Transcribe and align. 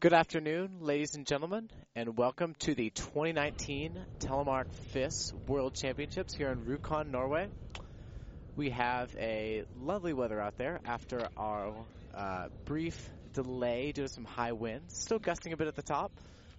Good 0.00 0.12
afternoon, 0.12 0.76
ladies 0.80 1.16
and 1.16 1.26
gentlemen, 1.26 1.68
and 1.96 2.16
welcome 2.16 2.54
to 2.60 2.72
the 2.72 2.90
2019 2.90 3.98
Telemark 4.20 4.72
FIS 4.92 5.32
World 5.48 5.74
Championships 5.74 6.36
here 6.36 6.52
in 6.52 6.60
Rjukan, 6.66 7.10
Norway. 7.10 7.48
We 8.54 8.70
have 8.70 9.12
a 9.18 9.64
lovely 9.80 10.12
weather 10.12 10.40
out 10.40 10.56
there 10.56 10.78
after 10.84 11.28
our 11.36 11.74
uh, 12.14 12.46
brief 12.64 13.10
delay 13.32 13.90
due 13.90 14.02
to 14.02 14.08
some 14.08 14.24
high 14.24 14.52
winds. 14.52 14.96
Still 14.96 15.18
gusting 15.18 15.52
a 15.52 15.56
bit 15.56 15.66
at 15.66 15.74
the 15.74 15.82
top. 15.82 16.12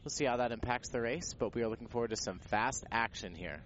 We'll 0.03 0.11
see 0.11 0.25
how 0.25 0.35
that 0.35 0.51
impacts 0.51 0.89
the 0.89 0.99
race, 0.99 1.33
but 1.33 1.55
we 1.55 1.63
are 1.63 1.69
looking 1.69 1.87
forward 1.87 2.09
to 2.09 2.17
some 2.17 2.39
fast 2.39 2.83
action 2.91 3.35
here. 3.35 3.61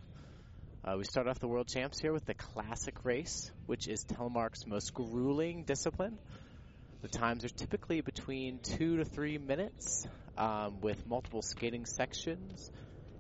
Uh, 0.85 0.97
we 0.99 1.03
start 1.03 1.27
off 1.27 1.39
the 1.39 1.47
World 1.47 1.67
Champs 1.67 1.99
here 1.99 2.13
with 2.13 2.25
the 2.25 2.35
Classic 2.35 2.94
race, 3.03 3.49
which 3.66 3.88
is 3.88 4.05
Telemark's 4.05 4.67
most 4.67 4.94
grueling 4.94 5.63
discipline. 5.63 6.19
The 7.03 7.09
times 7.09 7.43
are 7.43 7.49
typically 7.49 7.99
between 7.99 8.59
two 8.59 8.95
to 8.95 9.03
three 9.03 9.38
minutes 9.38 10.07
um, 10.38 10.80
with 10.80 11.05
multiple 11.05 11.41
skating 11.41 11.85
sections, 11.85 12.71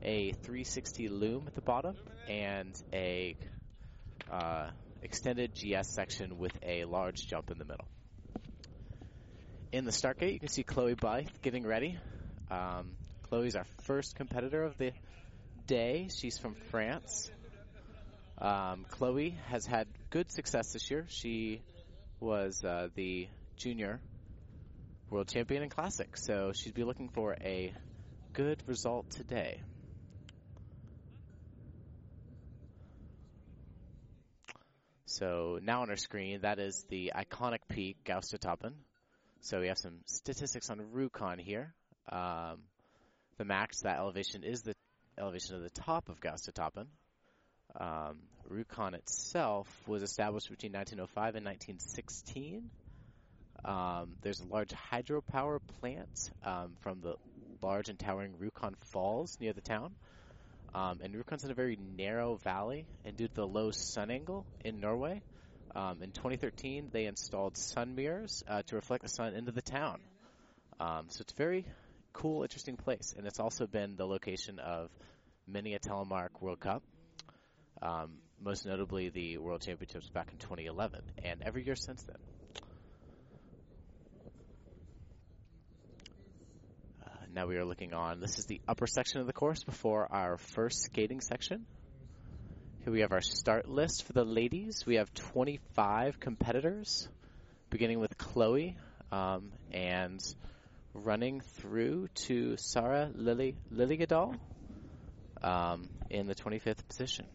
a 0.01 0.31
360 0.31 1.09
loom 1.09 1.43
at 1.47 1.53
the 1.53 1.61
bottom, 1.61 1.97
and 2.29 2.81
a 2.93 3.35
uh, 4.31 4.69
extended 5.01 5.53
GS 5.53 5.89
section 5.89 6.37
with 6.37 6.53
a 6.63 6.85
large 6.85 7.27
jump 7.27 7.51
in 7.51 7.57
the 7.57 7.65
middle. 7.65 7.85
In 9.73 9.83
the 9.83 9.91
start 9.91 10.17
gate, 10.17 10.31
you 10.31 10.39
can 10.39 10.47
see 10.47 10.63
Chloe 10.63 10.93
Blythe 10.93 11.27
getting 11.41 11.67
ready. 11.67 11.99
Um, 12.49 12.91
Chloe's 13.23 13.57
our 13.57 13.65
first 13.81 14.15
competitor 14.15 14.63
of 14.63 14.77
the 14.77 14.93
day. 15.67 16.07
She's 16.17 16.37
from 16.37 16.55
France. 16.71 17.29
Um, 18.37 18.85
Chloe 18.87 19.37
has 19.49 19.65
had 19.65 19.89
good 20.09 20.31
success 20.31 20.71
this 20.71 20.89
year. 20.89 21.05
She 21.09 21.61
was 22.21 22.63
uh, 22.63 22.87
the 22.95 23.27
junior 23.63 24.01
world 25.09 25.29
champion 25.29 25.63
in 25.63 25.69
classic. 25.69 26.17
So 26.17 26.51
she'd 26.53 26.73
be 26.73 26.83
looking 26.83 27.07
for 27.07 27.33
a 27.39 27.73
good 28.33 28.61
result 28.67 29.09
today. 29.11 29.61
So 35.05 35.59
now 35.63 35.83
on 35.83 35.89
our 35.89 35.95
screen, 35.95 36.41
that 36.41 36.59
is 36.59 36.85
the 36.89 37.13
iconic 37.15 37.59
peak, 37.69 38.03
Gaustatoppen. 38.03 38.73
So 39.39 39.61
we 39.61 39.67
have 39.67 39.77
some 39.77 39.99
statistics 40.07 40.69
on 40.69 40.79
Rjukan 40.93 41.39
here. 41.39 41.73
Um, 42.11 42.63
the 43.37 43.45
max, 43.45 43.81
that 43.83 43.97
elevation 43.97 44.43
is 44.43 44.63
the 44.63 44.73
elevation 45.17 45.55
of 45.55 45.61
the 45.61 45.69
top 45.69 46.09
of 46.09 46.19
Gaustatoppen. 46.19 46.87
Um, 47.79 48.17
Rjukan 48.51 48.93
itself 48.93 49.69
was 49.87 50.03
established 50.03 50.49
between 50.49 50.73
1905 50.73 51.35
and 51.35 51.45
1916. 51.45 52.69
Um, 53.65 54.15
there's 54.21 54.41
a 54.41 54.45
large 54.45 54.71
hydropower 54.91 55.59
plant 55.79 56.31
um, 56.43 56.73
from 56.81 57.01
the 57.01 57.15
large 57.61 57.89
and 57.89 57.97
towering 57.97 58.33
Rjukan 58.33 58.73
Falls 58.91 59.37
near 59.39 59.53
the 59.53 59.61
town. 59.61 59.95
Um, 60.73 60.99
and 61.03 61.13
Rjukan's 61.13 61.43
in 61.43 61.51
a 61.51 61.53
very 61.53 61.77
narrow 61.97 62.35
valley, 62.35 62.85
and 63.05 63.15
due 63.15 63.27
to 63.27 63.33
the 63.33 63.47
low 63.47 63.71
sun 63.71 64.09
angle 64.09 64.45
in 64.65 64.79
Norway, 64.79 65.21
um, 65.75 66.01
in 66.01 66.11
2013 66.11 66.89
they 66.91 67.05
installed 67.05 67.57
sun 67.57 67.95
mirrors 67.95 68.43
uh, 68.47 68.63
to 68.63 68.75
reflect 68.75 69.03
the 69.03 69.09
sun 69.09 69.33
into 69.35 69.51
the 69.51 69.61
town. 69.61 69.99
Um, 70.79 71.05
so 71.09 71.21
it's 71.21 71.33
a 71.33 71.35
very 71.35 71.65
cool, 72.11 72.43
interesting 72.43 72.75
place, 72.75 73.13
and 73.17 73.27
it's 73.27 73.39
also 73.39 73.67
been 73.67 73.95
the 73.95 74.05
location 74.05 74.59
of 74.59 74.89
many 75.47 75.75
a 75.75 75.79
Telemark 75.79 76.29
World 76.41 76.59
Cup. 76.59 76.83
Um, 77.81 78.17
most 78.41 78.65
notably 78.65 79.09
the 79.09 79.37
World 79.37 79.61
Championships 79.61 80.09
back 80.09 80.29
in 80.31 80.37
2011, 80.37 81.01
and 81.23 81.41
every 81.43 81.63
year 81.63 81.75
since 81.75 82.01
then. 82.03 82.17
Now 87.33 87.47
we 87.47 87.57
are 87.57 87.65
looking 87.65 87.93
on, 87.93 88.19
this 88.19 88.37
is 88.37 88.45
the 88.45 88.61
upper 88.67 88.85
section 88.85 89.19
of 89.19 89.25
the 89.25 89.33
course 89.33 89.63
before 89.63 90.07
our 90.11 90.37
first 90.37 90.83
skating 90.83 91.19
section. 91.19 91.65
Here 92.83 92.93
we 92.93 92.99
have 92.99 93.11
our 93.11 93.21
start 93.21 93.67
list 93.67 94.03
for 94.03 94.13
the 94.13 94.23
ladies. 94.23 94.83
We 94.85 94.95
have 94.95 95.11
25 95.15 96.19
competitors, 96.19 97.07
beginning 97.71 97.99
with 97.99 98.17
Chloe, 98.19 98.77
um, 99.11 99.51
and 99.71 100.21
running 100.93 101.41
through 101.41 102.09
to 102.27 102.55
Sarah 102.57 103.09
Lily 103.15 103.55
Lilligadal 103.73 104.37
um, 105.41 105.89
in 106.11 106.27
the 106.27 106.35
25th 106.35 106.87
position. 106.87 107.25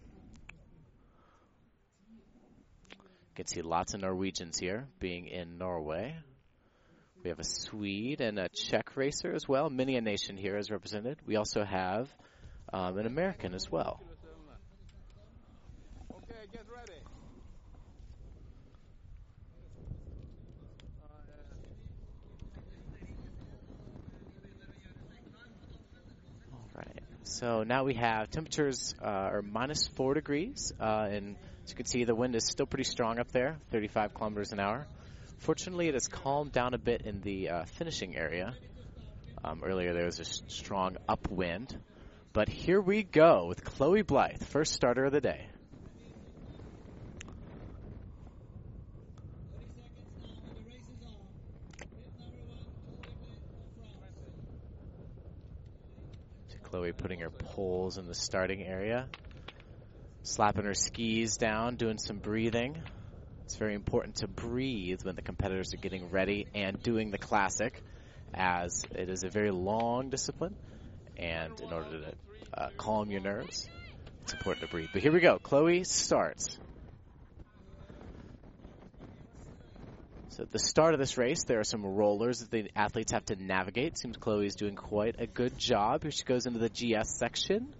You 2.91 3.34
can 3.34 3.47
see 3.47 3.62
lots 3.62 3.94
of 3.94 4.00
Norwegians 4.00 4.58
here, 4.58 4.87
being 5.00 5.26
in 5.26 5.58
Norway. 5.58 6.14
We 7.25 7.31
have 7.31 7.41
a 7.41 7.45
Swede 7.45 8.21
and 8.21 8.39
a 8.39 8.49
Czech 8.49 8.97
racer 8.97 9.33
as 9.34 9.49
well. 9.49 9.69
Many 9.69 9.97
a 9.97 10.01
nation 10.01 10.37
here 10.37 10.56
is 10.56 10.71
represented. 10.71 11.19
We 11.27 11.34
also 11.37 11.65
have 11.65 12.09
um, 12.73 12.97
an 12.97 13.06
American 13.06 13.55
as 13.55 13.71
well. 13.71 14.01
Okay, 16.12 16.47
get 16.53 16.62
ready. 16.73 17.01
All 26.53 26.71
right. 26.77 27.00
So 27.25 27.65
now 27.65 27.83
we 27.83 27.95
have 27.95 28.31
temperatures 28.31 28.95
uh, 29.03 29.06
are 29.06 29.43
minus 29.43 29.89
four 29.89 30.15
degrees, 30.15 30.73
uh, 30.81 31.09
and 31.11 31.35
as 31.65 31.71
you 31.71 31.77
can 31.77 31.87
see, 31.87 32.05
the 32.05 32.15
wind 32.15 32.37
is 32.37 32.45
still 32.47 32.67
pretty 32.67 32.85
strong 32.85 33.19
up 33.19 33.33
there, 33.33 33.56
35 33.73 34.15
kilometers 34.15 34.53
an 34.53 34.61
hour. 34.61 34.87
Fortunately, 35.38 35.88
it 35.88 35.94
has 35.94 36.09
calmed 36.09 36.53
down 36.53 36.75
a 36.75 36.78
bit 36.78 37.03
in 37.03 37.21
the 37.21 37.49
uh, 37.49 37.65
finishing 37.65 38.16
area. 38.16 38.54
Um, 39.44 39.62
earlier, 39.65 39.94
there 39.94 40.04
was 40.04 40.21
a 40.21 40.25
strong 40.25 40.97
upwind. 41.09 41.78
But 42.32 42.49
here 42.49 42.81
we 42.81 43.03
go 43.03 43.47
with 43.47 43.65
Chloe 43.65 44.03
Blythe, 44.03 44.43
first 44.43 44.75
starter 44.75 45.04
of 45.04 45.12
the 45.12 45.21
day. 45.21 45.47
Chloe 56.65 56.93
putting 56.93 57.20
her 57.20 57.31
poles 57.31 57.97
in 57.97 58.06
the 58.06 58.15
starting 58.15 58.62
area, 58.62 59.09
slapping 60.22 60.65
her 60.65 60.75
skis 60.75 61.38
down, 61.38 61.76
doing 61.76 61.97
some 61.97 62.19
breathing. 62.19 62.82
It's 63.48 63.56
very 63.56 63.75
important 63.75 64.16
to 64.16 64.28
breathe 64.28 65.04
when 65.04 65.16
the 65.16 65.22
competitors 65.22 65.72
are 65.72 65.78
getting 65.78 66.10
ready 66.10 66.47
and 66.54 66.82
doing 66.82 67.10
the 67.10 67.16
classic, 67.16 67.82
as 68.34 68.84
it 68.94 69.09
is 69.09 69.25
a 69.25 69.31
very 69.31 69.50
long 69.50 70.10
discipline. 70.10 70.54
And 71.16 71.58
in 71.58 71.72
order 71.72 71.88
to 71.88 72.12
uh, 72.53 72.69
calm 72.76 73.10
your 73.10 73.22
nerves, 73.22 73.66
it's 74.20 74.34
important 74.34 74.66
to 74.66 74.70
breathe. 74.70 74.91
But 74.92 75.00
here 75.00 75.12
we 75.12 75.20
go. 75.20 75.38
Chloe 75.38 75.84
starts. 75.84 76.58
So 80.28 80.42
at 80.42 80.53
the 80.53 80.58
start 80.58 80.92
of 80.92 81.00
this 81.00 81.16
race, 81.16 81.44
there 81.44 81.58
are 81.58 81.64
some 81.64 81.87
rollers 81.87 82.41
that 82.41 82.50
the 82.50 82.70
athletes 82.76 83.12
have 83.12 83.25
to 83.25 83.42
navigate. 83.42 83.97
Seems 83.97 84.19
Chloe 84.19 84.44
is 84.44 84.56
doing 84.56 84.76
quite 84.76 85.16
a 85.20 85.26
good 85.26 85.56
job. 85.56 86.03
Here 86.03 86.10
she 86.10 86.25
goes 86.25 86.44
into 86.44 86.58
the 86.58 86.69
GS 86.69 87.16
section. 87.16 87.72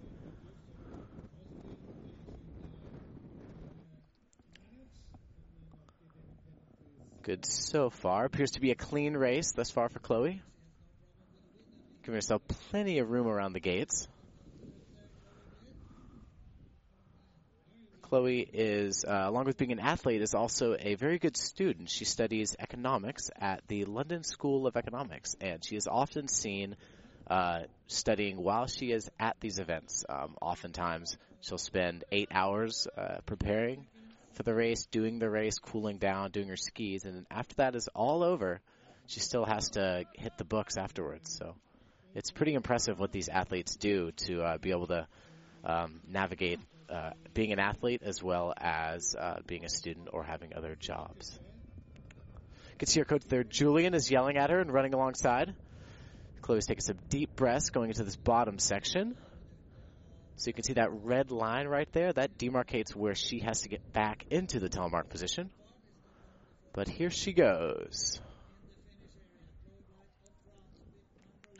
Good 7.23 7.45
so 7.45 7.89
far. 7.89 8.25
Appears 8.25 8.51
to 8.51 8.61
be 8.61 8.71
a 8.71 8.75
clean 8.75 9.15
race 9.15 9.51
thus 9.51 9.69
far 9.69 9.89
for 9.89 9.99
Chloe. 9.99 10.41
Giving 12.03 12.15
herself 12.15 12.41
plenty 12.69 12.99
of 12.99 13.09
room 13.09 13.27
around 13.27 13.53
the 13.53 13.59
gates. 13.59 14.07
Chloe 18.03 18.39
is, 18.39 19.05
uh, 19.05 19.25
along 19.25 19.45
with 19.45 19.57
being 19.57 19.71
an 19.71 19.79
athlete, 19.79 20.21
is 20.21 20.33
also 20.33 20.75
a 20.79 20.95
very 20.95 21.19
good 21.19 21.35
student. 21.35 21.89
She 21.89 22.05
studies 22.05 22.55
economics 22.57 23.29
at 23.39 23.67
the 23.67 23.85
London 23.85 24.23
School 24.23 24.65
of 24.65 24.77
Economics, 24.77 25.35
and 25.41 25.63
she 25.63 25.75
is 25.75 25.87
often 25.87 26.27
seen 26.27 26.75
uh, 27.29 27.63
studying 27.87 28.41
while 28.41 28.65
she 28.65 28.91
is 28.91 29.09
at 29.19 29.35
these 29.41 29.59
events. 29.59 30.05
Um, 30.09 30.37
oftentimes, 30.41 31.17
she'll 31.41 31.59
spend 31.59 32.05
eight 32.11 32.29
hours 32.31 32.87
uh, 32.97 33.17
preparing 33.25 33.85
for 34.33 34.43
the 34.43 34.53
race, 34.53 34.85
doing 34.85 35.19
the 35.19 35.29
race, 35.29 35.59
cooling 35.59 35.97
down, 35.97 36.31
doing 36.31 36.47
her 36.47 36.57
skis, 36.57 37.05
and 37.05 37.25
after 37.29 37.55
that 37.55 37.75
is 37.75 37.89
all 37.93 38.23
over, 38.23 38.61
she 39.07 39.19
still 39.19 39.45
has 39.45 39.69
to 39.71 40.05
hit 40.13 40.37
the 40.37 40.43
books 40.45 40.77
afterwards. 40.77 41.35
So 41.37 41.55
it's 42.15 42.31
pretty 42.31 42.53
impressive 42.53 42.99
what 42.99 43.11
these 43.11 43.29
athletes 43.29 43.75
do 43.75 44.11
to 44.27 44.41
uh, 44.41 44.57
be 44.57 44.71
able 44.71 44.87
to 44.87 45.07
um, 45.63 46.01
navigate 46.07 46.59
uh, 46.89 47.11
being 47.33 47.51
an 47.51 47.59
athlete 47.59 48.01
as 48.03 48.23
well 48.23 48.53
as 48.57 49.15
uh, 49.19 49.39
being 49.45 49.65
a 49.65 49.69
student 49.69 50.09
or 50.11 50.23
having 50.23 50.53
other 50.55 50.75
jobs. 50.75 51.39
You 52.71 52.77
can 52.79 52.87
see 52.87 52.99
her 52.99 53.05
coach 53.05 53.23
there, 53.27 53.43
Julian, 53.43 53.93
is 53.93 54.09
yelling 54.09 54.37
at 54.37 54.49
her 54.49 54.59
and 54.59 54.71
running 54.71 54.93
alongside. 54.93 55.53
Chloe's 56.41 56.65
taking 56.65 56.81
some 56.81 56.97
deep 57.09 57.35
breaths 57.35 57.69
going 57.69 57.89
into 57.89 58.03
this 58.03 58.15
bottom 58.15 58.57
section. 58.57 59.15
So 60.39 60.47
you 60.47 60.53
can 60.53 60.63
see 60.63 60.73
that 60.73 60.89
red 61.03 61.31
line 61.31 61.67
right 61.67 61.91
there. 61.91 62.13
That 62.13 62.37
demarcates 62.37 62.95
where 62.95 63.13
she 63.13 63.39
has 63.39 63.63
to 63.63 63.69
get 63.69 63.91
back 63.91 64.25
into 64.29 64.61
the 64.61 64.69
telemark 64.69 65.09
position. 65.09 65.49
But 66.71 66.87
here 66.87 67.09
she 67.09 67.33
goes. 67.33 68.21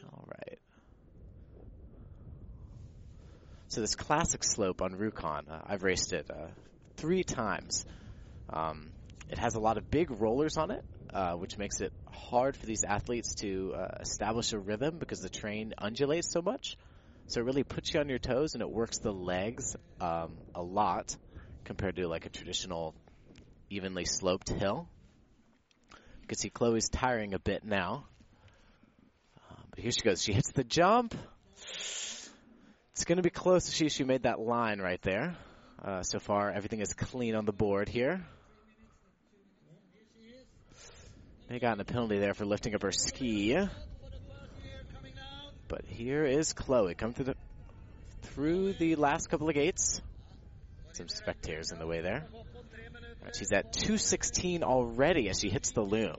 All 0.05 0.25
right. 0.25 0.59
So 3.67 3.81
this 3.81 3.95
classic 3.95 4.45
slope 4.45 4.81
on 4.81 4.93
Rjukan, 4.93 5.51
uh, 5.51 5.59
I've 5.67 5.83
raced 5.83 6.13
it 6.13 6.31
uh, 6.31 6.47
three 6.95 7.25
times. 7.25 7.85
Um, 8.49 8.91
it 9.29 9.39
has 9.39 9.55
a 9.55 9.59
lot 9.59 9.77
of 9.77 9.91
big 9.91 10.09
rollers 10.09 10.55
on 10.55 10.71
it, 10.71 10.85
uh, 11.13 11.33
which 11.33 11.57
makes 11.57 11.81
it 11.81 11.91
hard 12.13 12.55
for 12.55 12.65
these 12.65 12.85
athletes 12.85 13.35
to 13.41 13.73
uh, 13.75 13.97
establish 13.99 14.53
a 14.53 14.57
rhythm 14.57 14.99
because 14.99 15.19
the 15.19 15.27
train 15.27 15.73
undulates 15.77 16.31
so 16.31 16.41
much. 16.41 16.77
So 17.29 17.41
it 17.41 17.43
really 17.43 17.63
puts 17.63 17.93
you 17.93 17.99
on 17.99 18.09
your 18.09 18.17
toes 18.17 18.55
and 18.55 18.63
it 18.63 18.69
works 18.71 18.97
the 18.97 19.11
legs 19.11 19.75
um, 20.01 20.35
a 20.55 20.63
lot 20.63 21.15
compared 21.63 21.95
to 21.97 22.07
like 22.07 22.25
a 22.25 22.29
traditional 22.29 22.95
evenly 23.69 24.05
sloped 24.05 24.49
hill. 24.49 24.89
You 26.21 26.27
can 26.27 26.39
see 26.39 26.49
Chloe's 26.49 26.89
tiring 26.89 27.35
a 27.35 27.39
bit 27.39 27.63
now. 27.63 28.05
Uh, 29.37 29.55
but 29.69 29.79
here 29.79 29.91
she 29.91 30.01
goes. 30.01 30.23
She 30.23 30.33
hits 30.33 30.51
the 30.53 30.63
jump. 30.63 31.13
It's 31.55 33.05
going 33.05 33.17
to 33.17 33.21
be 33.23 33.29
close. 33.29 33.71
She 33.71 33.89
she 33.89 34.03
made 34.03 34.23
that 34.23 34.39
line 34.39 34.79
right 34.79 35.01
there. 35.03 35.37
Uh, 35.85 36.01
so 36.01 36.17
far, 36.17 36.49
everything 36.49 36.81
is 36.81 36.95
clean 36.95 37.35
on 37.35 37.45
the 37.45 37.53
board 37.53 37.89
here. 37.89 38.25
They 41.47 41.59
gotten 41.59 41.79
a 41.79 41.85
penalty 41.85 42.17
there 42.17 42.33
for 42.33 42.45
lifting 42.45 42.73
up 42.73 42.81
her 42.81 42.91
ski. 42.91 43.55
But 45.69 45.85
here 45.85 46.25
is 46.25 46.53
Chloe 46.53 46.95
come 46.95 47.13
through 47.13 47.25
the 47.25 47.35
through 48.23 48.73
the 48.73 48.95
last 48.95 49.29
couple 49.29 49.47
of 49.47 49.53
gates. 49.53 50.01
Some 50.93 51.07
spectators 51.07 51.71
in 51.71 51.77
the 51.77 51.85
way 51.85 52.01
there. 52.01 52.25
Right, 53.23 53.35
she's 53.35 53.51
at 53.51 53.71
216 53.71 54.63
already 54.63 55.29
as 55.29 55.39
she 55.39 55.49
hits 55.49 55.71
the 55.71 55.81
loom. 55.81 56.17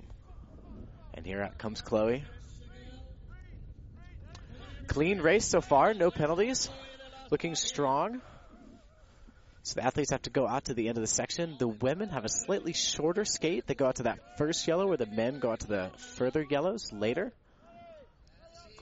And 1.15 1.27
here 1.27 1.51
comes 1.59 1.83
Chloe. 1.83 2.25
Clean 4.87 5.21
race 5.21 5.47
so 5.47 5.61
far, 5.61 5.95
no 5.95 6.13
penalties. 6.13 6.71
Looking 7.33 7.57
strong. 7.57 8.21
So 9.65 9.81
the 9.81 9.85
athletes 9.85 10.13
have 10.13 10.23
to 10.23 10.31
go 10.31 10.47
out 10.47 10.67
to 10.67 10.75
the 10.75 10.89
end 10.89 10.97
of 10.97 11.03
the 11.03 11.09
section. 11.09 11.57
The 11.59 11.69
women 11.69 12.09
have 12.11 12.25
a 12.25 12.29
slightly 12.29 12.73
shorter 12.73 13.25
skate. 13.25 13.67
They 13.67 13.75
go 13.75 13.87
out 13.87 13.97
to 13.97 14.05
that 14.05 14.39
first 14.39 14.67
yellow 14.69 14.87
where 14.87 14.97
the 14.97 15.07
men 15.07 15.41
go 15.41 15.51
out 15.51 15.61
to 15.61 15.67
the 15.67 15.91
further 16.15 16.47
yellows 16.49 16.93
later. 16.93 17.33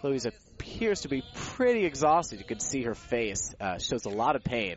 Chloe's 0.01 0.27
appears 0.27 1.01
to 1.01 1.09
be 1.09 1.25
pretty 1.35 1.85
exhausted. 1.85 2.39
You 2.39 2.45
can 2.45 2.61
see 2.61 2.85
her 2.85 2.95
face 2.95 3.53
uh, 3.61 3.79
shows 3.79 4.05
a 4.05 4.11
lot 4.11 4.37
of 4.37 4.45
pain. 4.45 4.77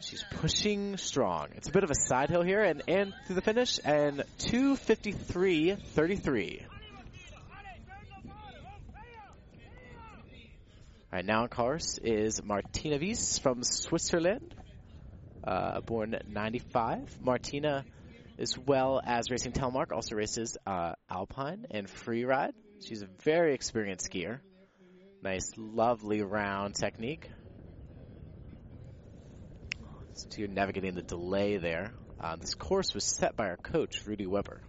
She's 0.00 0.24
pushing 0.30 0.96
strong. 0.96 1.48
It's 1.56 1.68
a 1.68 1.72
bit 1.72 1.82
of 1.82 1.90
a 1.90 1.94
side 1.94 2.30
hill 2.30 2.42
here 2.42 2.62
and, 2.62 2.82
and 2.86 3.12
through 3.26 3.34
the 3.36 3.42
finish 3.42 3.80
and 3.84 4.22
253.33. 4.38 6.62
All 11.12 11.12
right, 11.12 11.24
now 11.24 11.42
on 11.42 11.48
course 11.48 11.98
is 12.02 12.40
Martina 12.44 12.98
Wyss 12.98 13.38
from 13.38 13.64
Switzerland, 13.64 14.54
uh, 15.42 15.80
born 15.80 16.16
95. 16.28 17.18
Martina, 17.22 17.84
as 18.38 18.58
well 18.58 19.00
as 19.04 19.30
racing 19.30 19.52
Telemark, 19.52 19.90
also 19.90 20.14
races 20.16 20.58
uh, 20.66 20.92
Alpine 21.08 21.66
and 21.70 21.88
Freeride. 21.88 22.52
She's 22.84 23.02
a 23.02 23.08
very 23.22 23.54
experienced 23.54 24.10
skier. 24.10 24.40
Nice, 25.22 25.52
lovely 25.56 26.22
round 26.22 26.74
technique. 26.74 27.28
So 30.12 30.28
you're 30.36 30.48
navigating 30.48 30.94
the 30.94 31.02
delay 31.02 31.56
there. 31.56 31.92
Uh, 32.20 32.36
this 32.36 32.54
course 32.54 32.94
was 32.94 33.04
set 33.04 33.36
by 33.36 33.48
our 33.48 33.56
coach, 33.56 34.06
Rudy 34.06 34.26
Weber, 34.26 34.60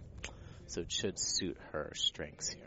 so 0.66 0.80
it 0.80 0.90
should 0.90 1.18
suit 1.18 1.56
her 1.72 1.92
strengths 1.94 2.48
here. 2.48 2.66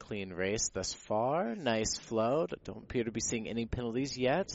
clean 0.00 0.34
race 0.34 0.68
thus 0.68 0.92
far. 0.92 1.54
Nice 1.54 1.96
flow. 1.96 2.46
Don't 2.64 2.84
appear 2.84 3.04
to 3.04 3.10
be 3.10 3.20
seeing 3.20 3.48
any 3.48 3.64
penalties 3.64 4.18
yet. 4.18 4.54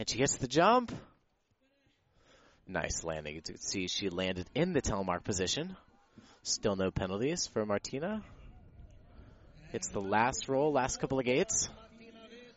And 0.00 0.08
she 0.08 0.16
hits 0.16 0.38
the 0.38 0.48
jump. 0.48 0.92
Nice 2.66 3.04
landing. 3.04 3.34
You 3.34 3.42
can 3.42 3.58
see 3.58 3.86
she 3.86 4.08
landed 4.08 4.46
in 4.54 4.72
the 4.72 4.80
telemark 4.80 5.24
position. 5.24 5.76
Still 6.42 6.74
no 6.74 6.90
penalties 6.90 7.46
for 7.48 7.66
Martina. 7.66 8.22
It's 9.74 9.90
the 9.90 10.00
last 10.00 10.48
roll, 10.48 10.72
last 10.72 11.00
couple 11.02 11.18
of 11.18 11.26
gates. 11.26 11.68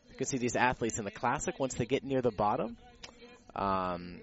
You 0.10 0.16
can 0.16 0.26
see 0.26 0.38
these 0.38 0.56
athletes 0.56 1.00
in 1.00 1.04
the 1.04 1.12
classic 1.12 1.60
once 1.60 1.74
they 1.74 1.86
get 1.86 2.06
near 2.06 2.22
the 2.22 2.32
bottom. 2.32 2.78
Um, 3.54 4.22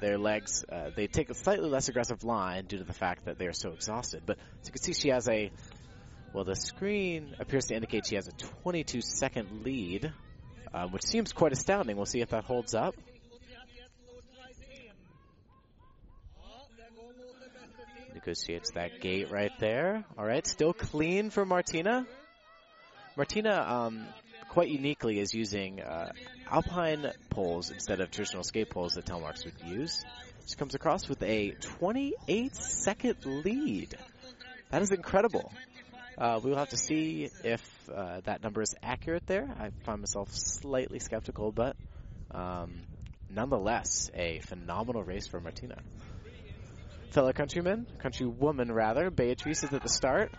their 0.00 0.16
legs, 0.16 0.64
uh, 0.72 0.88
they 0.96 1.06
take 1.06 1.28
a 1.28 1.34
slightly 1.34 1.68
less 1.68 1.90
aggressive 1.90 2.24
line 2.24 2.64
due 2.64 2.78
to 2.78 2.84
the 2.84 2.94
fact 2.94 3.26
that 3.26 3.38
they 3.38 3.46
are 3.46 3.52
so 3.52 3.72
exhausted. 3.72 4.22
But 4.24 4.38
as 4.62 4.68
you 4.68 4.72
can 4.72 4.80
see, 4.80 4.94
she 4.94 5.10
has 5.10 5.28
a, 5.28 5.50
well, 6.32 6.44
the 6.44 6.56
screen 6.56 7.36
appears 7.40 7.66
to 7.66 7.74
indicate 7.74 8.06
she 8.06 8.14
has 8.14 8.26
a 8.26 8.32
22 8.62 9.02
second 9.02 9.64
lead, 9.64 10.14
uh, 10.72 10.86
which 10.88 11.04
seems 11.04 11.32
quite 11.32 11.52
astounding. 11.52 11.96
We'll 11.96 12.06
see 12.06 12.20
if 12.20 12.30
that 12.30 12.44
holds 12.44 12.74
up. 12.74 12.94
Negotiates 18.14 18.72
that 18.72 19.00
gate 19.00 19.30
right 19.30 19.52
there. 19.60 20.04
All 20.18 20.26
right, 20.26 20.46
still 20.46 20.72
clean 20.72 21.30
for 21.30 21.44
Martina. 21.44 22.06
Martina, 23.16 23.60
um, 23.60 24.06
quite 24.48 24.68
uniquely, 24.68 25.18
is 25.18 25.32
using 25.34 25.80
uh, 25.80 26.12
alpine 26.50 27.10
poles 27.30 27.70
instead 27.70 28.00
of 28.00 28.10
traditional 28.10 28.42
skate 28.42 28.70
poles 28.70 28.94
that 28.94 29.06
Telemarks 29.06 29.44
would 29.44 29.60
use. 29.66 30.04
She 30.46 30.56
comes 30.56 30.74
across 30.74 31.08
with 31.08 31.22
a 31.22 31.50
28 31.60 32.56
second 32.56 33.16
lead. 33.24 33.94
That 34.70 34.82
is 34.82 34.90
incredible. 34.90 35.52
Uh, 36.18 36.40
we 36.42 36.50
will 36.50 36.58
have 36.58 36.70
to 36.70 36.76
see 36.76 37.30
if 37.44 37.62
uh, 37.94 38.20
that 38.24 38.42
number 38.42 38.60
is 38.60 38.74
accurate 38.82 39.24
there. 39.26 39.48
I 39.58 39.70
find 39.84 40.00
myself 40.00 40.30
slightly 40.32 40.98
skeptical, 40.98 41.52
but 41.52 41.76
um, 42.32 42.80
nonetheless, 43.30 44.10
a 44.14 44.40
phenomenal 44.40 45.04
race 45.04 45.28
for 45.28 45.40
Martina. 45.40 45.80
Fellow 47.10 47.32
countryman, 47.32 47.86
countrywoman 48.02 48.74
rather, 48.74 49.10
Beatrice 49.10 49.62
is 49.62 49.72
at 49.72 49.82
the 49.82 49.88
start. 49.88 50.32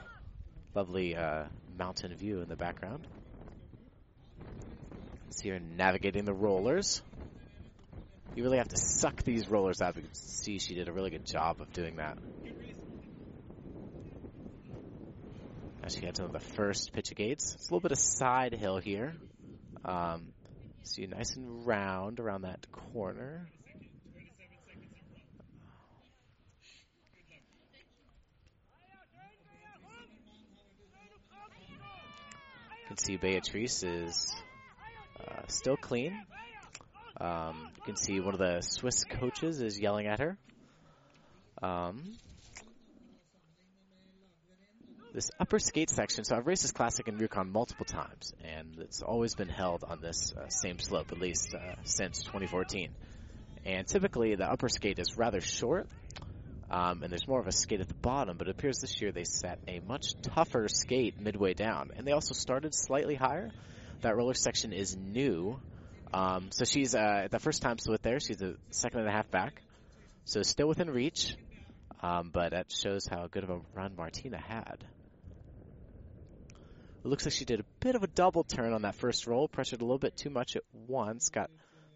Lovely 0.75 1.15
uh, 1.15 1.45
mountain 1.77 2.13
view 2.15 2.41
in 2.41 2.49
the 2.49 2.57
background. 2.57 3.07
See 5.29 5.49
her 5.49 5.59
navigating 5.59 6.25
the 6.25 6.33
rollers. 6.33 7.01
You 8.35 8.43
really 8.43 8.57
have 8.57 8.67
to 8.67 8.77
suck 8.77 9.23
these 9.23 9.47
rollers 9.47 9.81
out. 9.81 9.95
You 9.95 10.03
can 10.03 10.13
see 10.13 10.59
she 10.59 10.75
did 10.75 10.89
a 10.89 10.91
really 10.91 11.09
good 11.09 11.25
job 11.25 11.61
of 11.61 11.71
doing 11.71 11.95
that. 11.95 12.17
As 15.89 15.95
she 15.95 16.05
heads 16.05 16.19
into 16.19 16.31
the 16.31 16.39
first 16.39 16.93
pitch 16.93 17.09
of 17.09 17.17
gates. 17.17 17.55
It's 17.55 17.67
a 17.67 17.73
little 17.73 17.79
bit 17.79 17.91
of 17.91 17.97
side 17.97 18.53
hill 18.53 18.77
here. 18.77 19.15
Um, 19.83 20.33
see 20.83 21.07
nice 21.07 21.35
and 21.35 21.65
round 21.65 22.19
around 22.19 22.43
that 22.43 22.71
corner. 22.71 23.49
You 32.81 32.87
can 32.89 32.97
see 32.97 33.17
Beatrice 33.17 33.81
is 33.81 34.31
uh, 35.27 35.41
still 35.47 35.75
clean. 35.75 36.15
Um, 37.19 37.67
you 37.77 37.81
can 37.83 37.95
see 37.95 38.19
one 38.19 38.35
of 38.35 38.39
the 38.39 38.61
Swiss 38.61 39.05
coaches 39.05 39.59
is 39.59 39.79
yelling 39.79 40.05
at 40.05 40.19
her. 40.19 40.37
Um, 41.63 42.15
this 45.13 45.31
upper 45.39 45.59
skate 45.59 45.89
section, 45.89 46.23
so 46.23 46.35
I've 46.35 46.47
raced 46.47 46.63
this 46.63 46.71
classic 46.71 47.07
in 47.07 47.17
Rjukan 47.17 47.51
multiple 47.51 47.85
times, 47.85 48.33
and 48.43 48.77
it's 48.79 49.01
always 49.01 49.35
been 49.35 49.49
held 49.49 49.83
on 49.83 50.01
this 50.01 50.33
uh, 50.33 50.49
same 50.49 50.79
slope, 50.79 51.11
at 51.11 51.19
least 51.19 51.53
uh, 51.53 51.75
since 51.83 52.23
2014. 52.23 52.91
And 53.65 53.87
typically 53.87 54.35
the 54.35 54.45
upper 54.45 54.69
skate 54.69 54.99
is 54.99 55.17
rather 55.17 55.41
short, 55.41 55.87
um, 56.69 57.01
and 57.01 57.11
there's 57.11 57.27
more 57.27 57.39
of 57.39 57.47
a 57.47 57.51
skate 57.51 57.81
at 57.81 57.87
the 57.87 57.95
bottom, 57.95 58.37
but 58.37 58.47
it 58.47 58.51
appears 58.51 58.79
this 58.79 59.01
year 59.01 59.11
they 59.11 59.23
set 59.23 59.59
a 59.67 59.79
much 59.79 60.13
tougher 60.21 60.67
skate 60.67 61.19
midway 61.19 61.53
down. 61.53 61.91
And 61.95 62.05
they 62.05 62.11
also 62.11 62.33
started 62.33 62.75
slightly 62.75 63.15
higher, 63.15 63.51
that 64.01 64.15
roller 64.15 64.35
section 64.35 64.71
is 64.71 64.95
new. 64.95 65.59
Um, 66.13 66.49
so 66.51 66.65
she's 66.65 66.95
uh, 66.95 67.27
the 67.29 67.39
first 67.39 67.61
time 67.61 67.77
split 67.77 68.01
there. 68.01 68.19
She's 68.19 68.41
a 68.41 68.55
second 68.69 69.01
and 69.01 69.09
a 69.09 69.11
half 69.11 69.29
back. 69.29 69.61
So 70.25 70.41
still 70.43 70.67
within 70.67 70.89
reach. 70.89 71.35
Um, 72.01 72.29
but 72.33 72.51
that 72.51 72.71
shows 72.71 73.05
how 73.09 73.27
good 73.27 73.43
of 73.43 73.49
a 73.49 73.59
run 73.73 73.95
Martina 73.97 74.39
had. 74.39 74.85
It 77.03 77.07
looks 77.07 77.25
like 77.25 77.33
she 77.33 77.45
did 77.45 77.61
a 77.61 77.65
bit 77.79 77.95
of 77.95 78.03
a 78.03 78.07
double 78.07 78.43
turn 78.43 78.73
on 78.73 78.81
that 78.81 78.95
first 78.95 79.25
roll, 79.25 79.47
pressured 79.47 79.81
a 79.81 79.85
little 79.85 79.99
bit 79.99 80.17
too 80.17 80.29
much 80.29 80.57
at 80.57 80.63
once, 80.87 81.29
got, 81.29 81.49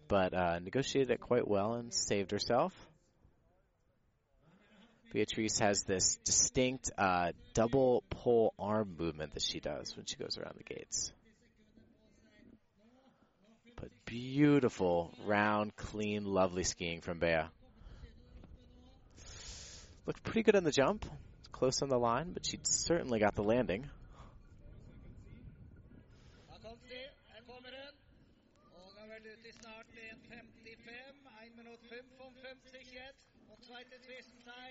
but 0.08 0.32
uh, 0.32 0.58
negotiated 0.60 1.10
it 1.10 1.20
quite 1.20 1.46
well 1.46 1.74
and 1.74 1.92
saved 1.92 2.30
herself. 2.30 2.72
Beatrice 5.12 5.58
has 5.60 5.84
this 5.84 6.16
distinct 6.24 6.90
uh, 6.98 7.32
double 7.52 8.02
pull 8.10 8.54
arm 8.58 8.96
movement 8.98 9.34
that 9.34 9.42
she 9.42 9.60
does 9.60 9.94
when 9.94 10.06
she 10.06 10.16
goes 10.16 10.38
around 10.38 10.56
the 10.56 10.74
gates. 10.74 11.12
But 13.76 13.90
beautiful, 14.06 15.12
round, 15.26 15.76
clean, 15.76 16.24
lovely 16.24 16.64
skiing 16.64 17.02
from 17.02 17.18
Bea. 17.18 17.42
Looked 20.06 20.22
pretty 20.24 20.42
good 20.42 20.56
on 20.56 20.64
the 20.64 20.72
jump, 20.72 21.04
close 21.52 21.82
on 21.82 21.90
the 21.90 21.98
line, 21.98 22.32
but 22.32 22.44
she 22.44 22.58
certainly 22.62 23.20
got 23.20 23.34
the 23.34 23.44
landing. 23.44 23.88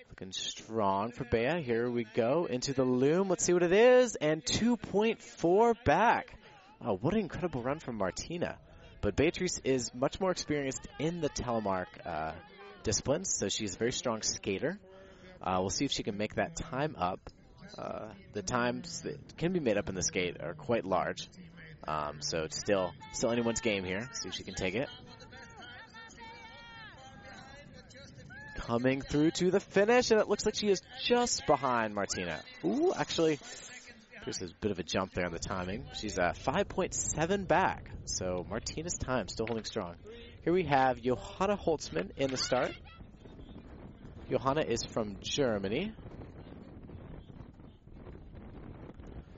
Looking 0.10 0.32
strong 0.32 1.12
for 1.12 1.24
Bea. 1.26 1.62
Here 1.62 1.90
we 1.90 2.06
go 2.16 2.46
into 2.46 2.74
the 2.74 2.84
loom. 2.84 3.30
Let's 3.30 3.44
see 3.44 3.54
what 3.54 3.64
it 3.64 3.74
is. 3.74 4.16
And 4.16 4.44
2.4 4.44 5.84
back. 5.84 6.38
Oh, 6.86 6.98
what 6.98 7.14
an 7.14 7.22
incredible 7.22 7.62
run 7.62 7.80
from 7.80 7.98
Martina. 7.98 8.58
But 9.02 9.16
Beatrice 9.16 9.60
is 9.64 9.94
much 9.94 10.20
more 10.20 10.32
experienced 10.32 10.88
in 10.98 11.20
the 11.22 11.30
telemark 11.30 11.88
uh, 12.06 12.32
disciplines, 12.84 13.36
so 13.38 13.50
she's 13.50 13.76
a 13.76 13.78
very 13.78 13.92
strong 13.92 14.22
skater. 14.22 14.80
Uh, 15.42 15.58
we'll 15.60 15.70
see 15.70 15.86
if 15.86 15.92
she 15.92 16.04
can 16.04 16.18
make 16.18 16.36
that 16.36 16.56
time 16.56 16.96
up. 16.98 17.20
Uh, 17.78 18.10
the 18.34 18.42
times 18.42 19.02
that 19.02 19.38
can 19.38 19.52
be 19.52 19.60
made 19.60 19.78
up 19.78 19.90
in 19.90 19.96
the 19.96 20.04
skate 20.04 20.38
are 20.42 20.54
quite 20.54 20.86
large, 20.86 21.28
um, 21.88 22.22
so 22.22 22.44
it's 22.44 22.58
still 22.58 22.94
still 23.14 23.32
anyone's 23.32 23.62
game 23.62 23.84
here. 23.84 24.10
See 24.14 24.30
if 24.30 24.36
she 24.36 24.44
can 24.44 24.54
take 24.54 24.76
it. 24.76 24.90
Coming 28.68 29.02
through 29.02 29.32
to 29.32 29.52
the 29.52 29.60
finish, 29.60 30.12
and 30.12 30.22
it 30.22 30.30
looks 30.30 30.46
like 30.46 30.56
she 30.56 30.70
is 30.70 30.82
just 31.04 31.46
behind 31.46 31.94
Martina. 31.94 32.42
Ooh, 32.64 32.94
actually, 32.96 33.38
there's 34.24 34.42
a 34.42 34.48
bit 34.62 34.72
of 34.72 34.80
a 34.80 34.84
jump 34.84 35.14
there 35.14 35.26
on 35.26 35.34
the 35.34 35.40
timing. 35.40 35.84
She's 36.00 36.18
uh, 36.18 36.32
5.7 36.46 37.46
back, 37.46 37.90
so 38.06 38.46
Martina's 38.50 38.98
time 38.98 39.28
still 39.28 39.48
holding 39.48 39.66
strong. 39.66 39.96
Here 40.46 40.54
we 40.54 40.64
have 40.64 41.02
Johanna 41.02 41.58
Holzmann 41.58 42.12
in 42.16 42.32
the 42.32 42.38
start. 42.38 42.72
Johanna 44.30 44.62
is 44.62 44.86
from 44.86 45.18
Germany. 45.22 45.92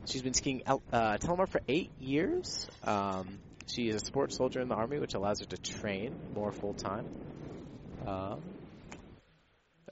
She's 0.06 0.22
been 0.22 0.36
skiing 0.36 0.62
uh, 0.68 0.78
telemark 1.18 1.50
for 1.50 1.62
eight 1.68 1.90
years. 2.00 2.68
Um, 2.84 3.40
she 3.66 3.90
is 3.90 3.96
a 3.96 4.06
sports 4.06 4.38
soldier 4.38 4.62
in 4.62 4.68
the 4.68 4.76
Army, 4.76 5.00
which 5.00 5.16
allows 5.16 5.40
her 5.40 5.48
to 5.48 5.58
train 5.58 6.16
more 6.36 6.52
full 6.52 6.76
time. 6.76 7.06
Um, 8.06 8.40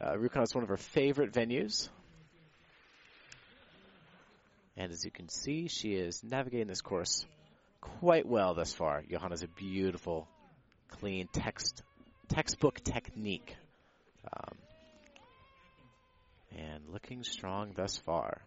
uh, 0.03 0.41
is 0.41 0.55
one 0.55 0.63
of 0.63 0.69
her 0.69 0.77
favorite 0.77 1.31
venues. 1.31 1.89
And 4.75 4.91
as 4.91 5.05
you 5.05 5.11
can 5.11 5.29
see, 5.29 5.67
she 5.67 5.93
is 5.93 6.23
navigating 6.23 6.67
this 6.67 6.81
course 6.81 7.25
quite 7.81 8.27
well 8.27 8.53
thus 8.53 8.73
far. 8.73 9.03
Johanna's 9.09 9.43
a 9.43 9.47
beautiful, 9.47 10.27
clean 10.89 11.27
text 11.31 11.83
textbook 12.27 12.83
technique. 12.83 13.55
Um, 14.31 14.57
and 16.57 16.83
looking 16.91 17.23
strong 17.23 17.73
thus 17.75 17.97
far. 17.97 18.41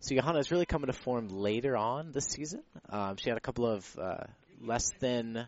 So 0.00 0.14
Johanna 0.14 0.38
is 0.38 0.50
really 0.50 0.66
coming 0.66 0.86
to 0.86 0.92
form 0.92 1.28
later 1.28 1.76
on 1.76 2.12
this 2.12 2.26
season. 2.26 2.62
Um, 2.88 3.16
she 3.16 3.30
had 3.30 3.36
a 3.36 3.40
couple 3.40 3.66
of 3.66 3.98
uh, 3.98 4.24
less 4.60 4.90
than 5.00 5.46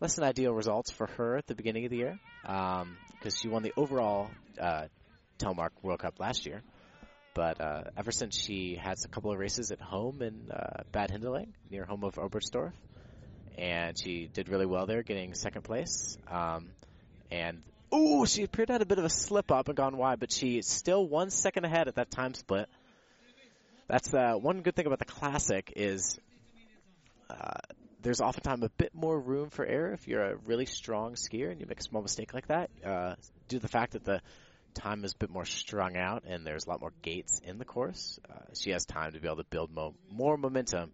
less 0.00 0.14
than 0.14 0.24
ideal 0.24 0.52
results 0.52 0.90
for 0.90 1.06
her 1.06 1.36
at 1.36 1.46
the 1.46 1.54
beginning 1.54 1.84
of 1.84 1.90
the 1.90 1.98
year 1.98 2.18
because 2.42 2.82
um, 2.82 3.30
she 3.36 3.48
won 3.48 3.62
the 3.62 3.72
overall 3.76 4.30
uh, 4.60 4.86
Telemark 5.38 5.70
World 5.82 6.00
Cup 6.00 6.18
last 6.18 6.46
year. 6.46 6.62
But 7.34 7.60
uh, 7.60 7.84
ever 7.96 8.10
since 8.10 8.36
she 8.36 8.78
has 8.82 9.04
a 9.04 9.08
couple 9.08 9.30
of 9.30 9.38
races 9.38 9.70
at 9.70 9.80
home 9.80 10.20
in 10.20 10.50
uh, 10.50 10.82
Bad 10.90 11.10
Hindelang, 11.10 11.52
near 11.70 11.84
home 11.84 12.02
of 12.02 12.14
Oberstdorf, 12.16 12.72
and 13.56 13.96
she 13.96 14.28
did 14.32 14.48
really 14.48 14.66
well 14.66 14.86
there, 14.86 15.02
getting 15.02 15.34
second 15.34 15.62
place. 15.62 16.18
Um, 16.28 16.70
and 17.30 17.62
ooh, 17.94 18.26
she 18.26 18.42
appeared 18.42 18.68
to 18.68 18.72
have 18.72 18.82
a 18.82 18.86
bit 18.86 18.98
of 18.98 19.04
a 19.04 19.10
slip 19.10 19.52
up 19.52 19.68
and 19.68 19.76
gone 19.76 19.96
wide, 19.96 20.18
but 20.18 20.32
she's 20.32 20.68
still 20.68 21.06
one 21.06 21.30
second 21.30 21.64
ahead 21.64 21.86
at 21.86 21.96
that 21.96 22.10
time 22.10 22.34
split. 22.34 22.68
That's 23.86 24.12
uh, 24.12 24.34
one 24.34 24.62
good 24.62 24.74
thing 24.74 24.86
about 24.86 24.98
the 24.98 25.04
classic 25.04 25.72
is 25.76 26.18
uh, 27.28 27.58
there's 28.02 28.20
oftentimes 28.20 28.64
a 28.64 28.70
bit 28.70 28.94
more 28.94 29.18
room 29.18 29.50
for 29.50 29.64
error 29.64 29.92
if 29.92 30.08
you're 30.08 30.22
a 30.22 30.36
really 30.36 30.66
strong 30.66 31.14
skier 31.14 31.50
and 31.50 31.60
you 31.60 31.66
make 31.66 31.80
a 31.80 31.82
small 31.82 32.02
mistake 32.02 32.32
like 32.32 32.48
that. 32.48 32.70
Uh, 32.84 33.14
due 33.48 33.58
to 33.58 33.62
the 33.62 33.68
fact 33.68 33.92
that 33.92 34.04
the 34.04 34.20
time 34.74 35.04
is 35.04 35.12
a 35.12 35.18
bit 35.18 35.30
more 35.30 35.44
strung 35.44 35.96
out 35.96 36.24
and 36.26 36.46
there's 36.46 36.66
a 36.66 36.70
lot 36.70 36.80
more 36.80 36.92
gates 37.02 37.40
in 37.44 37.58
the 37.58 37.64
course, 37.64 38.18
uh, 38.30 38.38
she 38.54 38.70
has 38.70 38.84
time 38.84 39.12
to 39.12 39.20
be 39.20 39.26
able 39.26 39.36
to 39.36 39.44
build 39.44 39.70
mo- 39.70 39.94
more 40.10 40.36
momentum 40.36 40.92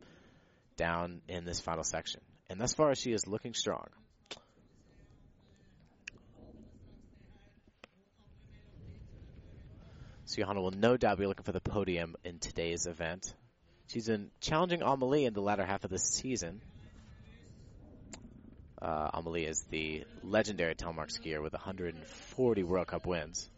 down 0.76 1.20
in 1.28 1.44
this 1.44 1.60
final 1.60 1.84
section. 1.84 2.20
And 2.48 2.60
thus 2.60 2.74
far, 2.74 2.94
she 2.94 3.12
is 3.12 3.26
looking 3.26 3.54
strong. 3.54 3.86
So 10.24 10.42
Johanna 10.42 10.60
will 10.60 10.72
no 10.72 10.96
doubt 10.96 11.18
be 11.18 11.26
looking 11.26 11.44
for 11.44 11.52
the 11.52 11.60
podium 11.60 12.16
in 12.24 12.40
today's 12.40 12.86
event. 12.86 13.32
She's 13.86 14.08
been 14.08 14.32
challenging 14.40 14.82
Amelie 14.82 15.24
in 15.24 15.34
the 15.34 15.40
latter 15.40 15.64
half 15.64 15.84
of 15.84 15.90
the 15.90 15.98
season. 15.98 16.60
Uh, 18.80 19.10
Amelie 19.14 19.46
is 19.46 19.62
the 19.70 20.04
legendary 20.22 20.74
telemark 20.74 21.08
skier 21.08 21.42
with 21.42 21.54
140 21.54 22.62
World 22.62 22.86
Cup 22.86 23.06
wins. 23.06 23.48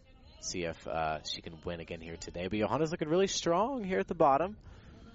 See 0.41 0.63
if 0.63 0.87
uh, 0.87 1.23
she 1.25 1.43
can 1.43 1.55
win 1.65 1.81
again 1.81 2.01
here 2.01 2.17
today. 2.17 2.47
But 2.49 2.59
Johanna's 2.59 2.93
looking 2.93 3.09
really 3.09 3.27
strong 3.27 3.83
here 3.83 3.99
at 3.99 4.07
the 4.07 4.15
bottom. 4.15 4.57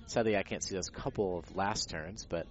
Sadly, 0.07 0.35
I 0.35 0.43
can't 0.43 0.61
see 0.61 0.75
those 0.75 0.89
couple 0.89 1.39
of 1.39 1.55
last 1.55 1.89
turns, 1.89 2.25
but 2.29 2.45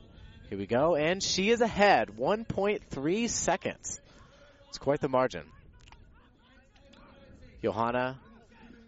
here 0.48 0.58
we 0.58 0.66
go. 0.66 0.96
And 0.96 1.22
she 1.22 1.50
is 1.50 1.60
ahead, 1.60 2.08
1.3 2.16 3.28
seconds. 3.28 4.00
It's 4.68 4.78
quite 4.78 5.00
the 5.00 5.08
margin. 5.08 5.44
Johanna, 7.62 8.18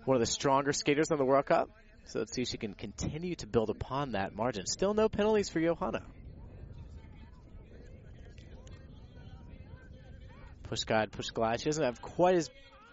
one 0.07 0.17
of 0.17 0.21
the 0.21 0.27
stronger 0.27 0.73
skaters 0.73 1.11
on 1.11 1.19
the 1.19 1.25
World 1.25 1.47
Cup. 1.47 1.69
So 2.07 2.21
let's 2.21 2.33
see 2.33 2.43
if 2.43 2.49
she 2.49 2.57
can 2.57 2.73
continue 2.73 3.35
to 3.37 3.47
build 3.47 3.69
upon 3.69 4.13
that 4.13 4.35
margin. 4.35 4.67
Still 4.67 4.95
no 4.95 5.09
penalties 5.11 5.51
for 5.51 5.61
Johanna. 5.61 6.03
Push 10.65 10.85
guide, 10.85 11.13
push. 11.13 11.27
She 11.27 11.65
doesn't 11.65 11.85
have 11.85 12.01
quite 12.03 12.35
as 12.37 12.51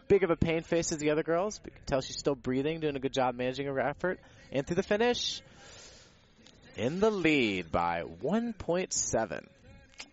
big 0.07 0.23
of 0.23 0.29
a 0.29 0.35
pain 0.35 0.61
face 0.63 0.91
as 0.91 0.99
the 0.99 1.11
other 1.11 1.23
girls, 1.23 1.59
but 1.59 1.71
you 1.71 1.77
can 1.77 1.85
tell 1.85 2.01
she's 2.01 2.17
still 2.17 2.35
breathing, 2.35 2.79
doing 2.79 2.95
a 2.95 2.99
good 2.99 3.13
job 3.13 3.35
managing 3.35 3.67
her 3.67 3.79
effort. 3.79 4.19
And 4.51 4.65
through 4.65 4.75
the 4.75 4.83
finish, 4.83 5.41
in 6.75 6.99
the 6.99 7.09
lead 7.09 7.71
by 7.71 8.03
1.7. 8.21 9.45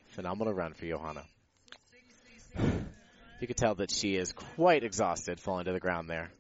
Phenomenal 0.09 0.55
run 0.55 0.75
for 0.75 0.87
Johanna. 0.87 1.25
You 3.41 3.47
can 3.47 3.57
tell 3.57 3.77
that 3.77 3.91
she 3.91 4.17
is 4.17 4.33
quite 4.33 4.83
exhausted 4.83 5.39
falling 5.39 5.67
to 5.67 5.73
the 5.73 5.81
ground 5.81 6.09
there. 6.09 6.31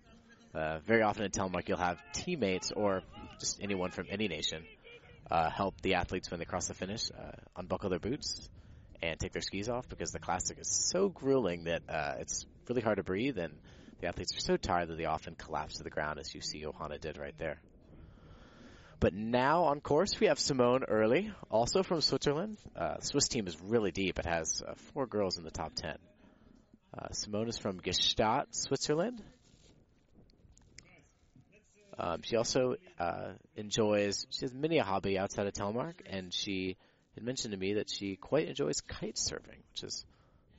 Uh, 0.55 0.79
very 0.87 1.03
often 1.03 1.25
in 1.25 1.31
telemark, 1.31 1.69
you'll 1.69 1.79
have 1.79 2.01
teammates 2.13 2.73
or 2.73 3.03
just 3.39 3.63
anyone 3.63 3.91
from 3.91 4.07
any 4.11 4.27
nation 4.27 4.65
uh, 5.31 5.51
help 5.51 5.81
the 5.83 5.95
athletes 5.95 6.31
when 6.31 6.39
they 6.41 6.45
cross 6.45 6.69
the 6.69 6.75
finish 6.75 7.11
uh, 7.11 7.33
unbuckle 7.57 7.91
their 7.91 7.99
boots 7.99 8.49
and 9.03 9.19
take 9.19 9.33
their 9.33 9.43
skis 9.43 9.69
off 9.69 9.89
because 9.89 10.11
the 10.11 10.19
classic 10.19 10.59
is 10.59 10.69
so 10.69 11.09
grueling 11.09 11.65
that 11.65 11.83
uh, 11.89 12.15
it's 12.19 12.47
really 12.69 12.83
hard 12.83 12.97
to 12.97 13.03
breathe, 13.03 13.39
and 13.39 13.55
the 14.01 14.09
athletes 14.09 14.37
are 14.37 14.41
so 14.41 14.57
tired 14.57 14.89
that 14.89 14.99
they 14.99 15.07
often 15.07 15.35
collapse 15.35 15.79
to 15.79 15.85
the 15.85 15.91
ground, 15.91 16.19
as 16.19 16.35
you 16.35 16.41
see 16.41 16.61
Johanna 16.61 16.99
did 16.99 17.19
right 17.19 17.35
there. 17.39 17.61
But 19.01 19.15
now 19.15 19.65
on 19.65 19.81
course, 19.81 20.19
we 20.19 20.27
have 20.27 20.41
Simone 20.41 20.83
Oehrli, 20.91 21.33
also 21.51 21.83
from 21.83 22.01
Switzerland. 22.01 22.59
Uh, 22.75 22.99
Swiss 23.01 23.29
team 23.29 23.47
is 23.47 23.57
really 23.63 23.93
deep. 23.93 24.19
It 24.19 24.27
has 24.27 24.63
uh, 24.67 24.75
four 24.93 25.07
girls 25.07 25.39
in 25.39 25.45
the 25.45 25.53
top 25.53 25.75
ten. 25.75 25.97
Uh, 26.97 27.13
Simone 27.13 27.49
is 27.49 27.59
from 27.59 27.79
Gstaad, 27.81 28.47
Switzerland. 28.51 29.23
Um, 31.97 32.23
she 32.23 32.37
also 32.37 32.77
uh, 32.99 33.33
enjoys, 33.57 34.27
she 34.31 34.45
has 34.45 34.55
many 34.55 34.79
a 34.79 34.85
hobby 34.85 35.19
outside 35.19 35.47
of 35.47 35.53
telemark, 35.53 35.95
and 36.07 36.33
she 36.33 36.77
had 37.15 37.25
mentioned 37.25 37.53
to 37.53 37.59
me 37.59 37.75
that 37.75 37.91
she 37.91 38.17
quite 38.17 38.49
enjoys 38.49 38.81
kite 38.81 39.17
surfing, 39.17 39.63
which 39.73 39.83
is 39.83 40.05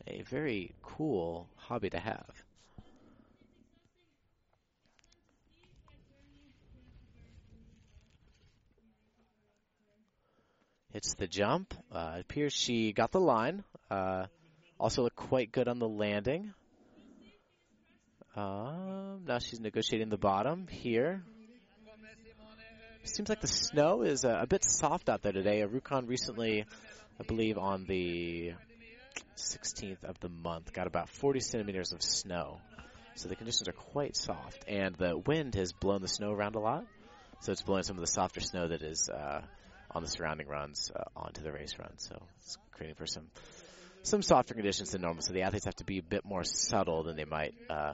a 0.08 0.24
very 0.24 0.74
cool 0.82 1.48
hobby 1.56 1.89
to 1.89 2.00
have. 2.00 2.44
Hits 10.91 11.13
the 11.13 11.27
jump. 11.27 11.74
Uh, 11.91 12.15
it 12.18 12.22
appears 12.22 12.51
she 12.51 12.94
got 12.94 13.12
the 13.12 13.20
line. 13.20 13.63
Uh, 13.91 14.25
also 14.79 15.03
looked 15.03 15.15
quite 15.15 15.51
good 15.51 15.68
on 15.68 15.77
the 15.77 15.88
landing. 15.88 16.53
Um, 18.36 19.24
now 19.27 19.39
she's 19.39 19.60
negotiating 19.60 20.10
the 20.10 20.18
bottom 20.18 20.68
here. 20.68 21.24
Seems 23.03 23.29
like 23.29 23.41
the 23.41 23.48
snow 23.48 24.01
is 24.01 24.24
a, 24.24 24.39
a 24.41 24.48
bit 24.48 24.63
soft 24.63 25.10
out 25.10 25.22
there 25.22 25.32
today. 25.32 25.62
Rjukan 25.62 26.08
recently, 26.08 26.65
I 27.20 27.24
believe, 27.24 27.58
on 27.58 27.86
the 27.86 28.53
16th 29.38 30.03
of 30.03 30.20
the 30.20 30.29
month, 30.29 30.74
got 30.74 30.88
about 30.88 31.10
40 31.10 31.39
centimeters 31.39 31.91
of 31.94 32.01
snow. 32.01 32.60
So 33.15 33.27
the 33.27 33.36
conditions 33.36 33.68
are 33.68 33.74
quite 33.74 34.15
soft, 34.15 34.65
and 34.68 34.96
the 34.96 35.18
wind 35.18 35.56
has 35.56 35.74
blown 35.74 36.01
the 36.01 36.08
snow 36.08 36.32
around 36.32 36.56
a 36.56 36.60
lot. 36.60 36.86
So 37.41 37.51
it's 37.51 37.62
blowing 37.62 37.84
some 37.84 37.98
of 37.98 38.01
the 38.01 38.08
softer 38.08 38.41
snow 38.41 38.68
that 38.68 38.82
is 38.82 39.10
uh, 39.10 39.41
on 39.91 40.03
the 40.03 40.10
surrounding 40.10 40.48
runs 40.48 40.91
uh, 40.96 41.03
onto 41.15 41.41
the 41.41 41.51
race 41.51 41.77
run. 41.79 41.98
So 41.98 42.22
it's 42.39 42.58
creating 42.72 42.96
for 42.96 43.06
some 43.06 43.27
some 44.03 44.22
softer 44.22 44.53
conditions 44.53 44.91
than 44.91 45.01
normal. 45.01 45.22
So 45.22 45.34
the 45.34 45.41
athletes 45.41 45.65
have 45.65 45.75
to 45.77 45.84
be 45.84 46.00
a 46.00 46.03
bit 46.03 46.24
more 46.25 46.44
subtle 46.44 47.03
than 47.03 47.18
they 47.18 47.25
might 47.25 47.53
uh, 47.70 47.94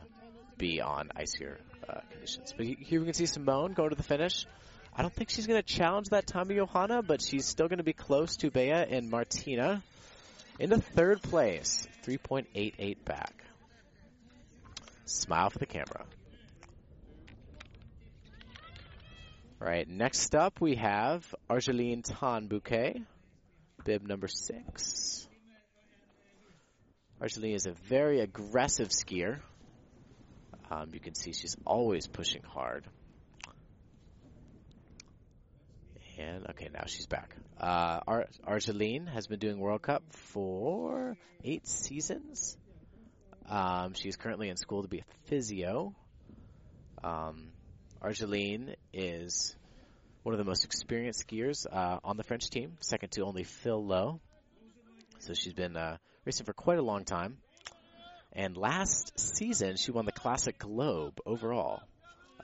be 0.58 0.82
on 0.82 1.10
icier 1.16 1.58
uh, 1.88 2.02
conditions. 2.12 2.54
But 2.56 2.66
here 2.66 3.00
we 3.00 3.06
can 3.06 3.14
see 3.14 3.26
Simone 3.26 3.74
go 3.74 3.88
to 3.90 3.96
the 3.96 4.04
finish. 4.04 4.46
I 4.98 5.02
don't 5.02 5.14
think 5.14 5.30
she's 5.30 5.46
going 5.46 5.62
to 5.62 5.68
challenge 5.68 6.10
that 6.10 6.34
of 6.34 6.50
Johanna, 6.50 7.02
but 7.02 7.22
she's 7.22 7.46
still 7.46 7.68
going 7.68 7.80
to 7.80 7.84
be 7.84 7.94
close 7.94 8.38
to 8.38 8.50
Bea 8.50 8.72
and 8.72 9.10
Martina. 9.10 9.84
Into 10.58 10.80
third 10.80 11.22
place, 11.22 11.86
3.88 12.06 13.04
back. 13.04 13.34
Smile 15.04 15.50
for 15.50 15.60
the 15.60 15.66
camera. 15.66 16.06
All 19.62 19.68
right, 19.68 19.88
next 19.88 20.34
up 20.34 20.62
we 20.62 20.76
have 20.76 21.26
Argeline 21.50 22.02
Tan 22.02 22.48
Bouquet, 22.48 23.02
bib 23.84 24.08
number 24.08 24.28
six. 24.30 25.28
Argeline 27.20 27.56
is 27.56 27.66
a 27.66 27.74
very 27.90 28.22
aggressive 28.22 28.90
skier. 28.90 29.40
Um, 30.72 30.92
you 30.94 31.00
can 31.00 31.16
see 31.16 31.34
she's 31.34 31.58
always 31.66 32.08
pushing 32.08 32.44
hard. 32.44 32.86
And 36.18 36.48
okay, 36.52 36.70
now 36.74 36.84
she's 36.88 37.08
back. 37.08 37.36
Uh, 37.60 38.00
Ar- 38.08 38.28
Argeline 38.46 39.08
has 39.08 39.28
been 39.28 39.40
doing 39.40 39.60
World 39.60 39.82
Cup 39.82 40.04
for 40.12 41.18
eight 41.44 41.68
seasons. 41.68 42.58
Um, 43.50 43.94
she's 43.94 44.16
currently 44.16 44.50
in 44.50 44.58
school 44.58 44.84
to 44.84 44.88
be 44.88 45.00
a 45.00 45.06
physio. 45.26 45.94
Um, 47.04 47.50
Argeline 48.02 48.76
is 48.94 49.56
one 50.24 50.34
of 50.34 50.40
the 50.40 50.46
most 50.46 50.66
experienced 50.66 51.28
skiers 51.28 51.66
uh, 51.72 52.00
on 52.04 52.18
the 52.18 52.24
French 52.24 52.50
team, 52.50 52.78
second 52.80 53.12
to 53.12 53.22
only 53.24 53.44
Phil 53.44 53.86
Lowe. 53.86 54.20
So 55.20 55.34
she's 55.34 55.54
been 55.54 55.76
uh, 55.76 55.98
racing 56.24 56.46
for 56.46 56.54
quite 56.54 56.80
a 56.80 56.84
long 56.84 57.04
time. 57.04 57.38
And 58.34 58.58
last 58.58 59.20
season, 59.20 59.76
she 59.78 59.92
won 59.92 60.06
the 60.06 60.12
Classic 60.12 60.58
Globe 60.58 61.20
overall. 61.26 61.82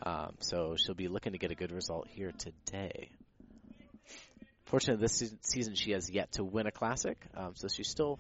Um, 0.04 0.36
so 0.40 0.76
she'll 0.78 0.96
be 0.96 1.08
looking 1.08 1.34
to 1.34 1.38
get 1.38 1.52
a 1.52 1.56
good 1.56 1.72
result 1.72 2.08
here 2.10 2.32
today. 2.38 3.10
Fortunately, 4.72 5.02
this 5.02 5.22
season 5.42 5.76
she 5.76 5.92
has 5.92 6.10
yet 6.10 6.32
to 6.34 6.46
win 6.46 6.66
a 6.66 6.72
classic, 6.72 7.18
um, 7.36 7.52
so 7.56 7.68
she's 7.68 7.90
still 7.90 8.18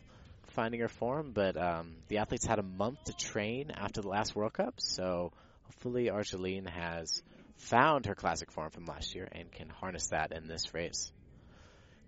finding 0.47 0.81
her 0.81 0.89
form. 0.89 1.31
But 1.33 1.55
um, 1.55 1.95
the 2.09 2.17
athletes 2.17 2.45
had 2.45 2.59
a 2.59 2.63
month 2.63 3.05
to 3.05 3.13
train 3.13 3.71
after 3.71 4.01
the 4.01 4.09
last 4.09 4.35
World 4.35 4.51
Cup, 4.51 4.73
so 4.77 5.31
hopefully 5.63 6.09
Argeline 6.09 6.65
has 6.65 7.23
found 7.55 8.05
her 8.07 8.15
classic 8.15 8.51
form 8.51 8.69
from 8.69 8.83
last 8.85 9.15
year 9.15 9.29
and 9.31 9.49
can 9.49 9.69
harness 9.69 10.09
that 10.09 10.33
in 10.33 10.49
this 10.49 10.73
race. 10.73 11.13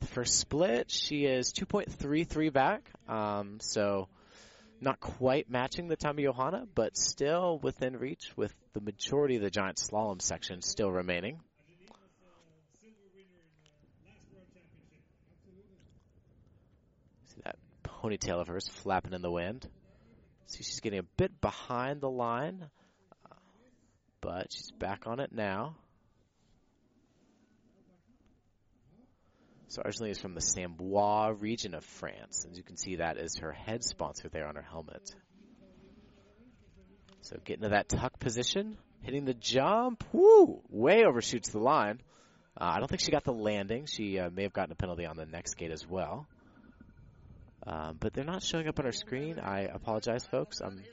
The 0.01 0.07
first 0.07 0.37
split, 0.37 0.91
she 0.91 1.23
is 1.23 1.53
2.33 1.53 2.51
back, 2.51 2.81
um, 3.07 3.59
so 3.61 4.09
not 4.81 4.99
quite 4.99 5.49
matching 5.49 5.87
the 5.87 5.95
time 5.95 6.17
of 6.19 6.25
Johanna, 6.25 6.67
but 6.75 6.97
still 6.97 7.59
within 7.63 7.95
reach 7.95 8.35
with 8.35 8.53
the 8.73 8.81
majority 8.81 9.37
of 9.37 9.41
the 9.41 9.49
giant 9.49 9.77
slalom 9.77 10.21
section 10.21 10.61
still 10.61 10.91
remaining. 10.91 11.39
See 17.33 17.41
that 17.45 17.55
ponytail 18.03 18.41
of 18.41 18.47
hers 18.47 18.67
flapping 18.67 19.13
in 19.13 19.21
the 19.21 19.31
wind. 19.31 19.67
See, 20.47 20.63
she's 20.63 20.81
getting 20.81 20.99
a 20.99 21.03
bit 21.17 21.39
behind 21.39 22.01
the 22.01 22.09
line, 22.09 22.65
but 24.21 24.51
she's 24.51 24.71
back 24.71 25.07
on 25.07 25.19
it 25.19 25.31
now. 25.31 25.75
So 29.69 29.81
Argeline 29.83 30.11
is 30.11 30.19
from 30.19 30.35
the 30.35 30.41
Sambois 30.41 31.35
region 31.41 31.73
of 31.73 31.83
France. 31.83 32.45
As 32.49 32.57
you 32.57 32.63
can 32.63 32.77
see, 32.77 32.97
that 32.97 33.17
is 33.17 33.37
her 33.37 33.51
head 33.51 33.83
sponsor 33.83 34.29
there 34.29 34.47
on 34.47 34.55
her 34.55 34.61
helmet. 34.61 35.09
So 37.21 37.37
getting 37.43 37.63
to 37.63 37.69
that 37.69 37.89
tuck 37.89 38.19
position, 38.19 38.77
hitting 39.01 39.25
the 39.25 39.33
jump, 39.33 40.03
woo, 40.11 40.61
way 40.69 41.05
overshoots 41.05 41.49
the 41.49 41.59
line. 41.59 42.01
Uh, 42.55 42.73
I 42.75 42.79
don't 42.79 42.87
think 42.87 43.01
she 43.01 43.11
got 43.11 43.23
the 43.23 43.33
landing. 43.33 43.87
She 43.87 44.19
uh, 44.19 44.29
may 44.29 44.43
have 44.43 44.53
gotten 44.53 44.73
a 44.73 44.75
penalty 44.75 45.07
on 45.07 45.15
the 45.15 45.25
next 45.25 45.55
gate 45.55 45.71
as 45.71 45.87
well. 45.87 46.27
Um, 47.65 47.97
but 47.99 48.13
they're 48.13 48.25
not 48.25 48.43
showing 48.43 48.67
up 48.67 48.79
on 48.79 48.85
our 48.85 48.91
screen. 48.91 49.39
I 49.39 49.61
apologize, 49.61 50.25
folks. 50.25 50.59
I'm, 50.61 50.83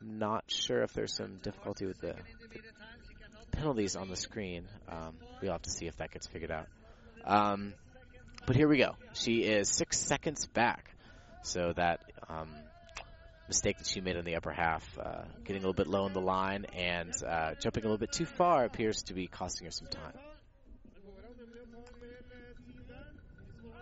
I'm 0.00 0.18
not 0.18 0.44
sure 0.48 0.82
if 0.82 0.92
there's 0.92 1.14
some 1.14 1.38
difficulty 1.42 1.86
with 1.86 2.00
the, 2.00 2.14
the 2.52 3.56
penalties 3.56 3.96
on 3.96 4.08
the 4.08 4.16
screen. 4.16 4.68
Um, 4.88 5.14
we'll 5.40 5.52
have 5.52 5.62
to 5.62 5.70
see 5.70 5.86
if 5.86 5.96
that 5.96 6.10
gets 6.10 6.26
figured 6.26 6.50
out. 6.50 6.66
Um, 7.24 7.72
but 8.46 8.54
here 8.54 8.68
we 8.68 8.76
go. 8.76 8.96
She 9.14 9.44
is 9.44 9.70
six 9.70 9.98
seconds 9.98 10.46
back. 10.46 10.90
So 11.42 11.72
that 11.76 12.00
um, 12.28 12.48
mistake 13.48 13.78
that 13.78 13.86
she 13.86 14.00
made 14.00 14.16
in 14.16 14.24
the 14.24 14.36
upper 14.36 14.50
half, 14.50 14.84
uh, 14.98 15.22
getting 15.44 15.62
a 15.62 15.66
little 15.66 15.74
bit 15.74 15.86
low 15.86 16.06
in 16.06 16.12
the 16.12 16.20
line 16.20 16.66
and 16.74 17.12
uh, 17.26 17.52
jumping 17.60 17.84
a 17.84 17.86
little 17.86 17.98
bit 17.98 18.12
too 18.12 18.26
far, 18.26 18.64
appears 18.64 19.02
to 19.04 19.14
be 19.14 19.26
costing 19.26 19.66
her 19.66 19.70
some 19.70 19.88
time. 19.88 20.12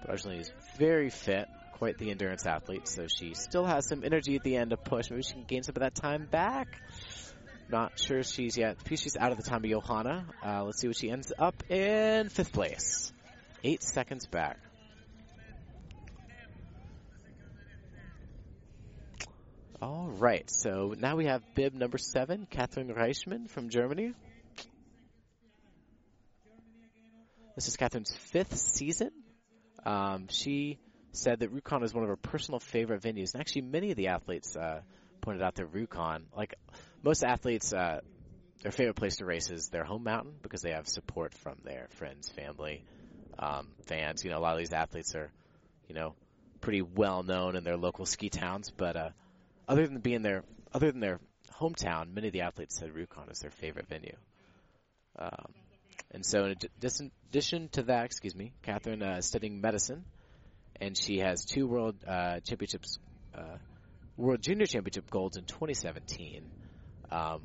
But 0.07 0.27
is 0.27 0.53
very 0.79 1.09
fit, 1.09 1.49
quite 1.85 1.99
the 1.99 2.11
endurance 2.11 2.47
athlete, 2.47 2.89
so 2.89 3.07
she 3.07 3.35
still 3.35 3.67
has 3.67 3.87
some 3.87 4.03
energy 4.05 4.37
at 4.37 4.43
the 4.43 4.57
end 4.57 4.71
to 4.71 4.77
push. 4.79 5.11
Maybe 5.11 5.23
she 5.23 5.35
can 5.35 5.45
gain 5.45 5.63
some 5.65 5.75
of 5.77 5.81
that 5.81 5.95
time 5.95 6.25
back. 6.25 6.81
Not 7.69 8.01
sure 8.01 8.23
she's 8.23 8.57
yet. 8.57 8.79
She's 8.89 9.19
out 9.19 9.33
of 9.33 9.37
the 9.37 9.43
time 9.43 9.63
of 9.63 9.71
Johanna. 9.71 10.25
Uh, 10.43 10.65
let's 10.65 10.81
see 10.81 10.87
what 10.87 10.97
she 10.97 11.11
ends 11.11 11.31
up 11.39 11.71
in 11.71 12.31
fifth 12.31 12.55
place. 12.55 13.13
Eight 13.63 13.83
seconds 13.83 14.27
back. 14.27 14.57
All 19.83 20.09
right, 20.09 20.51
so 20.51 20.95
now 20.99 21.17
we 21.17 21.27
have 21.27 21.43
bib 21.55 21.75
number 21.75 21.99
seven, 21.99 22.47
Catherine 22.49 22.95
Reichmann 22.95 23.51
from 23.51 23.69
Germany. 23.69 24.15
This 27.57 27.69
is 27.69 27.77
Catherine's 27.77 28.17
fifth 28.17 28.57
season. 28.57 29.11
Um, 29.85 30.29
she 30.31 30.79
said 31.17 31.41
that 31.41 31.55
Rjukan 31.55 31.83
is 31.83 31.95
one 31.95 32.03
of 32.03 32.09
her 32.09 32.17
personal 32.17 32.61
favorite 32.61 33.03
venues, 33.03 33.35
and 33.35 33.41
actually, 33.41 33.63
many 33.63 33.91
of 33.91 33.97
the 33.97 34.09
athletes 34.09 34.57
uh, 34.57 34.81
pointed 35.21 35.43
out 35.43 35.55
that 35.57 35.73
Rjukan, 35.73 36.23
like 36.37 36.55
most 37.03 37.25
athletes, 37.25 37.73
uh, 37.73 38.01
their 38.63 38.73
favorite 38.73 38.97
place 38.97 39.17
to 39.17 39.27
race 39.27 39.51
is 39.51 39.69
their 39.69 39.85
home 39.85 40.05
mountain 40.05 40.35
because 40.43 40.63
they 40.63 40.73
have 40.73 40.89
support 40.89 41.35
from 41.35 41.57
their 41.65 41.87
friends, 41.91 42.31
family, 42.31 42.85
um, 43.39 43.69
fans. 43.87 44.25
You 44.25 44.31
know, 44.31 44.39
a 44.39 44.41
lot 44.41 44.53
of 44.53 44.59
these 44.59 44.73
athletes 44.73 45.15
are, 45.15 45.31
you 45.87 45.95
know, 45.95 46.15
pretty 46.61 46.81
well 46.81 47.23
known 47.23 47.57
in 47.57 47.65
their 47.65 47.77
local 47.77 48.07
ski 48.07 48.31
towns. 48.31 48.71
But 48.71 48.97
uh, 48.97 49.11
other 49.69 49.87
than 49.87 49.99
being 49.99 50.23
their, 50.23 50.45
other 50.73 50.91
than 50.91 51.01
their 51.01 51.21
hometown, 51.61 52.15
many 52.15 52.29
of 52.29 52.33
the 52.33 52.43
athletes 52.43 52.79
said 52.79 52.95
Rjukan 52.95 53.31
is 53.31 53.41
their 53.41 53.51
favorite 53.51 53.87
venue. 53.87 54.17
Um, 55.19 55.53
and 56.11 56.25
so, 56.25 56.47
in 56.47 56.57
addition 57.29 57.69
to 57.73 57.83
that, 57.85 58.07
excuse 58.07 58.35
me, 58.35 58.53
Catherine 58.63 59.03
uh, 59.03 59.17
is 59.19 59.27
studying 59.27 59.61
medicine, 59.61 60.05
and 60.81 60.97
she 60.97 61.19
has 61.19 61.45
two 61.45 61.67
world 61.67 61.97
uh, 62.07 62.41
championships, 62.41 62.99
uh, 63.37 63.57
world 64.17 64.43
junior 64.43 64.67
championship 64.67 65.11
golds 65.11 65.37
in 65.37 65.45
2017. 65.45 66.51
Um, 67.11 67.43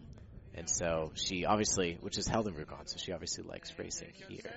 and 0.56 0.70
so 0.70 1.12
she 1.14 1.46
obviously, 1.46 1.98
which 2.02 2.18
is 2.18 2.28
held 2.28 2.48
in 2.48 2.54
Rjukan, 2.54 2.88
so 2.88 2.98
she 2.98 3.12
obviously 3.12 3.44
likes 3.44 3.78
racing 3.78 4.14
here. 4.28 4.52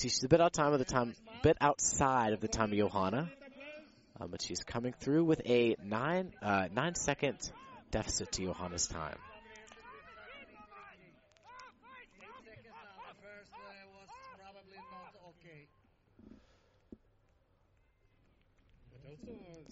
She's 0.00 0.22
a 0.22 0.28
bit 0.28 0.40
out 0.40 0.52
time 0.52 0.72
of 0.72 0.78
the 0.78 0.84
time, 0.84 1.14
bit 1.42 1.56
outside 1.60 2.32
of 2.32 2.40
the 2.40 2.48
time 2.48 2.72
of 2.72 2.78
Johanna, 2.78 3.30
um, 4.20 4.28
but 4.30 4.42
she's 4.42 4.62
coming 4.62 4.94
through 5.00 5.24
with 5.24 5.40
a 5.46 5.76
nine 5.82 6.32
uh, 6.40 6.68
nine 6.72 6.94
second 6.94 7.38
deficit 7.90 8.30
to 8.32 8.44
Johanna's 8.44 8.86
time. 8.86 9.16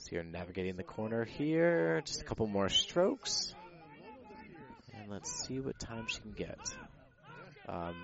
So 0.07 0.14
you're 0.14 0.23
navigating 0.23 0.77
the 0.77 0.85
corner 0.85 1.25
here. 1.25 2.01
Just 2.05 2.21
a 2.21 2.25
couple 2.25 2.47
more 2.47 2.69
strokes. 2.69 3.53
And 4.95 5.11
let's 5.11 5.45
see 5.45 5.59
what 5.59 5.81
time 5.81 6.07
she 6.07 6.21
can 6.21 6.31
get. 6.31 6.61
Um, 7.69 7.97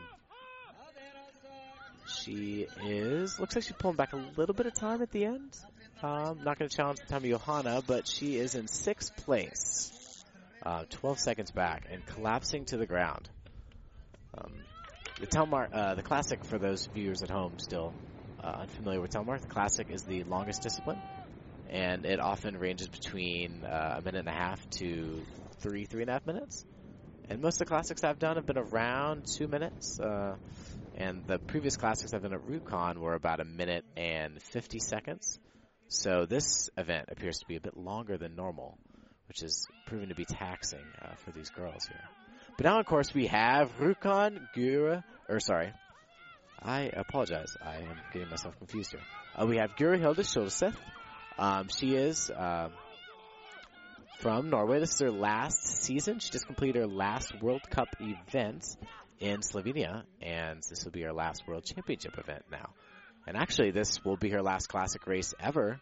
she 2.09 2.67
is, 2.85 3.39
looks 3.39 3.55
like 3.55 3.63
she's 3.63 3.77
pulling 3.79 3.97
back 3.97 4.15
a 4.15 4.21
little 4.37 4.53
bit 4.53 4.67
of 4.67 4.75
time 4.75 5.01
at 5.01 5.13
the 5.13 5.27
end. 5.27 5.57
Um, 6.03 6.41
not 6.43 6.59
going 6.59 6.69
to 6.69 6.77
challenge 6.77 6.99
the 6.99 7.07
time 7.07 7.23
of 7.23 7.31
Johanna, 7.31 7.85
but 7.87 8.09
she 8.09 8.37
is 8.37 8.57
in 8.57 8.67
sixth 8.67 9.17
place. 9.19 10.25
Uh, 10.61 10.85
12 10.91 11.21
seconds 11.21 11.53
back 11.53 11.87
and 11.89 12.05
collapsing 12.05 12.65
to 12.65 12.79
the 12.79 12.87
ground. 12.87 13.29
Um, 14.37 14.55
the 15.21 15.29
Telmar, 15.29 15.69
uh, 15.73 15.95
the 15.95 16.03
classic 16.03 16.45
for 16.45 16.59
those 16.59 16.87
viewers 16.87 17.23
at 17.23 17.31
home 17.31 17.61
still 17.61 17.95
uh, 18.43 18.57
unfamiliar 18.63 19.01
with 19.01 19.13
Telmar, 19.13 19.41
the 19.41 19.47
classic 19.47 19.89
is 19.91 20.03
the 20.03 20.25
longest 20.25 20.63
discipline, 20.63 20.99
and 21.73 22.05
it 22.05 22.21
often 22.21 22.59
ranges 22.59 22.87
between 22.87 23.65
uh, 23.65 23.97
a 23.99 24.03
minute 24.03 24.19
and 24.19 24.29
a 24.29 24.33
half 24.33 24.69
to 24.69 25.23
three, 25.61 25.87
three 25.87 26.03
and 26.03 26.11
a 26.11 26.13
half 26.13 26.27
minutes. 26.27 26.67
And 27.31 27.41
most 27.41 27.55
of 27.55 27.61
the 27.61 27.65
classics 27.65 28.05
I've 28.05 28.19
done 28.19 28.37
have 28.37 28.45
been 28.45 28.59
around 28.59 29.25
two 29.27 29.49
minutes. 29.49 29.99
Uh, 29.99 30.37
and 30.95 31.27
the 31.27 31.39
previous 31.39 31.79
classics 31.79 32.13
I've 32.13 32.23
done 32.23 32.35
at 32.35 32.47
Rjukan 32.47 32.99
were 32.99 33.15
about 33.15 33.41
a 33.41 33.47
minute 33.47 33.87
and 33.97 34.43
50 34.43 34.81
seconds. 34.81 35.39
So 35.89 36.27
this 36.27 36.69
event 36.77 37.07
appears 37.11 37.39
to 37.39 37.47
be 37.47 37.57
a 37.57 37.61
bit 37.61 37.75
longer 37.75 38.19
than 38.19 38.37
normal, 38.37 38.77
which 39.29 39.43
is 39.43 39.67
proving 39.87 40.11
to 40.11 40.15
be 40.15 40.27
taxing 40.27 40.85
uh, 41.01 41.15
for 41.25 41.31
these 41.31 41.49
girls 41.49 41.87
here. 41.87 42.05
But 42.59 42.67
now, 42.67 42.81
of 42.81 42.87
course, 42.87 43.15
we 43.15 43.29
have 43.29 43.75
Rjukan 43.79 44.47
Guro, 44.55 45.03
or 45.27 45.41
sorry, 45.41 45.73
I 46.61 46.91
apologize. 46.95 47.57
I 47.65 47.77
am 47.77 47.97
getting 48.13 48.29
myself 48.29 48.59
confused 48.59 48.91
here. 48.91 49.01
Uh, 49.35 49.47
we 49.47 49.57
have 49.57 49.71
Gura 49.77 49.99
Hilde 49.99 50.19
Schulseth. 50.19 50.77
Um, 51.39 51.69
she 51.69 51.95
is 51.95 52.31
uh, 52.31 52.69
from 54.21 54.51
Norway. 54.51 54.79
This 54.81 54.95
is 54.95 55.01
her 55.01 55.11
last 55.11 55.83
season. 55.83 56.19
She 56.19 56.31
just 56.31 56.47
completed 56.47 56.81
her 56.81 56.87
last 56.87 57.33
World 57.41 57.63
Cup 57.71 57.89
event 58.01 58.65
in 59.19 59.41
Slovenia, 59.41 60.03
and 60.21 60.63
this 60.69 60.85
will 60.85 60.93
be 60.93 61.03
her 61.03 61.13
last 61.13 61.47
World 61.47 61.65
Championship 61.65 62.19
event 62.19 62.45
now. 62.51 62.71
And 63.27 63.37
actually, 63.37 63.71
this 63.71 64.05
will 64.05 64.17
be 64.17 64.31
her 64.31 64.43
last 64.43 64.69
classic 64.69 65.07
race 65.07 65.33
ever 65.41 65.81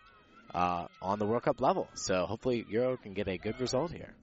uh, 0.55 0.87
on 1.01 1.19
the 1.19 1.27
World 1.27 1.43
Cup 1.43 1.61
level. 1.61 1.89
So 1.95 2.27
hopefully, 2.27 2.65
Guro 2.71 3.01
can 3.01 3.15
get 3.15 3.29
a 3.29 3.39
good 3.39 3.61
result 3.61 3.93
here. 3.93 4.15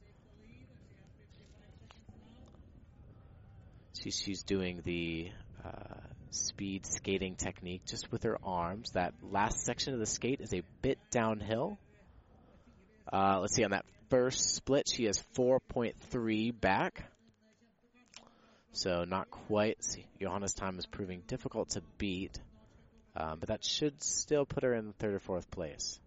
She, 4.01 4.11
she's 4.11 4.43
doing 4.43 4.81
the 4.85 5.31
uh, 5.65 5.69
speed 6.31 6.85
skating 6.85 7.35
technique 7.35 7.85
just 7.85 8.11
with 8.11 8.23
her 8.23 8.37
arms. 8.43 8.91
That 8.91 9.13
last 9.21 9.65
section 9.65 9.93
of 9.93 9.99
the 9.99 10.05
skate 10.05 10.41
is 10.41 10.53
a 10.53 10.63
bit 10.81 10.97
downhill. 11.11 11.77
Uh, 13.11 13.39
let's 13.39 13.55
see, 13.55 13.63
on 13.63 13.71
that 13.71 13.85
first 14.09 14.55
split, 14.55 14.87
she 14.87 15.05
has 15.05 15.23
4.3 15.35 16.59
back. 16.59 17.03
So 18.71 19.05
not 19.05 19.31
quite. 19.31 19.83
See, 19.83 20.05
Johanna's 20.21 20.53
time 20.53 20.77
is 20.77 20.85
proving 20.85 21.23
difficult 21.27 21.69
to 21.71 21.81
beat. 21.97 22.39
Um, 23.15 23.39
but 23.39 23.49
that 23.49 23.63
should 23.65 24.03
still 24.03 24.45
put 24.45 24.63
her 24.63 24.73
in 24.73 24.93
third 24.93 25.15
or 25.15 25.19
fourth 25.19 25.49
place. 25.49 25.99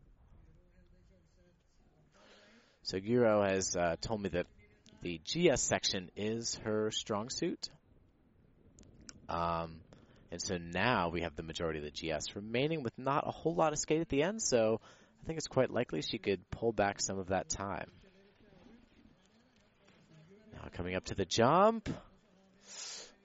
So 2.82 2.98
Guro 2.98 3.48
has 3.48 3.76
uh, 3.76 3.96
told 4.00 4.22
me 4.22 4.28
that 4.30 4.46
the 5.02 5.20
GS 5.24 5.62
section 5.62 6.10
is 6.16 6.56
her 6.64 6.90
strong 6.90 7.30
suit. 7.30 7.68
Um, 9.28 9.80
and 10.30 10.40
so 10.40 10.58
now 10.58 11.08
we 11.08 11.22
have 11.22 11.34
the 11.34 11.42
majority 11.42 11.80
of 11.80 11.84
the 11.84 11.90
GS 11.90 12.36
remaining 12.36 12.82
with 12.82 12.96
not 12.98 13.26
a 13.26 13.30
whole 13.30 13.54
lot 13.54 13.72
of 13.72 13.78
skate 13.78 14.00
at 14.00 14.08
the 14.08 14.22
end, 14.22 14.40
so 14.42 14.80
I 15.22 15.26
think 15.26 15.38
it's 15.38 15.48
quite 15.48 15.70
likely 15.70 16.02
she 16.02 16.18
could 16.18 16.48
pull 16.50 16.72
back 16.72 17.00
some 17.00 17.18
of 17.18 17.28
that 17.28 17.48
time. 17.48 17.90
Now 20.52 20.68
coming 20.72 20.94
up 20.94 21.04
to 21.06 21.14
the 21.14 21.24
jump. 21.24 21.88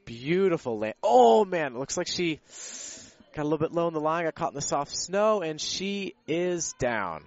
Beautiful 0.06 0.80
land. 0.80 0.96
Oh 1.04 1.46
man, 1.46 1.78
looks 1.78 1.98
like 1.98 2.08
she 2.08 2.40
got 3.36 3.42
a 3.42 3.48
little 3.48 3.58
bit 3.58 3.72
low 3.72 3.88
in 3.88 3.94
the 3.94 4.00
line, 4.00 4.26
got 4.26 4.36
caught 4.36 4.52
in 4.52 4.56
the 4.56 4.62
soft 4.62 4.96
snow, 4.96 5.42
and 5.42 5.60
she 5.60 6.16
is 6.28 6.74
down. 6.80 7.24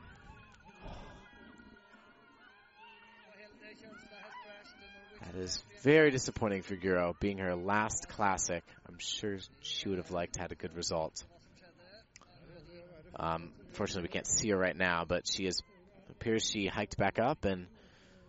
That 5.20 5.34
is 5.36 5.62
very 5.82 6.10
disappointing 6.10 6.62
for 6.62 6.76
Guro, 6.76 7.18
being 7.20 7.38
her 7.38 7.54
last 7.54 8.08
classic. 8.08 8.62
I'm 8.88 8.98
sure 8.98 9.38
she 9.60 9.88
would 9.88 9.98
have 9.98 10.10
liked 10.10 10.34
to 10.34 10.40
had 10.40 10.52
a 10.52 10.54
good 10.54 10.74
result. 10.74 11.24
Um, 13.18 13.50
fortunately, 13.72 14.02
we 14.02 14.08
can't 14.08 14.26
see 14.26 14.50
her 14.50 14.56
right 14.56 14.76
now, 14.76 15.04
but 15.06 15.26
she 15.26 15.46
is 15.46 15.62
appears 16.10 16.44
she 16.44 16.66
hiked 16.66 16.96
back 16.96 17.18
up, 17.18 17.44
and 17.44 17.66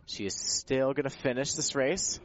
she 0.05 0.25
is 0.25 0.35
still 0.35 0.93
going 0.93 1.03
to 1.03 1.09
finish 1.09 1.53
this 1.53 1.75
race. 1.75 2.19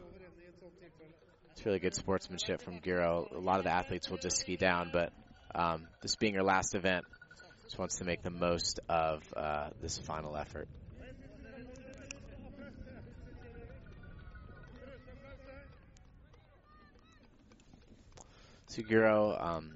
It's 1.53 1.65
really 1.65 1.79
good 1.79 1.95
sportsmanship 1.95 2.61
from 2.63 2.81
Guro. 2.81 3.35
A 3.35 3.39
lot 3.39 3.59
of 3.59 3.65
the 3.65 3.71
athletes 3.71 4.11
will 4.11 4.19
just 4.19 4.39
ski 4.39 4.57
down, 4.57 4.91
but 4.93 5.13
um, 5.55 5.87
this 6.03 6.17
being 6.17 6.35
her 6.35 6.43
last 6.43 6.75
event, 6.75 7.05
she 7.71 7.77
wants 7.79 7.97
to 7.97 8.05
make 8.05 8.23
the 8.23 8.31
most 8.31 8.81
of 8.89 9.23
uh, 9.37 9.69
this 9.81 9.99
final 9.99 10.37
effort. 10.37 10.69
Suguro 18.75 19.41
um, 19.41 19.71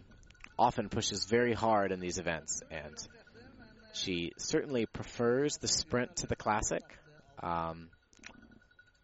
often 0.58 0.88
pushes 0.88 1.24
very 1.24 1.52
hard 1.52 1.92
in 1.92 2.00
these 2.00 2.18
events, 2.18 2.62
and 2.70 2.94
she 3.92 4.32
certainly 4.38 4.86
prefers 4.86 5.56
the 5.58 5.68
sprint 5.68 6.16
to 6.16 6.26
the 6.26 6.36
classic, 6.36 6.82
um, 7.42 7.88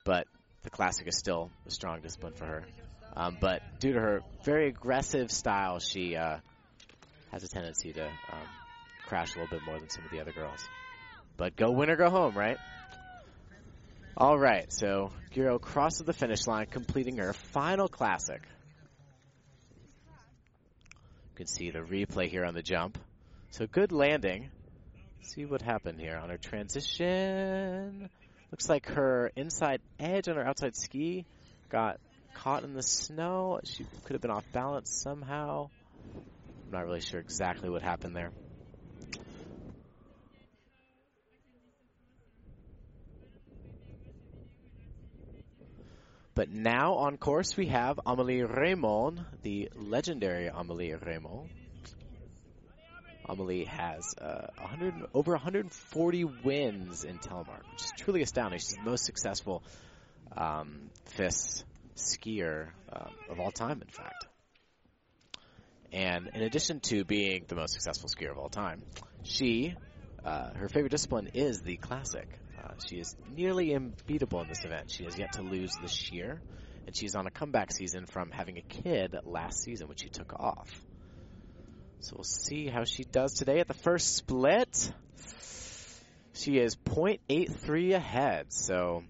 but 0.05 0.27
the 0.63 0.71
classic 0.71 1.07
is 1.07 1.17
still 1.17 1.51
a 1.67 1.71
strong 1.71 2.01
discipline 2.01 2.33
for 2.35 2.47
her. 2.47 2.65
Um, 3.17 3.37
but 3.41 3.63
due 3.79 3.93
to 3.93 4.01
her 4.01 4.23
very 4.45 4.69
aggressive 4.69 5.31
style, 5.31 5.79
she 5.79 6.17
uh, 6.17 6.39
has 7.31 7.45
a 7.45 7.49
tendency 7.49 7.93
to 7.93 8.05
um, 8.05 8.49
crash 9.07 9.37
a 9.37 9.39
little 9.39 9.57
bit 9.57 9.65
more 9.65 9.79
than 9.79 9.89
some 9.89 10.05
of 10.05 10.11
the 10.11 10.21
other 10.21 10.33
girls. 10.33 10.69
But 11.37 11.55
go 11.55 11.71
win 11.71 11.91
or 11.91 11.97
go 11.97 12.11
home, 12.11 12.37
right? 12.37 12.57
All 14.17 14.39
right, 14.39 14.73
so 14.73 15.11
Guro 15.35 15.61
crosses 15.61 16.07
the 16.07 16.13
finish 16.13 16.47
line, 16.47 16.67
completing 16.67 17.19
her 17.19 17.33
final 17.33 17.89
classic. 17.89 18.43
You 21.35 21.39
can 21.39 21.47
see 21.49 21.73
the 21.73 21.81
replay 21.81 22.29
here 22.29 22.45
on 22.45 22.55
the 22.55 22.63
jump. 22.63 22.97
So 23.51 23.67
good 23.67 23.91
landing. 23.91 24.51
see 25.23 25.45
what 25.45 25.63
happened 25.63 25.99
here 25.99 26.17
on 26.17 26.29
her 26.31 26.37
transition. 26.37 28.09
Looks 28.53 28.69
like 28.69 28.87
her 28.87 29.33
inside 29.35 29.81
edge 29.99 30.29
on 30.29 30.37
her 30.37 30.47
outside 30.47 30.77
ski 30.77 31.25
got 31.73 31.99
caught 32.37 32.63
in 32.63 32.75
the 32.75 32.85
snow. 32.85 33.59
She 33.65 33.85
could 34.05 34.13
have 34.13 34.21
been 34.21 34.31
off 34.31 34.45
balance 34.53 35.01
somehow. 35.03 35.71
I'm 36.15 36.71
not 36.71 36.87
really 36.87 37.01
sure 37.01 37.19
exactly 37.19 37.69
what 37.69 37.83
happened 37.83 38.15
there. 38.15 38.31
But 46.35 46.51
now 46.51 46.95
on 46.95 47.17
course 47.17 47.57
we 47.57 47.67
have 47.67 48.01
Amelie 48.05 48.41
Reymond, 48.41 49.25
the 49.43 49.71
legendary 49.77 50.49
Amelie 50.49 50.91
Reymond. 50.91 51.49
Amelie 53.27 53.65
has 53.65 54.15
uh, 54.21 54.49
100, 54.59 55.07
over 55.15 55.33
140 55.33 56.25
wins 56.25 57.05
in 57.05 57.19
telemark, 57.19 57.63
which 57.71 57.85
is 57.85 57.93
truly 57.93 58.23
astounding. 58.23 58.59
She's 58.59 58.77
the 58.77 58.91
most 58.91 59.05
successful 59.05 59.63
um, 60.37 60.91
FIS 61.07 61.65
skier 61.97 62.69
um, 62.93 63.15
of 63.31 63.39
all 63.39 63.53
time, 63.53 63.81
in 63.81 63.89
fact. 63.89 64.27
And 65.93 66.29
in 66.35 66.43
addition 66.43 66.81
to 66.81 67.05
being 67.05 67.45
the 67.47 67.55
most 67.55 67.73
successful 67.73 68.09
skier 68.09 68.33
of 68.33 68.39
all 68.39 68.49
time, 68.49 68.83
she, 69.23 69.75
uh, 70.25 70.53
her 70.55 70.69
favorite 70.69 70.91
discipline 70.91 71.31
is 71.33 71.63
the 71.63 71.77
classic. 71.77 72.29
She 72.87 72.97
is 72.97 73.17
nearly 73.35 73.75
unbeatable 73.75 74.41
in 74.43 74.49
this 74.49 74.65
event. 74.65 74.91
She 74.91 75.05
has 75.05 75.19
yet 75.19 75.33
to 75.33 75.43
lose 75.43 75.75
this 75.81 76.11
year, 76.13 76.41
and 76.87 76.97
she's 76.97 77.15
on 77.15 77.27
a 77.27 77.31
comeback 77.31 77.73
season 77.73 78.07
from 78.07 78.31
having 78.31 78.59
a 78.59 78.63
kid 78.63 79.17
last 79.25 79.63
season, 79.63 79.89
which 79.89 80.01
she 80.01 80.09
took 80.09 80.33
off. 80.35 80.71
So 82.01 82.17
we'll 82.17 82.25
see 82.25 82.67
how 82.67 82.85
she 82.85 83.05
does 83.05 83.35
today 83.35 83.61
at 83.61 83.69
the 83.69 83.75
first 83.75 84.17
split. 84.17 84.93
She 86.35 86.59
is 86.59 86.77
0.83 86.77 87.95
ahead, 87.95 88.53
so 88.53 89.05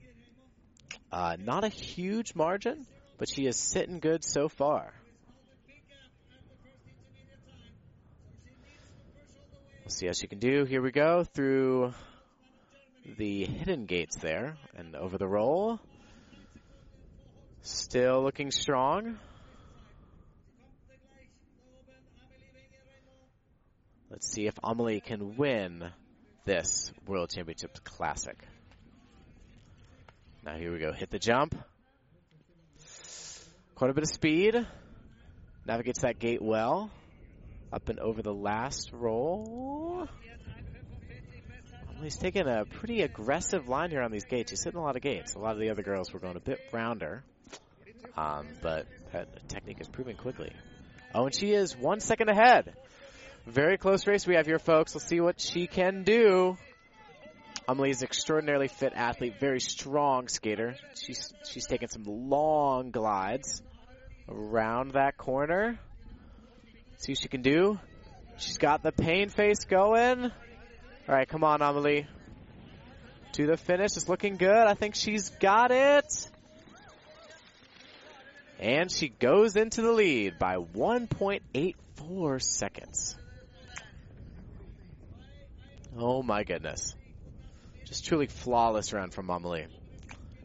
uh, 1.11 1.37
not 1.39 1.65
a 1.65 1.69
huge 1.69 2.35
margin, 2.35 2.87
but 3.19 3.29
she 3.29 3.47
is 3.47 3.57
sitting 3.57 3.99
good 3.99 4.23
so 4.23 4.49
far. 4.49 4.93
We'll 9.81 9.91
see 9.91 10.07
how 10.07 10.13
she 10.13 10.27
can 10.27 10.39
do. 10.39 10.65
Here 10.65 10.81
we 10.81 10.91
go 10.91 11.25
through 11.25 11.93
the 13.05 13.45
hidden 13.45 13.87
gates 13.87 14.17
there 14.17 14.57
and 14.77 14.97
over 14.97 15.19
the 15.19 15.29
roll. 15.29 15.79
Still 17.63 18.23
looking 18.23 18.51
strong. 18.51 19.19
Let's 24.11 24.31
see 24.31 24.47
if 24.47 24.55
Amelie 24.63 25.01
can 25.01 25.37
win 25.37 25.91
this 26.45 26.93
World 27.07 27.31
Championship 27.31 27.83
Classic. 27.85 28.37
Now 30.45 30.57
here 30.57 30.73
we 30.73 30.79
go. 30.79 30.93
Hit 30.93 31.11
the 31.11 31.19
jump. 31.19 31.55
Quite 33.75 33.91
a 33.91 33.95
bit 33.95 34.05
of 34.05 34.11
speed. 34.11 34.67
Navigates 35.67 36.03
that 36.03 36.19
gate 36.19 36.43
well. 36.43 36.91
Up 37.73 37.89
and 37.89 37.99
over 37.99 38.23
the 38.23 38.33
last 38.33 38.91
roll. 38.93 40.07
He's 42.05 42.17
taking 42.17 42.47
a 42.47 42.67
pretty 42.67 43.01
aggressive 43.01 43.67
line 43.67 43.91
here 43.91 44.03
on 44.03 44.13
these 44.13 44.27
gates. 44.27 44.51
He's 44.51 44.63
hitting 44.63 44.79
a 44.79 44.83
lot 44.83 44.95
of 44.95 45.01
gates. 45.01 45.35
A 45.35 45.39
lot 45.39 45.53
of 45.53 45.59
the 45.59 45.71
other 45.71 45.83
girls 45.83 46.13
were 46.13 46.21
going 46.21 46.37
a 46.37 46.41
bit 46.41 46.61
rounder. 46.71 47.25
Um, 48.15 48.47
but 48.61 48.87
that 49.13 49.49
technique 49.49 49.81
is 49.81 49.89
proving 49.89 50.17
quickly. 50.17 50.53
Oh, 51.15 51.25
and 51.25 51.35
she 51.35 51.53
is 51.53 51.75
one 51.75 52.01
second 52.01 52.29
ahead. 52.29 52.75
Very 53.47 53.79
close 53.79 54.07
race 54.07 54.27
we 54.27 54.35
have 54.35 54.45
here, 54.45 54.59
folks. 54.59 54.95
Let's 54.95 55.07
see 55.07 55.21
what 55.21 55.41
she 55.41 55.67
can 55.67 56.03
do. 56.03 56.59
Amelie's 57.67 58.03
an 58.03 58.09
extraordinarily 58.09 58.69
fit 58.69 58.93
athlete, 58.95 59.41
very 59.41 59.61
strong 59.61 60.29
skater. 60.29 60.77
She's 61.03 61.33
she's 61.51 61.67
taking 61.67 61.89
some 61.89 62.05
long 62.05 62.91
glides 62.91 63.63
around 64.29 64.93
that 64.93 65.17
corner. 65.17 65.79
See 66.99 67.13
what 67.13 67.19
she 67.19 67.29
can 67.29 67.41
do. 67.41 67.79
She's 68.37 68.59
got 68.59 68.83
the 68.83 68.93
pain 68.93 69.31
face 69.31 69.65
going. 69.65 70.31
All 71.07 71.15
right, 71.15 71.29
come 71.29 71.45
on, 71.45 71.61
Amelie. 71.61 72.07
To 73.33 73.47
the 73.47 73.57
finish. 73.59 73.97
It's 73.97 74.09
looking 74.09 74.37
good. 74.37 74.51
I 74.51 74.75
think 74.75 74.95
she's 74.95 75.29
got 75.29 75.71
it. 75.71 76.07
And 78.59 78.91
she 78.91 79.09
goes 79.09 79.57
into 79.57 79.83
the 79.83 79.93
lead 79.93 80.39
by 80.39 80.57
1.84 80.57 82.43
seconds. 82.43 83.17
Oh 85.99 86.23
my 86.23 86.43
goodness. 86.45 86.95
Just 87.85 88.07
truly 88.07 88.27
flawless 88.27 88.93
run 88.95 89.11
from 89.11 89.29
Amelie. 89.29 89.67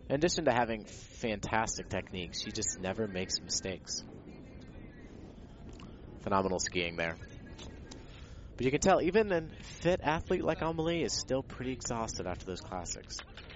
In 0.09 0.15
addition 0.15 0.45
to 0.45 0.51
having 0.51 0.83
fantastic 0.83 1.87
technique, 1.87 2.33
she 2.33 2.51
just 2.51 2.79
never 2.81 3.07
makes 3.07 3.39
mistakes. 3.39 4.03
Phenomenal 6.23 6.59
skiing 6.59 6.97
there. 6.97 7.15
But 8.59 8.65
you 8.65 8.71
can 8.71 8.81
tell 8.81 9.01
even 9.01 9.31
a 9.31 9.43
fit 9.79 10.01
athlete 10.03 10.43
like 10.43 10.61
Amelie 10.61 11.01
is 11.01 11.13
still 11.13 11.41
pretty 11.41 11.71
exhausted 11.71 12.27
after 12.27 12.45
those 12.45 12.59
classics. 12.59 13.15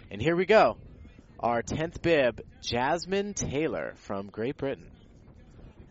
And 0.09 0.21
here 0.21 0.33
we 0.33 0.45
go. 0.45 0.77
Our 1.41 1.61
10th 1.61 2.01
bib, 2.01 2.39
Jasmine 2.61 3.33
Taylor 3.33 3.95
from 3.97 4.27
Great 4.27 4.55
Britain. 4.55 4.89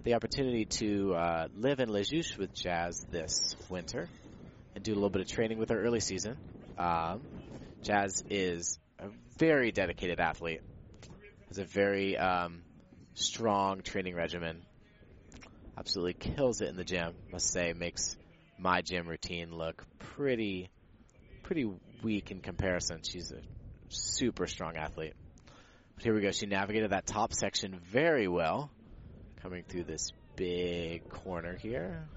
The 0.05 0.15
opportunity 0.15 0.65
to 0.65 1.13
uh, 1.13 1.49
live 1.55 1.81
in 1.81 1.91
Les 1.91 2.11
with 2.39 2.55
Jazz 2.55 3.05
this 3.11 3.55
winter 3.69 4.09
and 4.75 4.83
do 4.83 4.93
a 4.93 4.95
little 4.95 5.11
bit 5.11 5.21
of 5.21 5.29
training 5.29 5.59
with 5.59 5.69
her 5.69 5.83
early 5.85 6.01
season. 6.01 6.39
Um, 6.79 7.21
Jazz 7.83 8.25
is 8.31 8.79
a 8.99 9.09
very 9.37 9.73
dedicated 9.73 10.21
athlete, 10.21 10.63
has 11.49 11.59
a 11.59 11.65
very 11.65 12.17
um, 12.17 12.63
strong 13.13 13.83
training 13.83 14.15
regimen. 14.15 14.63
Absolutely 15.77 16.15
kills 16.15 16.63
it 16.63 16.71
in 16.71 16.77
the 16.77 16.85
gym. 16.85 17.13
Must 17.31 17.53
say, 17.53 17.75
makes 17.75 18.17
my 18.63 18.81
gym 18.81 19.09
routine 19.09 19.53
look 19.53 19.85
pretty, 19.99 20.71
pretty 21.43 21.69
weak 22.03 22.31
in 22.31 22.41
comparison. 22.41 23.01
She's 23.03 23.33
a 23.33 23.41
super 23.89 24.47
strong 24.47 24.77
athlete. 24.77 25.15
But 25.97 26.05
here 26.05 26.15
we 26.15 26.21
go. 26.21 26.31
She 26.31 26.47
navigated 26.47 26.91
that 26.91 27.07
top 27.07 27.35
section 27.35 27.81
very 27.91 28.29
well, 28.29 28.71
coming 29.43 29.65
through 29.69 29.85
this 29.85 30.13
big 30.37 31.09
corner 31.09 31.57
here. 31.57 32.09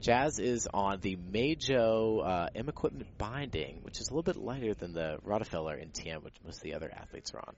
Jazz 0.00 0.38
is 0.38 0.66
on 0.72 1.00
the 1.00 1.16
Meidjo 1.16 2.26
uh, 2.26 2.48
M 2.54 2.70
equipment 2.70 3.06
binding, 3.18 3.80
which 3.82 4.00
is 4.00 4.08
a 4.08 4.14
little 4.14 4.22
bit 4.22 4.36
lighter 4.36 4.72
than 4.72 4.94
the 4.94 5.18
Rottefella 5.26 5.76
TM, 5.92 6.22
which 6.22 6.34
most 6.44 6.58
of 6.58 6.62
the 6.62 6.74
other 6.74 6.90
athletes 6.90 7.34
are 7.34 7.40
on. 7.40 7.54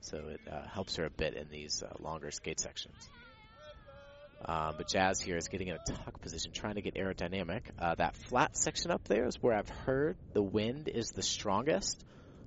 So 0.00 0.16
it 0.28 0.40
uh, 0.50 0.66
helps 0.68 0.96
her 0.96 1.04
a 1.04 1.10
bit 1.10 1.34
in 1.34 1.48
these 1.50 1.82
uh, 1.82 1.92
longer 1.98 2.30
skate 2.30 2.60
sections. 2.60 3.08
Uh, 4.44 4.72
but 4.76 4.88
Jazz 4.88 5.20
here 5.20 5.36
is 5.36 5.48
getting 5.48 5.68
in 5.68 5.76
a 5.76 5.92
tuck 5.92 6.20
position, 6.20 6.52
trying 6.52 6.74
to 6.74 6.82
get 6.82 6.94
aerodynamic. 6.94 7.62
Uh, 7.78 7.94
that 7.94 8.14
flat 8.28 8.56
section 8.56 8.90
up 8.90 9.04
there 9.04 9.26
is 9.26 9.42
where 9.42 9.56
I've 9.56 9.68
heard 9.68 10.16
the 10.32 10.42
wind 10.42 10.88
is 10.88 11.08
the 11.08 11.22
strongest. 11.22 12.04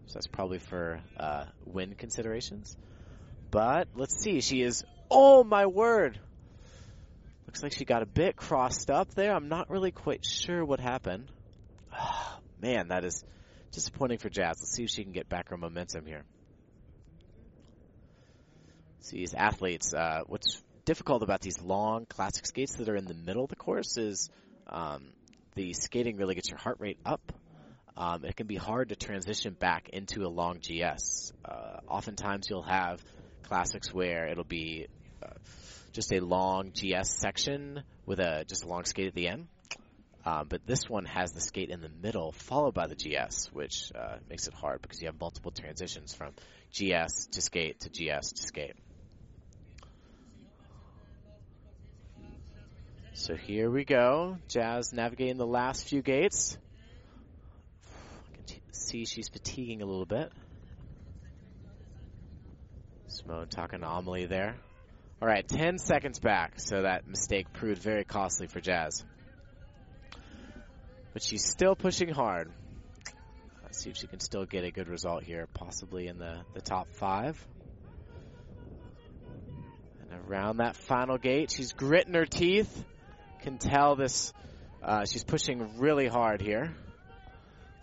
So 0.07 0.13
that's 0.13 0.27
probably 0.27 0.59
for 0.59 1.01
uh, 1.19 1.45
wind 1.65 1.97
considerations. 1.97 2.77
But 3.51 3.87
let's 3.95 4.21
see. 4.21 4.41
She 4.41 4.61
is. 4.61 4.83
Oh 5.09 5.43
my 5.43 5.65
word! 5.65 6.19
Looks 7.45 7.63
like 7.63 7.73
she 7.73 7.85
got 7.85 8.03
a 8.03 8.05
bit 8.05 8.35
crossed 8.35 8.89
up 8.89 9.13
there. 9.15 9.33
I'm 9.33 9.47
not 9.47 9.69
really 9.69 9.91
quite 9.91 10.25
sure 10.25 10.63
what 10.63 10.79
happened. 10.79 11.31
Oh, 11.97 12.39
man, 12.61 12.89
that 12.89 13.05
is 13.05 13.23
disappointing 13.71 14.17
for 14.17 14.29
Jazz. 14.29 14.57
Let's 14.59 14.73
see 14.73 14.83
if 14.83 14.89
she 14.89 15.03
can 15.03 15.13
get 15.13 15.29
back 15.29 15.49
her 15.49 15.57
momentum 15.57 16.05
here. 16.05 16.23
See, 19.01 19.17
these 19.17 19.33
athletes, 19.33 19.93
uh, 19.93 20.21
what's 20.27 20.61
difficult 20.87 21.21
about 21.21 21.41
these 21.41 21.61
long 21.61 22.05
classic 22.05 22.45
skates 22.45 22.77
that 22.77 22.87
are 22.87 22.95
in 22.95 23.03
the 23.03 23.13
middle 23.13 23.43
of 23.43 23.49
the 23.49 23.57
course 23.57 23.97
is 23.97 24.29
um, 24.67 25.03
the 25.53 25.73
skating 25.73 26.15
really 26.15 26.33
gets 26.33 26.49
your 26.49 26.57
heart 26.57 26.77
rate 26.79 26.97
up. 27.05 27.33
Um, 27.97 28.23
it 28.23 28.37
can 28.37 28.47
be 28.47 28.55
hard 28.55 28.89
to 28.89 28.95
transition 28.95 29.53
back 29.53 29.89
into 29.89 30.25
a 30.25 30.29
long 30.29 30.59
GS. 30.59 31.33
Uh, 31.43 31.79
oftentimes 31.89 32.47
you'll 32.49 32.63
have 32.63 33.03
classics 33.43 33.93
where 33.93 34.29
it'll 34.29 34.45
be 34.45 34.87
uh, 35.21 35.27
just 35.91 36.13
a 36.13 36.21
long 36.21 36.71
GS 36.71 37.09
section 37.09 37.83
with 38.05 38.21
a 38.21 38.45
just 38.47 38.63
a 38.63 38.67
long 38.67 38.85
skate 38.85 39.07
at 39.07 39.13
the 39.13 39.27
end. 39.27 39.47
Um, 40.25 40.47
but 40.47 40.65
this 40.65 40.89
one 40.89 41.03
has 41.03 41.33
the 41.33 41.41
skate 41.41 41.69
in 41.69 41.81
the 41.81 41.91
middle, 42.01 42.31
followed 42.31 42.73
by 42.73 42.87
the 42.87 42.95
GS, 42.95 43.49
which 43.51 43.91
uh, 43.93 44.17
makes 44.29 44.47
it 44.47 44.53
hard 44.53 44.81
because 44.81 45.01
you 45.01 45.07
have 45.07 45.19
multiple 45.19 45.51
transitions 45.51 46.13
from 46.13 46.31
GS 46.71 47.27
to 47.31 47.41
skate 47.41 47.81
to 47.81 47.89
GS 47.89 48.31
to 48.31 48.43
skate. 48.43 48.75
So 53.17 53.35
here 53.35 53.71
we 53.71 53.83
go. 53.83 54.37
Jazz 54.47 54.93
navigating 54.93 55.37
the 55.37 55.47
last 55.47 55.89
few 55.89 56.03
gates. 56.03 56.55
I 58.31 58.35
can 58.35 58.61
see 58.71 59.05
she's 59.05 59.27
fatiguing 59.27 59.81
a 59.81 59.85
little 59.85 60.05
bit. 60.05 60.31
Simone 63.07 63.47
talking 63.47 63.79
to 63.79 63.87
Amelie 63.87 64.27
there. 64.27 64.55
All 65.19 65.27
right, 65.27 65.45
10 65.45 65.79
seconds 65.79 66.19
back, 66.19 66.59
so 66.59 66.83
that 66.83 67.07
mistake 67.07 67.51
proved 67.53 67.81
very 67.81 68.03
costly 68.03 68.45
for 68.45 68.61
Jazz. 68.61 69.03
But 71.11 71.23
she's 71.23 71.43
still 71.43 71.75
pushing 71.75 72.09
hard. 72.09 72.51
Let's 73.63 73.79
see 73.79 73.89
if 73.89 73.97
she 73.97 74.05
can 74.05 74.19
still 74.19 74.45
get 74.45 74.63
a 74.63 74.69
good 74.69 74.87
result 74.87 75.23
here, 75.23 75.47
possibly 75.55 76.05
in 76.07 76.19
the, 76.19 76.41
the 76.53 76.61
top 76.61 76.93
five. 76.93 77.43
And 80.01 80.21
around 80.29 80.57
that 80.57 80.75
final 80.75 81.17
gate, 81.17 81.49
she's 81.49 81.73
gritting 81.73 82.13
her 82.13 82.27
teeth 82.27 82.85
can 83.41 83.57
tell 83.57 83.95
this, 83.95 84.33
uh, 84.83 85.05
she's 85.05 85.23
pushing 85.23 85.79
really 85.79 86.07
hard 86.07 86.41
here. 86.41 86.75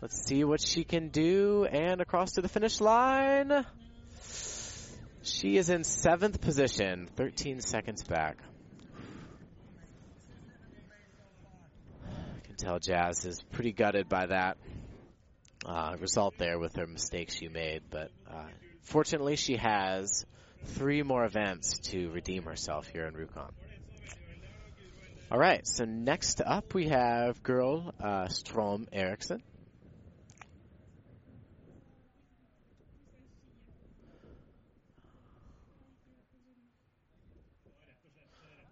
Let's 0.00 0.26
see 0.26 0.44
what 0.44 0.60
she 0.60 0.84
can 0.84 1.08
do. 1.08 1.64
And 1.64 2.00
across 2.00 2.32
to 2.32 2.42
the 2.42 2.48
finish 2.48 2.80
line. 2.80 3.64
She 5.22 5.56
is 5.56 5.70
in 5.70 5.84
seventh 5.84 6.42
position, 6.42 7.08
13 7.16 7.60
seconds 7.60 8.04
back. 8.04 8.36
I 12.04 12.40
can 12.46 12.56
tell 12.56 12.78
Jazz 12.78 13.24
is 13.24 13.42
pretty 13.52 13.72
gutted 13.72 14.08
by 14.08 14.26
that 14.26 14.58
uh, 15.64 15.96
result 15.98 16.34
there 16.36 16.58
with 16.58 16.76
her 16.76 16.86
mistakes 16.86 17.34
she 17.36 17.48
made. 17.48 17.82
But 17.90 18.10
uh, 18.30 18.44
fortunately, 18.82 19.36
she 19.36 19.56
has 19.56 20.26
three 20.64 21.02
more 21.02 21.24
events 21.24 21.78
to 21.90 22.10
redeem 22.10 22.42
herself 22.42 22.86
here 22.88 23.06
in 23.06 23.14
Rjukan. 23.14 23.50
All 25.34 25.40
right, 25.40 25.66
so 25.66 25.84
next 25.84 26.40
up 26.40 26.74
we 26.74 26.90
have 26.90 27.42
girl 27.42 27.92
uh, 28.00 28.28
Strom 28.28 28.86
Eriksson. 28.92 29.42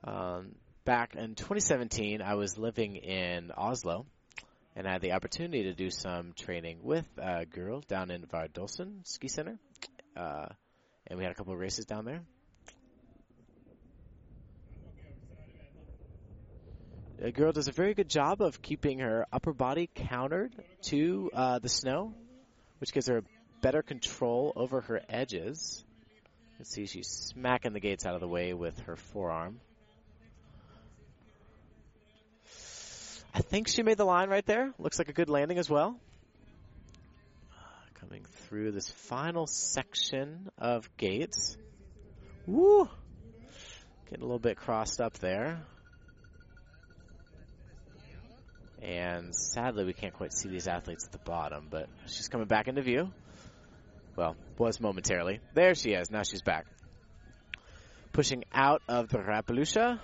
Um, 0.04 0.54
back 0.84 1.16
in 1.16 1.34
2017, 1.34 2.22
I 2.22 2.34
was 2.34 2.56
living 2.56 2.94
in 2.94 3.50
Oslo, 3.50 4.06
and 4.76 4.86
I 4.86 4.92
had 4.92 5.02
the 5.02 5.14
opportunity 5.14 5.64
to 5.64 5.74
do 5.74 5.90
some 5.90 6.32
training 6.32 6.78
with 6.84 7.08
a 7.18 7.44
girl 7.44 7.80
down 7.80 8.12
in 8.12 8.24
Vardolsen 8.26 9.04
Ski 9.04 9.26
Center, 9.26 9.58
uh, 10.16 10.46
and 11.08 11.18
we 11.18 11.24
had 11.24 11.32
a 11.32 11.34
couple 11.34 11.54
of 11.54 11.58
races 11.58 11.86
down 11.86 12.04
there. 12.04 12.22
A 17.24 17.30
girl 17.30 17.52
does 17.52 17.68
a 17.68 17.72
very 17.72 17.94
good 17.94 18.08
job 18.08 18.42
of 18.42 18.60
keeping 18.60 18.98
her 18.98 19.26
upper 19.32 19.52
body 19.52 19.88
countered 19.94 20.52
to 20.86 21.30
uh, 21.32 21.60
the 21.60 21.68
snow, 21.68 22.14
which 22.80 22.92
gives 22.92 23.06
her 23.06 23.22
better 23.60 23.80
control 23.80 24.52
over 24.56 24.80
her 24.80 25.00
edges. 25.08 25.84
Let's 26.58 26.70
see, 26.70 26.86
she's 26.86 27.06
smacking 27.06 27.74
the 27.74 27.80
gates 27.80 28.06
out 28.06 28.16
of 28.16 28.20
the 28.20 28.26
way 28.26 28.54
with 28.54 28.76
her 28.80 28.96
forearm. 28.96 29.60
I 33.32 33.40
think 33.40 33.68
she 33.68 33.84
made 33.84 33.98
the 33.98 34.04
line 34.04 34.28
right 34.28 34.44
there. 34.44 34.74
Looks 34.80 34.98
like 34.98 35.08
a 35.08 35.12
good 35.12 35.30
landing 35.30 35.58
as 35.58 35.70
well. 35.70 35.96
Coming 38.00 38.24
through 38.48 38.72
this 38.72 38.90
final 38.90 39.46
section 39.46 40.50
of 40.58 40.90
gates. 40.96 41.56
Woo! 42.48 42.88
Getting 44.10 44.22
a 44.22 44.26
little 44.26 44.40
bit 44.40 44.56
crossed 44.56 45.00
up 45.00 45.14
there. 45.20 45.62
And 48.82 49.32
sadly, 49.34 49.84
we 49.84 49.92
can't 49.92 50.12
quite 50.12 50.32
see 50.32 50.48
these 50.48 50.66
athletes 50.66 51.04
at 51.04 51.12
the 51.12 51.18
bottom, 51.18 51.68
but 51.70 51.88
she's 52.06 52.28
coming 52.28 52.48
back 52.48 52.66
into 52.66 52.82
view. 52.82 53.12
Well, 54.16 54.36
was 54.58 54.80
momentarily. 54.80 55.40
There 55.54 55.74
she 55.74 55.90
is. 55.90 56.10
Now 56.10 56.24
she's 56.24 56.42
back. 56.42 56.66
Pushing 58.12 58.42
out 58.52 58.82
of 58.88 59.08
the 59.08 59.18
Rapalusha. 59.18 60.00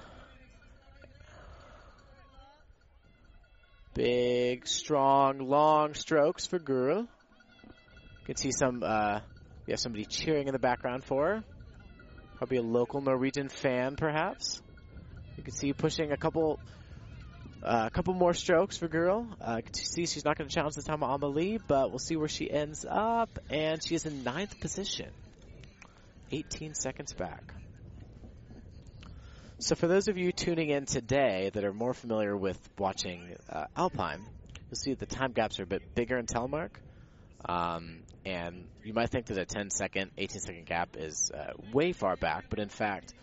Big, 3.94 4.66
strong, 4.68 5.40
long 5.40 5.94
strokes 5.94 6.46
for 6.46 6.60
Guru. 6.60 7.00
You 7.00 7.06
can 8.26 8.36
see 8.36 8.52
some, 8.52 8.84
uh, 8.84 9.20
we 9.66 9.72
have 9.72 9.80
somebody 9.80 10.04
cheering 10.04 10.46
in 10.46 10.52
the 10.52 10.60
background 10.60 11.02
for 11.02 11.26
her. 11.26 11.44
Probably 12.36 12.58
a 12.58 12.62
local 12.62 13.00
Norwegian 13.00 13.48
fan, 13.48 13.96
perhaps. 13.96 14.62
You 15.36 15.42
can 15.42 15.52
see 15.52 15.72
pushing 15.72 16.12
a 16.12 16.16
couple 16.16 16.60
uh, 17.62 17.85
a 17.87 17.90
couple 17.90 18.14
more 18.14 18.35
strokes 18.35 18.77
for 18.77 18.88
Guro. 18.88 19.27
Uh, 19.40 19.61
see 19.73 20.07
she's 20.07 20.25
not 20.25 20.38
going 20.38 20.49
to 20.49 20.55
challenge 20.55 20.75
the 20.75 20.83
time 20.83 21.03
of 21.03 21.11
Amelie, 21.11 21.59
but 21.66 21.90
we'll 21.90 21.99
see 21.99 22.16
where 22.16 22.29
she 22.29 22.51
ends 22.51 22.87
up. 22.88 23.38
And 23.51 23.83
she 23.85 23.94
is 23.94 24.07
in 24.07 24.23
ninth 24.23 24.61
position. 24.61 25.11
18 26.31 26.75
seconds 26.75 27.12
back. 27.14 27.53
So 29.59 29.75
for 29.75 29.88
those 29.88 30.07
of 30.07 30.16
you 30.16 30.31
tuning 30.31 30.71
in 30.71 30.87
today 30.87 31.51
that 31.53 31.64
are 31.64 31.73
more 31.73 31.94
familiar 31.94 32.37
with 32.37 32.59
watching 32.79 33.37
uh, 33.51 33.64
Alpine, 33.77 34.21
you'll 34.68 34.77
see 34.77 34.94
that 34.94 35.01
the 35.01 35.12
time 35.12 35.33
gaps 35.33 35.59
are 35.59 35.64
a 35.64 35.66
bit 35.66 35.94
bigger 35.97 36.16
in 36.16 36.27
telemark. 36.27 36.71
Um, 37.44 38.03
and 38.25 38.66
you 38.85 38.92
might 38.92 39.11
think 39.11 39.27
that 39.27 39.38
a 39.38 39.44
10 39.44 39.71
second, 39.71 40.12
18 40.16 40.40
second 40.40 40.66
gap 40.66 40.90
is 40.97 41.33
uh, 41.33 41.55
way 41.73 41.92
far 41.92 42.14
back, 42.16 42.44
but 42.51 42.61
in 42.61 42.68
fact, 42.68 43.14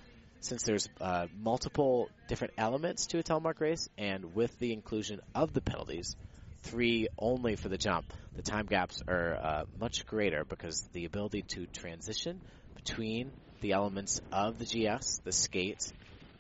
since 0.41 0.63
there's 0.63 0.87
uh, 1.01 1.27
multiple 1.37 2.09
different 2.27 2.53
elements 2.57 3.07
to 3.07 3.19
a 3.19 3.23
telemark 3.23 3.59
race, 3.59 3.89
and 3.97 4.35
with 4.35 4.57
the 4.59 4.73
inclusion 4.73 5.21
of 5.33 5.53
the 5.53 5.61
penalties, 5.61 6.15
three 6.63 7.07
only 7.17 7.55
for 7.55 7.69
the 7.69 7.77
jump, 7.77 8.05
the 8.35 8.41
time 8.41 8.65
gaps 8.65 9.01
are 9.07 9.35
uh, 9.35 9.63
much 9.79 10.05
greater 10.05 10.43
because 10.45 10.83
the 10.93 11.05
ability 11.05 11.43
to 11.47 11.65
transition 11.67 12.41
between 12.75 13.31
the 13.61 13.71
elements 13.71 14.21
of 14.31 14.59
the 14.59 14.65
GS, 14.65 15.19
the 15.23 15.31
skates, 15.31 15.93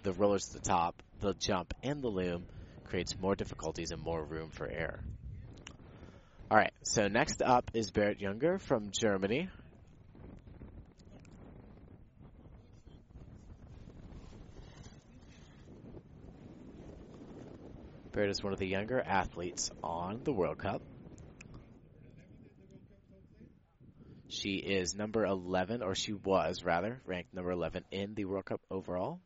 the 0.03 0.13
rollers 0.13 0.47
at 0.53 0.61
the 0.61 0.69
top, 0.69 1.01
the 1.21 1.33
jump, 1.33 1.73
and 1.83 2.01
the 2.01 2.07
loom 2.07 2.45
creates 2.85 3.19
more 3.19 3.35
difficulties 3.35 3.91
and 3.91 4.01
more 4.01 4.23
room 4.23 4.49
for 4.49 4.67
error. 4.67 4.99
All 6.51 6.57
right, 6.57 6.73
so 6.83 7.07
next 7.07 7.41
up 7.41 7.71
is 7.73 7.91
Berit 7.91 8.19
Junger 8.19 8.61
from 8.61 8.91
Germany. 8.91 9.49
Berit 18.15 18.29
is 18.29 18.41
one 18.41 18.53
of 18.53 18.59
the 18.59 18.67
younger 18.67 19.01
athletes 19.01 19.71
on 19.83 20.21
the 20.23 20.31
World 20.31 20.57
Cup. 20.57 20.81
She 24.29 24.51
is 24.55 24.95
number 24.95 25.25
11, 25.25 25.83
or 25.83 25.95
she 25.95 26.13
was 26.13 26.63
rather, 26.63 27.01
ranked 27.05 27.33
number 27.33 27.51
11 27.51 27.83
in 27.91 28.13
the 28.13 28.23
World 28.23 28.45
Cup 28.45 28.61
overall 28.71 29.19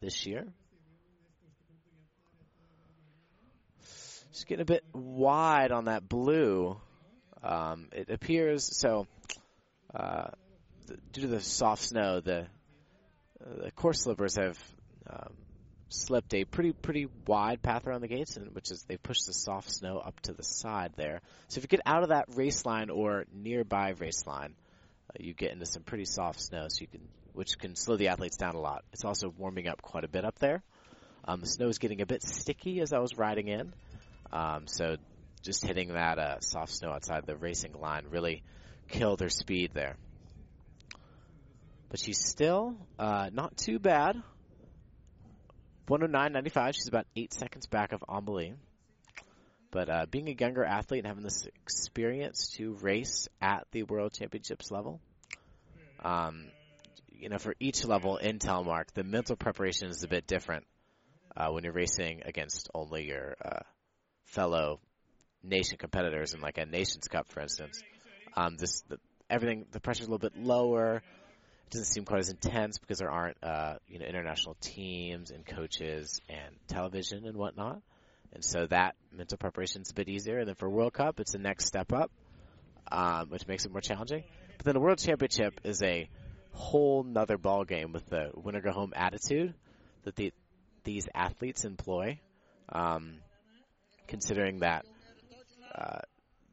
this 0.00 0.26
year. 0.26 0.46
Just 4.32 4.46
getting 4.46 4.62
a 4.62 4.66
bit 4.66 4.84
wide 4.92 5.72
on 5.72 5.86
that 5.86 6.06
blue. 6.06 6.78
Um, 7.42 7.88
it 7.92 8.10
appears 8.10 8.78
so. 8.78 9.06
Uh, 9.94 10.28
due 11.12 11.22
to 11.22 11.28
the 11.28 11.40
soft 11.40 11.82
snow, 11.82 12.20
the 12.20 12.40
uh, 13.42 13.64
the 13.64 13.70
course 13.72 14.02
slippers 14.02 14.36
have 14.36 14.58
um, 15.08 15.32
slipped 15.90 16.32
a 16.34 16.44
pretty 16.44 16.72
pretty 16.72 17.08
wide 17.26 17.60
path 17.60 17.86
around 17.86 18.00
the 18.00 18.08
gates, 18.08 18.36
and 18.36 18.54
which 18.54 18.70
is 18.70 18.84
they 18.84 18.96
pushed 18.96 19.26
the 19.26 19.34
soft 19.34 19.70
snow 19.70 19.98
up 19.98 20.18
to 20.20 20.32
the 20.32 20.42
side 20.42 20.92
there. 20.96 21.20
So 21.48 21.58
if 21.58 21.64
you 21.64 21.68
get 21.68 21.80
out 21.84 22.02
of 22.02 22.08
that 22.08 22.26
race 22.34 22.64
line 22.64 22.90
or 22.90 23.26
nearby 23.34 23.94
race 23.98 24.26
line, 24.26 24.54
uh, 25.10 25.18
you 25.20 25.34
get 25.34 25.52
into 25.52 25.66
some 25.66 25.82
pretty 25.82 26.06
soft 26.06 26.40
snow, 26.40 26.66
so 26.68 26.80
you 26.80 26.86
can 26.86 27.02
which 27.32 27.58
can 27.58 27.76
slow 27.76 27.96
the 27.96 28.08
athletes 28.08 28.36
down 28.36 28.54
a 28.54 28.60
lot. 28.60 28.84
It's 28.92 29.04
also 29.04 29.32
warming 29.36 29.68
up 29.68 29.82
quite 29.82 30.04
a 30.04 30.08
bit 30.08 30.24
up 30.24 30.38
there. 30.38 30.62
Um, 31.24 31.40
the 31.40 31.46
snow 31.46 31.68
is 31.68 31.78
getting 31.78 32.00
a 32.00 32.06
bit 32.06 32.22
sticky 32.22 32.80
as 32.80 32.92
I 32.92 32.98
was 32.98 33.16
riding 33.16 33.48
in. 33.48 33.72
Um, 34.32 34.66
so 34.66 34.96
just 35.42 35.64
hitting 35.64 35.92
that 35.92 36.18
uh, 36.18 36.40
soft 36.40 36.72
snow 36.72 36.90
outside 36.90 37.26
the 37.26 37.36
racing 37.36 37.72
line 37.72 38.06
really 38.10 38.42
killed 38.88 39.20
her 39.20 39.28
speed 39.28 39.72
there. 39.74 39.96
But 41.88 42.00
she's 42.00 42.24
still 42.24 42.76
uh, 42.98 43.30
not 43.32 43.56
too 43.56 43.78
bad. 43.78 44.16
109.95. 45.90 46.74
She's 46.74 46.88
about 46.88 47.06
eight 47.16 47.34
seconds 47.34 47.66
back 47.66 47.92
of 47.92 48.04
Amelie. 48.08 48.54
But 49.72 49.90
uh, 49.90 50.06
being 50.10 50.28
a 50.28 50.36
younger 50.38 50.64
athlete 50.64 51.00
and 51.00 51.06
having 51.08 51.24
this 51.24 51.46
experience 51.46 52.50
to 52.56 52.74
race 52.80 53.28
at 53.40 53.66
the 53.72 53.82
World 53.84 54.12
Championships 54.12 54.70
level, 54.70 55.00
um, 56.02 56.46
you 57.12 57.28
know, 57.28 57.38
for 57.38 57.54
each 57.60 57.84
level 57.84 58.16
in 58.16 58.38
telemark, 58.38 58.92
the 58.94 59.04
mental 59.04 59.36
preparation 59.36 59.88
is 59.88 60.02
a 60.02 60.08
bit 60.08 60.26
different 60.26 60.64
uh, 61.36 61.48
when 61.50 61.64
you're 61.64 61.72
racing 61.72 62.22
against 62.24 62.68
only 62.74 63.06
your 63.06 63.36
uh, 63.44 63.60
fellow 64.24 64.80
nation 65.42 65.76
competitors 65.76 66.34
in 66.34 66.40
like 66.40 66.58
a 66.58 66.66
Nations 66.66 67.08
Cup, 67.08 67.28
for 67.28 67.40
instance. 67.40 67.80
Um, 68.36 68.56
this 68.56 68.82
the, 68.88 68.98
everything 69.28 69.66
the 69.72 69.80
pressure's 69.80 70.06
a 70.06 70.10
little 70.10 70.30
bit 70.30 70.40
lower. 70.40 71.02
Doesn't 71.70 71.86
seem 71.86 72.04
quite 72.04 72.18
as 72.18 72.30
intense 72.30 72.78
because 72.78 72.98
there 72.98 73.10
aren't 73.10 73.36
uh, 73.42 73.74
you 73.88 73.98
know 73.98 74.06
international 74.06 74.56
teams 74.60 75.30
and 75.30 75.46
coaches 75.46 76.20
and 76.28 76.56
television 76.66 77.26
and 77.26 77.36
whatnot, 77.36 77.80
and 78.32 78.44
so 78.44 78.66
that 78.66 78.96
mental 79.12 79.38
preparation 79.38 79.82
is 79.82 79.90
a 79.90 79.94
bit 79.94 80.08
easier. 80.08 80.38
And 80.38 80.48
then 80.48 80.56
for 80.56 80.68
World 80.68 80.92
Cup, 80.92 81.20
it's 81.20 81.32
the 81.32 81.38
next 81.38 81.66
step 81.66 81.92
up, 81.92 82.10
um, 82.90 83.28
which 83.28 83.46
makes 83.46 83.66
it 83.66 83.72
more 83.72 83.80
challenging. 83.80 84.24
But 84.56 84.64
then 84.64 84.74
the 84.74 84.80
World 84.80 84.98
Championship 84.98 85.60
is 85.62 85.80
a 85.82 86.08
whole 86.52 87.04
nother 87.04 87.38
ball 87.38 87.64
game 87.64 87.92
with 87.92 88.06
the 88.06 88.30
winner 88.34 88.60
go 88.60 88.72
home 88.72 88.92
attitude 88.96 89.54
that 90.02 90.16
the, 90.16 90.32
these 90.82 91.08
athletes 91.14 91.64
employ. 91.64 92.18
Um, 92.68 93.18
considering 94.10 94.58
that 94.58 94.84
uh, 95.74 96.00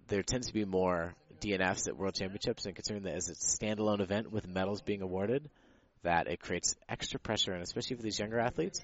there 0.07 0.21
tends 0.23 0.47
to 0.47 0.53
be 0.53 0.63
more 0.63 1.15
DNFs 1.39 1.87
at 1.87 1.97
World 1.97 2.15
Championships, 2.15 2.65
and 2.65 2.75
considering 2.75 3.03
that 3.03 3.15
as 3.15 3.29
a 3.29 3.33
standalone 3.33 4.01
event 4.01 4.31
with 4.31 4.47
medals 4.47 4.81
being 4.81 5.01
awarded, 5.01 5.49
that 6.03 6.27
it 6.27 6.39
creates 6.39 6.75
extra 6.87 7.19
pressure, 7.19 7.53
and 7.53 7.63
especially 7.63 7.95
for 7.95 8.03
these 8.03 8.19
younger 8.19 8.39
athletes. 8.39 8.81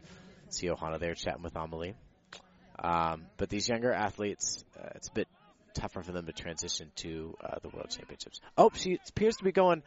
See 0.49 0.67
Ohana 0.67 0.99
there 0.99 1.15
chatting 1.15 1.43
with 1.43 1.55
Amelie. 1.55 1.95
Um, 2.77 3.25
but 3.37 3.49
these 3.49 3.69
younger 3.69 3.91
athletes, 3.91 4.63
uh, 4.77 4.89
it's 4.95 5.07
a 5.07 5.13
bit 5.13 5.27
tougher 5.73 6.01
for 6.03 6.11
them 6.11 6.25
to 6.25 6.33
transition 6.33 6.91
to 6.97 7.35
uh, 7.43 7.57
the 7.61 7.69
World 7.69 7.89
Championships. 7.89 8.39
Oh, 8.57 8.69
she 8.73 8.99
appears 9.09 9.35
to 9.37 9.43
be 9.43 9.51
going. 9.51 9.83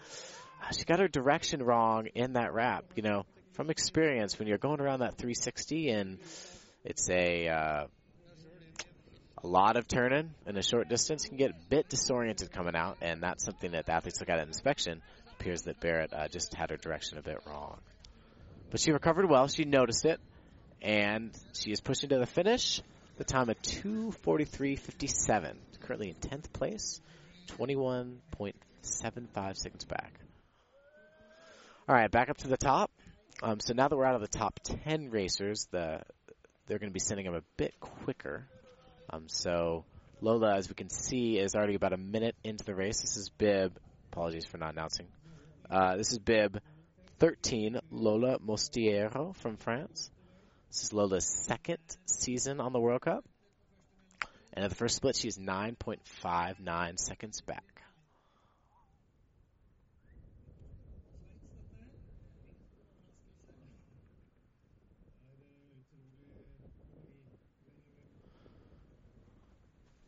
Uh, 0.62 0.72
she 0.72 0.85
got 0.85 0.98
her 0.98 1.09
direction 1.09 1.62
wrong 1.62 2.07
in 2.14 2.35
that 2.35 2.52
wrap. 2.52 2.85
You 2.94 3.02
know, 3.02 3.26
from 3.52 3.70
experience, 3.70 4.38
when 4.38 4.48
you're 4.48 4.59
going 4.59 4.81
around 4.81 5.00
that 5.00 5.18
360 5.18 5.90
and 5.90 6.18
it's 6.85 7.09
a 7.11 7.48
uh, 7.48 7.87
a 9.46 9.46
lot 9.46 9.76
of 9.76 9.87
turning 9.87 10.35
in 10.44 10.56
a 10.56 10.62
short 10.62 10.88
distance 10.88 11.24
can 11.24 11.37
get 11.37 11.50
a 11.50 11.54
bit 11.68 11.88
disoriented 11.88 12.50
coming 12.50 12.74
out, 12.74 12.96
and 13.00 13.22
that's 13.22 13.44
something 13.44 13.70
that 13.70 13.87
the 13.87 13.92
athletes 13.92 14.18
look 14.18 14.28
at 14.28 14.40
at 14.40 14.46
inspection. 14.48 14.98
It 14.98 15.02
appears 15.38 15.62
that 15.62 15.80
Berit 15.80 16.12
uh, 16.12 16.26
just 16.26 16.52
had 16.52 16.70
her 16.70 16.76
direction 16.76 17.18
a 17.18 17.22
bit 17.22 17.38
wrong. 17.46 17.78
But 18.70 18.80
she 18.80 18.90
recovered 18.90 19.30
well. 19.30 19.46
She 19.46 19.64
noticed 19.64 20.04
it, 20.04 20.18
and 20.82 21.30
she 21.52 21.70
is 21.70 21.80
pushing 21.80 22.09
to 22.09 22.18
the 22.18 22.26
finish. 22.26 22.82
The 23.18 23.24
time 23.24 23.48
of 23.48 23.62
2:43.57. 23.62 25.54
Currently 25.80 26.09
in 26.09 26.16
10th 26.16 26.52
place, 26.52 27.00
21.75 27.50 29.56
seconds 29.56 29.85
back. 29.85 30.12
All 31.88 31.94
right, 31.94 32.11
back 32.11 32.30
up 32.30 32.38
to 32.38 32.48
the 32.48 32.56
top. 32.56 32.90
Um, 33.44 33.61
so 33.61 33.74
now 33.74 33.87
that 33.87 33.96
we're 33.96 34.06
out 34.06 34.16
of 34.16 34.22
the 34.22 34.38
top 34.38 34.59
10 34.64 35.11
racers, 35.11 35.68
the 35.70 36.03
they're 36.66 36.80
going 36.80 36.90
to 36.90 36.94
be 36.94 36.99
sending 36.99 37.26
them 37.26 37.36
a 37.36 37.42
bit 37.57 37.78
quicker 37.78 38.49
um, 39.16 39.24
so 39.28 39.84
Lola, 40.20 40.56
as 40.56 40.68
we 40.68 40.74
can 40.74 40.88
see, 40.88 41.38
is 41.38 41.54
already 41.54 41.74
about 41.74 41.92
a 41.92 41.98
minute 41.98 42.36
into 42.44 42.64
the 42.64 42.74
race. 42.74 43.00
This 43.00 43.16
is 43.16 43.28
Bib. 43.28 43.78
Apologies 44.12 44.46
for 44.46 44.58
not 44.58 44.72
announcing. 44.72 45.06
Uh, 45.70 45.96
this 45.96 46.12
is 46.12 46.18
Bib 46.18 46.60
13, 47.18 47.80
Lola 47.90 48.38
Mostiero 48.38 49.34
from 49.36 49.56
France. 49.56 50.10
This 50.70 50.84
is 50.84 50.92
Lola's 50.92 51.26
second 51.26 51.78
season 52.06 52.60
on 52.60 52.72
the 52.72 52.80
World 52.80 53.02
Cup. 53.02 53.24
And 54.52 54.64
at 54.64 54.70
the 54.70 54.76
first 54.76 54.96
split, 54.96 55.16
she's 55.16 55.38
9.59 55.38 56.98
seconds 56.98 57.40
back. 57.42 57.76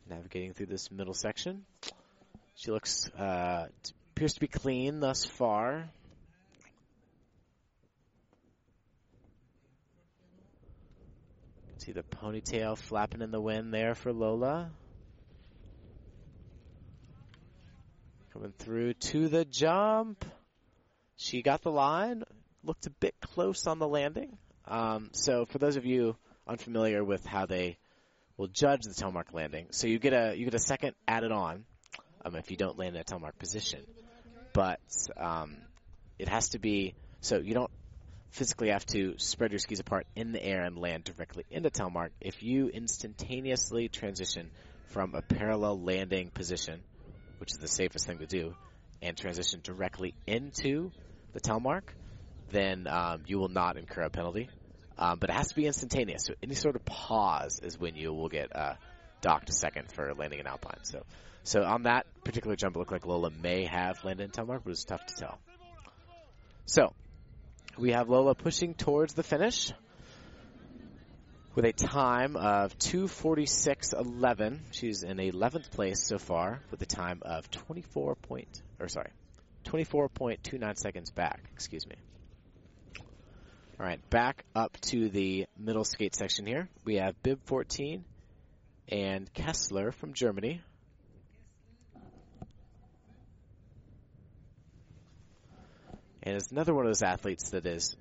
Navigating 0.09 0.52
through 0.52 0.66
this 0.66 0.90
middle 0.90 1.14
section. 1.14 1.64
She 2.54 2.70
looks, 2.70 3.09
uh, 3.11 3.66
appears 4.16 4.34
to 4.34 4.40
be 4.40 4.48
clean 4.48 5.00
thus 5.00 5.24
far. 5.24 5.88
See 11.78 11.92
the 11.92 12.02
ponytail 12.02 12.76
flapping 12.76 13.22
in 13.22 13.30
the 13.30 13.40
wind 13.40 13.72
there 13.72 13.94
for 13.94 14.12
Lola. 14.12 14.70
Coming 18.32 18.52
through 18.59 18.94
to 18.94 19.28
the 19.28 19.44
jump. 19.44 20.24
She 21.16 21.42
got 21.42 21.62
the 21.62 21.70
line. 21.70 22.24
Looked 22.64 22.86
a 22.86 22.90
bit 22.90 23.14
close 23.20 23.66
on 23.66 23.78
the 23.78 23.88
landing. 23.88 24.36
Um, 24.66 25.11
so 25.12 25.46
for 25.46 25.59
those 25.59 25.76
of 25.76 25.86
you 25.86 26.16
unfamiliar 26.46 27.04
with 27.04 27.24
how 27.24 27.46
they 27.46 27.78
will 28.39 28.49
judge 28.49 28.84
the 28.84 28.95
telemark 28.95 29.34
landing. 29.34 29.66
So 29.70 29.86
you 29.86 29.99
get 29.99 30.14
a 30.14 30.34
you 30.34 30.47
get 30.47 30.55
a 30.55 30.59
second 30.59 30.95
added 31.07 31.32
on 31.32 31.64
um, 32.24 32.36
if 32.36 32.51
you 32.51 32.57
don't 32.57 32.78
land 32.78 32.95
in 32.95 33.03
a 33.03 33.05
telemark 33.05 33.36
position, 33.39 33.80
but 34.55 34.80
um, 35.18 35.59
it 36.18 36.28
has 36.28 36.51
to 36.51 36.59
be 36.59 36.95
so 37.20 37.39
you 37.39 37.53
don't 37.53 37.70
physically 38.30 38.68
have 38.68 38.86
to 38.86 39.14
spread 39.18 39.51
your 39.51 39.59
skis 39.59 39.80
apart 39.80 40.07
in 40.14 40.32
the 40.32 40.43
air 40.43 40.62
and 40.62 40.78
land 40.78 41.05
directly 41.05 41.45
into 41.51 41.68
telemark. 41.68 42.11
If 42.20 42.43
you 42.43 42.68
instantaneously 42.68 43.89
transition 43.89 44.51
from 44.89 45.14
a 45.14 45.22
parallel 45.22 45.82
landing 45.82 46.30
position, 46.30 46.80
which 47.39 47.53
is 47.53 47.59
the 47.59 47.68
safest 47.68 48.07
thing 48.07 48.18
to 48.18 48.26
do, 48.26 48.55
and 49.03 49.16
transition 49.16 49.61
directly 49.62 50.14
into 50.26 50.91
the 51.32 51.41
telemark, 51.41 51.82
then 52.51 52.86
um, 52.86 53.22
you 53.26 53.39
will 53.39 53.49
not 53.49 53.76
incur 53.76 54.03
a 54.03 54.11
penalty. 54.11 54.49
Um, 54.99 55.18
but 55.18 55.30
it 55.30 55.34
has 55.34 55.49
to 55.49 55.55
be 55.55 55.66
instantaneous. 55.66 56.24
So 56.24 56.34
any 56.42 56.55
sort 56.55 56.74
of 56.74 56.84
pause 56.84 57.61
is 57.62 57.78
when 57.78 57.94
you 57.94 58.12
will 58.12 58.28
get 58.28 58.55
uh, 58.55 58.74
docked 59.20 59.49
a 59.49 59.53
second 59.53 59.92
for 59.92 60.12
landing 60.14 60.40
in 60.40 60.46
Alpine. 60.46 60.82
So, 60.82 61.05
so 61.44 61.62
on 61.62 61.84
that 61.84 62.07
particular 62.24 62.57
jump, 62.57 62.76
it 62.76 62.78
looked 62.78 62.92
like 62.92 63.07
Lola 63.07 63.30
may 63.30 63.66
have 63.66 64.05
landed 64.05 64.24
in 64.24 64.30
telemark, 64.30 64.64
but 64.64 64.66
it 64.66 64.70
was 64.70 64.84
tough 64.84 65.07
to 65.07 65.14
tell. 65.14 65.38
So 66.66 66.92
we 67.78 67.92
have 67.92 68.09
Lola 68.09 68.34
pushing 68.34 68.74
towards 68.74 69.14
the 69.14 69.22
finish 69.22 69.72
with 71.55 71.64
a 71.64 71.72
time 71.72 72.36
of 72.36 72.76
246.11. 72.78 74.59
She's 74.72 75.03
in 75.03 75.16
11th 75.16 75.70
place 75.70 76.05
so 76.05 76.18
far 76.18 76.61
with 76.70 76.82
a 76.82 76.86
time 76.86 77.20
of 77.22 77.51
24 77.51 78.16
point, 78.16 78.62
or 78.78 78.88
sorry, 78.88 79.11
24.29 79.64 80.76
seconds 80.76 81.11
back. 81.11 81.40
Excuse 81.55 81.86
me. 81.86 81.96
All 83.81 83.87
right, 83.87 84.11
back 84.11 84.45
up 84.57 84.76
to 84.89 85.09
the 85.09 85.47
middle 85.57 85.85
skate 85.85 86.16
section 86.16 86.47
here. 86.47 86.68
We 86.85 86.97
have 86.97 87.22
Bib 87.22 87.39
14 87.45 88.05
Anne 88.89 89.29
Kessler 89.35 89.93
from 89.93 90.14
Germany. 90.14 90.61
And 96.24 96.35
it's 96.35 96.51
another 96.51 96.74
one 96.74 96.87
of 96.87 96.89
those 96.89 97.05
athletes 97.05 97.51
that 97.51 97.66
has 97.66 97.97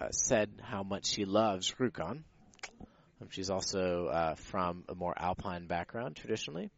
uh, 0.00 0.10
said 0.10 0.48
how 0.62 0.84
much 0.84 1.06
she 1.06 1.24
loves 1.24 1.72
Rjukan. 1.72 2.22
Um, 3.20 3.28
she's 3.30 3.50
also 3.50 4.06
uh, 4.06 4.34
from 4.36 4.84
a 4.88 4.94
more 4.94 5.14
alpine 5.16 5.66
background 5.66 6.14
traditionally. 6.14 6.70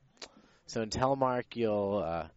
So 0.69 0.81
in 0.81 0.89
telemark, 0.89 1.45
you'll 1.53 2.03
uh, 2.03 2.29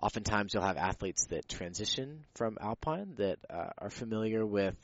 oftentimes 0.00 0.54
you'll 0.54 0.62
have 0.62 0.76
athletes 0.76 1.26
that 1.30 1.48
transition 1.48 2.24
from 2.36 2.56
alpine 2.60 3.14
that 3.16 3.40
uh, 3.50 3.70
are 3.78 3.90
familiar 3.90 4.46
with 4.46 4.76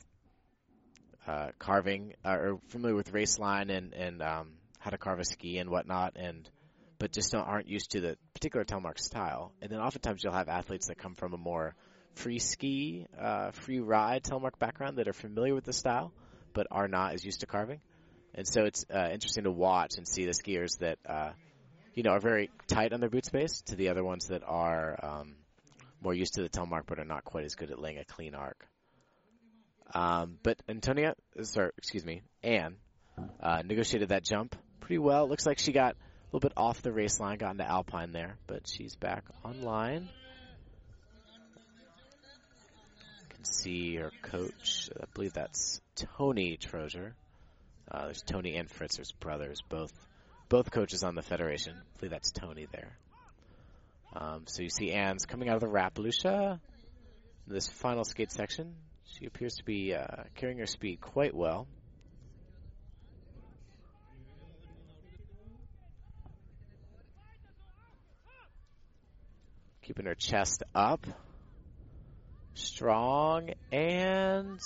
uh, 1.31 1.51
carving 1.59 2.13
uh, 2.25 2.29
or 2.29 2.59
familiar 2.67 2.95
with 2.95 3.13
race 3.13 3.39
line 3.39 3.69
and 3.69 3.93
and 3.93 4.21
um, 4.21 4.51
how 4.79 4.89
to 4.89 4.97
carve 4.97 5.19
a 5.19 5.23
ski 5.23 5.59
and 5.59 5.69
whatnot, 5.69 6.17
and 6.17 6.49
but 6.99 7.13
just 7.13 7.33
aren't 7.33 7.67
used 7.67 7.91
to 7.91 8.01
the 8.01 8.17
particular 8.33 8.65
telemark 8.65 8.99
style. 8.99 9.53
And 9.61 9.71
then 9.71 9.79
oftentimes 9.79 10.23
you'll 10.23 10.33
have 10.33 10.49
athletes 10.49 10.87
that 10.87 10.97
come 10.97 11.15
from 11.15 11.33
a 11.33 11.37
more 11.37 11.73
free 12.15 12.39
ski, 12.39 13.07
uh, 13.19 13.51
free 13.51 13.79
ride 13.79 14.23
telemark 14.23 14.59
background 14.59 14.97
that 14.97 15.07
are 15.07 15.13
familiar 15.13 15.55
with 15.55 15.63
the 15.63 15.73
style, 15.73 16.11
but 16.53 16.67
are 16.69 16.89
not 16.89 17.13
as 17.13 17.23
used 17.23 17.39
to 17.39 17.45
carving. 17.45 17.79
And 18.35 18.45
so 18.47 18.65
it's 18.65 18.85
uh, 18.93 19.09
interesting 19.11 19.45
to 19.45 19.51
watch 19.51 19.91
and 19.97 20.07
see 20.07 20.25
the 20.25 20.31
skiers 20.31 20.79
that 20.79 20.99
uh, 21.07 21.31
you 21.93 22.03
know 22.03 22.11
are 22.11 22.19
very 22.19 22.49
tight 22.67 22.91
on 22.91 22.99
their 22.99 23.09
boot 23.09 23.25
space 23.25 23.61
to 23.67 23.75
the 23.75 23.89
other 23.89 24.03
ones 24.03 24.27
that 24.27 24.43
are 24.45 24.99
um, 25.01 25.35
more 26.01 26.13
used 26.13 26.33
to 26.33 26.41
the 26.41 26.49
telemark 26.49 26.83
but 26.87 26.99
are 26.99 27.05
not 27.05 27.23
quite 27.23 27.45
as 27.45 27.55
good 27.55 27.71
at 27.71 27.79
laying 27.79 27.99
a 27.99 28.05
clean 28.05 28.35
arc. 28.35 28.67
Um, 29.93 30.37
but 30.43 30.61
Antonia, 30.69 31.15
sorry, 31.41 31.71
excuse 31.77 32.05
me, 32.05 32.21
Anne, 32.43 32.75
uh, 33.41 33.61
negotiated 33.65 34.09
that 34.09 34.23
jump 34.23 34.55
pretty 34.79 34.99
well. 34.99 35.27
Looks 35.27 35.45
like 35.45 35.59
she 35.59 35.71
got 35.71 35.93
a 35.93 35.97
little 36.31 36.47
bit 36.47 36.53
off 36.55 36.81
the 36.81 36.91
race 36.91 37.19
line, 37.19 37.37
got 37.37 37.51
into 37.51 37.69
Alpine 37.69 38.11
there, 38.11 38.37
but 38.47 38.67
she's 38.67 38.95
back 38.95 39.25
online. 39.43 40.07
You 43.19 43.35
can 43.35 43.43
see 43.43 43.95
her 43.97 44.11
coach. 44.21 44.89
I 44.99 45.05
believe 45.13 45.33
that's 45.33 45.81
Tony 45.95 46.57
Trozier. 46.57 47.13
Uh, 47.89 48.05
there's 48.05 48.21
Tony 48.21 48.55
and 48.55 48.69
Fritzer's 48.69 49.11
brothers, 49.11 49.61
both 49.67 49.91
both 50.47 50.71
coaches 50.71 51.03
on 51.03 51.15
the 51.15 51.21
federation. 51.21 51.75
I 51.75 51.99
believe 51.99 52.11
that's 52.11 52.31
Tony 52.31 52.67
there. 52.71 52.97
Um, 54.13 54.43
so 54.47 54.63
you 54.63 54.69
see 54.69 54.91
Anne's 54.91 55.25
coming 55.25 55.49
out 55.49 55.55
of 55.55 55.61
the 55.61 55.67
Reipelykkje. 55.67 56.59
This 57.47 57.69
final 57.69 58.03
skate 58.03 58.31
section, 58.31 58.75
she 59.17 59.25
appears 59.25 59.55
to 59.55 59.65
be 59.65 59.93
uh, 59.93 60.05
carrying 60.35 60.59
her 60.59 60.65
speed 60.65 61.01
quite 61.01 61.35
well. 61.35 61.67
Keeping 69.83 70.05
her 70.05 70.15
chest 70.15 70.63
up. 70.73 71.05
Strong 72.53 73.49
Anne 73.71 74.57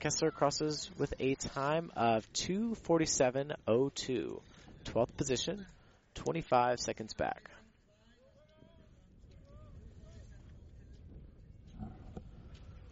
Kessler 0.00 0.30
crosses 0.30 0.90
with 0.98 1.14
a 1.18 1.34
time 1.34 1.90
of 1.96 2.30
247.02. 2.34 4.40
12th 4.84 5.16
position, 5.16 5.66
25 6.14 6.80
seconds 6.80 7.14
back. 7.14 7.50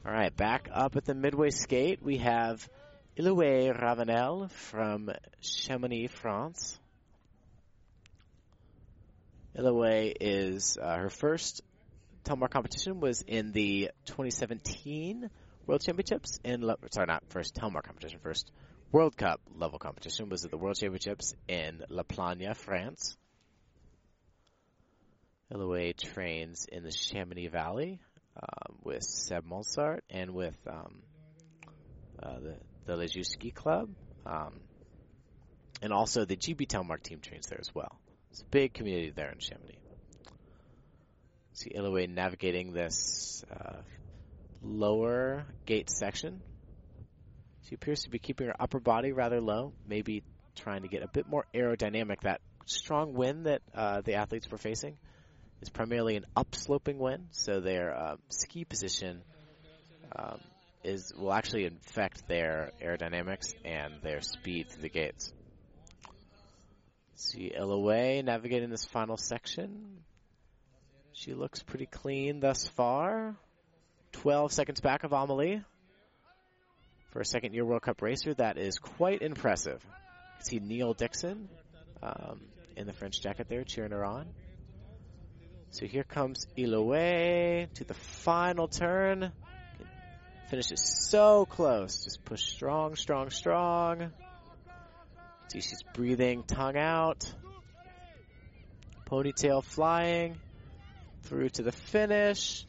All 0.05 0.13
right, 0.13 0.37
back 0.37 0.69
up 0.73 0.97
at 0.97 1.05
the 1.05 1.15
midway 1.15 1.51
skate, 1.51 2.03
we 2.03 2.17
have 2.19 2.69
Iloué 3.17 3.73
Ravenel 3.73 4.49
from 4.49 5.11
Chamonix, 5.41 6.09
France. 6.09 6.81
Iloué 9.57 10.13
is 10.21 10.77
uh, 10.83 10.97
her 10.97 11.09
first 11.09 11.63
telemark 12.25 12.51
competition 12.51 12.99
was 12.99 13.23
in 13.23 13.53
the 13.53 13.93
2017 14.07 15.31
World 15.69 15.83
Championships 15.83 16.41
in 16.43 16.63
La 16.63 16.75
sorry 16.91 17.07
not 17.07 17.23
first 17.29 17.55
telemark 17.55 17.85
competition 17.85 18.19
first 18.25 18.51
World 18.91 19.17
Cup 19.17 19.41
level 19.55 19.79
competition 19.79 20.29
was 20.29 20.45
at 20.45 20.51
the 20.51 20.57
World 20.57 20.77
Championships 20.77 21.35
in 21.47 21.81
La 21.89 22.03
Plagne, 22.03 22.55
France. 22.55 23.17
Iloué 25.53 25.97
trains 25.97 26.67
in 26.73 26.83
the 26.83 26.91
Chamonix 26.91 27.47
Valley 27.47 28.01
um, 28.37 28.77
with 28.83 29.03
Seb 29.03 29.47
Monsart 29.47 30.01
and 30.11 30.35
with 30.35 30.57
um, 30.67 31.03
uh, 32.23 32.39
the 32.41 32.57
the 32.87 33.51
Club, 33.55 33.91
um, 34.27 34.61
and 35.81 35.93
also 35.93 36.25
the 36.25 36.37
GB 36.37 36.67
Telemark 36.67 37.03
team 37.03 37.21
trains 37.21 37.47
there 37.47 37.61
as 37.61 37.75
well. 37.75 37.99
It's 38.31 38.43
a 38.43 38.47
big 38.47 38.73
community 38.73 39.11
there 39.15 39.31
in 39.31 39.39
Chamonix. 39.39 39.79
See 41.55 41.71
Iloué 41.77 42.09
navigating 42.09 42.73
this 42.73 43.45
uh, 43.51 43.83
lower 44.63 45.45
gate 45.67 45.91
section. 45.91 46.41
She 47.69 47.75
appears 47.75 48.05
to 48.05 48.11
be 48.11 48.19
keeping 48.19 48.47
her 48.47 48.57
upper 48.59 48.81
body 48.81 49.13
rather 49.13 49.41
low, 49.41 49.73
maybe 49.87 50.23
trying 50.57 50.83
to 50.83 50.89
get 50.89 51.03
a 51.03 51.09
bit 51.09 51.29
more 51.29 51.45
aerodynamic. 51.55 52.21
That 52.23 52.41
strong 52.65 53.13
wind 53.15 53.47
that 53.47 53.63
uh, 53.75 54.01
the 54.01 54.15
athletes 54.15 54.51
were 54.51 54.59
facing 54.59 54.97
is 55.63 55.71
primarily 55.71 56.17
an 56.17 56.27
upsloping 56.37 56.97
wind, 56.97 57.29
so 57.31 57.61
their 57.61 57.97
uh, 57.97 58.17
ski 58.29 58.65
position 58.65 59.23
um, 60.17 60.41
is 60.83 61.13
will 61.17 61.33
actually 61.33 61.67
affect 61.67 62.27
their 62.27 62.73
aerodynamics 62.85 63.55
and 63.65 63.95
their 64.03 64.21
speed 64.21 64.69
through 64.69 64.83
the 64.83 64.89
gates. 64.89 65.33
See 67.15 67.53
Iloué 67.57 68.25
navigating 68.25 68.71
this 68.71 68.85
final 68.85 69.17
section. 69.17 69.99
She 71.13 71.35
looks 71.35 71.63
pretty 71.63 71.87
clean 71.87 72.41
thus 72.41 72.67
far. 72.67 73.37
12 74.13 74.53
seconds 74.53 74.81
back 74.81 75.05
of 75.05 75.13
Amelie. 75.13 75.63
For 77.13 77.21
a 77.21 77.25
second 77.25 77.55
year 77.55 77.65
World 77.65 77.83
Cup 77.83 78.03
racer, 78.03 78.35
that 78.35 78.59
is 78.59 78.79
quite 78.79 79.23
impressive. 79.23 79.85
See 80.41 80.59
Neil 80.59 80.95
Dixon 80.95 81.49
um, 82.03 82.41
in 82.77 82.87
the 82.87 82.93
French 82.93 83.23
jacket 83.23 83.47
there 83.49 83.63
cheering 83.63 83.93
her 83.93 84.05
on. 84.05 84.27
So 85.73 85.87
here 85.87 86.05
comes 86.05 86.47
Iloué 86.57 87.73
to 87.75 87.85
the 87.85 87.95
final 87.95 88.69
turn. 88.69 89.33
Finishes 90.51 91.09
so 91.09 91.47
close. 91.47 92.05
Just 92.05 92.23
push 92.27 92.43
strong, 92.43 92.95
strong, 92.95 93.31
strong. 93.31 94.13
See, 95.49 95.63
she's 95.63 95.83
breathing, 95.95 96.43
tongue 96.43 96.77
out. 96.77 97.25
Ponytail 99.07 99.65
flying 99.65 100.37
through 101.23 101.49
to 101.49 101.63
the 101.63 101.73
finish. 101.73 102.67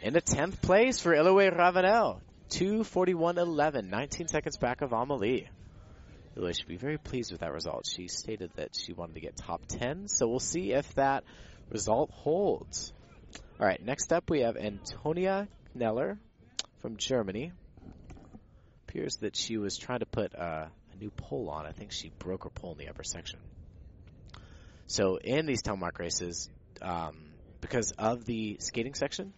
In 0.00 0.14
the 0.14 0.22
10th 0.22 0.62
place 0.62 1.00
for 1.00 1.14
Iloué 1.14 1.54
Ravenel. 1.54 2.22
241.11, 2.48 3.90
19 3.90 4.28
seconds 4.28 4.56
back 4.56 4.80
of 4.80 4.94
Amelie. 4.94 5.48
Iloué 6.34 6.56
should 6.56 6.68
be 6.68 6.76
very 6.76 6.96
pleased 6.96 7.30
with 7.30 7.42
that 7.42 7.52
result. 7.52 7.84
She 7.94 8.08
stated 8.08 8.52
that 8.56 8.70
she 8.74 8.94
wanted 8.94 9.16
to 9.16 9.20
get 9.20 9.36
top 9.36 9.66
10, 9.66 10.08
so 10.08 10.26
we'll 10.28 10.40
see 10.40 10.72
if 10.72 10.94
that 10.94 11.24
result 11.70 12.10
holds. 12.10 12.92
All 13.60 13.66
right, 13.66 13.82
next 13.84 14.12
up 14.12 14.30
we 14.30 14.40
have 14.40 14.56
Antonia 14.56 15.48
Kneller 15.74 16.18
from 16.80 16.96
Germany. 16.96 17.52
Appears 18.88 19.16
that 19.16 19.36
she 19.36 19.58
was 19.58 19.76
trying 19.76 20.00
to 20.00 20.06
put 20.06 20.34
uh, 20.34 20.66
a 20.92 20.96
new 20.96 21.10
pole 21.10 21.50
on. 21.50 21.66
I 21.66 21.72
think 21.72 21.92
she 21.92 22.10
broke 22.18 22.44
her 22.44 22.50
pole 22.50 22.72
in 22.72 22.78
the 22.78 22.88
upper 22.88 23.04
section. 23.04 23.38
So 24.86 25.16
in 25.16 25.46
these 25.46 25.62
telemark 25.62 25.98
races, 25.98 26.48
um, 26.80 27.16
because 27.60 27.92
of 27.98 28.24
the 28.24 28.56
skating 28.60 28.94
section, 28.94 29.34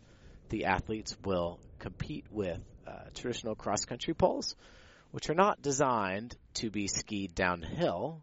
the 0.51 0.67
athletes 0.67 1.17
will 1.25 1.59
compete 1.79 2.27
with 2.31 2.61
uh, 2.87 2.93
traditional 3.15 3.55
cross 3.55 3.85
country 3.85 4.15
poles, 4.15 4.55
which 5.11 5.29
are 5.31 5.35
not 5.35 5.61
designed 5.63 6.37
to 6.55 6.71
be 6.71 6.87
skied 6.87 7.35
downhill, 7.35 8.23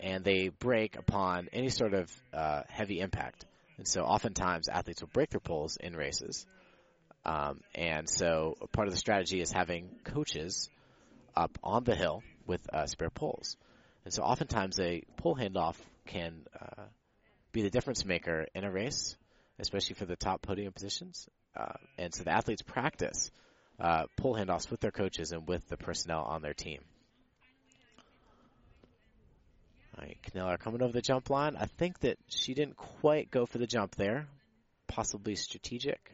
and 0.00 0.24
they 0.24 0.48
break 0.48 0.96
upon 0.96 1.48
any 1.52 1.68
sort 1.68 1.94
of 1.94 2.12
uh, 2.32 2.62
heavy 2.68 3.00
impact. 3.00 3.44
And 3.76 3.86
so 3.86 4.02
oftentimes 4.02 4.68
athletes 4.68 5.00
will 5.00 5.10
break 5.12 5.30
their 5.30 5.40
poles 5.40 5.76
in 5.76 5.94
races. 5.94 6.46
Um, 7.24 7.60
and 7.74 8.08
so 8.08 8.56
part 8.72 8.88
of 8.88 8.94
the 8.94 8.98
strategy 8.98 9.40
is 9.40 9.52
having 9.52 9.90
coaches 10.04 10.68
up 11.36 11.58
on 11.62 11.84
the 11.84 11.94
hill 11.94 12.22
with 12.46 12.62
uh, 12.72 12.86
spare 12.86 13.10
poles. 13.10 13.56
And 14.04 14.12
so 14.12 14.22
oftentimes 14.22 14.80
a 14.80 15.02
pole 15.16 15.36
handoff 15.36 15.76
can 16.06 16.46
uh, 16.58 16.84
be 17.52 17.62
the 17.62 17.70
difference 17.70 18.04
maker 18.04 18.46
in 18.54 18.64
a 18.64 18.70
race, 18.70 19.16
especially 19.58 19.94
for 19.94 20.06
the 20.06 20.16
top 20.16 20.42
podium 20.42 20.72
positions. 20.72 21.28
Uh, 21.56 21.74
and 21.98 22.14
so 22.14 22.24
the 22.24 22.32
athletes 22.32 22.62
practice 22.62 23.30
uh, 23.78 24.04
pole 24.16 24.34
handoffs 24.34 24.70
with 24.70 24.80
their 24.80 24.90
coaches 24.90 25.32
and 25.32 25.46
with 25.46 25.68
the 25.68 25.76
personnel 25.76 26.22
on 26.22 26.42
their 26.42 26.54
team. 26.54 26.80
All 29.98 30.06
right, 30.06 30.18
Kneller 30.32 30.58
coming 30.58 30.82
over 30.82 30.92
the 30.92 31.02
jump 31.02 31.28
line. 31.28 31.56
I 31.58 31.66
think 31.66 31.98
that 32.00 32.18
she 32.28 32.54
didn't 32.54 32.76
quite 32.76 33.32
go 33.32 33.46
for 33.46 33.58
the 33.58 33.66
jump 33.66 33.96
there, 33.96 34.28
possibly 34.86 35.34
strategic. 35.34 36.12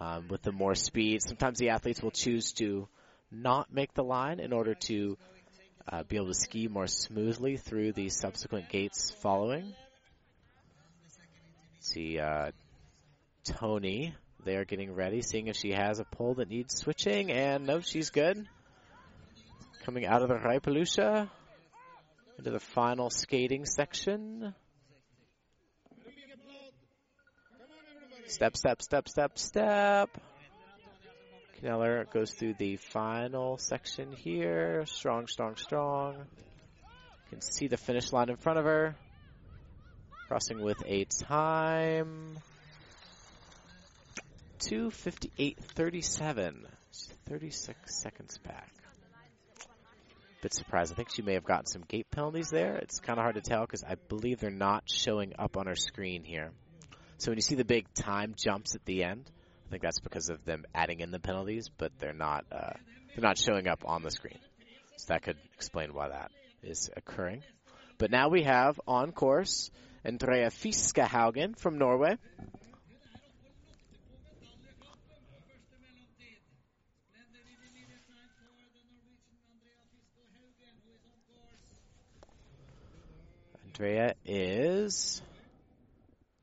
Um, 0.00 0.28
with 0.28 0.42
the 0.42 0.52
more 0.52 0.74
speed, 0.74 1.22
sometimes 1.22 1.58
the 1.58 1.70
athletes 1.70 2.02
will 2.02 2.10
choose 2.10 2.52
to 2.54 2.88
not 3.30 3.72
make 3.72 3.92
the 3.92 4.02
line 4.02 4.40
in 4.40 4.52
order 4.54 4.74
to 4.86 5.18
uh, 5.86 6.02
be 6.04 6.16
able 6.16 6.28
to 6.28 6.34
ski 6.34 6.66
more 6.66 6.86
smoothly 6.86 7.58
through 7.58 7.92
the 7.92 8.08
subsequent 8.08 8.70
gates 8.70 9.10
following. 9.10 9.74
See, 11.80 12.18
uh, 12.18 12.52
Tony, 13.44 14.14
they 14.44 14.56
are 14.56 14.64
getting 14.64 14.94
ready, 14.94 15.20
seeing 15.20 15.48
if 15.48 15.56
she 15.56 15.72
has 15.72 15.98
a 15.98 16.04
pole 16.04 16.34
that 16.34 16.48
needs 16.48 16.74
switching, 16.74 17.30
and 17.30 17.66
no, 17.66 17.80
she's 17.80 18.08
good. 18.08 18.48
Coming 19.84 20.06
out 20.06 20.22
of 20.22 20.28
the 20.28 20.36
Reipelykkje 20.36 21.28
into 22.38 22.50
the 22.50 22.60
final 22.60 23.10
skating 23.10 23.64
section. 23.64 24.54
Step, 28.26 28.56
step, 28.56 28.82
step, 28.82 29.08
step, 29.08 29.38
step. 29.38 30.10
Kneller 31.62 32.06
goes 32.12 32.30
through 32.32 32.54
the 32.58 32.76
final 32.76 33.56
section 33.56 34.12
here. 34.12 34.84
Strong, 34.86 35.28
strong, 35.28 35.56
strong. 35.56 36.14
You 36.14 37.30
can 37.30 37.40
see 37.40 37.68
the 37.68 37.76
finish 37.78 38.12
line 38.12 38.28
in 38.28 38.36
front 38.36 38.58
of 38.58 38.66
her. 38.66 38.96
Crossing 40.28 40.60
with 40.62 40.82
a 40.86 41.04
time. 41.04 42.38
258.37. 44.60 46.54
36 47.26 48.02
seconds 48.02 48.38
back. 48.38 48.70
Bit 50.44 50.52
surprised. 50.52 50.92
I 50.92 50.96
think 50.96 51.08
she 51.10 51.22
may 51.22 51.32
have 51.32 51.44
gotten 51.44 51.64
some 51.64 51.84
gate 51.88 52.10
penalties 52.10 52.50
there. 52.50 52.76
It's 52.76 53.00
kind 53.00 53.18
of 53.18 53.22
hard 53.22 53.36
to 53.36 53.40
tell 53.40 53.62
because 53.62 53.82
I 53.82 53.94
believe 53.94 54.40
they're 54.40 54.50
not 54.50 54.84
showing 54.90 55.32
up 55.38 55.56
on 55.56 55.68
our 55.68 55.74
screen 55.74 56.22
here. 56.22 56.52
So 57.16 57.30
when 57.30 57.38
you 57.38 57.42
see 57.42 57.54
the 57.54 57.64
big 57.64 57.86
time 57.94 58.34
jumps 58.36 58.74
at 58.74 58.84
the 58.84 59.04
end, 59.04 59.30
I 59.66 59.70
think 59.70 59.82
that's 59.82 60.00
because 60.00 60.28
of 60.28 60.44
them 60.44 60.66
adding 60.74 61.00
in 61.00 61.10
the 61.10 61.18
penalties, 61.18 61.70
but 61.78 61.92
they're 61.98 62.12
not 62.12 62.44
uh, 62.52 62.74
they're 63.08 63.22
not 63.22 63.38
showing 63.38 63.68
up 63.68 63.84
on 63.86 64.02
the 64.02 64.10
screen. 64.10 64.38
So 64.98 65.14
that 65.14 65.22
could 65.22 65.38
explain 65.54 65.94
why 65.94 66.10
that 66.10 66.30
is 66.62 66.90
occurring. 66.94 67.42
But 67.96 68.10
now 68.10 68.28
we 68.28 68.42
have 68.42 68.78
on 68.86 69.12
course 69.12 69.70
Andrea 70.04 70.50
Fiskehaugen 70.50 71.58
from 71.58 71.78
Norway. 71.78 72.18
Andrea 83.74 84.14
is 84.24 85.20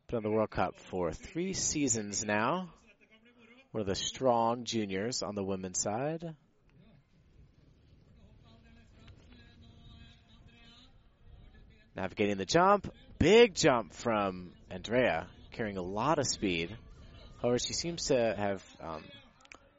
been 0.07 0.17
on 0.17 0.23
the 0.23 0.29
World 0.29 0.49
Cup 0.49 0.77
for 0.77 1.13
three 1.13 1.53
seasons 1.53 2.25
now. 2.25 2.67
One 3.71 3.79
of 3.79 3.87
the 3.87 3.95
strong 3.95 4.65
juniors 4.65 5.23
on 5.23 5.35
the 5.35 5.43
women's 5.43 5.79
side. 5.79 6.35
Navigating 11.95 12.35
the 12.35 12.43
jump. 12.43 12.91
Big 13.17 13.55
jump 13.55 13.93
from 13.93 14.51
Andrea, 14.69 15.27
carrying 15.53 15.77
a 15.77 15.81
lot 15.81 16.19
of 16.19 16.27
speed. 16.27 16.75
However, 17.41 17.59
she 17.59 17.71
seems 17.71 18.07
to 18.07 18.35
have, 18.37 18.61
um, 18.81 19.05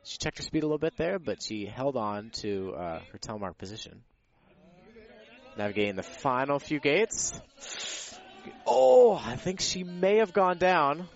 she 0.05 0.17
checked 0.17 0.39
her 0.39 0.43
speed 0.43 0.63
a 0.63 0.67
little 0.67 0.79
bit 0.79 0.97
there, 0.97 1.19
but 1.19 1.43
she 1.43 1.67
held 1.67 1.99
on 1.99 2.31
to 2.41 2.73
uh, 2.73 3.01
her 3.13 3.19
telemark 3.19 3.59
position. 3.59 4.03
Navigating 5.57 5.97
the 5.97 6.03
final 6.03 6.59
few 6.59 6.81
gates. 6.81 7.41
Oh, 8.67 9.15
I 9.15 9.37
think 9.37 9.61
she 9.61 9.85
may 9.85 10.17
have 10.17 10.33
gone 10.33 10.59
down. 10.59 11.09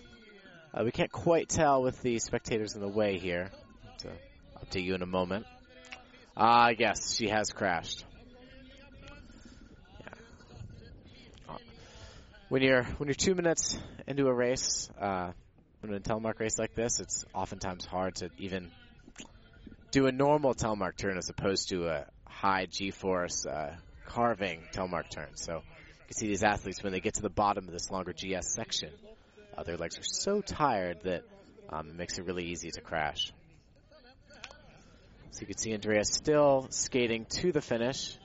Uh, 0.73 0.83
we 0.83 0.91
can't 0.91 1.11
quite 1.11 1.49
tell 1.49 1.81
with 1.81 2.01
the 2.01 2.19
spectators 2.19 2.75
in 2.75 2.81
the 2.81 2.87
way 2.87 3.17
here. 3.17 3.51
So, 3.97 4.09
up 4.55 4.69
to 4.71 4.81
you 4.81 4.93
in 4.95 5.01
a 5.01 5.07
moment. 5.07 5.45
Ah, 6.35 6.67
uh, 6.67 6.73
yes, 6.77 7.15
she 7.15 7.29
has 7.29 7.51
crashed. 7.51 8.05
Yeah. 9.99 10.07
Uh, 11.49 11.57
when 12.49 12.61
you're 12.61 12.83
when 12.83 13.07
you're 13.07 13.15
two 13.15 13.33
minutes 13.33 13.77
into 14.05 14.27
a 14.27 14.33
race, 14.33 14.89
uh, 15.01 15.31
in 15.83 15.93
a 15.93 15.99
telemark 15.99 16.39
race 16.39 16.59
like 16.59 16.75
this, 16.75 16.99
it's 16.99 17.25
oftentimes 17.33 17.85
hard 17.85 18.15
to 18.15 18.29
even 18.37 18.69
do 19.91 20.05
a 20.07 20.11
normal 20.11 20.53
telemark 20.53 20.97
turn 20.97 21.17
as 21.17 21.29
opposed 21.29 21.69
to 21.69 21.87
a 21.87 22.05
high 22.27 22.67
G-force 22.69 23.45
uh, 23.45 23.75
carving 24.07 24.61
telemark 24.73 25.09
turn. 25.09 25.35
So 25.35 25.55
you 25.55 26.05
can 26.07 26.17
see 26.17 26.27
these 26.27 26.43
athletes 26.43 26.81
when 26.83 26.93
they 26.93 26.99
get 26.99 27.15
to 27.15 27.21
the 27.21 27.29
bottom 27.29 27.67
of 27.67 27.71
this 27.71 27.91
longer 27.91 28.13
GS 28.13 28.53
section, 28.53 28.89
uh, 29.57 29.63
their 29.63 29.77
legs 29.77 29.97
are 29.97 30.03
so 30.03 30.41
tired 30.41 31.01
that 31.03 31.23
um, 31.69 31.89
it 31.89 31.95
makes 31.95 32.17
it 32.17 32.25
really 32.25 32.45
easy 32.45 32.71
to 32.71 32.81
crash. 32.81 33.31
So 35.31 35.41
you 35.41 35.47
can 35.47 35.57
see 35.57 35.73
Andrea 35.73 36.03
still 36.03 36.67
skating 36.69 37.25
to 37.25 37.51
the 37.51 37.61
finish. 37.61 38.17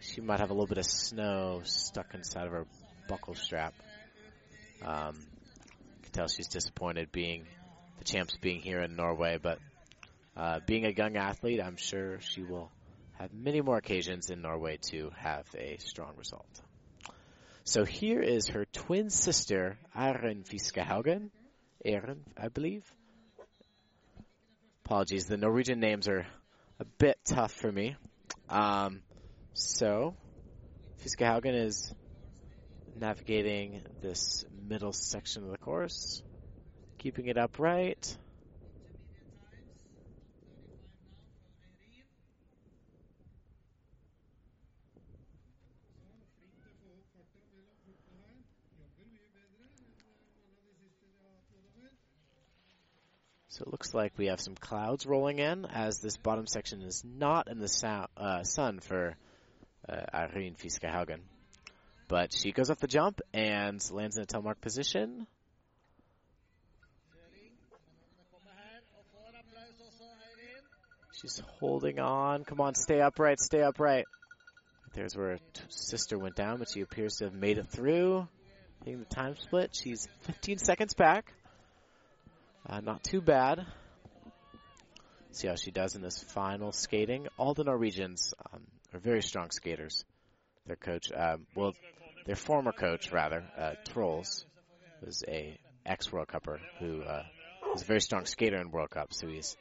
She 0.00 0.20
might 0.20 0.40
have 0.40 0.50
a 0.50 0.52
little 0.52 0.66
bit 0.66 0.78
of 0.78 0.84
snow 0.84 1.62
stuck 1.64 2.14
inside 2.14 2.46
of 2.46 2.52
her 2.52 2.66
buckle 3.08 3.34
strap. 3.34 3.74
Um, 4.84 5.14
you 5.16 6.02
can 6.02 6.12
tell 6.12 6.28
she's 6.28 6.48
disappointed 6.48 7.10
being 7.12 7.46
the 7.98 8.04
champs 8.04 8.36
being 8.36 8.60
here 8.60 8.82
in 8.82 8.96
Norway, 8.96 9.38
but 9.40 9.58
uh, 10.36 10.60
being 10.66 10.84
a 10.84 10.90
young 10.90 11.16
athlete, 11.16 11.60
I'm 11.62 11.76
sure 11.76 12.20
she 12.20 12.42
will 12.42 12.70
have 13.18 13.32
many 13.32 13.60
more 13.60 13.78
occasions 13.78 14.30
in 14.30 14.42
Norway 14.42 14.78
to 14.90 15.10
have 15.16 15.46
a 15.56 15.78
strong 15.78 16.14
result. 16.16 16.60
So 17.64 17.84
here 17.84 18.20
is 18.20 18.48
her 18.48 18.64
twin 18.66 19.10
sister, 19.10 19.78
Aaron 19.94 20.44
Fiskehaugen. 20.44 21.30
Aaron, 21.84 22.24
I 22.36 22.48
believe. 22.48 22.84
Apologies, 24.84 25.26
the 25.26 25.36
Norwegian 25.36 25.80
names 25.80 26.08
are 26.08 26.26
a 26.78 26.84
bit 26.84 27.18
tough 27.24 27.52
for 27.52 27.70
me. 27.70 27.96
Um, 28.48 29.02
so, 29.54 30.14
Fiskehaugen 31.04 31.54
is 31.54 31.92
navigating 32.98 33.82
this 34.00 34.44
middle 34.68 34.92
section 34.92 35.44
of 35.44 35.50
the 35.50 35.58
course, 35.58 36.22
keeping 36.98 37.26
it 37.26 37.36
upright. 37.36 38.16
So 53.56 53.64
it 53.64 53.72
looks 53.72 53.94
like 53.94 54.12
we 54.18 54.26
have 54.26 54.38
some 54.38 54.54
clouds 54.54 55.06
rolling 55.06 55.38
in 55.38 55.64
as 55.64 55.98
this 56.00 56.18
bottom 56.18 56.46
section 56.46 56.82
is 56.82 57.02
not 57.02 57.48
in 57.48 57.58
the 57.58 58.06
uh, 58.14 58.42
sun 58.42 58.80
for 58.80 59.16
uh, 59.88 60.02
Irene 60.12 60.56
Fiskehaugen. 60.56 61.20
But 62.06 62.34
she 62.34 62.52
goes 62.52 62.68
off 62.68 62.80
the 62.80 62.86
jump 62.86 63.22
and 63.32 63.82
lands 63.90 64.18
in 64.18 64.24
a 64.24 64.26
telemark 64.26 64.60
position. 64.60 65.26
She's 71.18 71.42
holding 71.58 71.98
on. 71.98 72.44
Come 72.44 72.60
on, 72.60 72.74
stay 72.74 73.00
upright, 73.00 73.40
stay 73.40 73.62
upright. 73.62 74.04
There's 74.92 75.16
where 75.16 75.30
her 75.30 75.38
sister 75.70 76.18
went 76.18 76.36
down, 76.36 76.58
but 76.58 76.68
she 76.70 76.82
appears 76.82 77.16
to 77.16 77.24
have 77.24 77.34
made 77.34 77.56
it 77.56 77.70
through. 77.70 78.28
Hitting 78.84 78.98
the 78.98 79.06
time 79.06 79.34
split. 79.38 79.74
She's 79.74 80.06
15 80.24 80.58
seconds 80.58 80.92
back. 80.92 81.32
Uh, 82.68 82.80
not 82.80 83.04
too 83.04 83.20
bad. 83.20 83.64
See 85.30 85.46
how 85.46 85.54
she 85.54 85.70
does 85.70 85.94
in 85.94 86.02
this 86.02 86.20
final 86.20 86.72
skating. 86.72 87.28
All 87.38 87.54
the 87.54 87.62
Norwegians 87.62 88.34
um, 88.52 88.62
are 88.92 88.98
very 88.98 89.22
strong 89.22 89.50
skaters. 89.50 90.04
Their 90.66 90.76
coach, 90.76 91.12
um, 91.12 91.46
well, 91.54 91.74
their 92.24 92.34
former 92.34 92.72
coach 92.72 93.12
rather, 93.12 93.44
uh, 93.56 93.74
Trolls, 93.84 94.46
was 95.04 95.22
a 95.28 95.56
ex 95.84 96.10
World 96.10 96.26
Cupper 96.26 96.58
who 96.80 97.02
uh, 97.02 97.22
was 97.72 97.82
a 97.82 97.84
very 97.84 98.00
strong 98.00 98.24
skater 98.24 98.56
in 98.56 98.72
World 98.72 98.90
Cup. 98.90 99.14
So 99.14 99.28
he's 99.28 99.56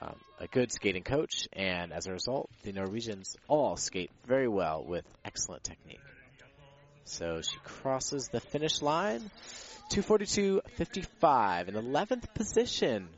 um, 0.00 0.16
a 0.40 0.46
good 0.46 0.72
skating 0.72 1.02
coach, 1.02 1.48
and 1.52 1.92
as 1.92 2.06
a 2.06 2.12
result, 2.12 2.48
the 2.62 2.72
Norwegians 2.72 3.36
all 3.46 3.76
skate 3.76 4.10
very 4.26 4.48
well 4.48 4.84
with 4.86 5.04
excellent 5.22 5.64
technique. 5.64 6.00
So 7.04 7.42
she 7.42 7.58
crosses 7.64 8.28
the 8.28 8.40
finish 8.40 8.80
line. 8.80 9.30
242.55 9.90 11.68
in 11.68 11.74
11th 11.74 12.34
position 12.34 13.08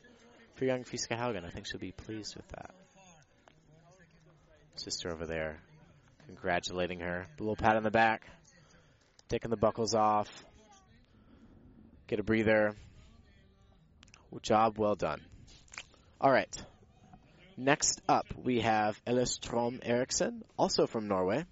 for 0.54 0.64
young 0.64 0.84
Fiskehaugen. 0.84 1.44
I 1.44 1.50
think 1.50 1.66
she'll 1.66 1.80
be 1.80 1.92
pleased 1.92 2.36
with 2.36 2.48
that. 2.48 2.70
Sister 4.76 5.10
over 5.10 5.26
there 5.26 5.60
congratulating 6.30 7.00
her. 7.00 7.26
A 7.38 7.42
little 7.42 7.56
pat 7.56 7.76
on 7.76 7.82
the 7.82 7.90
back. 7.90 8.22
Taking 9.28 9.50
the 9.50 9.56
buckles 9.56 9.94
off. 9.94 10.28
Get 12.06 12.20
a 12.20 12.22
breather. 12.22 12.76
Job 14.42 14.78
well 14.78 14.94
done. 14.94 15.20
All 16.20 16.30
right. 16.30 16.54
Next 17.56 18.00
up, 18.08 18.26
we 18.36 18.60
have 18.60 19.00
Elistrom 19.04 19.80
Eriksson, 19.82 20.44
also 20.56 20.86
from 20.86 21.08
Norway. 21.08 21.44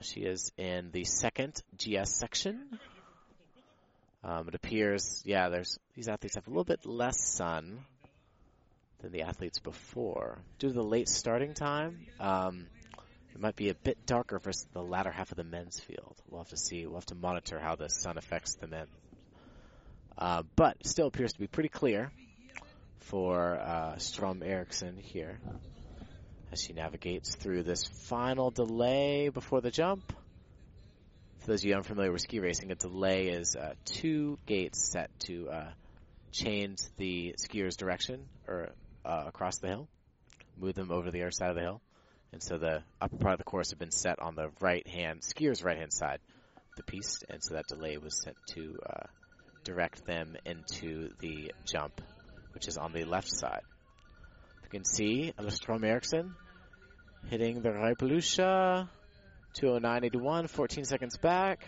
She 0.00 0.20
is 0.20 0.52
in 0.56 0.90
the 0.92 1.04
second 1.04 1.60
GS 1.76 2.18
section. 2.18 2.78
Um, 4.22 4.48
it 4.48 4.54
appears, 4.54 5.22
yeah, 5.24 5.48
there's 5.48 5.78
these 5.94 6.08
athletes 6.08 6.34
have 6.34 6.46
a 6.46 6.50
little 6.50 6.64
bit 6.64 6.86
less 6.86 7.20
sun 7.20 7.80
than 9.00 9.12
the 9.12 9.22
athletes 9.22 9.58
before. 9.58 10.38
Due 10.58 10.68
to 10.68 10.74
the 10.74 10.82
late 10.82 11.08
starting 11.08 11.54
time, 11.54 12.06
um, 12.18 12.66
it 13.34 13.40
might 13.40 13.56
be 13.56 13.70
a 13.70 13.74
bit 13.74 14.06
darker 14.06 14.38
for 14.38 14.52
the 14.72 14.82
latter 14.82 15.10
half 15.10 15.30
of 15.30 15.36
the 15.36 15.44
men's 15.44 15.80
field. 15.80 16.16
We'll 16.28 16.40
have 16.40 16.50
to 16.50 16.56
see. 16.56 16.86
We'll 16.86 16.96
have 16.96 17.06
to 17.06 17.14
monitor 17.14 17.58
how 17.60 17.76
the 17.76 17.88
sun 17.88 18.18
affects 18.18 18.54
the 18.56 18.66
men. 18.66 18.86
Uh, 20.16 20.42
but 20.56 20.84
still 20.84 21.06
appears 21.06 21.32
to 21.32 21.38
be 21.38 21.46
pretty 21.46 21.68
clear 21.68 22.10
for 22.98 23.54
uh, 23.54 23.98
Strom 23.98 24.42
Eriksson 24.42 24.96
here 24.96 25.38
as 26.52 26.60
she 26.62 26.72
navigates 26.72 27.34
through 27.34 27.62
this 27.62 27.84
final 27.84 28.50
delay 28.50 29.28
before 29.28 29.60
the 29.60 29.70
jump. 29.70 30.12
For 31.40 31.48
those 31.48 31.62
of 31.62 31.68
you 31.68 31.74
unfamiliar 31.74 32.12
with 32.12 32.22
ski 32.22 32.40
racing, 32.40 32.70
a 32.70 32.74
delay 32.74 33.28
is 33.28 33.56
uh, 33.56 33.74
two 33.84 34.38
gates 34.46 34.90
set 34.90 35.10
to 35.20 35.48
uh, 35.50 35.70
change 36.32 36.78
the 36.96 37.34
skier's 37.38 37.76
direction 37.76 38.26
or 38.46 38.70
uh, 39.04 39.24
across 39.26 39.58
the 39.58 39.68
hill, 39.68 39.88
move 40.58 40.74
them 40.74 40.90
over 40.90 41.06
to 41.06 41.10
the 41.10 41.22
other 41.22 41.30
side 41.30 41.50
of 41.50 41.56
the 41.56 41.62
hill. 41.62 41.80
And 42.32 42.42
so 42.42 42.58
the 42.58 42.82
upper 43.00 43.16
part 43.16 43.34
of 43.34 43.38
the 43.38 43.44
course 43.44 43.70
had 43.70 43.78
been 43.78 43.90
set 43.90 44.18
on 44.20 44.34
the 44.34 44.50
right 44.60 44.86
hand, 44.86 45.24
skier's 45.24 45.62
right 45.62 45.78
hand 45.78 45.92
side, 45.92 46.18
the 46.76 46.82
piece, 46.82 47.22
and 47.28 47.42
so 47.42 47.54
that 47.54 47.66
delay 47.66 47.96
was 47.96 48.20
set 48.22 48.34
to 48.54 48.78
uh, 48.86 49.06
direct 49.64 50.06
them 50.06 50.36
into 50.44 51.10
the 51.20 51.52
jump, 51.64 52.00
which 52.52 52.68
is 52.68 52.76
on 52.76 52.92
the 52.92 53.04
left 53.04 53.28
side. 53.28 53.62
You 54.70 54.80
can 54.80 54.84
see 54.84 55.32
Elistrom 55.38 55.82
Eriksson 55.82 56.34
hitting 57.30 57.62
the 57.62 57.70
Reipelykkje. 57.70 58.86
209.81, 59.58 60.50
14 60.50 60.84
seconds 60.84 61.16
back. 61.16 61.66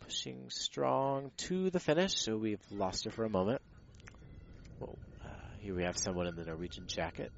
Pushing 0.00 0.50
strong 0.50 1.30
to 1.38 1.70
the 1.70 1.80
finish, 1.80 2.16
so 2.16 2.36
we've 2.36 2.60
lost 2.70 3.06
her 3.06 3.10
for 3.10 3.24
a 3.24 3.30
moment. 3.30 3.62
Well, 4.78 4.98
uh, 5.24 5.28
here 5.60 5.74
we 5.74 5.84
have 5.84 5.96
someone 5.96 6.26
in 6.26 6.36
the 6.36 6.44
Norwegian 6.44 6.86
jacket. 6.86 7.32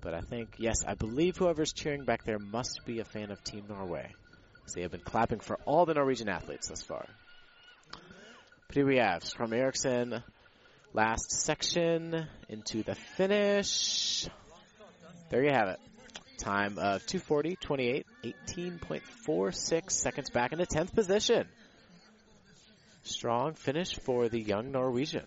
But 0.00 0.12
I 0.14 0.20
think, 0.20 0.56
yes, 0.58 0.84
I 0.84 0.94
believe 0.94 1.36
whoever's 1.36 1.72
cheering 1.72 2.04
back 2.04 2.24
there 2.24 2.40
must 2.40 2.80
be 2.84 2.98
a 2.98 3.04
fan 3.04 3.30
of 3.30 3.44
Team 3.44 3.66
Norway. 3.68 4.12
So 4.66 4.74
they 4.74 4.82
have 4.82 4.90
been 4.90 5.00
clapping 5.00 5.38
for 5.38 5.60
all 5.64 5.86
the 5.86 5.94
Norwegian 5.94 6.28
athletes 6.28 6.70
thus 6.70 6.82
far. 6.82 7.06
But 7.92 8.74
here 8.74 8.86
we 8.86 8.96
have 8.96 9.22
from 9.22 9.52
Eriksson, 9.52 10.24
last 10.92 11.30
section 11.30 12.26
into 12.48 12.82
the 12.82 12.94
finish. 12.94 14.26
There 15.30 15.44
you 15.44 15.50
have 15.50 15.68
it. 15.68 15.80
Time 16.38 16.78
of 16.78 17.06
240, 17.06 17.56
28, 17.56 18.06
18.46 18.24 19.90
seconds 19.90 20.30
back 20.30 20.52
into 20.52 20.64
10th 20.64 20.94
position. 20.94 21.46
Strong 23.04 23.54
finish 23.54 23.94
for 23.94 24.28
the 24.28 24.40
young 24.40 24.72
Norwegian. 24.72 25.26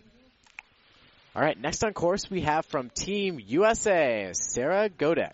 All 1.35 1.41
right, 1.41 1.59
next 1.59 1.83
on 1.83 1.93
course 1.93 2.29
we 2.29 2.41
have 2.41 2.65
from 2.65 2.89
Team 2.89 3.39
USA, 3.45 4.31
Sarah 4.33 4.89
Godek. 4.89 5.33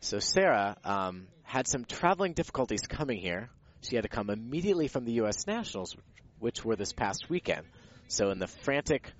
So 0.00 0.18
Sarah 0.18 0.76
um, 0.84 1.26
had 1.42 1.68
some 1.68 1.84
traveling 1.84 2.32
difficulties 2.32 2.82
coming 2.88 3.18
here. 3.18 3.48
She 3.82 3.96
had 3.96 4.02
to 4.02 4.08
come 4.08 4.30
immediately 4.30 4.88
from 4.88 5.04
the 5.04 5.12
U.S. 5.14 5.46
Nationals, 5.46 5.96
which 6.38 6.64
were 6.64 6.76
this 6.76 6.92
past 6.92 7.28
weekend. 7.28 7.64
So 8.08 8.30
in 8.30 8.38
the 8.38 8.46
frantic 8.46 9.10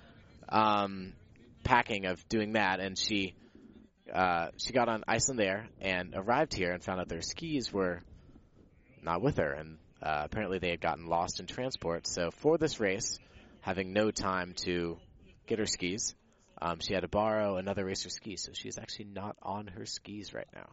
um, 0.49 1.13
packing 1.65 2.07
of 2.07 2.27
doing 2.29 2.53
that, 2.53 2.81
and 2.81 2.99
she 2.99 3.35
uh, 4.13 4.49
she 4.57 4.73
got 4.73 4.89
on 4.89 5.03
Icelandair 5.09 5.67
and 5.81 6.15
arrived 6.15 6.55
here 6.55 6.73
and 6.73 6.83
found 6.83 7.01
out 7.01 7.09
their 7.09 7.23
skis 7.23 7.73
were 7.73 8.03
not 9.03 9.21
with 9.21 9.39
her, 9.39 9.53
and 9.53 9.79
uh, 10.03 10.23
apparently 10.25 10.59
they 10.59 10.71
had 10.71 10.81
gotten 10.81 11.07
lost 11.07 11.41
in 11.41 11.47
transport. 11.47 12.07
So 12.07 12.31
for 12.31 12.59
this 12.59 12.79
race, 12.79 13.19
having 13.61 13.93
no 13.93 14.11
time 14.11 14.55
to 14.65 14.99
get 15.47 15.59
her 15.59 15.67
skis, 15.67 16.15
um, 16.63 16.79
she 16.81 16.95
had 16.95 17.01
to 17.01 17.09
borrow 17.09 17.57
another 17.57 17.85
racer's 17.85 18.15
skis. 18.15 18.45
So 18.45 18.53
she's 18.55 18.79
actually 18.79 19.07
not 19.07 19.37
on 19.43 19.67
her 19.67 19.87
skis 19.87 20.33
right 20.33 20.49
now. 20.55 20.69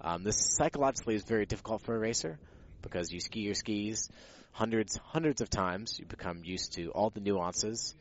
Um, 0.00 0.24
this 0.24 0.56
psychologically 0.56 1.14
is 1.14 1.24
very 1.24 1.46
difficult 1.46 1.82
for 1.82 1.94
a 1.94 1.98
racer 1.98 2.38
because 2.82 3.12
you 3.12 3.20
ski 3.20 3.40
your 3.40 3.54
skis 3.54 4.08
hundreds, 4.52 4.98
hundreds 5.04 5.40
of 5.40 5.50
times. 5.50 5.98
You 5.98 6.06
become 6.06 6.42
used 6.44 6.74
to 6.74 6.90
all 6.90 7.10
the 7.10 7.20
nuances 7.20 7.94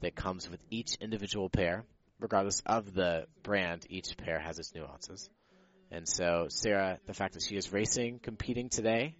that 0.00 0.14
comes 0.14 0.48
with 0.48 0.60
each 0.70 0.96
individual 1.00 1.48
pair. 1.48 1.84
Regardless 2.20 2.62
of 2.64 2.94
the 2.94 3.26
brand, 3.42 3.86
each 3.90 4.16
pair 4.16 4.38
has 4.38 4.58
its 4.58 4.74
nuances. 4.74 5.28
And 5.90 6.08
so 6.08 6.46
Sarah, 6.48 6.98
the 7.06 7.14
fact 7.14 7.34
that 7.34 7.42
she 7.42 7.56
is 7.56 7.72
racing, 7.72 8.20
competing 8.20 8.68
today 8.68 9.16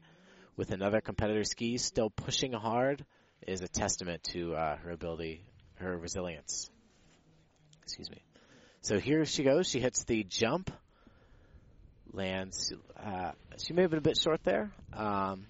with 0.57 0.71
another 0.71 1.01
competitor's 1.01 1.51
skis, 1.51 1.85
still 1.85 2.11
pushing 2.11 2.53
hard, 2.53 3.05
is 3.47 3.61
a 3.61 3.69
testament 3.69 4.23
to 4.25 4.55
uh, 4.55 4.77
her 4.77 4.91
ability, 4.91 5.45
her 5.75 5.97
resilience. 5.97 6.71
Excuse 7.83 8.11
me. 8.11 8.23
So 8.81 8.99
here 8.99 9.25
she 9.25 9.43
goes. 9.43 9.69
She 9.69 9.81
hits 9.81 10.05
the 10.05 10.25
jump, 10.25 10.71
lands. 12.15 12.73
Uh, 12.97 13.33
she 13.59 13.73
may 13.73 13.83
have 13.83 13.91
been 13.91 13.99
a 13.99 14.03
bit 14.03 14.19
short 14.19 14.43
there, 14.45 14.71
um, 14.93 15.47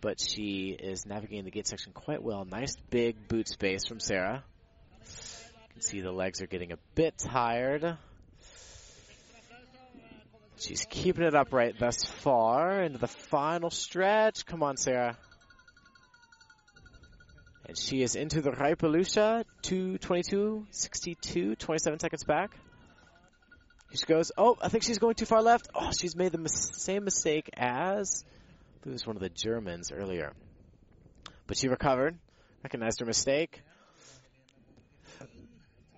but 0.00 0.20
she 0.20 0.76
is 0.78 1.06
navigating 1.06 1.44
the 1.44 1.50
gate 1.50 1.66
section 1.66 1.92
quite 1.92 2.22
well. 2.22 2.44
Nice 2.44 2.76
big 2.90 3.28
boot 3.28 3.48
space 3.48 3.86
from 3.86 4.00
Sarah. 4.00 4.44
You 5.00 5.72
can 5.72 5.82
see 5.82 6.00
the 6.00 6.12
legs 6.12 6.40
are 6.40 6.46
getting 6.46 6.72
a 6.72 6.78
bit 6.94 7.18
tired. 7.18 7.96
She's 10.58 10.84
keeping 10.90 11.24
it 11.24 11.34
upright 11.34 11.78
thus 11.78 12.04
far 12.04 12.82
into 12.82 12.98
the 12.98 13.06
final 13.06 13.70
stretch. 13.70 14.44
Come 14.44 14.62
on, 14.62 14.76
Sarah. 14.76 15.16
And 17.66 17.78
she 17.78 18.02
is 18.02 18.16
into 18.16 18.40
the 18.40 18.50
Reipelykkje, 18.50 19.44
222, 19.62 20.66
62, 20.70 21.54
27 21.54 22.00
seconds 22.00 22.24
back. 22.24 22.56
She 23.94 24.04
goes. 24.04 24.32
Oh, 24.36 24.56
I 24.60 24.68
think 24.68 24.84
she's 24.84 24.98
going 24.98 25.14
too 25.14 25.24
far 25.24 25.42
left. 25.42 25.68
Oh, 25.74 25.90
she's 25.98 26.14
made 26.14 26.32
the 26.32 26.38
mis- 26.38 26.72
same 26.74 27.04
mistake 27.04 27.48
as, 27.54 28.24
I 28.26 28.84
believe 28.84 28.92
it 28.92 28.94
was 28.94 29.06
one 29.06 29.16
of 29.16 29.22
the 29.22 29.30
Germans 29.30 29.90
earlier. 29.90 30.34
But 31.46 31.56
she 31.56 31.68
recovered, 31.68 32.18
recognized 32.62 33.00
her 33.00 33.06
mistake. 33.06 33.62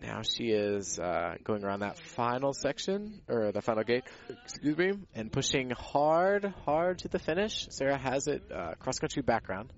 Now 0.00 0.22
she 0.22 0.50
is 0.50 0.98
uh, 0.98 1.34
going 1.44 1.62
around 1.62 1.80
that 1.80 1.98
final 1.98 2.54
section, 2.54 3.20
or 3.28 3.52
the 3.52 3.60
final 3.60 3.82
gate, 3.82 4.04
excuse 4.44 4.78
me, 4.78 4.92
and 5.14 5.30
pushing 5.30 5.70
hard, 5.70 6.54
hard 6.64 7.00
to 7.00 7.08
the 7.08 7.18
finish. 7.18 7.66
Sarah 7.70 7.98
has 7.98 8.26
it, 8.26 8.42
uh, 8.50 8.74
cross-country 8.78 9.22
background. 9.22 9.70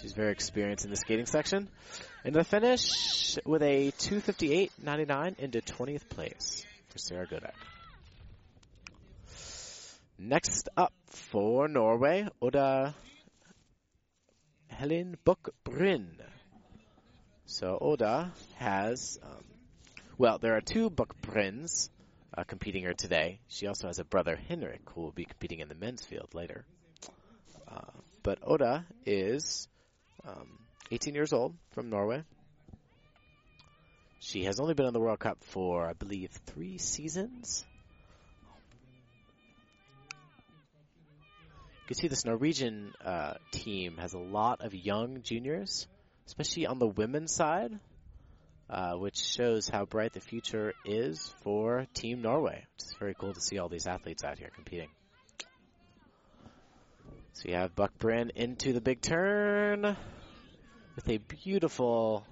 She's 0.00 0.12
very 0.12 0.30
experienced 0.30 0.84
in 0.84 0.90
the 0.90 0.96
skating 0.96 1.26
section. 1.26 1.68
And 2.24 2.34
the 2.34 2.44
finish 2.44 3.36
with 3.44 3.62
a 3.62 3.90
258.99 3.98 5.38
into 5.40 5.60
20th 5.60 6.08
place 6.08 6.64
for 6.94 6.98
Sarah 6.98 7.26
Godek. 7.26 7.54
Next 10.16 10.68
up 10.76 10.92
for 11.08 11.66
Norway, 11.66 12.28
Oda 12.40 12.94
Helen 14.68 15.16
Buchbrunn. 15.26 16.20
So 17.46 17.76
Oda 17.80 18.32
has, 18.58 19.18
um, 19.24 19.44
well, 20.18 20.38
there 20.38 20.56
are 20.56 20.60
two 20.60 20.88
Buchbrunns 20.88 21.90
uh, 22.38 22.44
competing 22.44 22.82
here 22.82 22.94
today. 22.94 23.40
She 23.48 23.66
also 23.66 23.88
has 23.88 23.98
a 23.98 24.04
brother, 24.04 24.36
Henrik, 24.48 24.82
who 24.94 25.00
will 25.00 25.12
be 25.12 25.24
competing 25.24 25.58
in 25.58 25.68
the 25.68 25.74
men's 25.74 26.04
field 26.04 26.28
later. 26.32 26.64
Uh, 27.66 27.90
but 28.22 28.38
Oda 28.44 28.86
is 29.04 29.66
um, 30.24 30.60
18 30.92 31.16
years 31.16 31.32
old 31.32 31.56
from 31.72 31.90
Norway. 31.90 32.22
She 34.24 34.44
has 34.44 34.58
only 34.58 34.72
been 34.72 34.86
in 34.86 34.94
the 34.94 35.00
World 35.00 35.18
Cup 35.18 35.44
for, 35.44 35.86
I 35.86 35.92
believe, 35.92 36.30
three 36.46 36.78
seasons. 36.78 37.62
You 41.82 41.88
can 41.88 41.96
see 41.96 42.08
this 42.08 42.24
Norwegian 42.24 42.94
uh, 43.04 43.34
team 43.50 43.98
has 43.98 44.14
a 44.14 44.18
lot 44.18 44.64
of 44.64 44.74
young 44.74 45.20
juniors, 45.20 45.86
especially 46.26 46.66
on 46.66 46.78
the 46.78 46.86
women's 46.86 47.34
side, 47.34 47.78
uh, 48.70 48.94
which 48.94 49.18
shows 49.18 49.68
how 49.68 49.84
bright 49.84 50.14
the 50.14 50.20
future 50.20 50.72
is 50.86 51.34
for 51.42 51.86
Team 51.92 52.22
Norway. 52.22 52.64
It's 52.76 52.94
very 52.98 53.12
cool 53.12 53.34
to 53.34 53.40
see 53.42 53.58
all 53.58 53.68
these 53.68 53.86
athletes 53.86 54.24
out 54.24 54.38
here 54.38 54.50
competing. 54.54 54.88
So 57.34 57.50
you 57.50 57.56
have 57.56 57.76
Buck 57.76 57.98
Bryn 57.98 58.32
into 58.36 58.72
the 58.72 58.80
big 58.80 59.02
turn 59.02 59.98
with 60.96 61.08
a 61.10 61.18
beautiful 61.18 62.26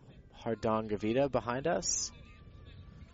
Hardangervidda 0.45 1.31
behind 1.31 1.67
us. 1.67 2.11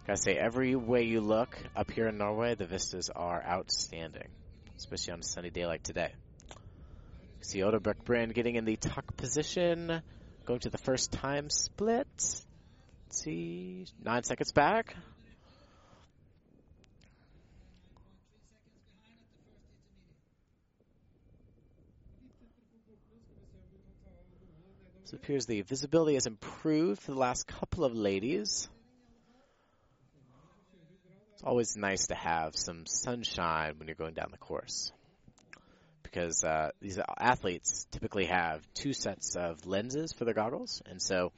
Gotta 0.07 0.20
say, 0.20 0.33
every 0.33 0.74
way 0.74 1.03
you 1.05 1.20
look 1.20 1.57
up 1.76 1.91
here 1.91 2.09
in 2.09 2.16
Norway, 2.16 2.55
the 2.55 2.66
vistas 2.66 3.11
are 3.14 3.43
outstanding, 3.43 4.29
especially 4.76 5.12
on 5.12 5.20
a 5.20 5.22
sunny 5.22 5.51
day 5.51 5.66
like 5.66 5.83
today. 5.83 6.12
See 7.41 7.62
Oda 7.62 7.79
Buck-Bryn 7.79 8.31
getting 8.31 8.57
in 8.57 8.64
the 8.64 8.76
tuck 8.76 9.16
position, 9.16 10.03
going 10.47 10.61
to 10.61 10.70
the 10.70 10.79
first 10.79 11.12
time 11.12 11.51
split. 11.51 12.07
Let's 12.16 12.45
see, 13.11 13.87
nine 14.03 14.22
seconds 14.22 14.53
back. 14.53 14.97
So 25.09 25.15
it 25.15 25.23
appears 25.23 25.47
the 25.47 25.63
visibility 25.63 26.15
has 26.15 26.27
improved 26.27 27.01
for 27.01 27.13
the 27.13 27.19
last 27.19 27.47
couple 27.47 27.87
of 27.87 27.95
ladies. 27.95 28.69
It's 31.33 31.43
always 31.43 31.79
nice 31.79 32.09
to 32.09 32.15
have 32.15 32.55
some 32.55 32.85
sunshine 32.85 33.79
when 33.79 33.89
you're 33.89 33.95
going 33.95 34.13
down 34.13 34.29
the 34.31 34.37
course. 34.37 34.93
Because 36.03 36.45
uh, 36.45 36.73
these 36.83 36.99
athletes 37.19 37.87
typically 37.91 38.27
have 38.27 38.61
two 38.75 38.93
sets 38.93 39.35
of 39.35 39.65
lenses 39.65 40.13
for 40.13 40.27
their 40.27 40.35
goggles, 40.35 40.83
and 40.85 41.01
so 41.01 41.33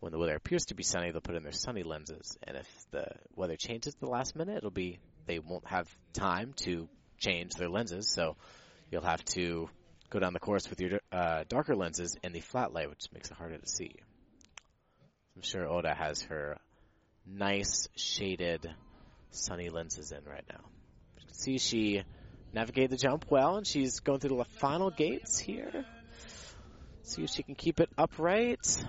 when 0.00 0.12
the 0.12 0.18
weather 0.18 0.36
appears 0.36 0.66
to 0.66 0.74
be 0.74 0.82
sunny, 0.82 1.10
they'll 1.10 1.22
put 1.22 1.36
in 1.36 1.42
their 1.42 1.52
sunny 1.52 1.84
lenses. 1.84 2.36
And 2.42 2.58
if 2.58 2.68
the 2.90 3.06
weather 3.34 3.56
changes 3.56 3.94
at 3.94 4.00
the 4.00 4.10
last 4.10 4.36
minute, 4.36 4.58
it'll 4.58 4.70
be 4.70 4.98
they 5.24 5.38
won't 5.38 5.66
have 5.66 5.88
time 6.12 6.52
to 6.64 6.86
change 7.16 7.52
their 7.54 7.70
lenses, 7.70 8.12
so 8.12 8.36
you'll 8.90 9.00
have 9.00 9.24
to 9.36 9.70
go 10.10 10.18
down 10.18 10.32
the 10.32 10.40
course 10.40 10.68
with 10.68 10.80
your 10.80 11.00
uh, 11.12 11.44
darker 11.48 11.76
lenses 11.76 12.16
and 12.22 12.34
the 12.34 12.40
flat 12.40 12.72
light, 12.72 12.90
which 12.90 13.06
makes 13.14 13.30
it 13.30 13.36
harder 13.36 13.56
to 13.56 13.66
see. 13.68 13.94
I'm 15.36 15.42
sure 15.42 15.66
Oda 15.66 15.94
has 15.94 16.22
her 16.22 16.58
nice 17.26 17.88
shaded 17.96 18.68
sunny 19.30 19.70
lenses 19.70 20.12
in 20.12 20.24
right 20.24 20.44
now. 20.50 20.64
You 21.18 21.26
can 21.26 21.34
see 21.34 21.58
she 21.58 22.02
navigated 22.52 22.90
the 22.90 22.96
jump 22.96 23.26
well, 23.30 23.56
and 23.56 23.66
she's 23.66 24.00
going 24.00 24.18
through 24.18 24.36
the 24.36 24.44
final 24.58 24.90
gates 24.90 25.38
here. 25.38 25.84
See 27.04 27.22
if 27.22 27.30
she 27.30 27.42
can 27.42 27.54
keep 27.54 27.80
it 27.80 27.88
upright. 27.96 28.84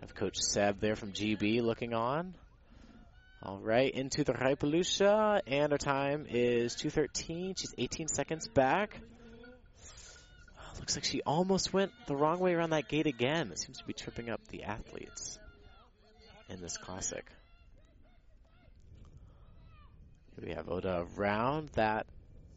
Have 0.00 0.14
Coach 0.14 0.38
Seb 0.38 0.80
there 0.80 0.96
from 0.96 1.12
GB 1.12 1.62
looking 1.62 1.94
on. 1.94 2.34
All 3.42 3.58
right, 3.58 3.92
into 3.92 4.24
the 4.24 4.32
Reipelykkje, 4.32 5.40
and 5.46 5.70
her 5.70 5.78
time 5.78 6.26
is 6.28 6.74
2.13. 6.76 7.58
She's 7.58 7.74
18 7.76 8.08
seconds 8.08 8.48
back. 8.48 9.00
Looks 10.84 10.96
like 10.96 11.04
she 11.04 11.22
almost 11.22 11.72
went 11.72 11.92
the 12.06 12.14
wrong 12.14 12.40
way 12.40 12.52
around 12.52 12.68
that 12.68 12.88
gate 12.88 13.06
again. 13.06 13.50
It 13.50 13.58
seems 13.58 13.78
to 13.78 13.86
be 13.86 13.94
tripping 13.94 14.28
up 14.28 14.46
the 14.48 14.64
athletes 14.64 15.38
in 16.50 16.60
this 16.60 16.76
classic. 16.76 17.24
We 20.38 20.52
have 20.52 20.68
Oda 20.68 21.06
around 21.16 21.70
that 21.76 22.04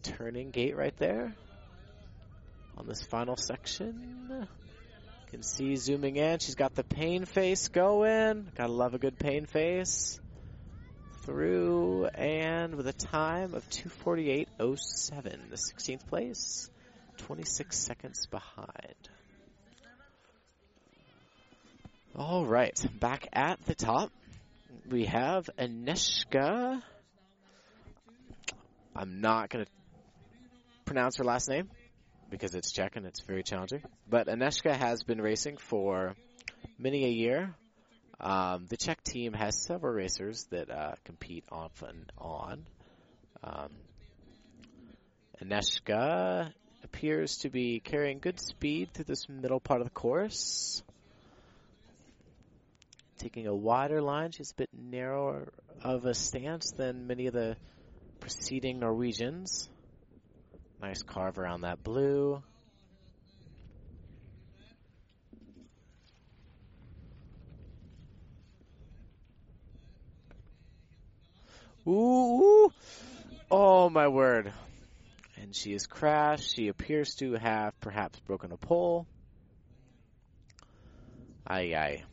turning 0.04 0.52
gate 0.52 0.76
right 0.76 0.94
there 0.98 1.34
on 2.78 2.86
this 2.86 3.02
final 3.02 3.38
section. 3.38 4.28
You 4.30 4.46
can 5.32 5.42
see 5.42 5.78
zooming 5.78 6.18
in, 6.18 6.40
she's 6.40 6.56
got 6.56 6.76
the 6.76 6.84
pain 6.84 7.24
face 7.24 7.70
going. 7.70 8.46
Gotta 8.56 8.74
love 8.74 8.94
a 8.94 9.00
good 9.00 9.18
pain 9.18 9.46
face. 9.46 10.20
Through 11.22 12.08
and 12.08 12.76
with 12.76 12.88
a 12.88 12.94
time 12.94 13.54
of 13.54 13.64
248.07, 13.70 14.50
the 15.50 15.56
16th 15.56 16.06
place. 16.08 16.70
26 17.18 17.78
seconds 17.78 18.28
behind. 18.28 19.10
All 22.16 22.46
right, 22.46 22.80
back 23.00 23.28
at 23.32 23.64
the 23.66 23.76
top, 23.76 24.12
we 24.90 25.06
have 25.06 25.50
Aneshka. 25.60 26.82
I'm 28.96 29.22
not 29.22 29.50
going 29.50 29.66
to 29.66 29.72
pronounce 30.86 31.18
her 31.18 31.24
last 31.24 31.48
name 31.48 31.70
because 32.30 32.56
it's 32.56 32.72
Czech 32.72 32.96
and 32.96 33.06
it's 33.06 33.22
very 33.22 33.44
challenging. 33.44 33.84
But 34.10 34.28
Aneshka 34.28 34.76
has 34.76 35.04
been 35.04 35.22
racing 35.22 35.58
for 35.58 36.16
many 36.80 37.06
a 37.06 37.10
year. 37.10 37.54
Um, 38.20 38.66
the 38.68 38.78
Czech 38.78 39.04
team 39.04 39.34
has 39.34 39.62
several 39.64 39.94
racers 39.94 40.48
that 40.50 40.72
uh, 40.72 40.96
compete 41.06 41.46
off 41.52 41.84
and 41.84 42.12
on. 42.18 42.66
Um, 43.44 43.70
Aneshka 45.44 46.52
appears 46.88 47.40
to 47.40 47.50
be 47.50 47.82
carrying 47.82 48.20
good 48.20 48.40
speed 48.40 48.94
through 48.94 49.04
this 49.04 49.28
middle 49.28 49.60
part 49.60 49.82
of 49.82 49.88
the 49.88 49.92
course. 49.92 50.82
Taking 53.18 53.46
a 53.46 53.54
wider 53.54 54.02
line, 54.02 54.32
she's 54.32 54.52
a 54.52 54.56
bit 54.56 54.70
narrower 54.74 55.52
of 55.84 56.06
a 56.06 56.14
stance 56.14 56.72
than 56.72 57.06
many 57.06 57.28
of 57.28 57.34
the 57.34 57.58
preceding 58.22 58.80
Norwegians. 58.80 59.68
Nice 60.82 61.04
carve 61.04 61.38
around 61.38 61.62
that 61.62 61.84
blue. 61.84 62.42
Ooh, 71.86 72.72
oh 73.52 73.90
my 73.90 74.08
word 74.08 74.54
and 75.48 75.56
she 75.56 75.72
has 75.72 75.88
crashed. 75.88 76.54
She 76.54 76.68
appears 76.68 77.16
to 77.16 77.36
have 77.36 77.80
perhaps 77.80 78.20
broken 78.20 78.52
a 78.52 78.58
pole. 78.58 79.08
Aye, 81.48 81.74
aye. 81.74 82.04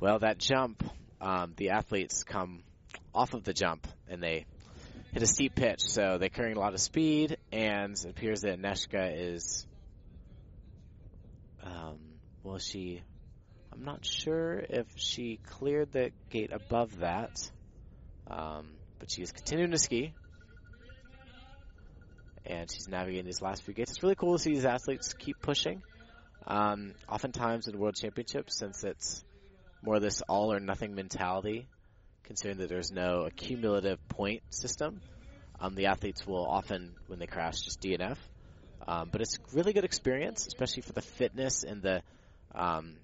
Well, 0.00 0.18
that 0.18 0.36
jump, 0.36 0.84
um, 1.18 1.54
the 1.56 1.70
athletes 1.70 2.24
come 2.24 2.62
off 3.14 3.32
of 3.32 3.42
the 3.44 3.54
jump 3.54 3.86
and 4.06 4.22
they 4.22 4.44
hit 5.14 5.22
a 5.22 5.26
steep 5.26 5.54
pitch, 5.54 5.80
so 5.80 6.18
they're 6.18 6.28
carrying 6.28 6.58
a 6.58 6.60
lot 6.60 6.74
of 6.74 6.80
speed, 6.80 7.38
and 7.50 7.92
it 7.92 8.10
appears 8.10 8.42
that 8.42 8.60
Neshka 8.60 9.34
is, 9.34 9.66
um, 11.64 11.98
well, 12.44 12.58
she, 12.58 13.02
I'm 13.72 13.84
not 13.84 14.04
sure 14.04 14.58
if 14.58 14.86
she 14.96 15.40
cleared 15.48 15.90
the 15.92 16.10
gate 16.28 16.52
above 16.52 16.98
that, 16.98 17.50
um, 18.30 18.68
but 18.98 19.10
she 19.10 19.22
is 19.22 19.32
continuing 19.32 19.70
to 19.70 19.78
ski 19.78 20.12
and 22.46 22.70
she's 22.70 22.88
navigating 22.88 23.26
these 23.26 23.42
last 23.42 23.62
few 23.62 23.74
gates. 23.74 23.90
It's 23.90 24.02
really 24.02 24.14
cool 24.14 24.36
to 24.36 24.42
see 24.42 24.50
these 24.50 24.64
athletes 24.64 25.14
keep 25.14 25.40
pushing. 25.40 25.82
Um, 26.46 26.94
oftentimes 27.08 27.68
in 27.68 27.78
World 27.78 27.96
Championships, 27.96 28.58
since 28.58 28.82
it's 28.84 29.24
more 29.82 29.96
of 29.96 30.02
this 30.02 30.22
all 30.22 30.52
or 30.52 30.60
nothing 30.60 30.94
mentality, 30.94 31.68
considering 32.24 32.58
that 32.58 32.68
there's 32.68 32.90
no 32.90 33.26
accumulative 33.26 33.98
point 34.08 34.42
system, 34.50 35.00
um, 35.60 35.74
the 35.74 35.86
athletes 35.86 36.26
will 36.26 36.46
often, 36.46 36.94
when 37.06 37.18
they 37.18 37.26
crash, 37.26 37.60
just 37.60 37.80
DNF. 37.80 38.16
Um, 38.86 39.10
but 39.12 39.20
it's 39.20 39.38
really 39.52 39.72
good 39.72 39.84
experience, 39.84 40.46
especially 40.46 40.82
for 40.82 40.92
the 40.92 41.02
fitness 41.02 41.64
and 41.64 41.82
the, 41.82 42.02
um, 42.54 42.96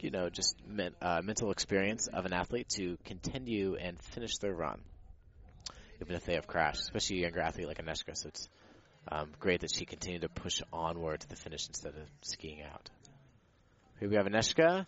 you 0.00 0.10
know, 0.10 0.30
just 0.30 0.56
men, 0.66 0.94
uh, 1.02 1.20
mental 1.22 1.50
experience 1.50 2.06
of 2.06 2.24
an 2.24 2.32
athlete 2.32 2.68
to 2.76 2.96
continue 3.04 3.76
and 3.76 4.00
finish 4.00 4.38
their 4.38 4.54
run 4.54 4.80
even 6.00 6.14
if 6.16 6.24
they 6.24 6.34
have 6.34 6.46
crashed, 6.46 6.80
especially 6.80 7.18
a 7.18 7.22
younger 7.22 7.40
athlete 7.40 7.66
like 7.66 7.78
Aneshka. 7.78 8.16
So 8.16 8.28
it's 8.28 8.48
um, 9.10 9.30
great 9.38 9.60
that 9.60 9.72
she 9.74 9.84
continued 9.84 10.22
to 10.22 10.28
push 10.28 10.60
onward 10.72 11.20
to 11.20 11.28
the 11.28 11.36
finish 11.36 11.66
instead 11.68 11.94
of 11.94 12.02
skiing 12.22 12.62
out. 12.62 12.90
Here 14.00 14.08
we 14.08 14.16
have 14.16 14.26
Aneshka 14.26 14.86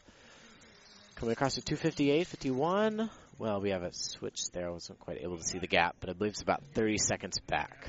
coming 1.16 1.32
across 1.32 1.54
to 1.56 1.60
258.51. 1.62 3.10
Well, 3.38 3.60
we 3.60 3.70
have 3.70 3.82
a 3.82 3.92
switch 3.92 4.50
there. 4.52 4.68
I 4.68 4.70
wasn't 4.70 5.00
quite 5.00 5.18
able 5.22 5.36
to 5.38 5.42
see 5.44 5.58
the 5.58 5.66
gap, 5.66 5.96
but 6.00 6.10
I 6.10 6.12
believe 6.12 6.32
it's 6.32 6.42
about 6.42 6.62
30 6.74 6.98
seconds 6.98 7.38
back. 7.40 7.88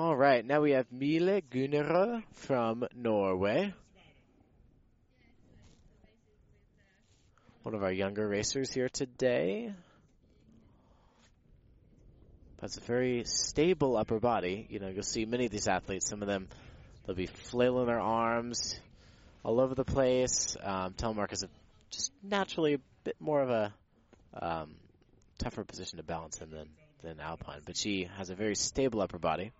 All 0.00 0.14
right, 0.14 0.46
now 0.46 0.60
we 0.60 0.70
have 0.70 0.86
Mille 0.92 1.40
Gunnerud 1.50 2.22
from 2.34 2.86
Norway. 2.94 3.74
One 7.64 7.74
of 7.74 7.82
our 7.82 7.90
younger 7.90 8.28
racers 8.28 8.72
here 8.72 8.88
today. 8.88 9.72
Has 12.60 12.76
a 12.76 12.80
very 12.80 13.24
stable 13.24 13.96
upper 13.96 14.20
body. 14.20 14.68
You 14.70 14.78
know, 14.78 14.86
you'll 14.86 15.02
see 15.02 15.24
many 15.24 15.46
of 15.46 15.50
these 15.50 15.66
athletes. 15.66 16.08
Some 16.08 16.22
of 16.22 16.28
them, 16.28 16.46
they'll 17.04 17.16
be 17.16 17.26
flailing 17.26 17.86
their 17.86 17.98
arms 17.98 18.80
all 19.42 19.60
over 19.60 19.74
the 19.74 19.84
place. 19.84 20.56
Um, 20.62 20.92
Telemark 20.92 21.32
is 21.32 21.42
a, 21.42 21.48
just 21.90 22.12
naturally 22.22 22.74
a 22.74 22.80
bit 23.02 23.16
more 23.18 23.42
of 23.42 23.50
a 23.50 23.74
um, 24.40 24.76
tougher 25.38 25.64
position 25.64 25.96
to 25.96 26.04
balance 26.04 26.38
in 26.40 26.50
than 26.52 26.68
than 27.02 27.18
Alpine, 27.18 27.62
but 27.64 27.76
she 27.76 28.08
has 28.16 28.30
a 28.30 28.36
very 28.36 28.54
stable 28.54 29.00
upper 29.00 29.18
body. 29.18 29.50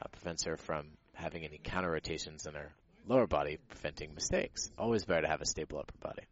Uh, 0.00 0.08
prevents 0.08 0.44
her 0.44 0.56
from 0.56 0.86
having 1.14 1.44
any 1.44 1.60
counter 1.62 1.90
rotations 1.90 2.46
in 2.46 2.54
her 2.54 2.72
lower 3.06 3.26
body, 3.26 3.58
preventing 3.68 4.14
mistakes. 4.14 4.70
Always 4.78 5.04
better 5.04 5.22
to 5.22 5.28
have 5.28 5.40
a 5.40 5.46
stable 5.46 5.78
upper 5.78 5.98
body. 6.00 6.22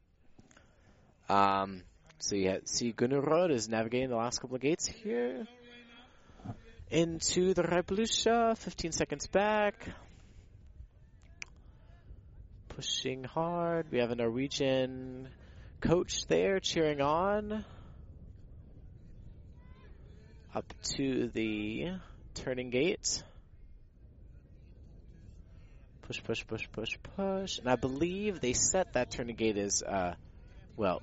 Um, 1.28 1.82
so 2.18 2.34
you 2.36 2.60
see 2.64 2.92
Gunnerud 2.92 3.50
is 3.50 3.68
navigating 3.68 4.10
the 4.10 4.16
last 4.16 4.40
couple 4.40 4.56
of 4.56 4.62
gates 4.62 4.86
here. 4.86 5.46
Into 6.90 7.54
the 7.54 7.62
Reipelykkje, 7.62 8.58
15 8.58 8.92
seconds 8.92 9.26
back. 9.28 9.88
Pushing 12.68 13.22
hard. 13.24 13.86
We 13.92 13.98
have 13.98 14.10
a 14.10 14.16
Norwegian 14.16 15.28
coach 15.80 16.26
there 16.26 16.58
cheering 16.58 17.00
on. 17.00 17.64
Up 20.52 20.74
to 20.96 21.28
the 21.28 21.92
turning 22.34 22.70
gate. 22.70 23.22
Push, 26.02 26.22
push, 26.24 26.46
push, 26.46 26.66
push, 26.72 26.96
push. 27.16 27.58
And 27.58 27.68
I 27.68 27.76
believe 27.76 28.40
they 28.40 28.52
set 28.52 28.94
that 28.94 29.10
turning 29.10 29.36
gate 29.36 29.56
as, 29.56 29.82
uh, 29.82 30.14
well, 30.76 31.02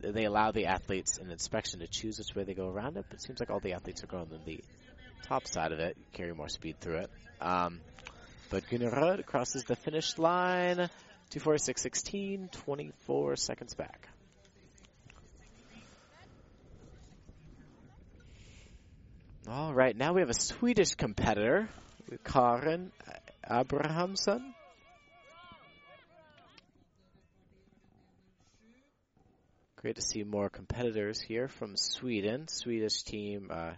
they 0.00 0.24
allow 0.24 0.52
the 0.52 0.66
athletes 0.66 1.18
an 1.18 1.30
inspection 1.30 1.80
to 1.80 1.86
choose 1.86 2.18
which 2.18 2.34
way 2.34 2.44
they 2.44 2.54
go 2.54 2.68
around 2.68 2.96
it, 2.96 3.06
but 3.08 3.18
it 3.18 3.22
seems 3.22 3.40
like 3.40 3.50
all 3.50 3.60
the 3.60 3.72
athletes 3.72 4.04
are 4.04 4.06
going 4.06 4.28
on 4.32 4.40
the 4.44 4.60
top 5.24 5.46
side 5.46 5.72
of 5.72 5.80
it, 5.80 5.96
carry 6.12 6.34
more 6.34 6.48
speed 6.48 6.80
through 6.80 6.98
it. 6.98 7.10
Um, 7.40 7.80
but 8.50 8.64
Gunnerud 8.70 9.26
crosses 9.26 9.64
the 9.64 9.76
finish 9.76 10.18
line, 10.18 10.88
246.16, 11.30 12.50
24 12.52 13.36
seconds 13.36 13.74
back. 13.74 14.08
All 19.50 19.72
right, 19.72 19.96
now 19.96 20.12
we 20.12 20.20
have 20.20 20.28
a 20.28 20.34
Swedish 20.34 20.94
competitor, 20.94 21.70
Karin 22.22 22.92
Abrahamsson. 23.50 24.52
Great 29.76 29.96
to 29.96 30.02
see 30.02 30.22
more 30.22 30.50
competitors 30.50 31.18
here 31.18 31.48
from 31.48 31.78
Sweden. 31.78 32.46
Swedish 32.48 33.04
team 33.04 33.48
uh, 33.50 33.70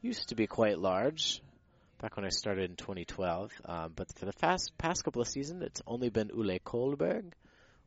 used 0.00 0.30
to 0.30 0.34
be 0.34 0.46
quite 0.46 0.78
large 0.78 1.42
back 2.00 2.16
when 2.16 2.24
I 2.24 2.30
started 2.30 2.70
in 2.70 2.76
2012, 2.76 3.52
um, 3.66 3.92
but 3.94 4.10
for 4.16 4.24
the 4.24 4.32
fast, 4.32 4.72
past 4.78 5.04
couple 5.04 5.20
of 5.20 5.28
seasons, 5.28 5.62
it's 5.62 5.82
only 5.86 6.08
been 6.08 6.30
Ule 6.34 6.58
Kohlberg, 6.64 7.24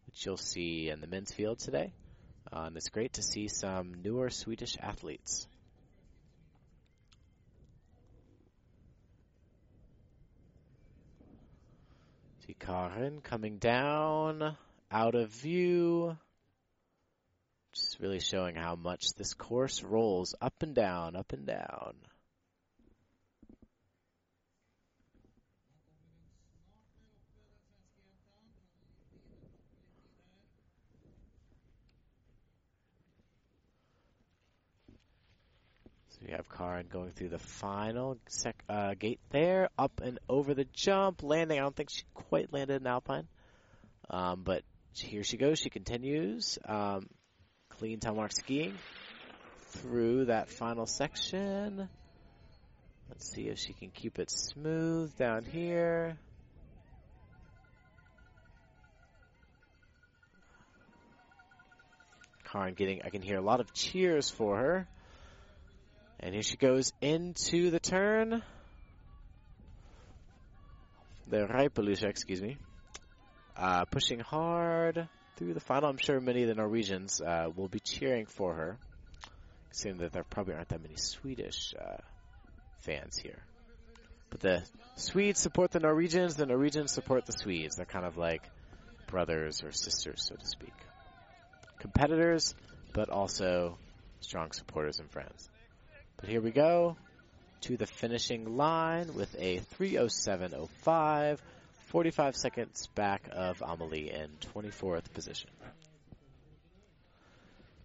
which 0.05 0.23
you'll 0.27 0.37
see 0.37 0.89
in 0.89 1.01
the 1.01 1.07
men's 1.07 1.33
field 1.33 1.57
today. 1.57 1.91
Uh, 2.53 2.65
and 2.67 2.77
it's 2.77 2.89
great 2.89 3.13
to 3.13 3.23
see 3.23 3.47
some 3.47 3.95
newer 4.03 4.29
Swedish 4.29 4.77
athletes. 4.79 5.47
See 12.45 12.53
Karin 12.53 13.21
coming 13.21 13.57
down, 13.57 14.55
out 14.91 15.15
of 15.15 15.29
view. 15.29 16.15
Just 17.73 17.99
really 17.99 18.19
showing 18.19 18.55
how 18.55 18.75
much 18.75 19.13
this 19.17 19.33
course 19.33 19.81
rolls 19.81 20.35
up 20.39 20.61
and 20.61 20.75
down, 20.75 21.15
up 21.15 21.33
and 21.33 21.47
down. 21.47 21.95
We 36.25 36.31
have 36.31 36.49
Karin 36.49 36.87
going 36.91 37.11
through 37.11 37.29
the 37.29 37.37
final 37.37 38.17
sec, 38.27 38.55
uh, 38.67 38.95
gate 38.95 39.19
there, 39.29 39.69
up 39.77 40.01
and 40.01 40.17
over 40.27 40.55
the 40.55 40.65
jump, 40.73 41.21
landing. 41.21 41.59
I 41.59 41.61
don't 41.61 41.75
think 41.75 41.91
she 41.91 42.01
quite 42.15 42.51
landed 42.51 42.81
in 42.81 42.87
Alpine. 42.87 43.27
Um, 44.09 44.41
but 44.43 44.63
here 44.93 45.23
she 45.23 45.37
goes. 45.37 45.59
She 45.59 45.69
continues. 45.69 46.57
Um, 46.65 47.07
clean 47.69 47.99
telemark 47.99 48.33
skiing 48.33 48.73
through 49.69 50.25
that 50.25 50.49
final 50.49 50.87
section. 50.87 51.87
Let's 53.09 53.31
see 53.31 53.43
if 53.43 53.59
she 53.59 53.73
can 53.73 53.91
keep 53.91 54.17
it 54.17 54.31
smooth 54.31 55.15
down 55.17 55.43
here. 55.43 56.17
Karin 62.51 62.73
getting, 62.73 63.01
I 63.03 63.09
can 63.09 63.21
hear 63.21 63.37
a 63.37 63.41
lot 63.41 63.59
of 63.59 63.73
cheers 63.73 64.31
for 64.31 64.57
her. 64.57 64.87
And 66.25 66.33
here 66.33 66.41
she 66.41 66.57
goes 66.57 66.91
into 67.01 67.69
the 67.69 67.79
turn. 67.79 68.41
The 71.27 71.45
Reipelykkje, 71.45 72.03
excuse 72.05 72.41
me. 72.41 72.57
Uh, 73.55 73.85
pushing 73.85 74.21
hard 74.21 75.07
through 75.35 75.53
the 75.53 75.59
final. 75.59 75.87
I'm 75.87 75.97
sure 75.97 76.19
many 76.19 76.41
of 76.41 76.47
the 76.47 76.55
Norwegians 76.55 77.21
uh, 77.21 77.49
will 77.55 77.67
be 77.67 77.79
cheering 77.79 78.25
for 78.25 78.55
her, 78.55 78.79
seeing 79.71 79.97
that 79.97 80.13
there 80.13 80.23
probably 80.23 80.55
aren't 80.55 80.69
that 80.69 80.81
many 80.81 80.95
Swedish 80.95 81.75
uh, 81.79 81.97
fans 82.79 83.17
here. 83.17 83.43
But 84.31 84.39
the 84.39 84.63
Swedes 84.95 85.39
support 85.39 85.69
the 85.69 85.79
Norwegians, 85.79 86.37
the 86.37 86.47
Norwegians 86.47 86.91
support 86.91 87.27
the 87.27 87.33
Swedes. 87.33 87.75
They're 87.75 87.85
kind 87.85 88.03
of 88.03 88.17
like 88.17 88.41
brothers 89.05 89.63
or 89.63 89.71
sisters, 89.71 90.25
so 90.27 90.33
to 90.33 90.45
speak. 90.47 90.73
Competitors, 91.77 92.55
but 92.93 93.09
also 93.09 93.77
strong 94.21 94.53
supporters 94.53 94.97
and 94.97 95.11
friends. 95.11 95.49
But 96.17 96.29
here 96.29 96.41
we 96.41 96.51
go 96.51 96.97
to 97.61 97.77
the 97.77 97.87
finishing 97.87 98.57
line 98.57 99.13
with 99.13 99.35
a 99.39 99.59
307.05 99.77 101.39
45 101.87 102.35
seconds 102.35 102.87
back 102.95 103.29
of 103.31 103.61
Amelie 103.61 104.11
in 104.11 104.29
24th 104.53 105.13
position. 105.13 105.49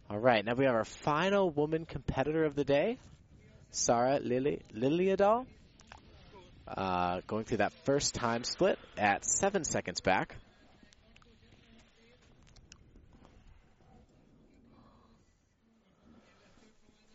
All 0.08 0.18
right, 0.18 0.44
now 0.44 0.54
we 0.54 0.64
have 0.64 0.74
our 0.74 0.84
final 0.84 1.50
woman 1.50 1.84
competitor 1.84 2.44
of 2.44 2.56
the 2.56 2.64
day, 2.64 2.98
Sarah 3.70 4.18
Lili- 4.18 4.62
Liliadal, 4.74 5.46
uh, 6.66 7.20
going 7.26 7.44
through 7.44 7.58
that 7.58 7.72
first 7.84 8.14
time 8.14 8.42
split 8.42 8.78
at 8.98 9.24
seven 9.24 9.62
seconds 9.62 10.00
back. 10.00 10.34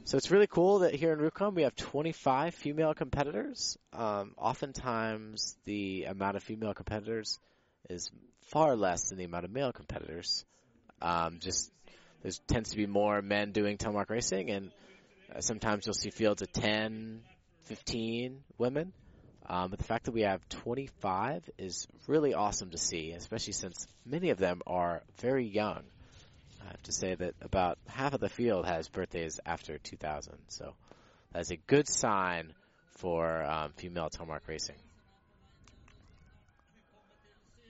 So 0.06 0.18
it's 0.18 0.30
really 0.30 0.46
cool 0.46 0.80
that 0.80 0.94
here 0.94 1.14
in 1.14 1.20
Rjukan 1.20 1.56
we 1.56 1.64
have 1.64 1.76
25 1.76 2.54
female 2.54 2.94
competitors. 2.94 3.76
Um, 3.92 4.36
oftentimes 4.38 5.58
the 5.66 6.04
amount 6.04 6.38
of 6.38 6.44
female 6.44 6.76
competitors 6.76 7.40
is 7.90 8.12
far 8.52 8.76
less 8.76 9.10
than 9.10 9.18
the 9.18 9.24
amount 9.24 9.46
of 9.46 9.52
male 9.52 9.74
competitors. 9.74 10.46
Um, 11.02 11.40
just 11.40 11.72
there 12.22 12.32
tends 12.48 12.70
to 12.70 12.78
be 12.78 12.86
more 12.86 13.20
men 13.24 13.52
doing 13.52 13.78
telemark 13.78 14.12
racing, 14.12 14.52
and 14.52 14.72
uh, 15.36 15.42
sometimes 15.42 15.88
you'll 15.88 15.96
see 15.96 16.12
fields 16.12 16.44
of 16.44 16.54
10, 16.54 17.22
15 17.64 18.44
women. 18.60 18.94
Um, 19.48 19.72
but 19.72 19.80
the 19.80 19.86
fact 19.86 20.06
that 20.06 20.12
we 20.12 20.22
have 20.22 20.48
25 20.50 21.50
is 21.58 21.88
really 22.06 22.36
awesome 22.36 22.70
to 22.70 22.78
see, 22.78 23.14
especially 23.14 23.54
since 23.54 23.88
many 24.06 24.30
of 24.30 24.38
them 24.38 24.62
are 24.68 25.02
very 25.20 25.48
young. 25.48 25.82
I 26.66 26.70
have 26.70 26.84
to 26.84 26.92
say 26.92 27.14
that 27.16 27.36
about 27.42 27.78
half 27.88 28.14
of 28.14 28.20
the 28.20 28.30
field 28.30 28.66
has 28.66 28.90
birthdays 28.90 29.40
after 29.46 29.78
2000, 29.78 30.34
so 30.48 30.74
that's 31.32 31.52
a 31.52 31.58
good 31.58 31.88
sign 31.88 32.54
for 32.98 33.44
um, 33.44 33.72
female 33.76 34.10
telemark 34.10 34.48
racing. 34.48 34.78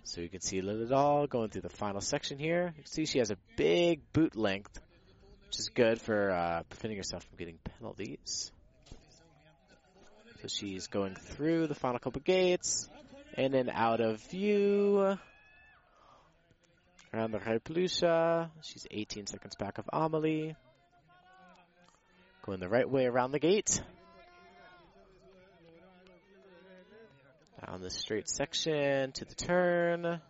So 0.03 0.21
you 0.21 0.29
can 0.29 0.39
see 0.39 0.61
Lilidal 0.61 1.27
going 1.27 1.49
through 1.49 1.63
the 1.63 1.69
final 1.69 1.99
section 1.99 2.37
here. 2.37 2.73
You 2.77 2.83
can 2.83 2.91
see 2.91 3.05
she 3.05 3.19
has 3.19 3.31
a 3.31 3.37
big 3.57 4.01
boot 4.13 4.35
length, 4.35 4.79
which 5.47 5.59
is 5.59 5.69
good 5.69 5.99
for 5.99 6.31
uh, 6.31 6.63
preventing 6.69 6.97
herself 6.97 7.23
from 7.23 7.37
getting 7.37 7.57
penalties. 7.79 8.51
So 10.41 10.47
she's 10.47 10.87
going 10.87 11.15
through 11.15 11.67
the 11.67 11.75
final 11.75 11.99
couple 11.99 12.21
gates 12.21 12.87
and 13.35 13.53
then 13.53 13.69
out 13.69 13.99
of 13.99 14.21
view 14.29 15.17
around 17.15 17.31
the 17.31 17.39
Reipelykkje. 17.39 18.49
She's 18.61 18.85
18 18.91 19.27
seconds 19.27 19.55
back 19.55 19.77
of 19.77 19.85
Amelie. 19.91 20.55
Going 22.45 22.59
the 22.59 22.69
right 22.69 22.89
way 22.89 23.05
around 23.05 23.31
the 23.31 23.39
gate. 23.39 23.81
Down 27.65 27.81
the 27.81 27.89
straight 27.89 28.29
section 28.29 29.11
to 29.13 29.25
the 29.25 29.35
turn. 29.35 30.21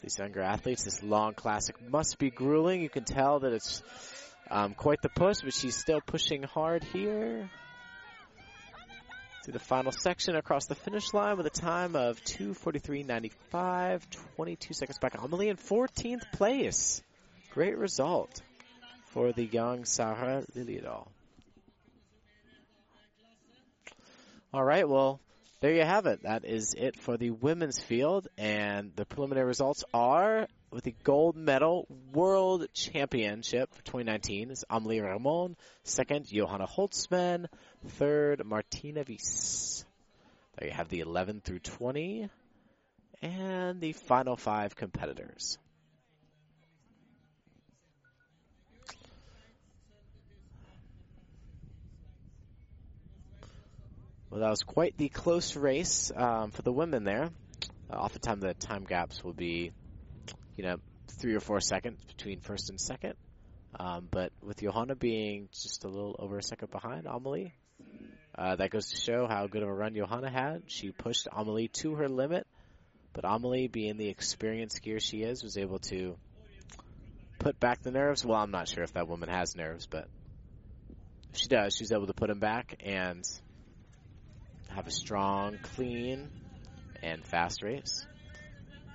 These 0.00 0.18
younger 0.18 0.42
athletes, 0.42 0.84
this 0.84 1.02
long 1.02 1.34
classic 1.34 1.76
must 1.90 2.18
be 2.18 2.30
grueling. 2.30 2.80
You 2.80 2.88
can 2.88 3.04
tell 3.04 3.40
that 3.40 3.52
it's 3.52 3.82
Um, 4.50 4.72
quite 4.72 5.02
the 5.02 5.10
push, 5.10 5.42
but 5.42 5.52
she's 5.52 5.76
still 5.76 6.00
pushing 6.00 6.42
hard 6.42 6.82
here. 6.82 7.50
To 9.48 9.52
the 9.52 9.58
final 9.58 9.92
section 9.92 10.36
across 10.36 10.66
the 10.66 10.74
finish 10.74 11.14
line 11.14 11.38
with 11.38 11.46
a 11.46 11.48
time 11.48 11.96
of 11.96 12.22
243.95, 12.22 14.02
22 14.36 14.74
seconds 14.74 14.98
back. 14.98 15.14
Amelie 15.14 15.48
in 15.48 15.56
14th 15.56 16.30
place. 16.32 17.00
Great 17.54 17.78
result 17.78 18.42
for 19.06 19.32
the 19.32 19.46
young 19.46 19.86
Sarah 19.86 20.44
Lilliedal. 20.54 21.08
All 24.52 24.62
right, 24.62 24.86
well, 24.86 25.18
there 25.60 25.72
you 25.72 25.82
have 25.82 26.04
it. 26.04 26.24
That 26.24 26.44
is 26.44 26.74
it 26.76 27.00
for 27.00 27.16
the 27.16 27.30
women's 27.30 27.80
field, 27.80 28.28
and 28.36 28.92
the 28.96 29.06
preliminary 29.06 29.46
results 29.46 29.82
are 29.94 30.46
with 30.70 30.84
the 30.84 30.94
gold 31.02 31.36
medal 31.36 31.86
world 32.12 32.66
championship 32.74 33.74
for 33.74 33.82
2019 33.82 34.50
is 34.50 34.64
Amelie 34.68 34.98
Reymond, 34.98 35.56
second 35.84 36.26
Johanna 36.26 36.66
Holzmann, 36.66 37.46
third 37.86 38.44
Martina 38.44 39.04
Wyss. 39.08 39.84
There 40.56 40.68
you 40.68 40.74
have 40.74 40.88
the 40.88 41.00
11 41.00 41.40
through 41.40 41.60
20 41.60 42.28
and 43.22 43.80
the 43.80 43.92
final 43.92 44.36
five 44.36 44.76
competitors. 44.76 45.58
Well, 54.30 54.40
that 54.40 54.50
was 54.50 54.62
quite 54.62 54.96
the 54.98 55.08
close 55.08 55.56
race 55.56 56.12
um, 56.14 56.50
for 56.50 56.62
the 56.62 56.72
women 56.72 57.04
there. 57.04 57.30
Uh, 57.90 57.96
oftentimes, 57.96 58.42
the 58.42 58.52
time 58.52 58.84
gaps 58.84 59.24
will 59.24 59.32
be, 59.32 59.72
you 60.56 60.64
know, 60.64 60.76
three 61.18 61.34
or 61.34 61.40
four 61.40 61.60
seconds 61.60 62.04
between 62.04 62.40
first 62.40 62.68
and 62.68 62.78
second. 62.78 63.14
Um, 63.78 64.06
but 64.10 64.32
with 64.42 64.60
Johanna 64.60 64.96
being 64.96 65.48
just 65.52 65.84
a 65.84 65.88
little 65.88 66.14
over 66.18 66.38
a 66.38 66.42
second 66.42 66.70
behind 66.70 67.06
Amelie, 67.06 67.54
uh, 68.38 68.54
that 68.56 68.70
goes 68.70 68.90
to 68.90 68.96
show 68.96 69.26
how 69.26 69.48
good 69.48 69.62
of 69.62 69.68
a 69.68 69.74
run 69.74 69.94
Johanna 69.94 70.30
had. 70.30 70.62
She 70.68 70.92
pushed 70.92 71.26
Amelie 71.32 71.68
to 71.80 71.96
her 71.96 72.08
limit, 72.08 72.46
but 73.12 73.24
Amelie, 73.24 73.66
being 73.66 73.96
the 73.96 74.08
experienced 74.08 74.80
skier 74.80 75.02
she 75.02 75.22
is, 75.22 75.42
was 75.42 75.58
able 75.58 75.80
to 75.80 76.16
put 77.40 77.58
back 77.58 77.82
the 77.82 77.90
nerves. 77.90 78.24
Well, 78.24 78.38
I'm 78.38 78.52
not 78.52 78.68
sure 78.68 78.84
if 78.84 78.92
that 78.92 79.08
woman 79.08 79.28
has 79.28 79.56
nerves, 79.56 79.86
but 79.86 80.06
she 81.32 81.48
does, 81.48 81.74
she's 81.76 81.90
able 81.90 82.06
to 82.06 82.14
put 82.14 82.28
them 82.28 82.38
back 82.38 82.80
and 82.84 83.24
have 84.68 84.86
a 84.86 84.92
strong, 84.92 85.58
clean, 85.74 86.28
and 87.02 87.26
fast 87.26 87.62
race. 87.62 88.06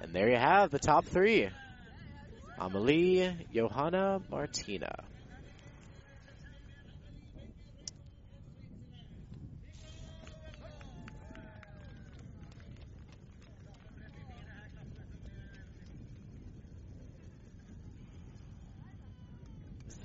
And 0.02 0.14
there 0.14 0.30
you 0.30 0.38
have 0.38 0.72
the 0.72 0.80
top 0.80 1.06
three. 1.06 1.50
Amelie, 2.58 3.36
Johanna, 3.54 4.22
Martina. 4.30 5.04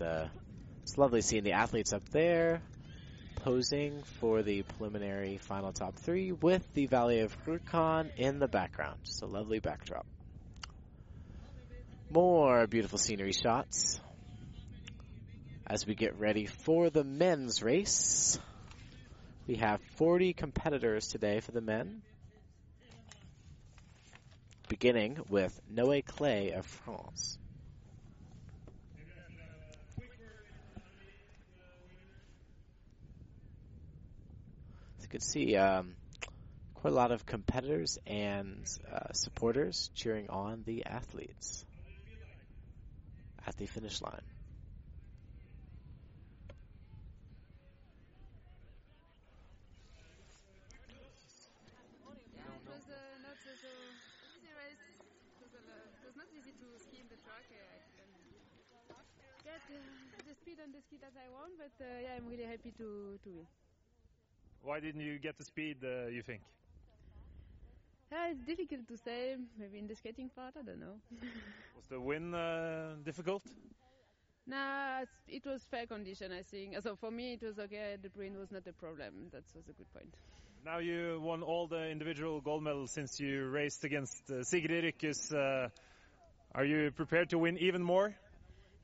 It's, 0.01 0.97
lovely 0.97 1.21
seeing 1.21 1.45
the 1.45 1.53
athletes 1.53 1.93
up 1.93 2.09
there 2.11 2.63
posing 3.37 4.03
for 4.21 4.43
the 4.43 4.63
preliminary 4.63 5.39
final 5.39 5.73
top 5.73 5.97
three 5.97 6.33
with 6.33 6.67
the 6.75 6.87
Valley 6.87 7.21
of 7.21 7.37
Rjukan 7.45 8.11
in 8.17 8.39
the 8.39 8.49
background. 8.49 8.99
Just 9.05 9.23
a 9.23 9.27
lovely 9.27 9.61
backdrop. 9.61 10.07
More 12.11 12.67
beautiful 12.67 12.99
scenery 12.99 13.33
shots 13.33 14.01
as 15.67 15.87
we 15.87 15.95
get 15.95 16.19
ready 16.19 16.47
for 16.47 16.91
the 16.91 17.05
men's 17.05 17.63
race. 17.63 18.39
We 19.47 19.57
have 19.57 19.81
40 19.97 20.33
competitors 20.33 21.09
today 21.09 21.41
for 21.41 21.53
the 21.53 21.61
men. 21.61 22.03
Beginning 24.69 25.19
with 25.29 25.59
Noé 25.73 26.05
Claye 26.05 26.53
of 26.53 26.67
France. 26.67 27.39
You 35.09 35.11
could 35.11 35.23
see 35.23 35.57
um, 35.57 35.95
quite 36.75 36.93
a 36.93 36.95
lot 36.95 37.13
of 37.13 37.25
competitors 37.25 37.99
and 38.07 38.67
uh, 38.93 39.11
supporters 39.15 39.91
cheering 39.95 40.29
on 40.29 40.65
the 40.67 40.85
athletes 40.85 41.65
at 43.47 43.57
the 43.57 43.65
finish 43.65 44.03
line. 44.03 44.21
the 60.29 60.35
speed 60.35 60.61
on 60.61 60.73
the 60.73 60.81
I 61.17 61.29
want, 61.33 61.57
but 61.57 61.73
uh, 61.81 61.89
yeah, 62.03 62.17
I'm 62.17 62.29
really 62.29 62.45
happy 62.45 62.71
to, 62.77 63.19
to 63.25 63.29
win. 63.31 63.68
Why 64.63 64.81
didn't 64.81 65.01
you 65.01 65.19
get 65.19 65.39
the 65.39 65.45
speed, 65.45 65.79
uh, 65.85 66.09
you 66.09 66.23
think? 66.23 66.43
Yeah, 68.11 68.31
it's 68.31 68.43
difficult 68.45 68.89
to 68.89 68.97
say. 68.97 69.37
Maybe 69.59 69.79
in 69.79 69.87
the 69.87 69.95
skating 69.95 70.31
part, 70.35 70.55
I 70.59 70.63
don't 70.63 70.81
know. 70.81 70.97
was 71.77 71.87
the 71.89 72.01
win 72.01 72.35
uh, 72.35 72.95
difficult? 73.05 73.43
Nah, 74.47 75.05
it 75.29 75.45
was 75.45 75.63
fair 75.71 75.87
condition, 75.87 76.33
I 76.33 76.43
think. 76.43 76.75
So 76.83 76.97
for 76.97 77.11
me, 77.11 77.35
it 77.35 77.43
was 77.43 77.59
okay. 77.59 77.97
The 78.01 78.11
wind 78.17 78.39
was 78.39 78.51
not 78.51 78.67
a 78.67 78.73
problem. 78.73 79.29
That 79.31 79.45
was 79.55 79.69
a 79.69 79.73
good 79.73 79.93
point. 79.93 80.15
Now 80.65 80.79
you 80.79 81.21
won 81.23 81.43
all 81.43 81.67
the 81.67 81.89
individual 81.91 82.41
gold 82.41 82.63
medals 82.63 82.93
since 82.93 83.21
you 83.21 83.47
raced 83.47 83.85
against 83.85 84.31
uh, 84.31 84.43
Sigrid 84.43 84.85
Rykkes. 84.85 85.35
Uh, 85.35 85.69
are 86.55 86.65
you 86.65 86.91
prepared 86.91 87.31
to 87.31 87.39
win 87.39 87.59
even 87.59 87.83
more? 87.83 88.17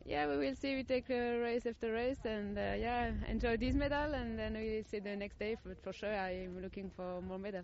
Yeah, 0.05 0.27
we 0.27 0.37
will 0.37 0.55
see. 0.55 0.75
We 0.77 0.85
take 0.85 1.11
uh, 1.11 1.15
race 1.15 1.67
after 1.67 1.93
race, 1.93 2.19
and 2.25 2.59
uh, 2.59 2.75
yeah, 2.79 3.11
enjoy 3.29 3.57
this 3.57 3.75
medal, 3.75 4.15
and 4.15 4.39
then 4.39 4.55
we 4.55 4.77
will 4.77 4.85
see 4.91 4.99
the 4.99 5.17
next 5.17 5.39
day. 5.39 5.57
But 5.65 5.83
for 5.83 5.93
sure, 5.93 6.15
I 6.15 6.45
am 6.45 6.61
looking 6.63 6.91
for 6.95 7.21
more 7.23 7.39
medal. 7.39 7.63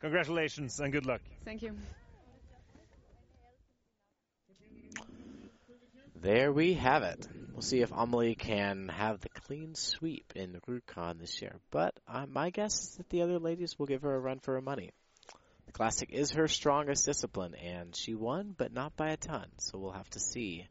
Congratulations 0.00 0.80
and 0.80 0.92
good 0.92 1.06
luck. 1.06 1.20
Thank 1.44 1.62
you. 1.62 1.76
There 6.20 6.52
we 6.52 6.74
have 6.74 7.02
it. 7.02 7.26
We'll 7.52 7.62
see 7.62 7.80
if 7.80 7.92
Amelie 7.92 8.34
can 8.34 8.88
have 8.88 9.20
the 9.20 9.28
clean 9.28 9.74
sweep 9.74 10.32
in 10.34 10.60
Rjukan 10.68 11.18
this 11.20 11.40
year. 11.40 11.54
But 11.70 11.94
uh, 12.08 12.26
my 12.28 12.50
guess 12.50 12.80
is 12.80 12.96
that 12.96 13.08
the 13.10 13.22
other 13.22 13.38
ladies 13.38 13.78
will 13.78 13.86
give 13.86 14.02
her 14.02 14.14
a 14.14 14.18
run 14.18 14.40
for 14.40 14.54
her 14.54 14.60
money. 14.60 14.90
The 15.66 15.72
Classic 15.72 16.10
is 16.12 16.32
her 16.32 16.48
strongest 16.48 17.06
discipline, 17.06 17.54
and 17.54 17.94
she 17.94 18.14
won, 18.14 18.54
but 18.56 18.72
not 18.72 18.96
by 18.96 19.10
a 19.10 19.16
ton. 19.16 19.46
So 19.58 19.78
we'll 19.78 19.92
have 19.92 20.10
to 20.10 20.20
see 20.20 20.66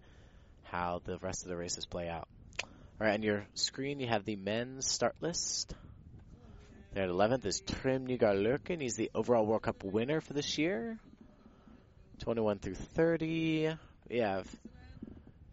how 0.72 1.02
the 1.04 1.18
rest 1.18 1.44
of 1.44 1.50
the 1.50 1.58
races 1.58 1.86
play 1.86 2.08
out. 2.08 2.28
All 2.64 3.08
right, 3.08 3.14
on 3.14 3.24
your 3.24 3.46
screen 3.56 4.00
you 4.00 4.08
have 4.08 4.24
the 4.24 4.38
men's 4.38 4.90
start 4.90 5.16
list. 5.20 5.74
There 6.94 7.04
at 7.04 7.10
11th 7.10 7.46
is 7.46 7.62
Nygaard 7.62 8.42
Løken. 8.42 8.82
He's 8.82 8.96
the 8.96 9.12
overall 9.14 9.46
World 9.46 9.64
Cup 9.64 9.84
winner 9.84 10.22
for 10.22 10.34
this 10.34 10.58
year. 10.58 10.98
21 12.20 12.60
through 12.60 12.76
30. 12.76 13.74
We 14.10 14.18
have 14.18 14.48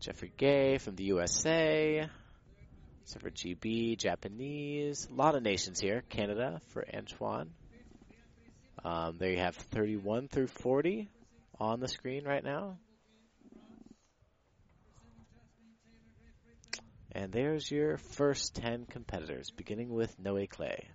Jeffrey 0.00 0.32
Gay 0.36 0.78
from 0.78 0.96
the 0.96 1.04
USA. 1.04 2.08
for 3.20 3.30
GB, 3.30 3.96
Japanese. 3.98 5.08
A 5.10 5.14
lot 5.14 5.34
of 5.34 5.42
nations 5.42 5.80
here. 5.80 6.02
Canada 6.08 6.60
for 6.68 6.84
Antoine. 6.94 7.50
Um, 8.84 9.16
there 9.18 9.30
you 9.30 9.38
have 9.38 9.56
31 9.56 10.28
through 10.28 10.48
40 10.48 11.08
on 11.58 11.80
the 11.80 11.88
screen 11.88 12.24
right 12.24 12.44
now. 12.44 12.78
And 17.12 17.32
there's 17.32 17.70
your 17.70 17.96
first 17.96 18.54
10 18.56 18.86
competitors, 18.86 19.50
beginning 19.50 19.90
with 19.90 20.20
Noé 20.22 20.48
Claye. 20.48 20.88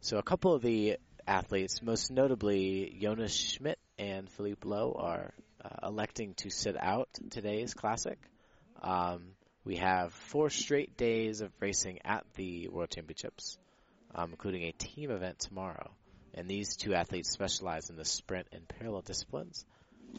So 0.00 0.16
a 0.16 0.22
couple 0.22 0.54
of 0.54 0.62
the 0.62 0.96
athletes, 1.26 1.82
most 1.82 2.10
notably 2.10 2.96
Jonas 3.00 3.34
Schmid 3.34 3.76
and 3.98 4.30
Philippe 4.30 4.66
Lau, 4.66 4.92
are 4.98 5.34
uh, 5.62 5.86
electing 5.86 6.34
to 6.38 6.50
sit 6.50 6.76
out 6.80 7.10
today's 7.30 7.74
classic. 7.74 8.18
Um, 8.80 9.32
we 9.64 9.76
have 9.76 10.14
four 10.14 10.48
straight 10.48 10.96
days 10.96 11.42
of 11.42 11.52
racing 11.60 11.98
at 12.06 12.24
the 12.36 12.68
World 12.68 12.88
Championships, 12.88 13.58
um, 14.14 14.30
including 14.30 14.62
a 14.62 14.72
team 14.72 15.10
event 15.10 15.40
tomorrow. 15.40 15.90
And 16.38 16.48
these 16.48 16.76
two 16.76 16.94
athletes 16.94 17.32
specialize 17.32 17.90
in 17.90 17.96
the 17.96 18.04
sprint 18.04 18.46
and 18.52 18.62
parallel 18.68 19.00
disciplines. 19.00 19.64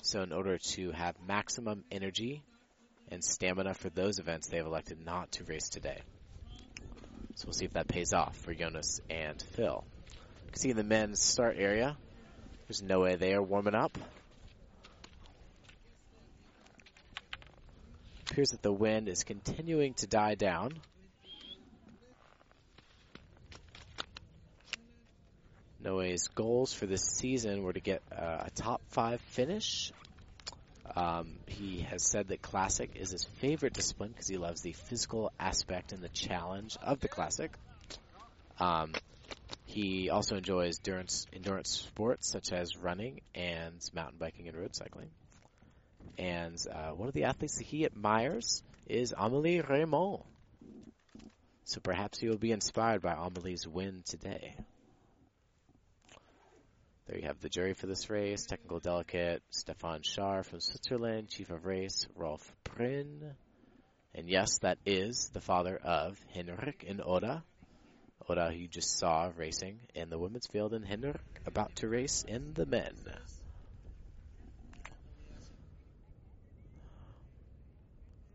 So 0.02 0.22
in 0.22 0.34
order 0.34 0.58
to 0.74 0.92
have 0.92 1.16
maximum 1.26 1.86
energy 1.90 2.44
and 3.08 3.24
stamina 3.24 3.74
for 3.74 3.90
those 3.90 4.20
events, 4.20 4.48
they 4.50 4.58
have 4.58 4.66
elected 4.66 4.98
not 5.06 5.32
to 5.34 5.46
race 5.46 5.70
today. 5.70 6.02
So 7.36 7.46
we'll 7.46 7.54
see 7.54 7.64
if 7.64 7.72
that 7.72 7.88
pays 7.88 8.12
off 8.12 8.36
for 8.36 8.54
Jonas 8.54 9.00
and 9.10 9.42
Phil. 9.56 9.86
You 10.46 10.52
can 10.52 10.60
see 10.60 10.72
in 10.72 10.76
the 10.76 10.84
men's 10.84 11.22
start 11.22 11.56
area, 11.58 11.96
There's 12.68 12.84
no 12.84 13.00
way 13.00 13.16
they 13.16 13.34
are 13.34 13.42
warming 13.42 13.76
up. 13.76 13.98
Appears 18.30 18.50
that 18.50 18.62
the 18.62 18.74
wind 18.74 19.08
is 19.08 19.24
continuing 19.24 19.94
to 19.96 20.08
die 20.08 20.36
down. 20.36 20.74
Noe's 25.90 26.28
goals 26.28 26.72
for 26.72 26.86
this 26.86 27.02
season 27.02 27.64
were 27.64 27.74
to 27.74 27.80
get 27.80 28.04
uh, 28.16 28.44
a 28.46 28.50
top 28.52 28.82
five 28.90 29.20
finish. 29.22 29.92
Um, 30.96 31.38
he 31.48 31.80
has 31.80 32.04
said 32.04 32.28
that 32.28 32.44
Classic 32.44 32.92
is 32.96 33.10
his 33.10 33.24
favorite 33.40 33.74
discipline 33.74 34.12
because 34.12 34.28
he 34.28 34.38
loves 34.38 34.62
the 34.62 34.74
physical 34.74 35.32
aspect 35.40 35.92
and 35.92 36.04
the 36.04 36.10
challenge 36.10 36.78
of 36.84 37.00
the 37.00 37.08
Classic. 37.08 37.52
Um, 38.60 38.94
he 39.66 40.12
also 40.12 40.36
enjoys 40.38 40.80
endurance, 40.80 41.26
endurance 41.34 41.70
sports 41.70 42.30
such 42.30 42.52
as 42.52 42.78
running 42.78 43.22
and 43.34 43.80
mountain 43.92 44.18
biking 44.20 44.48
and 44.48 44.56
road 44.56 44.76
cycling. 44.76 45.10
And 46.20 46.58
uh, 46.72 46.92
one 46.92 47.08
of 47.08 47.16
the 47.16 47.24
athletes 47.24 47.58
that 47.58 47.66
he 47.66 47.86
admires 47.86 48.62
is 48.88 49.14
Amelie 49.18 49.64
Reymond. 49.64 50.24
So 51.64 51.80
perhaps 51.82 52.20
he 52.20 52.30
will 52.30 52.38
be 52.38 52.52
inspired 52.52 53.02
by 53.02 53.14
Amelie's 53.14 53.68
win 53.68 54.04
today. 54.06 54.56
There 57.10 57.18
you 57.18 57.26
have 57.26 57.42
the 57.42 57.50
jury 57.50 57.74
for 57.74 57.88
this 57.88 58.08
race. 58.12 58.46
Technical 58.46 58.80
delegate 58.80 59.42
Stefan 59.50 60.02
Schar 60.02 60.46
from 60.46 60.60
Switzerland. 60.60 61.28
Chief 61.30 61.50
of 61.50 61.66
race 61.66 62.06
Rolf 62.16 62.54
Brünn. 62.64 63.34
And 64.14 64.30
yes, 64.30 64.60
that 64.60 64.78
is 64.86 65.32
the 65.34 65.42
father 65.42 65.76
of 65.76 66.20
Henrik 66.36 66.86
and 66.88 67.02
Oda. 67.04 67.44
Oda, 68.30 68.52
who 68.52 68.58
you 68.60 68.68
just 68.68 69.00
saw 69.00 69.32
racing 69.36 69.80
in 69.96 70.12
the 70.12 70.20
women's 70.20 70.46
field, 70.46 70.76
and 70.76 70.86
Henrik 70.86 71.20
about 71.48 71.78
to 71.78 71.88
race 71.88 72.24
in 72.28 72.54
the 72.54 72.68
men. 72.68 72.94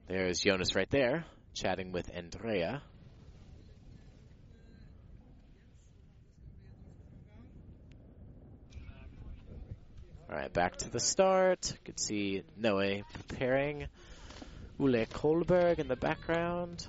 There's 0.09 0.41
Jonas 0.41 0.75
right 0.75 0.91
there, 0.91 1.25
chatting 1.55 1.93
with 1.93 2.11
Andrea. 2.13 2.83
All 10.31 10.37
right, 10.37 10.51
back 10.51 10.77
to 10.79 10.91
the 10.91 11.01
start. 11.01 11.71
You 11.71 11.79
can 11.85 11.99
see 11.99 12.43
Noe 12.57 13.03
preparing. 13.13 13.87
Ule 14.79 15.05
Kolberg 15.05 15.79
in 15.79 15.87
the 15.87 15.97
background. 15.97 16.87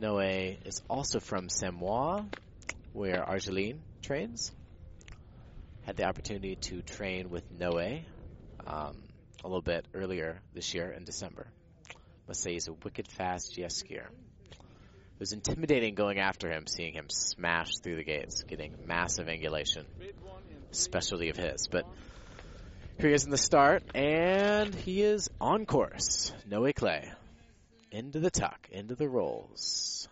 Noe 0.00 0.18
is 0.18 0.80
also 0.88 1.20
from 1.20 1.50
Samoa, 1.50 2.26
where 2.94 3.22
Argeline 3.22 3.80
trains. 4.00 4.50
Had 5.84 5.96
the 5.96 6.04
opportunity 6.04 6.56
to 6.56 6.80
train 6.80 7.28
with 7.28 7.44
Noe 7.50 8.00
um, 8.66 8.96
a 9.44 9.46
little 9.46 9.60
bit 9.60 9.86
earlier 9.92 10.40
this 10.54 10.74
year 10.74 10.90
in 10.90 11.04
December. 11.04 11.46
Must 12.28 12.40
say 12.40 12.54
he's 12.54 12.68
a 12.68 12.72
wicked 12.72 13.08
fast 13.08 13.52
GS 13.54 13.82
skier. 13.82 14.06
It 14.06 15.20
was 15.20 15.32
intimidating 15.32 15.94
going 15.94 16.18
after 16.18 16.50
him, 16.50 16.66
seeing 16.66 16.94
him 16.94 17.08
smash 17.10 17.76
through 17.82 17.96
the 17.96 18.04
gates, 18.04 18.42
getting 18.42 18.74
massive 18.86 19.26
angulation 19.26 19.84
specialty 20.76 21.28
of 21.30 21.36
his. 21.36 21.68
But 21.68 21.86
here 22.98 23.08
he 23.10 23.14
is 23.14 23.24
in 23.24 23.30
the 23.30 23.38
start, 23.38 23.82
and 23.94 24.74
he 24.74 25.02
is 25.02 25.28
on 25.40 25.66
course. 25.66 26.32
Noe 26.46 26.72
Claye. 26.72 27.12
Into 27.90 28.20
the 28.20 28.30
tuck, 28.30 28.68
into 28.70 28.94
the 28.94 29.08
rolls. 29.08 30.08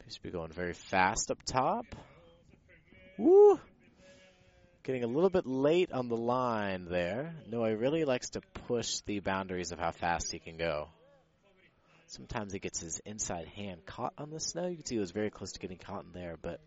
Appears 0.00 0.14
to 0.14 0.22
be 0.22 0.30
going 0.30 0.52
very 0.52 0.74
fast 0.74 1.30
up 1.30 1.42
top. 1.44 1.86
Woo! 3.18 3.58
Getting 4.84 5.02
a 5.02 5.08
little 5.08 5.30
bit 5.30 5.46
late 5.46 5.90
on 5.92 6.08
the 6.08 6.16
line 6.16 6.86
there. 6.88 7.34
Noe 7.50 7.72
really 7.72 8.04
likes 8.04 8.30
to 8.30 8.40
push 8.68 9.00
the 9.06 9.20
boundaries 9.20 9.72
of 9.72 9.78
how 9.78 9.90
fast 9.90 10.30
he 10.30 10.38
can 10.38 10.56
go. 10.56 10.88
Sometimes 12.08 12.52
he 12.52 12.58
gets 12.58 12.80
his 12.80 13.00
inside 13.04 13.48
hand 13.48 13.84
caught 13.84 14.12
on 14.16 14.30
the 14.30 14.40
snow. 14.40 14.66
You 14.66 14.76
can 14.76 14.86
see 14.86 14.94
he 14.94 15.00
was 15.00 15.10
very 15.10 15.30
close 15.30 15.52
to 15.52 15.58
getting 15.58 15.78
caught 15.78 16.04
in 16.04 16.12
there, 16.12 16.36
but 16.40 16.60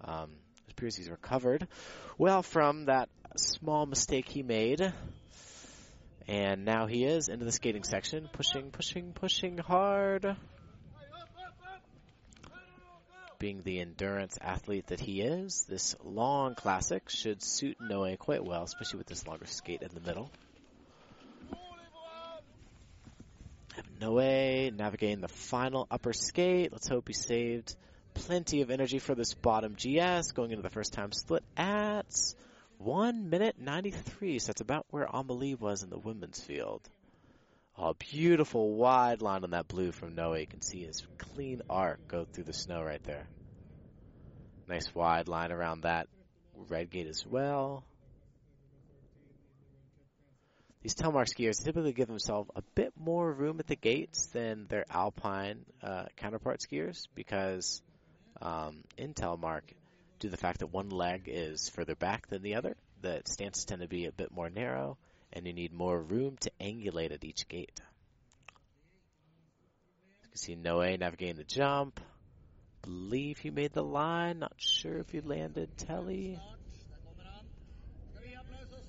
um, 0.00 0.30
it 0.66 0.72
appears 0.72 0.96
he's 0.96 1.08
recovered 1.08 1.68
well 2.18 2.42
from 2.42 2.86
that 2.86 3.08
small 3.36 3.86
mistake 3.86 4.28
he 4.28 4.42
made. 4.42 4.92
And 6.28 6.64
now 6.64 6.86
he 6.86 7.04
is 7.04 7.28
into 7.28 7.44
the 7.44 7.52
skating 7.52 7.84
section, 7.84 8.28
pushing, 8.32 8.70
pushing, 8.72 9.12
pushing 9.12 9.58
hard. 9.58 10.36
Being 13.38 13.62
the 13.62 13.80
endurance 13.80 14.36
athlete 14.40 14.88
that 14.88 14.98
he 14.98 15.20
is, 15.20 15.66
this 15.68 15.94
long 16.02 16.56
classic 16.56 17.08
should 17.08 17.42
suit 17.42 17.76
Noe 17.80 18.16
quite 18.16 18.44
well, 18.44 18.64
especially 18.64 18.98
with 18.98 19.06
this 19.06 19.26
longer 19.26 19.46
skate 19.46 19.82
in 19.82 19.90
the 19.94 20.00
middle. 20.00 20.32
Noe 24.00 24.70
navigating 24.70 25.20
the 25.20 25.28
final 25.28 25.86
upper 25.90 26.12
skate. 26.12 26.72
Let's 26.72 26.88
hope 26.88 27.08
he 27.08 27.14
saved 27.14 27.74
plenty 28.14 28.62
of 28.62 28.70
energy 28.70 28.98
for 28.98 29.14
this 29.14 29.34
bottom 29.34 29.74
GS 29.74 30.32
going 30.32 30.50
into 30.50 30.62
the 30.62 30.70
first 30.70 30.92
time 30.92 31.12
split 31.12 31.44
at 31.56 32.06
1 32.78 33.30
minute 33.30 33.56
93. 33.58 34.38
So 34.38 34.48
that's 34.48 34.60
about 34.60 34.86
where 34.90 35.08
Amelie 35.10 35.54
was 35.54 35.82
in 35.82 35.90
the 35.90 35.98
women's 35.98 36.42
field. 36.42 36.82
Oh, 37.78 37.94
beautiful 37.94 38.74
wide 38.74 39.20
line 39.20 39.44
on 39.44 39.50
that 39.50 39.68
blue 39.68 39.92
from 39.92 40.14
Noe. 40.14 40.34
You 40.34 40.46
can 40.46 40.62
see 40.62 40.84
his 40.84 41.06
clean 41.18 41.62
arc 41.68 42.08
go 42.08 42.24
through 42.24 42.44
the 42.44 42.52
snow 42.54 42.82
right 42.82 43.02
there. 43.04 43.26
Nice 44.68 44.94
wide 44.94 45.28
line 45.28 45.52
around 45.52 45.82
that 45.82 46.08
red 46.68 46.90
gate 46.90 47.06
as 47.06 47.24
well. 47.26 47.84
These 50.86 50.94
telemark 50.94 51.26
skiers 51.26 51.64
typically 51.64 51.92
give 51.92 52.06
themselves 52.06 52.48
a 52.54 52.62
bit 52.76 52.92
more 52.96 53.32
room 53.32 53.58
at 53.58 53.66
the 53.66 53.74
gates 53.74 54.26
than 54.26 54.68
their 54.68 54.84
alpine 54.88 55.66
uh, 55.82 56.04
counterpart 56.14 56.60
skiers 56.60 57.08
because 57.12 57.82
um, 58.40 58.84
in 58.96 59.12
telemark, 59.12 59.62
due 60.20 60.28
to 60.28 60.30
the 60.30 60.36
fact 60.36 60.60
that 60.60 60.68
one 60.68 60.90
leg 60.90 61.24
is 61.26 61.68
further 61.70 61.96
back 61.96 62.28
than 62.28 62.42
the 62.42 62.54
other, 62.54 62.76
the 63.02 63.20
stances 63.24 63.64
tend 63.64 63.80
to 63.82 63.88
be 63.88 64.06
a 64.06 64.12
bit 64.12 64.30
more 64.30 64.48
narrow 64.48 64.96
and 65.32 65.44
you 65.44 65.52
need 65.52 65.72
more 65.72 66.00
room 66.00 66.36
to 66.42 66.52
angulate 66.60 67.10
at 67.10 67.24
each 67.24 67.48
gate. 67.48 67.80
You 70.22 70.28
can 70.28 70.36
see 70.36 70.54
Noe 70.54 70.94
navigating 70.94 71.34
the 71.34 71.42
jump. 71.42 71.98
Believe 72.82 73.38
he 73.38 73.50
made 73.50 73.72
the 73.72 73.82
line. 73.82 74.38
Not 74.38 74.54
sure 74.58 74.98
if 74.98 75.10
he 75.10 75.20
landed 75.20 75.76
Telly. 75.78 76.38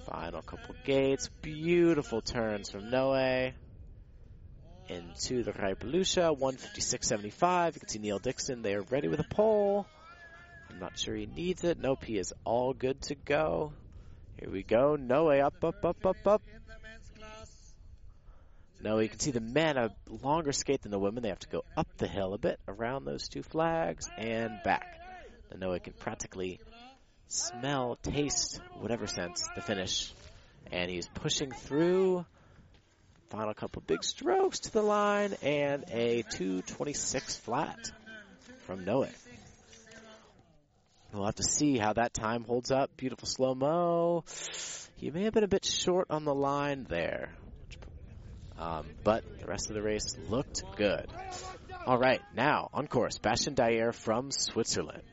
Final 0.09 0.41
couple 0.41 0.73
gates. 0.85 1.29
Beautiful 1.41 2.21
turns 2.21 2.69
from 2.69 2.89
Noe. 2.89 3.51
Into 4.87 5.43
the 5.43 5.51
Reipelykkje, 5.51 6.39
156.75. 6.39 7.73
You 7.73 7.79
can 7.81 7.89
see 7.89 7.99
Neil 7.99 8.19
Dixon 8.19 8.61
there 8.61 8.81
ready 8.83 9.09
with 9.09 9.19
a 9.19 9.25
pole. 9.25 9.85
I'm 10.69 10.79
not 10.79 10.97
sure 10.97 11.13
he 11.13 11.25
needs 11.25 11.65
it. 11.65 11.77
Nope, 11.77 12.05
he 12.05 12.17
is 12.17 12.33
all 12.45 12.73
good 12.73 13.01
to 13.03 13.15
go. 13.15 13.73
Here 14.39 14.49
we 14.49 14.63
go. 14.63 14.95
Noe 14.95 15.29
up, 15.29 15.61
up, 15.61 15.83
up, 15.83 16.05
up, 16.05 16.25
up. 16.25 16.41
No, 18.81 18.99
you 18.99 19.09
can 19.09 19.19
see 19.19 19.31
the 19.31 19.41
men 19.41 19.75
a 19.75 19.89
longer 20.23 20.53
skate 20.53 20.83
than 20.83 20.91
the 20.91 20.99
women. 20.99 21.23
They 21.23 21.29
have 21.29 21.39
to 21.39 21.49
go 21.49 21.65
up 21.75 21.87
the 21.97 22.07
hill 22.07 22.33
a 22.33 22.37
bit 22.37 22.59
around 22.67 23.03
those 23.03 23.27
two 23.27 23.43
flags 23.43 24.07
and 24.17 24.61
back. 24.63 25.01
The 25.49 25.57
Noe 25.57 25.77
can 25.79 25.93
practically 25.93 26.61
smell, 27.27 27.97
taste, 28.01 28.59
whatever 28.79 29.07
sense, 29.07 29.47
the 29.55 29.61
finish. 29.61 30.13
And 30.71 30.89
he's 30.89 31.07
pushing 31.07 31.51
through. 31.51 32.25
Final 33.29 33.53
couple 33.53 33.83
big 33.85 34.03
strokes 34.03 34.59
to 34.59 34.71
the 34.71 34.81
line 34.81 35.35
and 35.41 35.83
a 35.91 36.23
226 36.23 37.35
flat 37.37 37.91
from 38.65 38.85
Noe. 38.85 39.07
We'll 41.13 41.25
have 41.25 41.35
to 41.35 41.43
see 41.43 41.77
how 41.77 41.93
that 41.93 42.13
time 42.13 42.43
holds 42.43 42.71
up. 42.71 42.95
Beautiful 42.95 43.27
slow 43.27 43.55
mo. 43.55 44.23
He 44.95 45.09
may 45.09 45.23
have 45.23 45.33
been 45.33 45.43
a 45.43 45.47
bit 45.47 45.65
short 45.65 46.07
on 46.09 46.25
the 46.25 46.33
line 46.33 46.85
there. 46.89 47.31
Um, 48.57 48.87
but 49.03 49.23
the 49.39 49.45
rest 49.45 49.69
of 49.69 49.75
the 49.75 49.81
race 49.81 50.17
looked 50.29 50.63
good. 50.75 51.07
All 51.85 51.97
right, 51.97 52.21
now 52.35 52.69
on 52.73 52.87
course, 52.87 53.17
Bastien 53.19 53.55
Dayer 53.55 53.93
from 53.93 54.31
Switzerland. 54.31 55.03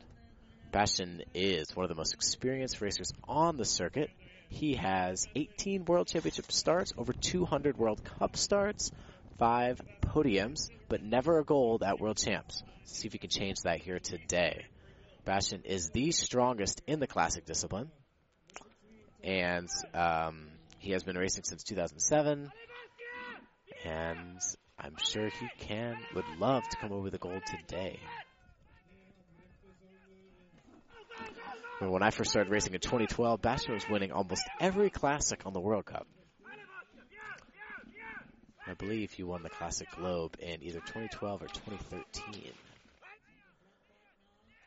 Bastien 0.75 1.23
is 1.35 1.69
one 1.77 1.85
of 1.85 1.89
the 1.89 1.95
most 1.95 2.15
experienced 2.15 2.81
racers 2.81 3.13
on 3.29 3.57
the 3.57 3.65
circuit. 3.65 4.11
He 4.49 4.75
has 4.75 5.25
18 5.37 5.85
World 5.85 6.09
Championship 6.09 6.51
starts, 6.51 6.93
over 6.99 7.13
200 7.13 7.79
World 7.79 8.03
Cup 8.03 8.37
starts, 8.37 8.91
five 9.39 9.81
podiums, 10.01 10.71
but 10.89 11.01
never 11.01 11.39
a 11.39 11.45
gold 11.45 11.85
at 11.85 12.01
World 12.01 12.17
Champs. 12.17 12.65
Let's 12.81 12.99
see 12.99 13.07
if 13.07 13.13
he 13.13 13.21
can 13.21 13.31
change 13.31 13.59
that 13.63 13.83
here 13.83 14.01
today. 14.01 14.65
Bastien 15.25 15.63
is 15.65 15.91
the 15.91 16.11
strongest 16.11 16.83
in 16.89 16.99
the 16.99 17.07
classic 17.07 17.47
discipline, 17.47 17.93
and 19.23 19.69
um, 19.95 20.49
he 20.79 20.91
has 20.91 21.05
been 21.05 21.17
racing 21.17 21.45
since 21.45 21.63
2007. 21.63 22.51
And 23.85 24.41
I'm 24.77 24.97
sure 24.97 25.29
he 25.29 25.49
can, 25.61 25.97
would 26.17 26.27
love 26.41 26.69
to 26.69 26.77
come 26.79 26.91
over 26.91 27.11
the 27.11 27.19
gold 27.19 27.43
today. 27.47 28.01
When 31.81 32.03
I 32.03 32.11
first 32.11 32.31
started 32.31 32.51
racing 32.51 32.75
in 32.75 32.81
2012, 32.81 33.43
Bastien 33.43 33.75
was 33.75 33.89
winning 33.89 34.13
almost 34.13 34.43
every 34.61 34.91
classic 34.91 35.43
on 35.45 35.53
the 35.53 35.61
World 35.61 35.85
Cup. 35.85 36.07
I 38.67 38.75
believe 38.75 39.13
he 39.13 39.23
won 39.23 39.43
the 39.43 39.51
Classic 39.51 39.91
Globe 39.91 40.37
in 40.39 40.63
either 40.63 40.81
2012 40.81 41.43
or 41.43 41.47
2013. 41.47 42.53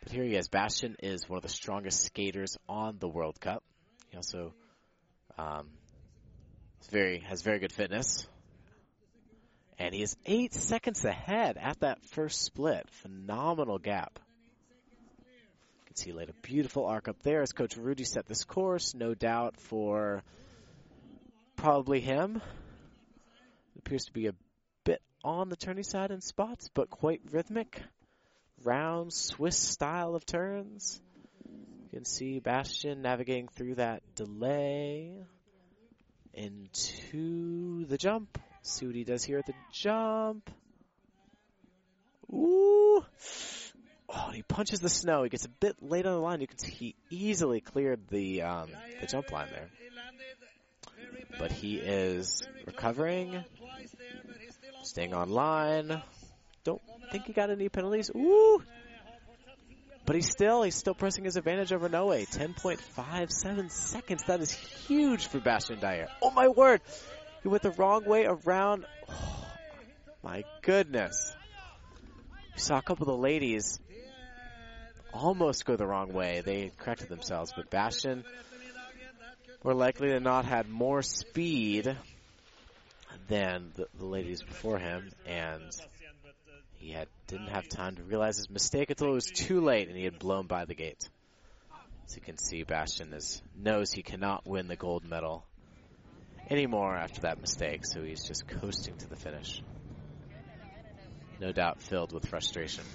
But 0.03 0.11
here 0.11 0.23
he 0.23 0.35
is. 0.35 0.47
Bastien 0.49 0.95
is 1.01 1.27
one 1.27 1.37
of 1.37 1.43
the 1.43 1.49
strongest 1.49 2.03
skaters 2.03 2.57
on 2.69 2.97
the 2.99 3.07
World 3.07 3.39
Cup. 3.39 3.63
He 4.09 4.17
also 4.17 4.53
um, 5.37 5.69
very 6.91 7.19
has 7.19 7.41
very 7.41 7.59
good 7.59 7.71
fitness. 7.71 8.27
And 9.79 9.93
he 9.93 10.01
is 10.01 10.15
eight 10.25 10.53
seconds 10.53 11.03
ahead 11.05 11.57
at 11.59 11.79
that 11.79 12.03
first 12.05 12.43
split. 12.43 12.87
Phenomenal 12.89 13.79
gap. 13.79 14.19
See 15.97 16.11
he 16.11 16.15
laid 16.15 16.29
a 16.29 16.47
beautiful 16.47 16.85
arc 16.85 17.07
up 17.07 17.23
there 17.23 17.41
as 17.41 17.53
Coach 17.53 17.75
Rudy 17.75 18.03
set 18.03 18.27
this 18.27 18.43
course, 18.43 18.93
no 18.93 19.15
doubt 19.15 19.59
for 19.59 20.21
probably 21.55 22.01
him. 22.01 22.35
It 23.75 23.79
appears 23.79 24.05
to 24.05 24.13
be 24.13 24.27
a 24.27 24.33
bit 24.83 25.01
on 25.23 25.49
the 25.49 25.57
turny 25.57 25.83
side 25.83 26.11
in 26.11 26.21
spots, 26.21 26.69
but 26.71 26.91
quite 26.91 27.21
rhythmic. 27.31 27.81
Round 28.63 29.11
Swiss 29.11 29.57
style 29.57 30.13
of 30.13 30.23
turns. 30.23 31.01
You 31.47 31.89
can 31.91 32.05
see 32.05 32.39
Bastien 32.39 33.01
navigating 33.01 33.47
through 33.47 33.75
that 33.75 34.03
delay 34.13 35.25
into 36.31 37.85
the 37.85 37.97
jump. 37.97 38.37
See 38.61 38.85
what 38.85 38.93
he 38.93 39.03
does 39.03 39.23
here 39.23 39.39
at 39.39 39.47
the 39.47 39.55
jump. 39.71 40.47
Ooh. 42.31 43.03
Oh, 44.09 44.29
he 44.33 44.41
punches 44.41 44.79
the 44.79 44.89
snow. 44.89 45.23
He 45.23 45.29
gets 45.29 45.45
a 45.45 45.49
bit 45.49 45.75
late 45.81 46.05
on 46.05 46.13
the 46.13 46.19
line. 46.19 46.39
You 46.39 46.47
can 46.47 46.57
see 46.57 46.71
he 46.71 46.95
easily 47.09 47.59
cleared 47.59 48.07
the 48.07 48.43
um, 48.43 48.69
the 49.01 49.07
jump 49.07 49.31
line 49.31 49.49
there. 49.51 49.69
But 51.37 51.51
he 51.51 51.75
is 51.75 52.41
recovering, 52.65 53.43
staying 54.83 55.13
on 55.13 55.29
line. 55.29 56.01
Don't 56.63 56.81
think 57.11 57.25
he 57.25 57.33
got 57.33 57.49
any 57.49 57.69
penalties. 57.69 58.09
Ooh. 58.15 58.61
But 60.05 60.15
he's 60.15 60.29
still 60.29 60.63
he's 60.63 60.75
still 60.75 60.93
pressing 60.93 61.25
his 61.25 61.35
advantage 61.35 61.73
over 61.73 61.89
Noe. 61.89 62.07
10.57 62.07 63.71
seconds. 63.71 64.23
That 64.23 64.39
is 64.39 64.51
huge 64.51 65.27
for 65.27 65.39
Bastien 65.39 65.79
Dayer. 65.79 66.07
Oh 66.21 66.31
my 66.31 66.47
word! 66.47 66.81
He 67.43 67.49
went 67.49 67.61
the 67.61 67.71
wrong 67.71 68.05
way 68.05 68.25
around. 68.25 68.85
Oh, 69.09 69.45
my 70.23 70.43
goodness. 70.61 71.35
We 72.55 72.59
saw 72.59 72.77
a 72.77 72.81
couple 72.81 73.03
of 73.03 73.17
the 73.17 73.21
ladies 73.21 73.79
almost 75.13 75.65
go 75.65 75.75
the 75.75 75.87
wrong 75.87 76.13
way. 76.13 76.41
They 76.45 76.71
corrected 76.77 77.09
themselves, 77.09 77.53
but 77.55 77.69
Bastien 77.69 78.23
more 79.63 79.73
likely 79.73 80.09
to 80.09 80.19
not 80.19 80.45
had 80.45 80.69
more 80.69 81.01
speed 81.01 81.97
than 83.27 83.71
the, 83.75 83.87
the 83.97 84.05
ladies 84.05 84.41
before 84.41 84.77
him, 84.77 85.09
and 85.25 85.63
he 86.75 86.91
had 86.91 87.07
didn't 87.27 87.49
have 87.49 87.67
time 87.67 87.95
to 87.95 88.03
realize 88.03 88.37
his 88.37 88.49
mistake 88.49 88.89
until 88.89 89.09
it 89.09 89.13
was 89.13 89.25
too 89.25 89.59
late, 89.61 89.89
and 89.89 89.97
he 89.97 90.05
had 90.05 90.19
blown 90.19 90.47
by 90.47 90.65
the 90.65 90.75
gate. 90.75 91.09
As 92.05 92.15
you 92.15 92.21
can 92.21 92.37
see, 92.37 92.63
Bastien 92.63 93.11
is, 93.13 93.41
knows 93.55 93.91
he 93.91 94.03
cannot 94.03 94.47
win 94.47 94.67
the 94.67 94.77
gold 94.77 95.03
medal 95.03 95.43
anymore 96.49 96.95
after 96.95 97.21
that 97.21 97.41
mistake, 97.41 97.85
so 97.85 98.01
he's 98.01 98.25
just 98.25 98.47
coasting 98.47 98.95
to 98.97 99.09
the 99.09 99.17
finish. 99.17 99.61
No 101.41 101.51
doubt 101.51 101.81
filled 101.81 102.13
with 102.13 102.27
frustration. 102.27 102.85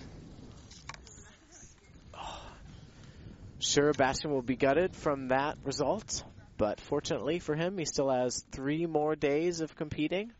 Sure, 3.63 3.93
Bastien 3.93 4.33
will 4.33 4.43
be 4.43 4.57
gutted 4.57 4.97
from 4.97 5.29
that 5.29 5.57
result, 5.63 6.25
but 6.59 6.81
fortunately 6.81 7.39
for 7.39 7.55
him, 7.55 7.79
he 7.79 7.85
still 7.85 8.11
has 8.11 8.45
three 8.51 8.87
more 8.87 9.15
days 9.15 9.61
of 9.61 9.77
competing, 9.77 10.33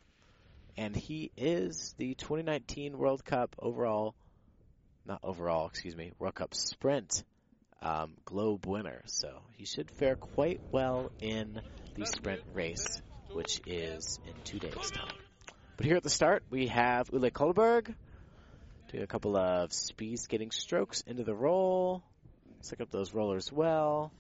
and 0.77 0.97
he 0.97 1.31
is 1.37 1.95
the 1.99 2.15
2019 2.15 2.99
World 2.99 3.25
Cup 3.25 3.55
overall, 3.61 4.17
not 5.07 5.21
overall, 5.23 5.69
excuse 5.69 5.95
me, 5.95 6.11
World 6.19 6.35
Cup 6.35 6.53
sprint 6.53 7.23
um, 7.81 8.15
globe 8.25 8.67
winner. 8.67 9.03
So 9.07 9.43
he 9.53 9.67
should 9.67 9.93
fare 9.93 10.17
quite 10.17 10.61
well 10.73 11.13
in 11.21 11.61
the 11.95 12.07
sprint 12.07 12.43
race, 12.55 13.01
which 13.31 13.61
is 13.67 14.19
in 14.27 14.35
two 14.43 14.59
days' 14.59 14.91
time. 14.91 15.15
But 15.77 15.87
here 15.87 15.97
at 15.97 16.03
the 16.03 16.11
start, 16.11 16.43
we 16.51 16.67
have 16.67 17.11
Ule 17.13 17.31
Kolberg 17.31 17.95
doing 18.91 19.05
a 19.05 19.07
couple 19.07 19.37
of 19.37 19.73
speed 19.73 20.19
skating 20.19 20.51
strokes 20.51 21.03
into 21.03 21.23
the 21.23 21.35
roll. 21.35 22.03
Stick 22.63 22.81
up 22.81 22.91
those 22.91 23.13
rollers 23.13 23.53
well. 23.53 24.13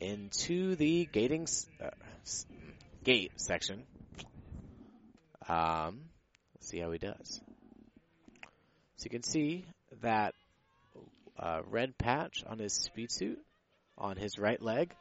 Into 0.00 0.76
the 0.76 1.08
gating 1.10 1.46
uh, 1.82 1.90
gate 3.04 3.32
section. 3.36 3.84
Um, 5.48 6.00
let's 6.54 6.68
see 6.68 6.78
how 6.78 6.90
he 6.90 6.98
does. 6.98 7.40
So 8.96 9.04
you 9.04 9.10
can 9.10 9.22
see 9.22 9.64
that 10.02 10.34
uh, 11.38 11.62
red 11.70 11.96
patch 11.96 12.44
on 12.46 12.58
his 12.58 12.74
speed 12.74 13.10
suit 13.12 13.38
on 13.96 14.16
his 14.16 14.38
right 14.38 14.60
leg 14.60 14.92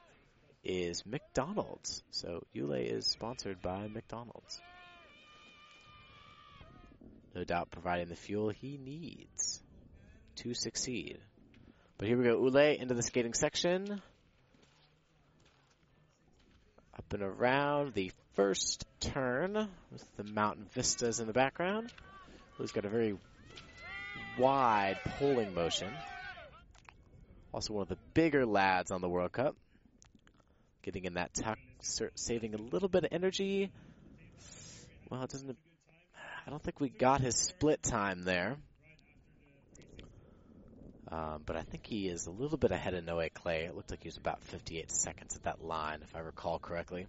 is 0.63 1.03
McDonald's. 1.05 2.03
So 2.11 2.43
Ule 2.53 2.73
is 2.73 3.07
sponsored 3.07 3.61
by 3.61 3.87
McDonald's. 3.87 4.61
No 7.33 7.43
doubt 7.43 7.71
providing 7.71 8.09
the 8.09 8.15
fuel 8.15 8.49
he 8.49 8.77
needs 8.77 9.61
to 10.37 10.53
succeed. 10.53 11.19
But 11.97 12.07
here 12.07 12.17
we 12.17 12.25
go, 12.25 12.39
Ule 12.39 12.57
into 12.57 12.93
the 12.93 13.01
skating 13.01 13.33
section. 13.33 14.01
Up 16.95 17.11
and 17.11 17.23
around 17.23 17.95
the 17.95 18.11
first 18.35 18.85
turn 18.99 19.67
with 19.91 20.15
the 20.15 20.23
mountain 20.23 20.67
vistas 20.73 21.19
in 21.19 21.25
the 21.25 21.33
background. 21.33 21.91
Ule's 22.59 22.71
got 22.71 22.85
a 22.85 22.89
very 22.89 23.17
wide 24.37 24.99
pulling 25.17 25.55
motion. 25.55 25.91
Also 27.51 27.73
one 27.73 27.81
of 27.81 27.89
the 27.89 27.97
bigger 28.13 28.45
lads 28.45 28.91
on 28.91 29.01
the 29.01 29.09
World 29.09 29.31
Cup. 29.31 29.55
Getting 30.83 31.05
in 31.05 31.15
that 31.15 31.33
tuck, 31.33 31.57
saving 31.81 32.53
a 32.53 32.57
little 32.57 32.89
bit 32.89 33.05
of 33.05 33.09
energy. 33.11 33.71
Well, 35.09 35.23
it 35.23 35.31
doesn't. 35.31 35.57
I 36.45 36.49
don't 36.51 36.61
think 36.61 36.79
we 36.79 36.89
got 36.89 37.21
his 37.21 37.35
split 37.35 37.81
time 37.81 38.23
there. 38.23 38.57
Um, 41.09 41.43
but 41.45 41.55
I 41.55 41.61
think 41.61 41.85
he 41.85 42.07
is 42.07 42.27
a 42.27 42.31
little 42.31 42.57
bit 42.57 42.71
ahead 42.71 42.93
of 42.93 43.05
Noe 43.05 43.27
Claye. 43.33 43.65
It 43.65 43.75
looked 43.75 43.91
like 43.91 44.03
he 44.03 44.09
was 44.09 44.17
about 44.17 44.43
58 44.43 44.91
seconds 44.91 45.35
at 45.35 45.43
that 45.43 45.63
line, 45.63 45.99
if 46.03 46.15
I 46.15 46.19
recall 46.19 46.59
correctly. 46.59 47.07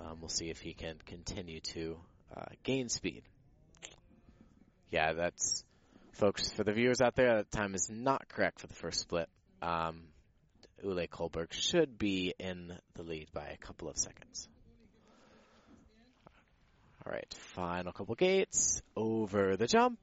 Um, 0.00 0.18
we'll 0.20 0.28
see 0.28 0.50
if 0.50 0.60
he 0.60 0.74
can 0.74 0.96
continue 1.06 1.60
to 1.60 1.96
uh, 2.36 2.46
gain 2.64 2.88
speed. 2.88 3.22
Yeah, 4.90 5.12
that's 5.12 5.64
folks, 6.12 6.50
for 6.50 6.64
the 6.64 6.72
viewers 6.72 7.00
out 7.00 7.14
there, 7.14 7.36
that 7.36 7.50
time 7.50 7.74
is 7.74 7.88
not 7.88 8.28
correct 8.28 8.60
for 8.60 8.66
the 8.66 8.74
first 8.74 9.00
split. 9.00 9.28
Um, 9.62 10.02
Ule 10.82 11.06
Kolberg 11.06 11.52
should 11.52 11.98
be 11.98 12.34
in 12.38 12.72
the 12.94 13.02
lead 13.02 13.28
by 13.32 13.46
a 13.46 13.56
couple 13.56 13.88
of 13.88 13.96
seconds. 13.96 14.48
All 17.04 17.12
right, 17.12 17.32
final 17.54 17.92
couple 17.92 18.16
gates 18.16 18.82
over 18.96 19.56
the 19.56 19.66
jump. 19.66 19.98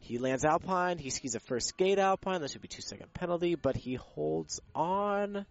He 0.00 0.18
lands 0.18 0.44
Alpine. 0.44 0.98
He 0.98 1.10
skis 1.10 1.34
a 1.34 1.40
first 1.40 1.68
skate 1.68 1.98
Alpine. 1.98 2.40
That 2.40 2.50
should 2.50 2.62
be 2.62 2.68
two 2.68 2.82
second 2.82 3.12
penalty, 3.14 3.54
but 3.54 3.76
he 3.76 3.94
holds 3.94 4.60
on. 4.74 5.46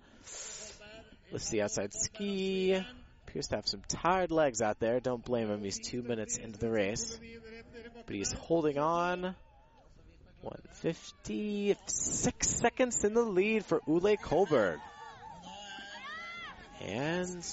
Let's 1.31 1.47
see, 1.47 1.61
outside 1.61 1.93
ski. 1.93 2.84
Appears 3.27 3.47
to 3.47 3.57
have 3.57 3.67
some 3.67 3.81
tired 3.88 4.31
legs 4.31 4.61
out 4.61 4.80
there. 4.80 4.99
Don't 4.99 5.23
blame 5.23 5.49
him. 5.49 5.63
He's 5.63 5.80
two 5.80 6.01
minutes 6.01 6.38
into 6.38 6.59
the 6.59 6.69
race 6.69 7.17
but 8.09 8.15
he's 8.15 8.31
holding 8.31 8.80
on. 8.80 9.35
156 10.41 12.49
seconds 12.49 13.03
in 13.03 13.13
the 13.13 13.21
lead 13.21 13.63
for 13.63 13.81
Ule 13.88 14.17
Kolberg. 14.17 14.80
And 16.81 17.45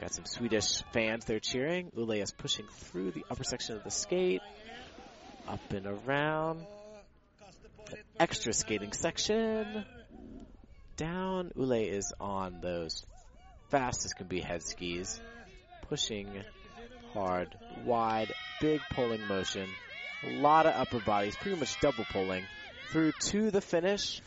got 0.00 0.12
some 0.12 0.24
Swedish 0.24 0.82
fans 0.92 1.24
there 1.26 1.38
cheering. 1.38 1.92
Ule 1.96 2.10
is 2.10 2.32
pushing 2.32 2.66
through 2.66 3.12
the 3.12 3.24
upper 3.30 3.44
section 3.44 3.76
of 3.76 3.84
the 3.84 3.92
skate. 3.92 4.40
Up 5.48 5.72
and 5.72 5.86
around. 5.86 6.64
Extra 8.18 8.52
skating 8.52 8.92
section. 8.92 9.84
Down. 10.96 11.52
Ule 11.56 11.72
is 11.72 12.12
on 12.20 12.60
those 12.60 13.04
fast 13.70 14.04
as 14.04 14.12
can 14.12 14.26
be 14.26 14.40
head 14.40 14.62
skis. 14.62 15.20
Pushing 15.88 16.28
hard, 17.12 17.54
wide, 17.84 18.32
big 18.60 18.80
pulling 18.90 19.26
motion. 19.26 19.68
A 20.24 20.40
lot 20.40 20.66
of 20.66 20.74
upper 20.74 21.00
bodies, 21.00 21.36
pretty 21.36 21.58
much 21.58 21.80
double 21.80 22.04
pulling 22.12 22.44
through 22.90 23.12
to 23.20 23.50
the 23.50 23.60
finish. 23.60 24.20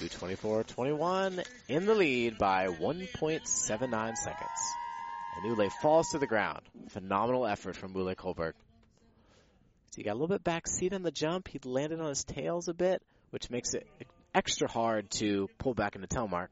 224-21 0.00 1.44
in 1.68 1.86
the 1.86 1.94
lead 1.94 2.38
by 2.38 2.68
1.79 2.68 4.16
seconds. 4.16 4.50
And 5.36 5.58
Ule 5.58 5.68
falls 5.82 6.10
to 6.10 6.18
the 6.18 6.26
ground. 6.26 6.62
Phenomenal 6.88 7.46
effort 7.46 7.76
from 7.76 7.94
Ule 7.94 8.14
Kolberg. 8.14 8.54
So 9.90 9.96
he 9.96 10.02
got 10.04 10.12
a 10.12 10.14
little 10.14 10.28
bit 10.28 10.44
back 10.44 10.68
seat 10.68 10.92
on 10.92 11.02
the 11.02 11.10
jump. 11.10 11.48
He 11.48 11.58
landed 11.64 12.00
on 12.00 12.08
his 12.08 12.22
tails 12.22 12.68
a 12.68 12.74
bit, 12.74 13.02
which 13.30 13.50
makes 13.50 13.74
it 13.74 13.86
extra 14.32 14.70
hard 14.70 15.10
to 15.10 15.48
pull 15.58 15.74
back 15.74 15.96
into 15.96 16.06
telemark 16.06 16.48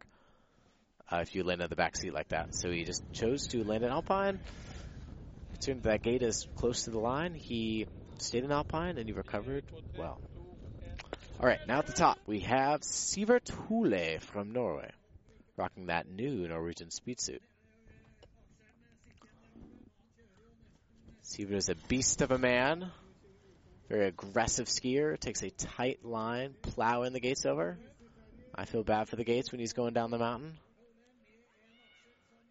uh, 1.11 1.19
if 1.19 1.35
you 1.35 1.45
land 1.45 1.63
on 1.63 1.69
the 1.69 1.77
back 1.77 1.97
seat 1.97 2.13
like 2.13 2.29
that. 2.29 2.55
So 2.55 2.71
he 2.71 2.83
just 2.83 3.03
chose 3.13 3.47
to 3.49 3.63
land 3.63 3.85
in 3.85 3.91
Alpine. 3.91 4.41
Considering 5.53 5.83
that 5.83 6.03
gate 6.03 6.23
is 6.23 6.49
close 6.57 6.83
to 6.83 6.91
the 6.91 6.99
line, 6.99 7.35
he 7.35 7.87
stayed 8.19 8.43
in 8.43 8.51
Alpine 8.51 8.99
and 8.99 9.07
he 9.07 9.13
recovered 9.13 9.65
well. 9.97 10.21
All 11.41 11.47
right, 11.47 11.61
now 11.69 11.79
at 11.79 11.87
the 11.87 11.93
top 11.93 12.19
we 12.27 12.41
have 12.41 12.81
Sivert 12.81 13.49
Hule 13.69 14.21
from 14.21 14.53
Norway, 14.53 14.91
rocking 15.57 15.87
that 15.87 16.09
new 16.09 16.49
Norwegian 16.49 16.91
speed 16.91 17.21
suit. 17.21 17.43
Sivert 21.23 21.57
is 21.57 21.69
a 21.69 21.77
beast 21.87 22.23
of 22.23 22.33
a 22.33 22.39
man, 22.39 22.91
very 23.89 24.07
aggressive 24.07 24.67
skier, 24.67 25.19
takes 25.19 25.43
a 25.43 25.51
tight 25.51 26.05
line, 26.05 26.55
plowing 26.63 27.13
the 27.13 27.21
gates 27.21 27.47
over. 27.47 27.79
I 28.55 28.65
feel 28.65 28.83
bad 28.83 29.09
for 29.09 29.17
the 29.17 29.25
gates 29.25 29.51
when 29.51 29.61
he's 29.61 29.73
going 29.73 29.95
down 29.95 30.11
the 30.11 30.19
mountain. 30.19 30.59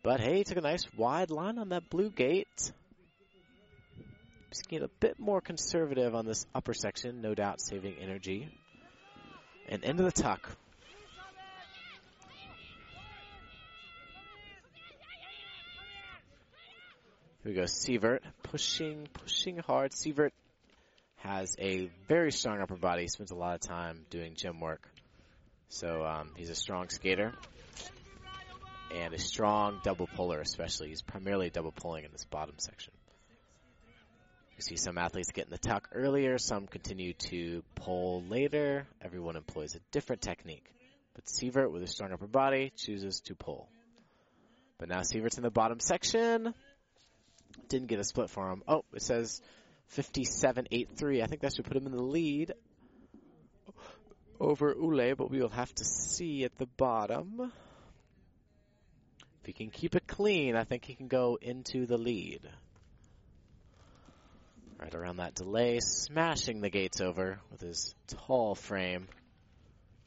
But 0.03 0.19
hey, 0.19 0.37
he 0.37 0.43
took 0.43 0.57
a 0.57 0.61
nice 0.61 0.87
wide 0.97 1.31
line 1.31 1.59
on 1.59 1.69
that 1.69 1.89
blue 1.89 2.09
gate. 2.09 2.71
Just 4.49 4.69
get 4.69 4.81
a 4.81 4.87
bit 4.99 5.19
more 5.19 5.41
conservative 5.41 6.15
on 6.15 6.25
this 6.25 6.45
upper 6.55 6.73
section, 6.73 7.21
no 7.21 7.35
doubt 7.35 7.61
saving 7.61 7.95
energy. 7.99 8.49
And 9.67 9.83
into 9.83 10.03
the 10.03 10.11
tuck. 10.11 10.49
Here 17.43 17.51
we 17.51 17.53
go, 17.53 17.63
Sivert 17.63 18.21
pushing, 18.43 19.07
pushing 19.13 19.57
hard. 19.57 19.91
Sivert 19.91 20.31
has 21.27 21.55
a 21.59 21.89
very 22.07 22.31
strong 22.31 22.61
upper 22.61 22.75
body. 22.75 23.07
Spends 23.07 23.31
a 23.31 23.35
lot 23.35 23.55
of 23.55 23.61
time 23.61 24.05
doing 24.09 24.33
gym 24.35 24.59
work. 24.59 24.87
So 25.69 26.05
um, 26.05 26.31
he's 26.37 26.49
a 26.49 26.55
strong 26.55 26.89
skater 26.89 27.33
and 28.95 29.13
a 29.13 29.19
strong 29.19 29.81
double 29.83 30.07
puller, 30.07 30.39
especially. 30.39 30.89
He's 30.89 31.01
primarily 31.01 31.49
double 31.49 31.71
pulling 31.71 32.05
in 32.05 32.11
this 32.11 32.25
bottom 32.25 32.55
section. 32.57 32.93
You 34.55 34.61
see 34.61 34.77
some 34.77 34.97
athletes 34.97 35.31
get 35.31 35.45
in 35.45 35.51
the 35.51 35.57
tuck 35.57 35.89
earlier, 35.91 36.37
some 36.37 36.65
continue 36.65 37.13
to 37.29 37.63
pull 37.75 38.23
later. 38.23 38.87
Everyone 39.01 39.35
employs 39.35 39.75
a 39.75 39.79
different 39.91 40.21
technique. 40.21 40.65
But 41.13 41.25
Sivert, 41.25 41.71
with 41.71 41.83
a 41.83 41.87
strong 41.87 42.11
upper 42.11 42.27
body, 42.27 42.71
chooses 42.75 43.19
to 43.25 43.35
pull. 43.35 43.67
But 44.79 44.89
now 44.89 45.01
Sivert's 45.01 45.37
in 45.37 45.43
the 45.43 45.51
bottom 45.51 45.79
section. 45.79 46.53
Didn't 47.69 47.87
get 47.87 47.99
a 47.99 48.03
split 48.03 48.29
for 48.29 48.49
him. 48.49 48.63
Oh, 48.67 48.83
it 48.93 49.01
says 49.01 49.41
57.83. 49.95 51.23
I 51.23 51.27
think 51.27 51.41
that 51.41 51.53
should 51.55 51.65
put 51.65 51.77
him 51.77 51.85
in 51.85 51.91
the 51.91 52.01
lead 52.01 52.53
over 54.39 54.75
Ule, 54.77 55.15
but 55.15 55.29
we 55.29 55.41
will 55.41 55.49
have 55.49 55.73
to 55.75 55.83
see 55.83 56.43
at 56.43 56.55
the 56.57 56.67
bottom. 56.77 57.51
If 59.41 59.45
he 59.45 59.53
can 59.53 59.69
keep 59.69 59.95
it 59.95 60.07
clean, 60.07 60.55
I 60.55 60.63
think 60.63 60.85
he 60.85 60.95
can 60.95 61.07
go 61.07 61.37
into 61.41 61.85
the 61.85 61.97
lead. 61.97 62.41
Right 64.79 64.93
around 64.93 65.17
that 65.17 65.33
delay, 65.33 65.79
smashing 65.79 66.61
the 66.61 66.69
gates 66.69 67.01
over 67.01 67.39
with 67.51 67.61
his 67.61 67.95
tall 68.07 68.53
frame 68.53 69.07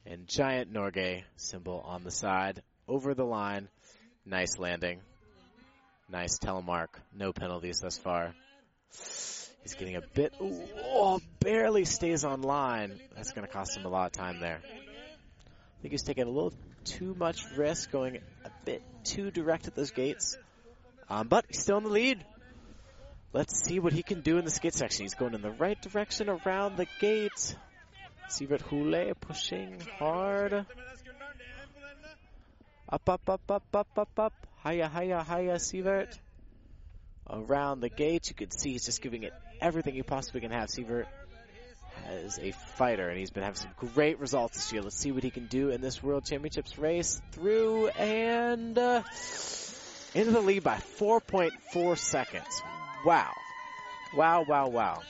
and 0.06 0.28
giant 0.28 0.72
Norge 0.72 1.24
symbol 1.36 1.82
on 1.84 2.04
the 2.04 2.10
side. 2.10 2.62
Over 2.86 3.14
the 3.14 3.24
line. 3.24 3.68
Nice 4.24 4.58
landing. 4.58 5.00
Nice 6.08 6.38
telemark. 6.38 6.88
No 7.12 7.32
penalties 7.32 7.80
thus 7.80 7.98
far. 7.98 8.34
He's 9.62 9.74
getting 9.74 9.96
a 9.96 10.00
bit, 10.00 10.32
ooh, 10.40 10.62
oh, 10.84 11.20
barely 11.40 11.84
stays 11.84 12.24
on 12.24 12.42
line. 12.42 12.98
That's 13.14 13.32
going 13.32 13.46
to 13.46 13.52
cost 13.52 13.76
him 13.76 13.84
a 13.84 13.88
lot 13.88 14.06
of 14.06 14.12
time 14.12 14.40
there. 14.40 14.60
I 14.64 15.82
think 15.82 15.92
he's 15.92 16.02
taking 16.02 16.24
a 16.24 16.30
little 16.30 16.52
too 16.84 17.14
much 17.18 17.44
risk, 17.56 17.90
going 17.90 18.18
a 18.44 18.50
bit 18.64 18.82
too 19.04 19.30
direct 19.30 19.66
at 19.66 19.74
those 19.74 19.90
gates. 19.90 20.36
Um, 21.08 21.28
but 21.28 21.44
he's 21.48 21.60
still 21.60 21.78
in 21.78 21.84
the 21.84 21.90
lead. 21.90 22.24
Let's 23.32 23.62
see 23.64 23.78
what 23.78 23.92
he 23.92 24.02
can 24.02 24.22
do 24.22 24.38
in 24.38 24.44
the 24.44 24.50
skid 24.50 24.74
section. 24.74 25.04
He's 25.04 25.14
going 25.14 25.34
in 25.34 25.42
the 25.42 25.50
right 25.50 25.80
direction 25.80 26.28
around 26.28 26.76
the 26.76 26.86
gate. 27.00 27.56
Sivert 28.28 28.62
Hule 28.62 29.14
pushing 29.20 29.80
hard. 29.98 30.52
Up, 32.92 33.08
up, 33.08 33.28
up, 33.28 33.50
up, 33.50 33.62
up, 33.72 33.98
up, 33.98 34.18
up. 34.18 34.32
Hiya, 34.64 34.88
hiya, 34.88 35.24
hiya, 35.24 35.54
Sivert. 35.54 36.18
Around 37.32 37.80
the 37.80 37.88
gate, 37.88 38.28
you 38.28 38.34
can 38.34 38.50
see 38.50 38.72
he's 38.72 38.84
just 38.84 39.02
giving 39.02 39.22
it 39.22 39.32
everything 39.60 39.94
he 39.94 40.02
possibly 40.02 40.40
can 40.40 40.50
have. 40.50 40.68
Sivert 40.68 41.06
is 42.10 42.38
a 42.38 42.50
fighter, 42.50 43.08
and 43.08 43.18
he's 43.18 43.30
been 43.30 43.44
having 43.44 43.56
some 43.56 43.70
great 43.94 44.18
results 44.18 44.56
this 44.56 44.72
year. 44.72 44.82
Let's 44.82 44.96
see 44.96 45.12
what 45.12 45.22
he 45.22 45.30
can 45.30 45.46
do 45.46 45.70
in 45.70 45.80
this 45.80 46.02
World 46.02 46.24
Championships 46.24 46.76
race. 46.78 47.20
Through 47.32 47.88
and 47.88 48.76
uh, 48.76 49.02
into 50.14 50.30
the 50.32 50.40
lead 50.40 50.64
by 50.64 50.78
4.4 50.98 51.98
seconds. 51.98 52.62
Wow. 53.04 53.32
Wow, 54.16 54.44
wow, 54.48 54.68
wow. 54.68 55.02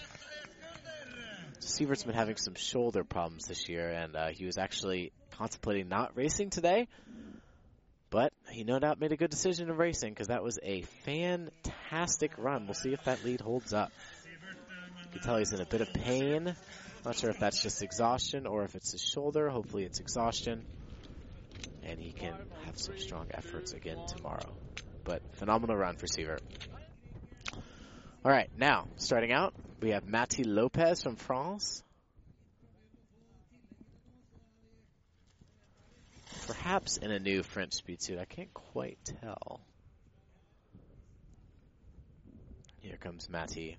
Sivert's 1.60 2.02
been 2.02 2.14
having 2.14 2.36
some 2.36 2.54
shoulder 2.54 3.04
problems 3.04 3.46
this 3.46 3.68
year, 3.68 3.88
and 3.88 4.14
uh, 4.14 4.28
he 4.28 4.44
was 4.44 4.58
actually 4.58 5.12
contemplating 5.32 5.88
not 5.88 6.16
racing 6.16 6.50
today. 6.50 6.88
But 8.10 8.32
he 8.50 8.64
no 8.64 8.80
doubt 8.80 9.00
made 9.00 9.12
a 9.12 9.16
good 9.16 9.30
decision 9.30 9.70
in 9.70 9.76
racing 9.76 10.12
because 10.12 10.28
that 10.28 10.42
was 10.42 10.58
a 10.62 10.82
fantastic 11.04 12.32
run. 12.36 12.66
We'll 12.66 12.74
see 12.74 12.92
if 12.92 13.04
that 13.04 13.24
lead 13.24 13.40
holds 13.40 13.72
up. 13.72 13.92
You 15.04 15.10
can 15.12 15.20
tell 15.20 15.36
he's 15.38 15.52
in 15.52 15.60
a 15.60 15.66
bit 15.66 15.80
of 15.80 15.92
pain. 15.92 16.54
Not 17.04 17.16
sure 17.16 17.30
if 17.30 17.38
that's 17.38 17.62
just 17.62 17.82
exhaustion 17.82 18.46
or 18.46 18.64
if 18.64 18.74
it's 18.74 18.92
his 18.92 19.00
shoulder. 19.00 19.48
Hopefully 19.48 19.84
it's 19.84 20.00
exhaustion. 20.00 20.66
And 21.84 22.00
he 22.00 22.12
can 22.12 22.34
have 22.64 22.78
some 22.78 22.98
strong 22.98 23.28
efforts 23.32 23.72
again 23.72 23.98
tomorrow. 24.06 24.52
But 25.04 25.22
phenomenal 25.36 25.76
run 25.76 25.96
for 25.96 26.06
Sivert. 26.06 26.40
All 28.22 28.30
right, 28.30 28.50
now 28.58 28.88
starting 28.96 29.32
out, 29.32 29.54
we 29.80 29.90
have 29.90 30.06
Mati 30.06 30.44
Lopez 30.44 31.02
from 31.02 31.16
France. 31.16 31.82
Perhaps 36.50 36.96
in 36.96 37.12
a 37.12 37.20
new 37.20 37.44
French 37.44 37.74
speed 37.74 38.02
suit. 38.02 38.18
I 38.18 38.24
can't 38.24 38.52
quite 38.52 38.98
tell. 39.04 39.60
Here 42.80 42.96
comes 42.96 43.28
Mati. 43.28 43.78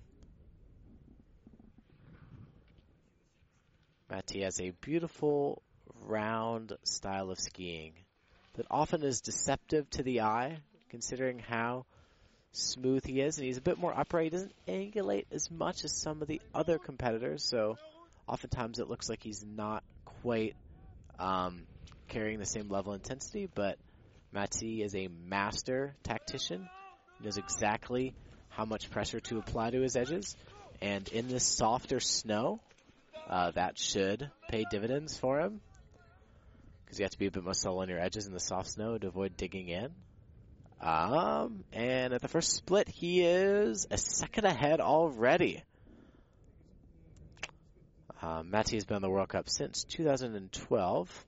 Mati 4.10 4.40
has 4.40 4.58
a 4.58 4.70
beautiful 4.80 5.62
round 6.00 6.72
style 6.82 7.30
of 7.30 7.38
skiing 7.38 7.92
that 8.54 8.64
often 8.70 9.02
is 9.02 9.20
deceptive 9.20 9.88
to 9.90 10.02
the 10.02 10.22
eye, 10.22 10.58
considering 10.88 11.40
how 11.40 11.84
smooth 12.52 13.04
he 13.04 13.20
is, 13.20 13.36
and 13.36 13.46
he's 13.46 13.58
a 13.58 13.62
bit 13.62 13.76
more 13.76 13.92
upright. 13.94 14.24
He 14.24 14.30
doesn't 14.30 14.54
angulate 14.66 15.26
as 15.30 15.50
much 15.50 15.84
as 15.84 15.92
some 15.92 16.22
of 16.22 16.28
the 16.28 16.40
other 16.54 16.78
competitors, 16.78 17.44
so 17.44 17.76
oftentimes 18.26 18.78
it 18.78 18.88
looks 18.88 19.10
like 19.10 19.22
he's 19.22 19.44
not 19.44 19.84
quite 20.22 20.54
um, 21.18 21.66
carrying 22.08 22.38
the 22.38 22.46
same 22.46 22.68
level 22.68 22.92
of 22.92 23.00
intensity, 23.00 23.48
but 23.52 23.78
Mati 24.32 24.82
is 24.82 24.94
a 24.94 25.08
master 25.08 25.94
tactician. 26.02 26.68
He 27.18 27.24
knows 27.24 27.36
exactly 27.36 28.14
how 28.48 28.64
much 28.64 28.90
pressure 28.90 29.20
to 29.20 29.38
apply 29.38 29.70
to 29.70 29.80
his 29.80 29.96
edges, 29.96 30.36
and 30.80 31.06
in 31.08 31.28
this 31.28 31.44
softer 31.44 32.00
snow, 32.00 32.60
uh, 33.28 33.50
that 33.52 33.78
should 33.78 34.30
pay 34.48 34.64
dividends 34.70 35.16
for 35.16 35.40
him 35.40 35.60
because 36.84 36.98
you 36.98 37.04
have 37.04 37.12
to 37.12 37.18
be 37.18 37.26
a 37.26 37.30
bit 37.30 37.42
more 37.42 37.54
subtle 37.54 37.78
on 37.78 37.88
your 37.88 37.98
edges 37.98 38.26
in 38.26 38.34
the 38.34 38.40
soft 38.40 38.68
snow 38.68 38.98
to 38.98 39.06
avoid 39.08 39.34
digging 39.36 39.68
in. 39.68 39.88
Um, 40.82 41.64
and 41.72 42.12
at 42.12 42.20
the 42.20 42.28
first 42.28 42.52
split, 42.54 42.86
he 42.86 43.22
is 43.22 43.86
a 43.90 43.96
second 43.96 44.44
ahead 44.44 44.80
already. 44.80 45.62
Uh, 48.20 48.42
Mati 48.42 48.76
has 48.76 48.84
been 48.84 48.96
on 48.96 49.02
the 49.02 49.08
World 49.08 49.28
Cup 49.30 49.48
since 49.48 49.84
2012. 49.84 51.24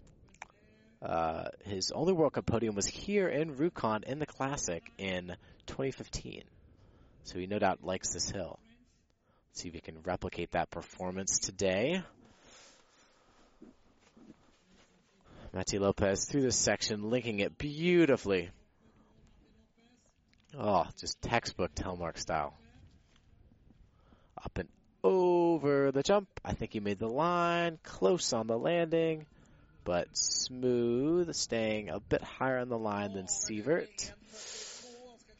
Uh, 1.04 1.48
his 1.64 1.92
only 1.92 2.12
World 2.12 2.32
Cup 2.32 2.46
podium 2.46 2.74
was 2.74 2.86
here 2.86 3.28
in 3.28 3.56
Rjukan 3.56 4.04
in 4.04 4.18
the 4.18 4.26
Classic 4.26 4.82
in 4.96 5.36
2015. 5.66 6.42
So 7.24 7.38
he 7.38 7.46
no 7.46 7.58
doubt 7.58 7.84
likes 7.84 8.12
this 8.12 8.30
hill. 8.30 8.58
Let's 9.50 9.62
see 9.62 9.68
if 9.68 9.74
he 9.74 9.80
can 9.80 9.98
replicate 10.02 10.52
that 10.52 10.70
performance 10.70 11.38
today. 11.38 12.02
Mati 15.52 15.78
Lopez 15.78 16.24
through 16.24 16.42
this 16.42 16.56
section, 16.56 17.10
linking 17.10 17.40
it 17.40 17.58
beautifully 17.58 18.50
Oh, 20.58 20.86
just 21.00 21.20
textbook 21.20 21.74
Telemark 21.74 22.16
style. 22.16 22.54
Up 24.42 24.56
and 24.58 24.68
over 25.02 25.90
the 25.90 26.02
jump. 26.02 26.28
I 26.44 26.52
think 26.52 26.72
he 26.72 26.80
made 26.80 26.98
the 26.98 27.08
line. 27.08 27.78
Close 27.82 28.32
on 28.32 28.46
the 28.46 28.58
landing. 28.58 29.26
But 29.84 30.16
smooth, 30.16 31.34
staying 31.34 31.90
a 31.90 32.00
bit 32.00 32.22
higher 32.22 32.58
on 32.58 32.68
the 32.68 32.78
line 32.78 33.12
than 33.12 33.26
Sivert. 33.26 34.12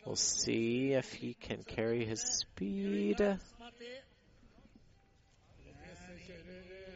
We'll 0.05 0.17
see 0.17 0.93
if 0.93 1.11
he 1.15 1.35
can 1.35 1.65
carry 1.65 2.05
his 2.05 2.21
speed 2.21 3.21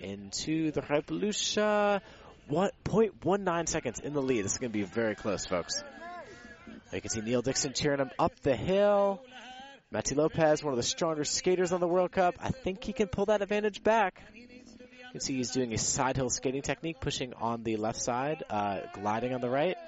into 0.01 0.70
the 0.73 0.83
Revolution. 0.83 2.01
What 2.49 2.75
0.19 2.85 3.69
seconds 3.69 4.01
in 4.01 4.12
the 4.15 4.23
lead. 4.23 4.45
This 4.45 4.53
is 4.53 4.59
going 4.59 4.73
to 4.73 4.79
be 4.79 4.85
very 4.85 5.15
close, 5.15 5.47
folks. 5.47 5.83
You 6.93 7.01
can 7.01 7.11
see 7.11 7.20
Neil 7.20 7.43
Dixon 7.43 7.73
cheering 7.75 7.99
him 7.99 8.11
up 8.19 8.39
the 8.41 8.57
hill. 8.57 9.23
Matty 9.91 10.15
Lopez, 10.15 10.62
one 10.62 10.73
of 10.73 10.77
the 10.77 10.83
stronger 10.83 11.25
skaters 11.25 11.73
on 11.73 11.81
the 11.81 11.89
World 11.89 12.12
Cup. 12.12 12.35
I 12.41 12.51
think 12.51 12.85
he 12.85 12.93
can 12.93 13.09
pull 13.09 13.27
that 13.27 13.41
advantage 13.41 13.83
back. 13.83 14.23
You 15.09 15.12
can 15.12 15.20
see 15.22 15.36
he's 15.36 15.52
doing 15.52 15.72
a 15.72 15.78
side 15.78 16.16
hill 16.16 16.28
skating 16.28 16.60
technique, 16.60 17.01
pushing 17.01 17.32
on 17.32 17.62
the 17.62 17.76
left 17.76 17.98
side, 17.98 18.44
uh, 18.51 18.80
gliding 18.93 19.32
on 19.32 19.40
the 19.40 19.48
right, 19.48 19.78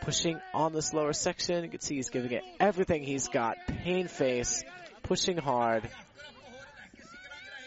pushing 0.00 0.40
on 0.54 0.72
this 0.72 0.94
lower 0.94 1.12
section. 1.12 1.62
You 1.62 1.68
can 1.68 1.80
see 1.80 1.96
he's 1.96 2.08
giving 2.08 2.32
it 2.32 2.42
everything 2.58 3.02
he's 3.02 3.28
got. 3.28 3.58
Pain 3.66 4.08
face, 4.08 4.64
pushing 5.02 5.36
hard 5.36 5.86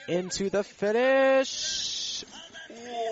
into 0.07 0.49
the 0.49 0.63
finish. 0.63 2.25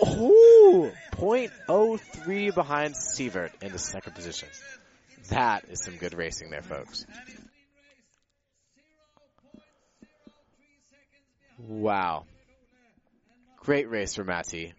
Ooh, 0.07 0.91
0.03 1.11 2.55
behind 2.55 2.95
Sivert 2.95 3.51
in 3.61 3.71
the 3.71 3.77
second 3.77 4.15
position. 4.15 4.49
That 5.29 5.65
is 5.69 5.83
some 5.83 5.97
good 5.97 6.15
racing 6.15 6.49
there, 6.49 6.63
folks. 6.63 7.05
Wow. 11.59 12.25
Great 13.63 13.91
race 13.91 14.15
for 14.15 14.23
Matti. 14.23 14.73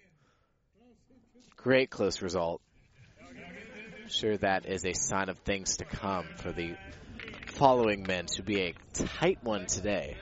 Great 1.56 1.88
close 1.88 2.20
result. 2.20 2.60
Sure 4.08 4.36
that 4.38 4.66
is 4.66 4.84
a 4.84 4.92
sign 4.92 5.28
of 5.28 5.38
things 5.38 5.76
to 5.76 5.84
come 5.84 6.26
for 6.38 6.50
the 6.50 6.74
following 7.46 8.02
men. 8.02 8.26
Should 8.26 8.44
be 8.44 8.60
a 8.60 8.74
tight 8.92 9.38
one 9.44 9.66
today. 9.66 10.16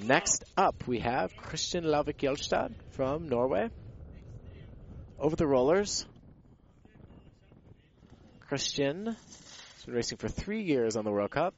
Next 0.00 0.44
up, 0.56 0.86
we 0.86 1.00
have 1.00 1.36
Christian 1.36 1.82
Lavik 1.82 2.18
Gjelstad 2.18 2.72
from 2.90 3.28
Norway. 3.28 3.68
Over 5.18 5.34
the 5.34 5.46
rollers. 5.48 6.06
Christian 8.46 9.06
has 9.06 9.84
been 9.84 9.94
racing 9.94 10.18
for 10.18 10.28
three 10.28 10.62
years 10.62 10.96
on 10.96 11.04
the 11.04 11.10
World 11.10 11.32
Cup. 11.32 11.56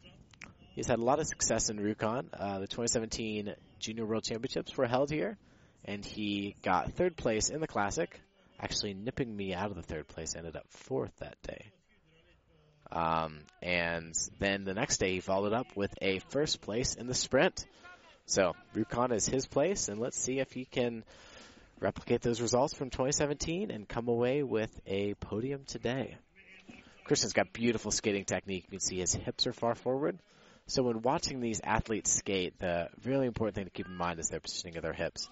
He's 0.74 0.86
had 0.86 1.00
a 1.00 1.04
lot 1.04 1.18
of 1.18 1.26
success 1.26 1.68
in 1.68 1.76
Rjukan. 1.76 2.28
Uh, 2.32 2.60
the 2.60 2.66
2017 2.66 3.54
Junior 3.78 4.06
World 4.06 4.24
Championships 4.24 4.76
were 4.76 4.86
held 4.86 5.10
here, 5.10 5.36
and 5.84 6.04
he 6.04 6.56
got 6.62 6.92
third 6.92 7.16
place 7.16 7.50
in 7.50 7.60
the 7.60 7.66
Classic, 7.66 8.20
actually 8.60 8.94
nipping 8.94 9.34
me 9.34 9.54
out 9.54 9.70
of 9.70 9.76
the 9.76 9.82
third 9.82 10.08
place. 10.08 10.34
Ended 10.36 10.56
up 10.56 10.66
fourth 10.68 11.12
that 11.18 11.36
day. 11.42 11.72
Um, 12.90 13.40
and 13.62 14.14
then 14.38 14.64
the 14.64 14.74
next 14.74 14.98
day 14.98 15.12
he 15.12 15.20
followed 15.20 15.52
up 15.52 15.76
with 15.76 15.92
a 16.00 16.20
first 16.30 16.60
place 16.60 16.94
in 16.94 17.06
the 17.06 17.14
sprint. 17.14 17.66
So 18.26 18.54
Rjukan 18.74 19.12
is 19.12 19.26
his 19.26 19.46
place, 19.46 19.88
and 19.88 20.00
let's 20.00 20.18
see 20.18 20.38
if 20.38 20.52
he 20.52 20.64
can 20.64 21.04
replicate 21.80 22.22
those 22.22 22.40
results 22.40 22.74
from 22.74 22.90
2017 22.90 23.70
and 23.70 23.88
come 23.88 24.08
away 24.08 24.42
with 24.42 24.70
a 24.86 25.14
podium 25.14 25.64
today. 25.66 26.16
Christian's 27.04 27.32
got 27.32 27.52
beautiful 27.52 27.90
skating 27.90 28.24
technique. 28.24 28.64
You 28.64 28.78
can 28.78 28.80
see 28.80 28.98
his 28.98 29.14
hips 29.14 29.46
are 29.46 29.52
far 29.52 29.74
forward. 29.74 30.18
So 30.68 30.82
when 30.82 31.00
watching 31.00 31.40
these 31.40 31.62
athletes 31.64 32.12
skate, 32.12 32.58
the 32.58 32.88
really 33.02 33.26
important 33.26 33.54
thing 33.54 33.64
to 33.64 33.70
keep 33.70 33.86
in 33.86 33.96
mind 33.96 34.20
is 34.20 34.28
their 34.28 34.38
positioning 34.38 34.76
of 34.76 34.82
their 34.82 34.92
hips. 34.92 35.26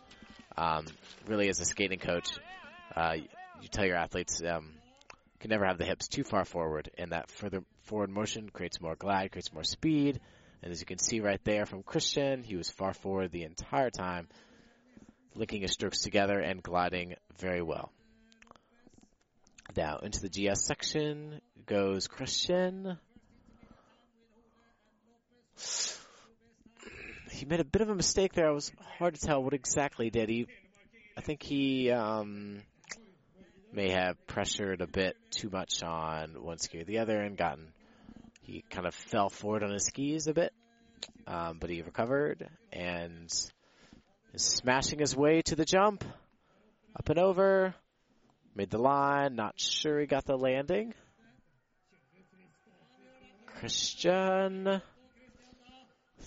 Um, 0.56 0.86
really, 1.26 1.50
as 1.50 1.60
a 1.60 1.66
skating 1.66 1.98
coach, 1.98 2.30
uh, 2.96 3.16
you 3.60 3.68
tell 3.68 3.84
your 3.84 3.98
athletes 3.98 4.40
um, 4.42 4.72
can 5.38 5.50
never 5.50 5.66
have 5.66 5.76
the 5.76 5.84
hips 5.84 6.08
too 6.08 6.24
far 6.24 6.46
forward, 6.46 6.90
and 6.96 7.12
that 7.12 7.30
further 7.30 7.62
forward 7.82 8.08
motion 8.08 8.48
creates 8.48 8.80
more 8.80 8.96
glide, 8.96 9.30
creates 9.30 9.52
more 9.52 9.62
speed. 9.62 10.20
And 10.62 10.72
as 10.72 10.80
you 10.80 10.86
can 10.86 10.98
see 10.98 11.20
right 11.20 11.40
there 11.44 11.66
from 11.66 11.82
Christian, 11.82 12.42
he 12.42 12.56
was 12.56 12.70
far 12.70 12.94
forward 12.94 13.30
the 13.30 13.42
entire 13.42 13.90
time, 13.90 14.28
linking 15.34 15.60
his 15.60 15.72
strokes 15.72 16.00
together 16.00 16.40
and 16.40 16.62
gliding 16.62 17.14
very 17.38 17.60
well. 17.60 17.92
Now 19.76 19.98
into 19.98 20.22
the 20.22 20.30
GS 20.30 20.64
section 20.64 21.42
goes 21.66 22.06
Christian. 22.06 22.96
He 27.30 27.44
made 27.44 27.60
a 27.60 27.64
bit 27.64 27.82
of 27.82 27.90
a 27.90 27.94
mistake 27.94 28.32
there. 28.32 28.48
It 28.48 28.54
was 28.54 28.72
hard 28.98 29.14
to 29.14 29.20
tell 29.20 29.42
what 29.42 29.52
exactly 29.52 30.10
did 30.10 30.28
he. 30.28 30.46
I 31.16 31.20
think 31.20 31.42
he 31.42 31.90
um, 31.90 32.62
may 33.72 33.90
have 33.90 34.26
pressured 34.26 34.80
a 34.80 34.86
bit 34.86 35.16
too 35.30 35.50
much 35.50 35.82
on 35.82 36.42
one 36.42 36.58
ski 36.58 36.80
or 36.80 36.84
the 36.84 36.98
other 36.98 37.20
and 37.20 37.36
gotten. 37.36 37.68
He 38.42 38.64
kind 38.70 38.86
of 38.86 38.94
fell 38.94 39.28
forward 39.28 39.62
on 39.62 39.72
his 39.72 39.84
skis 39.84 40.28
a 40.28 40.34
bit, 40.34 40.52
um, 41.26 41.58
but 41.60 41.68
he 41.68 41.82
recovered 41.82 42.48
and 42.72 43.30
is 44.32 44.42
smashing 44.42 44.98
his 44.98 45.16
way 45.16 45.42
to 45.42 45.56
the 45.56 45.64
jump, 45.64 46.04
up 46.98 47.08
and 47.08 47.18
over, 47.18 47.74
made 48.54 48.70
the 48.70 48.78
line. 48.78 49.34
Not 49.34 49.60
sure 49.60 50.00
he 50.00 50.06
got 50.06 50.24
the 50.24 50.36
landing. 50.36 50.94
Christian 53.58 54.80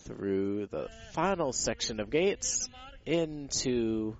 through 0.05 0.67
the 0.67 0.87
final 1.13 1.53
section 1.53 1.99
of 1.99 2.09
gates 2.09 2.69
into 3.05 4.15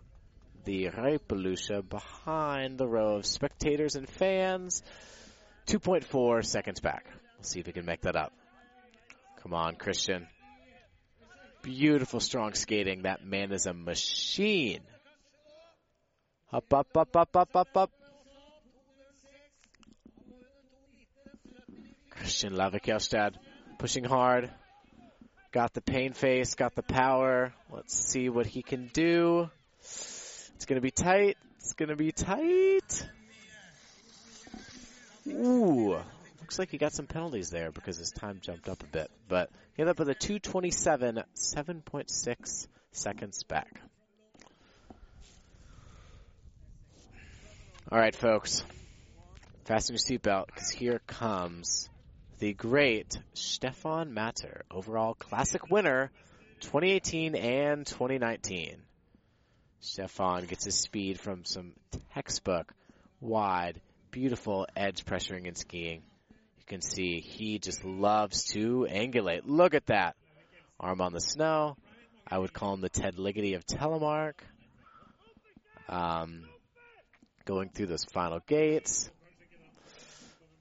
the 0.65 0.89
Reipelykkje 0.89 1.87
behind 1.89 2.77
the 2.77 2.87
row 2.87 3.17
of 3.17 3.25
spectators 3.25 3.95
and 3.95 4.07
fans. 4.07 4.83
2.4 5.67 6.45
seconds 6.45 6.79
back. 6.79 7.05
We'll 7.37 7.43
see 7.43 7.59
if 7.59 7.65
he 7.65 7.71
can 7.71 7.85
make 7.85 8.01
that 8.01 8.15
up. 8.15 8.33
Come 9.41 9.53
on, 9.53 9.75
Christian. 9.75 10.27
Beautiful, 11.61 12.19
strong 12.19 12.53
skating. 12.53 13.03
That 13.03 13.25
man 13.25 13.51
is 13.51 13.65
a 13.65 13.73
machine. 13.73 14.81
Up, 16.51 16.73
up, 16.73 16.97
up, 16.97 17.15
up, 17.15 17.35
up, 17.35 17.55
up, 17.55 17.77
up. 17.77 17.91
Christian 22.09 22.53
Lavik 22.53 22.83
Gjelstad 22.83 23.35
pushing 23.77 24.03
hard. 24.03 24.51
Got 25.51 25.73
the 25.73 25.81
pain 25.81 26.13
face, 26.13 26.53
got 26.53 26.75
the 26.75 26.83
power. 26.83 27.53
Let's 27.71 27.95
see 27.95 28.29
what 28.29 28.45
he 28.45 28.61
can 28.61 28.87
do. 28.93 29.49
It's 29.79 30.65
going 30.67 30.75
to 30.75 30.81
be 30.81 30.91
tight. 30.91 31.37
It's 31.57 31.73
going 31.73 31.89
to 31.89 31.95
be 31.95 32.11
tight. 32.11 33.07
Ooh. 35.27 35.97
Looks 36.41 36.59
like 36.59 36.69
he 36.69 36.77
got 36.77 36.93
some 36.93 37.07
penalties 37.07 37.49
there 37.49 37.71
because 37.71 37.97
his 37.97 38.11
time 38.11 38.39
jumped 38.41 38.69
up 38.69 38.83
a 38.83 38.85
bit. 38.85 39.09
But 39.27 39.49
he 39.75 39.81
ended 39.81 39.91
up 39.91 39.99
with 39.99 40.09
a 40.09 40.15
227, 40.15 41.23
7.6 41.35 42.67
seconds 42.91 43.43
back. 43.43 43.81
All 47.91 47.97
right, 47.97 48.15
folks. 48.15 48.63
Fasten 49.65 49.95
your 49.95 50.19
seatbelt 50.19 50.47
because 50.47 50.69
here 50.69 51.01
comes 51.07 51.89
the 52.39 52.53
great 52.53 53.19
Stefan 53.33 54.13
Matter, 54.13 54.63
overall 54.71 55.13
classic 55.13 55.69
winner 55.69 56.09
2018 56.61 57.35
and 57.35 57.85
2019. 57.85 58.77
Stefan 59.81 60.45
gets 60.45 60.63
his 60.65 60.75
speed 60.75 61.19
from 61.19 61.43
some 61.43 61.73
textbook, 62.13 62.73
wide, 63.19 63.81
beautiful 64.11 64.67
edge 64.75 65.03
pressuring 65.03 65.47
and 65.47 65.57
skiing. 65.57 66.01
You 66.29 66.65
can 66.65 66.81
see 66.81 67.19
he 67.19 67.59
just 67.59 67.83
loves 67.83 68.45
to 68.53 68.87
angulate. 68.89 69.41
Look 69.45 69.73
at 69.73 69.87
that. 69.87 70.15
Arm 70.79 71.01
on 71.01 71.11
the 71.11 71.21
snow. 71.21 71.75
I 72.25 72.37
would 72.37 72.53
call 72.53 72.73
him 72.73 72.81
the 72.81 72.89
Ted 72.89 73.17
Ligety 73.17 73.55
of 73.55 73.65
Telemark. 73.65 74.35
Um, 75.89 76.43
going 77.43 77.69
through 77.69 77.87
those 77.87 78.05
final 78.05 78.39
gates. 78.47 79.09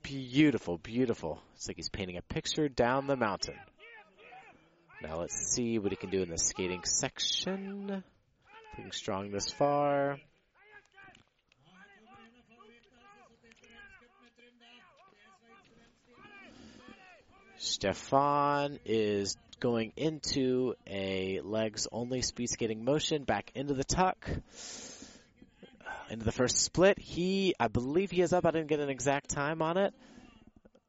Beautiful, 0.03 0.79
beautiful. 0.79 1.43
It's 1.55 1.69
like 1.69 1.77
he's 1.77 1.89
painting 1.89 2.17
a 2.17 2.23
picture 2.23 2.69
down 2.69 3.07
the 3.07 3.17
mountain. 3.17 3.57
Now 5.03 5.21
let's 5.21 5.55
see 5.55 5.79
what 5.79 5.93
he 5.93 5.97
can 5.97 6.11
do 6.11 6.23
in 6.23 6.31
the 6.31 6.39
skating 6.39 6.83
section. 6.85 8.03
Looking 8.77 8.93
strong 8.93 9.31
this 9.31 9.51
far. 9.51 10.19
Stefan 17.59 18.79
is 18.85 19.37
going 19.61 19.93
into 19.97 20.75
a 20.87 21.41
legs 21.43 21.89
only 21.91 22.23
speed 22.23 22.49
skating 22.49 22.85
motion 22.85 23.25
back 23.25 23.51
into 23.55 23.75
the 23.75 23.85
tuck. 23.85 24.29
Into 26.11 26.25
the 26.25 26.33
first 26.33 26.59
split. 26.59 26.99
He, 26.99 27.55
I 27.61 27.69
believe 27.69 28.11
he 28.11 28.23
is 28.23 28.33
up. 28.33 28.47
I 28.47 28.51
didn't 28.51 28.69
get 28.69 28.81
an 28.81 28.89
exact 28.89 29.29
time 29.29 29.61
on 29.61 29.77
it. 29.77 29.95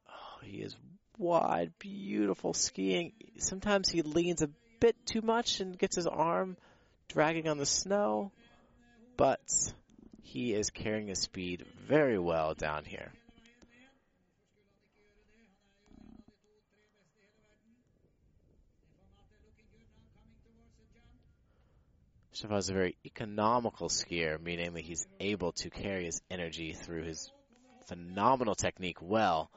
Oh, 0.08 0.40
he 0.44 0.58
is 0.58 0.76
wide, 1.18 1.74
beautiful 1.78 2.54
skiing. 2.54 3.12
Sometimes 3.38 3.90
he 3.90 4.02
leans 4.02 4.42
a 4.42 4.50
bit 4.80 4.96
too 5.06 5.22
much 5.22 5.60
and 5.60 5.78
gets 5.78 5.98
his 5.98 6.08
arm 6.08 6.58
dragging 7.10 7.50
on 7.50 7.58
the 7.58 7.66
snow, 7.66 8.32
but 9.18 9.42
he 10.22 10.54
is 10.54 10.70
carrying 10.70 11.08
his 11.08 11.20
speed 11.20 11.66
very 11.88 12.18
well 12.18 12.54
down 12.54 12.86
here. 12.86 13.12
Stefan 22.40 22.58
is 22.58 22.70
a 22.70 22.74
very 22.74 22.96
economical 23.06 23.90
skier, 23.90 24.42
meaning 24.42 24.72
that 24.74 24.80
he's 24.86 25.06
able 25.20 25.52
to 25.52 25.70
carry 25.70 26.06
his 26.06 26.22
energy 26.32 26.72
through 26.72 27.04
his 27.04 27.30
phenomenal 27.88 28.56
technique 28.56 29.02
well, 29.02 29.52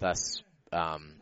thus 0.00 0.42
um, 0.72 1.12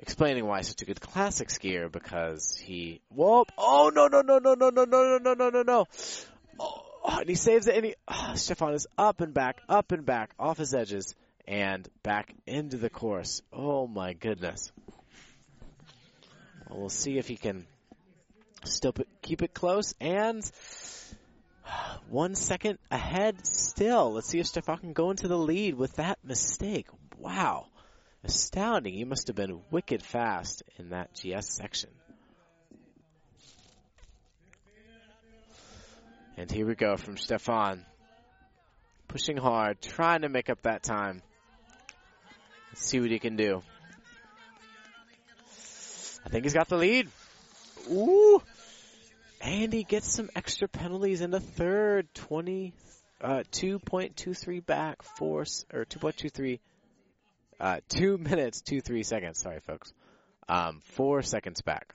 explaining 0.00 0.44
why 0.44 0.58
he's 0.58 0.66
such 0.66 0.82
a 0.82 0.86
good 0.86 1.00
classic 1.00 1.50
skier 1.50 1.90
because 1.90 2.56
he 2.56 3.00
whoop 3.10 3.52
oh 3.56 3.92
no 3.94 4.08
no 4.08 4.22
no 4.22 4.40
no 4.40 4.54
no 4.54 4.70
no 4.70 4.84
no 4.84 5.04
no 5.04 5.18
no 5.18 5.34
no 5.34 5.50
no 5.50 5.62
no 5.62 5.86
oh, 6.58 7.18
and 7.20 7.28
he 7.28 7.36
saves 7.36 7.68
it 7.68 7.76
and 7.76 7.84
he 7.84 7.94
oh, 8.08 8.32
Stefan 8.34 8.74
is 8.74 8.88
up 8.98 9.20
and 9.20 9.32
back 9.32 9.60
up 9.68 9.92
and 9.92 10.04
back 10.04 10.32
off 10.36 10.58
his 10.58 10.74
edges 10.74 11.14
and 11.46 11.88
back 12.02 12.34
into 12.44 12.76
the 12.76 12.90
course 12.90 13.40
oh 13.52 13.86
my 13.86 14.14
goodness 14.14 14.72
well, 16.68 16.80
we'll 16.80 16.88
see 16.88 17.18
if 17.18 17.28
he 17.28 17.36
can 17.36 17.64
still 18.64 18.94
keep 19.22 19.42
it 19.42 19.54
close 19.54 19.94
and 20.00 20.42
one 22.08 22.34
second 22.34 22.78
ahead 22.90 23.46
still. 23.46 24.12
Let's 24.12 24.28
see 24.28 24.40
if 24.40 24.46
Stefan 24.46 24.78
can 24.78 24.92
go 24.92 25.10
into 25.10 25.28
the 25.28 25.38
lead 25.38 25.74
with 25.74 25.96
that 25.96 26.18
mistake. 26.24 26.88
Wow. 27.18 27.66
Astounding. 28.24 28.94
He 28.94 29.04
must 29.04 29.26
have 29.28 29.36
been 29.36 29.60
wicked 29.70 30.02
fast 30.02 30.62
in 30.78 30.90
that 30.90 31.14
GS 31.14 31.48
section. 31.48 31.90
And 36.36 36.50
here 36.50 36.66
we 36.66 36.74
go 36.74 36.96
from 36.96 37.16
Stefan. 37.16 37.84
Pushing 39.08 39.36
hard, 39.36 39.80
trying 39.82 40.22
to 40.22 40.28
make 40.28 40.48
up 40.48 40.62
that 40.62 40.82
time. 40.82 41.22
Let's 42.70 42.86
see 42.86 43.00
what 43.00 43.10
he 43.10 43.18
can 43.18 43.36
do. 43.36 43.62
I 46.24 46.28
think 46.30 46.44
he's 46.44 46.54
got 46.54 46.68
the 46.68 46.76
lead. 46.76 47.08
Ooh. 47.90 48.40
And 49.42 49.72
he 49.72 49.82
gets 49.82 50.14
some 50.14 50.30
extra 50.36 50.68
penalties 50.68 51.20
in 51.20 51.32
the 51.32 51.40
third. 51.40 52.14
20, 52.14 52.72
uh, 53.20 53.42
2.23 53.50 54.64
back, 54.64 55.02
four, 55.02 55.40
or 55.72 55.84
2.23, 55.84 56.60
uh, 57.58 57.80
2 57.88 58.18
minutes, 58.18 58.60
2, 58.60 58.80
3 58.80 59.02
seconds. 59.02 59.40
Sorry, 59.40 59.58
folks. 59.66 59.92
Um, 60.48 60.80
4 60.92 61.22
seconds 61.22 61.60
back. 61.60 61.92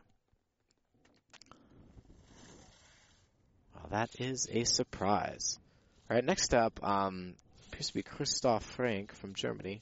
Well, 3.75 3.87
that 3.91 4.09
is 4.19 4.49
a 4.51 4.65
surprise. 4.65 5.57
All 6.09 6.15
right, 6.15 6.25
next 6.25 6.53
up, 6.53 6.79
um, 6.83 7.33
appears 7.71 7.87
to 7.87 7.93
be 7.93 8.03
Christoph 8.03 8.63
Frank 8.63 9.13
from 9.15 9.33
Germany. 9.33 9.79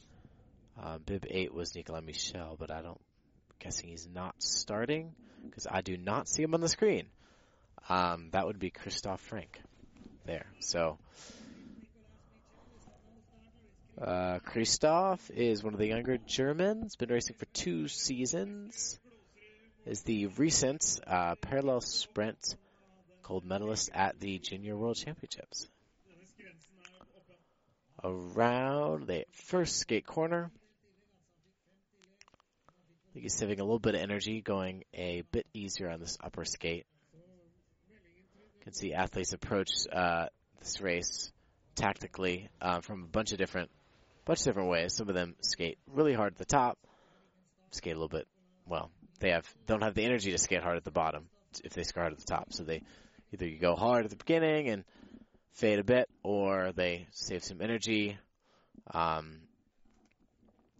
Uh, 0.79 0.99
Bib 0.99 1.25
8 1.27 1.51
was 1.51 1.73
Nicolas 1.73 2.03
Michel, 2.05 2.57
but 2.59 2.69
I 2.69 2.83
don't, 2.83 3.01
guessing 3.57 3.89
he's 3.89 4.07
not 4.13 4.35
starting 4.37 5.13
because 5.45 5.65
I 5.69 5.81
do 5.81 5.97
not 5.97 6.27
see 6.27 6.43
him 6.43 6.53
on 6.53 6.61
the 6.61 6.69
screen. 6.69 7.07
Um, 7.87 8.29
that 8.31 8.45
would 8.45 8.59
be 8.59 8.71
Christoph 8.71 9.21
Frank 9.21 9.61
there. 10.25 10.47
So, 10.59 10.97
uh, 14.01 14.39
Christoph 14.39 15.29
is 15.29 15.63
one 15.63 15.73
of 15.73 15.79
the 15.79 15.87
younger 15.87 16.17
Germans, 16.17 16.95
been 16.95 17.09
racing 17.09 17.35
for 17.37 17.45
two 17.53 17.87
seasons, 17.87 18.99
is 19.85 20.01
the 20.01 20.27
recent 20.27 20.99
uh, 21.05 21.35
parallel 21.35 21.81
sprint 21.81 22.55
gold 23.21 23.45
medalist 23.45 23.91
at 23.93 24.19
the 24.19 24.39
Junior 24.39 24.75
World 24.75 24.97
Championships. 24.97 25.67
Around 28.03 29.07
the 29.07 29.25
first 29.31 29.77
skate 29.77 30.05
corner, 30.05 30.51
I 32.67 33.13
think 33.13 33.23
he's 33.23 33.33
saving 33.33 33.59
a 33.59 33.63
little 33.63 33.79
bit 33.79 33.95
of 33.95 34.01
energy, 34.01 34.41
going 34.41 34.83
a 34.93 35.23
bit 35.31 35.45
easier 35.53 35.89
on 35.89 35.99
this 35.99 36.17
upper 36.23 36.45
skate. 36.45 36.85
Can 38.65 38.73
see 38.73 38.93
athletes 38.93 39.31
approach 39.31 39.69
uh, 39.93 40.25
this 40.59 40.81
race 40.81 41.31
tactically 41.75 42.49
uh, 42.59 42.81
from 42.81 43.03
a 43.03 43.07
bunch 43.07 43.31
of 43.31 43.37
different, 43.37 43.69
bunch 44.25 44.39
of 44.39 44.45
different 44.45 44.69
ways. 44.69 44.95
Some 44.95 45.07
of 45.07 45.13
them 45.13 45.35
skate 45.41 45.77
really 45.87 46.13
hard 46.13 46.33
at 46.33 46.39
the 46.39 46.45
top, 46.45 46.79
skate 47.69 47.93
a 47.93 47.95
little 47.95 48.09
bit. 48.09 48.27
Well, 48.65 48.89
they 49.19 49.29
have 49.29 49.47
don't 49.67 49.83
have 49.83 49.93
the 49.93 50.03
energy 50.03 50.31
to 50.31 50.39
skate 50.39 50.63
hard 50.63 50.77
at 50.77 50.83
the 50.83 50.89
bottom 50.89 51.27
if 51.63 51.73
they 51.73 51.83
skate 51.83 52.01
hard 52.01 52.13
at 52.13 52.19
the 52.19 52.25
top. 52.25 52.53
So 52.53 52.63
they 52.63 52.81
either 53.31 53.47
you 53.47 53.59
go 53.59 53.75
hard 53.75 54.05
at 54.05 54.09
the 54.09 54.17
beginning 54.17 54.69
and 54.69 54.83
fade 55.51 55.77
a 55.77 55.83
bit, 55.83 56.09
or 56.23 56.71
they 56.71 57.05
save 57.11 57.43
some 57.43 57.61
energy. 57.61 58.17
Um, 58.91 59.41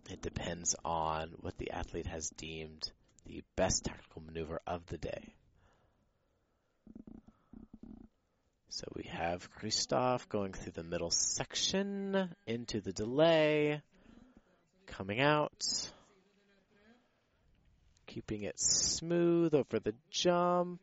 it 0.10 0.24
depends 0.24 0.76
on 0.84 1.34
what 1.40 1.58
the 1.58 1.70
athlete 1.70 2.08
has 2.08 2.30
deemed 2.30 2.92
the 3.26 3.44
best 3.56 3.86
tactical 3.86 4.24
maneuver 4.24 4.60
of 4.66 4.86
the 4.88 4.98
day. 4.98 5.34
So 8.70 8.86
we 8.96 9.04
have 9.04 9.50
Christoph 9.52 10.28
going 10.28 10.54
through 10.54 10.74
the 10.74 10.84
middle 10.84 11.12
section 11.12 12.30
into 12.46 12.82
the 12.82 12.92
delay, 12.92 13.82
coming 14.88 15.22
out, 15.22 15.64
keeping 18.08 18.44
it 18.44 18.60
smooth 18.60 19.54
over 19.54 19.80
the 19.80 19.94
jump. 20.10 20.82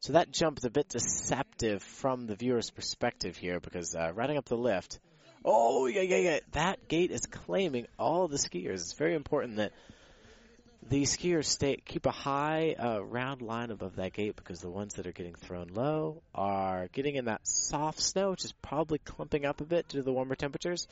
So 0.00 0.12
that 0.14 0.30
jump 0.30 0.58
is 0.58 0.64
a 0.64 0.70
bit 0.70 0.88
deceptive 0.88 1.82
from 1.82 2.26
the 2.26 2.34
viewer's 2.34 2.70
perspective 2.70 3.36
here 3.36 3.58
because 3.58 3.94
uh, 3.94 4.12
riding 4.12 4.36
up 4.36 4.44
the 4.44 4.56
lift, 4.56 4.98
oh 5.44 5.86
yeah 5.86 6.02
yeah 6.02 6.16
yeah, 6.16 6.38
that 6.52 6.88
gate 6.88 7.10
is 7.10 7.26
claiming 7.26 7.86
all 7.98 8.28
the 8.28 8.36
skiers. 8.36 8.74
It's 8.74 8.92
very 8.92 9.14
important 9.14 9.56
that 9.56 9.72
the 10.88 11.02
skiers 11.02 11.46
stay 11.46 11.76
keep 11.76 12.06
a 12.06 12.10
high 12.10 12.74
uh, 12.78 13.00
round 13.00 13.42
line 13.42 13.70
above 13.70 13.96
that 13.96 14.12
gate 14.12 14.36
because 14.36 14.60
the 14.60 14.70
ones 14.70 14.94
that 14.94 15.06
are 15.06 15.12
getting 15.12 15.34
thrown 15.34 15.68
low 15.72 16.22
are 16.34 16.88
getting 16.92 17.16
in 17.16 17.26
that 17.26 17.40
soft 17.44 18.00
snow, 18.00 18.30
which 18.30 18.44
is 18.44 18.52
probably 18.52 18.98
clumping 18.98 19.44
up 19.44 19.60
a 19.60 19.64
bit 19.64 19.88
due 19.88 19.98
to 19.98 20.04
the 20.04 20.12
warmer 20.12 20.34
temperatures, 20.34 20.86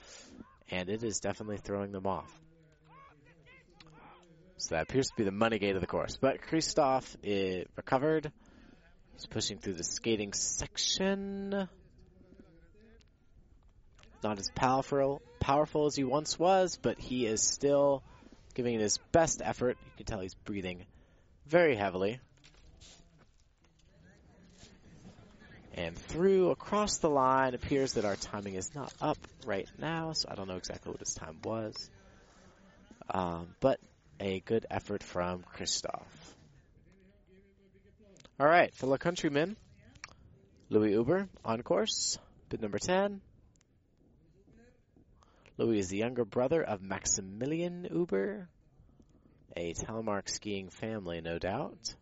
and 0.70 0.88
it 0.88 1.04
is 1.04 1.20
definitely 1.20 1.58
throwing 1.58 1.92
them 1.92 2.06
off. 2.06 2.30
So 4.56 4.76
that 4.76 4.84
appears 4.84 5.08
to 5.08 5.14
be 5.16 5.24
the 5.24 5.32
money 5.32 5.58
gate 5.58 5.74
of 5.74 5.80
the 5.80 5.88
course. 5.88 6.16
But 6.16 6.40
Christoph 6.40 7.16
is 7.22 7.66
recovered. 7.76 8.30
He's 9.14 9.26
pushing 9.26 9.58
through 9.58 9.74
the 9.74 9.84
skating 9.84 10.32
section. 10.32 11.68
Not 14.22 14.38
as 14.38 14.50
powerful 14.54 15.20
powerful 15.40 15.86
as 15.86 15.96
he 15.96 16.04
once 16.04 16.38
was, 16.38 16.78
but 16.80 17.00
he 17.00 17.26
is 17.26 17.42
still 17.42 18.04
giving 18.54 18.74
it 18.74 18.80
his 18.80 18.98
best 19.12 19.42
effort. 19.44 19.76
You 19.84 19.90
can 19.96 20.06
tell 20.06 20.20
he's 20.20 20.34
breathing 20.34 20.84
very 21.46 21.76
heavily. 21.76 22.20
And 25.74 25.96
through 25.96 26.50
across 26.50 26.98
the 26.98 27.08
line, 27.08 27.54
appears 27.54 27.94
that 27.94 28.04
our 28.04 28.16
timing 28.16 28.54
is 28.54 28.74
not 28.74 28.92
up 29.00 29.16
right 29.46 29.68
now, 29.78 30.12
so 30.12 30.28
I 30.30 30.34
don't 30.34 30.46
know 30.46 30.56
exactly 30.56 30.90
what 30.90 31.00
his 31.00 31.14
time 31.14 31.38
was. 31.44 31.90
Um, 33.10 33.48
but 33.60 33.80
a 34.20 34.40
good 34.40 34.66
effort 34.70 35.02
from 35.02 35.42
Christoph. 35.54 36.34
All 38.38 38.46
right, 38.46 38.74
fellow 38.74 38.98
countrymen, 38.98 39.56
Louis 40.68 40.92
Uber 40.92 41.28
on 41.44 41.62
course, 41.62 42.18
bid 42.48 42.60
number 42.60 42.78
10. 42.78 43.20
Louis 45.62 45.78
is 45.78 45.90
the 45.90 45.98
younger 45.98 46.24
brother 46.24 46.60
of 46.60 46.82
Maximilian 46.82 47.86
Uber, 47.88 48.48
a 49.56 49.74
telemark 49.74 50.28
skiing 50.28 50.70
family, 50.70 51.20
no 51.20 51.38
doubt. 51.38 51.94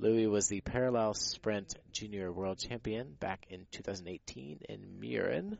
Louis 0.00 0.26
was 0.26 0.48
the 0.48 0.60
parallel 0.60 1.14
sprint 1.14 1.76
junior 1.92 2.32
world 2.32 2.58
champion 2.58 3.14
back 3.20 3.46
in 3.50 3.68
2018 3.70 4.62
in 4.68 4.98
Mürren. 5.00 5.58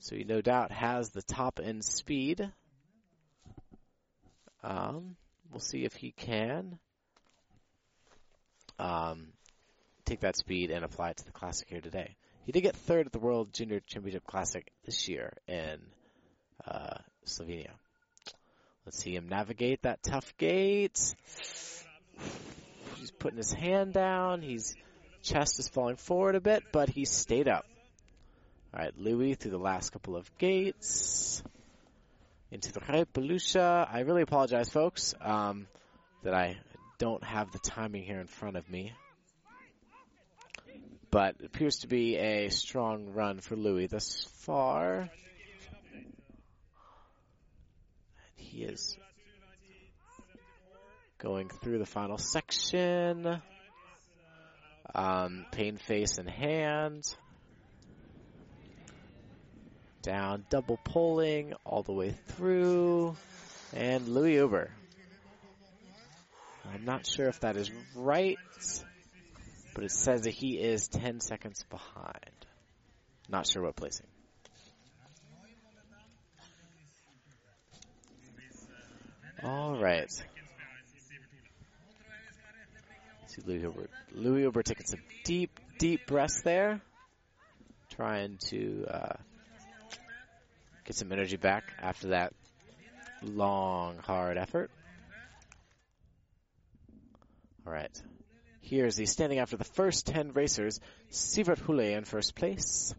So 0.00 0.16
he 0.16 0.24
no 0.24 0.40
doubt 0.40 0.72
has 0.72 1.10
the 1.10 1.22
top 1.22 1.60
end 1.62 1.84
speed. 1.84 2.50
Um, 4.64 5.14
we'll 5.48 5.60
see 5.60 5.84
if 5.84 5.94
he 5.94 6.10
can 6.10 6.80
um, 8.80 9.28
take 10.08 10.20
that 10.20 10.36
speed 10.36 10.70
and 10.70 10.84
apply 10.84 11.10
it 11.10 11.18
to 11.18 11.24
the 11.26 11.32
classic 11.32 11.68
here 11.68 11.82
today. 11.82 12.16
He 12.46 12.52
did 12.52 12.62
get 12.62 12.74
third 12.74 13.06
at 13.06 13.12
the 13.12 13.18
World 13.18 13.52
Junior 13.52 13.80
Championship 13.80 14.26
Classic 14.26 14.66
this 14.86 15.06
year 15.06 15.34
in 15.46 15.78
uh, 16.66 16.96
Slovenia. 17.26 17.72
Let's 18.86 19.02
see 19.02 19.14
him 19.14 19.28
navigate 19.28 19.82
that 19.82 20.02
tough 20.02 20.34
gate. 20.38 21.14
He's 22.96 23.10
putting 23.10 23.36
his 23.36 23.52
hand 23.52 23.92
down. 23.92 24.40
His 24.40 24.74
chest 25.22 25.58
is 25.58 25.68
falling 25.68 25.96
forward 25.96 26.36
a 26.36 26.40
bit, 26.40 26.62
but 26.72 26.88
he 26.88 27.04
stayed 27.04 27.48
up. 27.48 27.66
All 28.72 28.80
right, 28.82 28.96
Louis 28.96 29.34
through 29.34 29.50
the 29.50 29.58
last 29.58 29.90
couple 29.90 30.16
of 30.16 30.30
gates 30.38 31.42
into 32.50 32.72
the 32.72 32.80
Reipelykkje. 32.80 33.88
I 33.92 34.00
really 34.00 34.22
apologize, 34.22 34.70
folks, 34.70 35.14
um, 35.20 35.66
that 36.22 36.32
I 36.32 36.56
don't 36.98 37.22
have 37.22 37.52
the 37.52 37.58
timing 37.58 38.04
here 38.04 38.20
in 38.20 38.26
front 38.26 38.56
of 38.56 38.70
me 38.70 38.94
but 41.10 41.36
appears 41.44 41.78
to 41.78 41.86
be 41.86 42.16
a 42.16 42.48
strong 42.50 43.12
run 43.14 43.40
for 43.40 43.56
Louis 43.56 43.86
thus 43.86 44.24
far. 44.40 45.00
And 45.00 45.10
he 48.36 48.62
is 48.62 48.96
going 51.18 51.48
through 51.48 51.78
the 51.78 51.86
final 51.86 52.18
section. 52.18 53.40
Um, 54.94 55.46
pain 55.52 55.76
face 55.76 56.18
and 56.18 56.28
hand. 56.28 57.04
Down, 60.02 60.44
double 60.48 60.78
pulling 60.84 61.52
all 61.64 61.82
the 61.82 61.92
way 61.92 62.14
through. 62.28 63.16
And 63.74 64.08
Louis 64.08 64.34
Uber. 64.36 64.70
I'm 66.72 66.84
not 66.84 67.06
sure 67.06 67.28
if 67.28 67.40
that 67.40 67.56
is 67.56 67.70
right, 67.94 68.36
but 69.78 69.84
it 69.84 69.92
says 69.92 70.22
that 70.22 70.32
he 70.34 70.58
is 70.58 70.88
10 70.88 71.20
seconds 71.20 71.64
behind. 71.70 72.34
Not 73.28 73.46
sure 73.46 73.62
what 73.62 73.76
placing. 73.76 74.08
All 79.44 79.80
right. 79.80 80.10
See 83.28 83.42
Louis 83.46 83.60
Uber. 83.62 83.88
Louis 84.16 84.42
Uber 84.42 84.64
taking 84.64 84.86
some 84.86 84.98
deep, 85.22 85.60
deep 85.78 86.08
breaths 86.08 86.42
there. 86.42 86.80
Trying 87.90 88.38
to 88.48 88.84
uh, 88.90 89.14
get 90.86 90.96
some 90.96 91.12
energy 91.12 91.36
back 91.36 91.72
after 91.80 92.08
that 92.08 92.32
long, 93.22 93.98
hard 93.98 94.38
effort. 94.38 94.72
All 97.64 97.72
right. 97.72 97.96
Here's 98.68 98.96
the 98.96 99.06
standing 99.06 99.38
after 99.38 99.56
the 99.56 99.64
first 99.64 100.06
10 100.08 100.32
racers. 100.34 100.78
Sivert 101.10 101.58
Hule 101.58 101.96
in 101.96 102.04
first 102.04 102.34
place. 102.34 102.94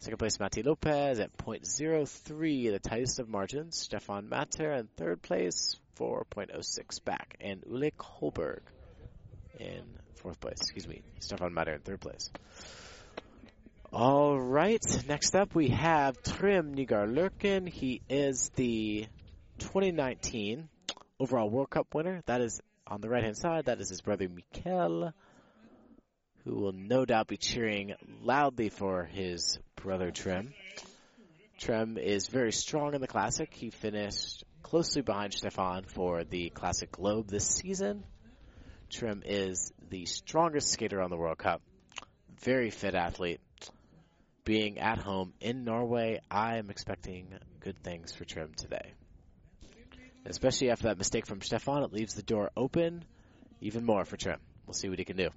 Second 0.00 0.18
place, 0.18 0.40
Mati 0.40 0.64
Lopez 0.64 1.20
at 1.20 1.36
.03, 1.36 2.72
the 2.72 2.80
tightest 2.80 3.20
of 3.20 3.28
margins. 3.28 3.78
Stefan 3.78 4.28
Matter 4.28 4.72
in 4.72 4.88
third 4.96 5.22
place, 5.22 5.76
4.06 5.96 7.04
back. 7.04 7.36
And 7.40 7.62
Ule 7.70 7.92
Kolberg 7.96 8.62
in 9.60 9.84
fourth 10.16 10.40
place. 10.40 10.58
Excuse 10.60 10.88
me. 10.88 11.02
Stefan 11.20 11.54
Matter 11.54 11.74
in 11.74 11.82
third 11.82 12.00
place. 12.00 12.28
All 13.92 14.40
right. 14.40 14.84
Next 15.06 15.36
up, 15.36 15.54
we 15.54 15.68
have 15.68 16.20
Trym 16.24 16.74
Nygaard 16.74 17.14
Løken. 17.14 17.68
He 17.68 18.02
is 18.08 18.50
the 18.56 19.06
2019 19.60 20.68
overall 21.20 21.48
World 21.48 21.70
Cup 21.70 21.94
winner. 21.94 22.22
That 22.26 22.40
is 22.40 22.60
on 22.92 23.00
the 23.00 23.08
right 23.08 23.24
hand 23.24 23.36
side. 23.36 23.64
That 23.64 23.80
is 23.80 23.88
his 23.88 24.02
brother 24.02 24.28
Mikkel, 24.28 25.12
who 26.44 26.54
will 26.54 26.72
no 26.72 27.06
doubt 27.06 27.26
be 27.26 27.38
cheering 27.38 27.94
loudly 28.22 28.68
for 28.68 29.04
his 29.04 29.58
brother 29.76 30.10
Trym. 30.10 30.52
Trym 31.58 31.96
is 31.96 32.28
very 32.28 32.52
strong 32.52 32.94
in 32.94 33.00
the 33.00 33.06
Classic. 33.06 33.52
He 33.52 33.70
finished 33.70 34.44
closely 34.62 35.00
behind 35.00 35.32
Stefan 35.32 35.84
for 35.84 36.24
the 36.24 36.50
Classic 36.50 36.92
Globe 36.92 37.28
this 37.28 37.46
season. 37.46 38.04
Trym 38.90 39.22
is 39.24 39.72
the 39.88 40.04
strongest 40.04 40.68
skater 40.68 41.00
on 41.00 41.08
the 41.08 41.16
World 41.16 41.38
Cup. 41.38 41.62
Very 42.40 42.68
fit 42.68 42.94
athlete. 42.94 43.40
Being 44.44 44.78
at 44.78 44.98
home 44.98 45.32
in 45.40 45.64
Norway, 45.64 46.20
I 46.30 46.58
am 46.58 46.68
expecting 46.68 47.28
good 47.60 47.82
things 47.82 48.12
for 48.12 48.24
Trym 48.24 48.52
today. 48.54 48.92
Especially 50.24 50.70
after 50.70 50.84
that 50.84 50.98
mistake 50.98 51.26
from 51.26 51.42
Stefan, 51.42 51.82
it 51.82 51.92
leaves 51.92 52.14
the 52.14 52.22
door 52.22 52.50
open 52.56 53.04
even 53.60 53.84
more 53.84 54.04
for 54.04 54.16
Trym. 54.16 54.38
We'll 54.66 54.74
see 54.74 54.88
what 54.88 54.98
he 54.98 55.04
can 55.04 55.16
do. 55.16 55.30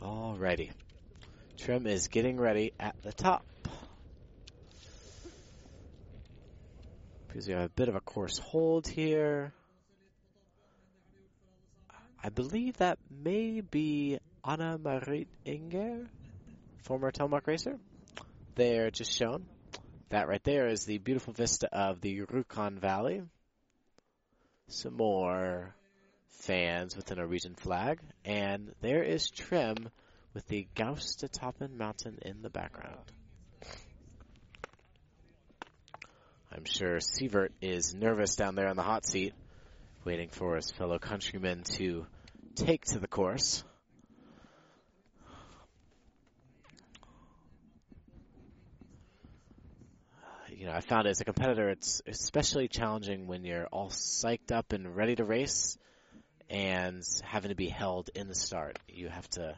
Alrighty. 0.00 0.70
Trym 1.58 1.86
is 1.86 2.08
getting 2.08 2.38
ready 2.38 2.72
at 2.80 3.00
the 3.02 3.12
top. 3.12 3.44
Because 7.28 7.46
we 7.46 7.54
have 7.54 7.62
a 7.62 7.68
bit 7.68 7.88
of 7.88 7.94
a 7.94 8.00
course 8.00 8.38
hold 8.38 8.86
here. 8.88 9.52
I 12.24 12.28
believe 12.28 12.76
that 12.76 12.98
may 13.10 13.60
be 13.62 14.18
Anna 14.44 14.78
Marit 14.78 15.26
Inger, 15.44 16.06
former 16.84 17.10
Telemark 17.10 17.48
racer. 17.48 17.80
They're 18.54 18.92
just 18.92 19.12
shown. 19.12 19.46
That 20.10 20.28
right 20.28 20.42
there 20.44 20.68
is 20.68 20.84
the 20.84 20.98
beautiful 20.98 21.32
vista 21.32 21.68
of 21.72 22.00
the 22.00 22.20
Rjukan 22.20 22.78
Valley. 22.78 23.22
Some 24.68 24.96
more 24.96 25.74
fans 26.28 26.94
with 26.94 27.10
a 27.10 27.16
Norwegian 27.16 27.54
flag. 27.54 27.98
And 28.24 28.72
there 28.82 29.02
is 29.02 29.28
Trym 29.28 29.88
with 30.32 30.46
the 30.46 30.68
Gaustatoppen 30.76 31.76
mountain 31.76 32.18
in 32.22 32.42
the 32.42 32.50
background. 32.50 33.10
I'm 36.54 36.66
sure 36.66 36.98
Sivert 36.98 37.50
is 37.60 37.94
nervous 37.94 38.36
down 38.36 38.54
there 38.54 38.68
on 38.68 38.76
the 38.76 38.82
hot 38.82 39.06
seat, 39.06 39.32
waiting 40.04 40.28
for 40.28 40.56
his 40.56 40.70
fellow 40.70 40.98
countrymen 40.98 41.62
to 41.62 42.06
take 42.56 42.84
to 42.86 42.98
the 42.98 43.06
course. 43.06 43.64
You 50.50 50.66
know, 50.66 50.72
I 50.72 50.80
found 50.80 51.08
as 51.08 51.20
a 51.20 51.24
competitor, 51.24 51.70
it's 51.70 52.02
especially 52.06 52.68
challenging 52.68 53.26
when 53.26 53.44
you're 53.44 53.66
all 53.66 53.88
psyched 53.88 54.52
up 54.52 54.72
and 54.72 54.94
ready 54.94 55.16
to 55.16 55.24
race 55.24 55.76
and 56.48 57.02
having 57.24 57.48
to 57.48 57.56
be 57.56 57.68
held 57.68 58.10
in 58.14 58.28
the 58.28 58.34
start. 58.34 58.78
You 58.88 59.08
have 59.08 59.28
to, 59.30 59.54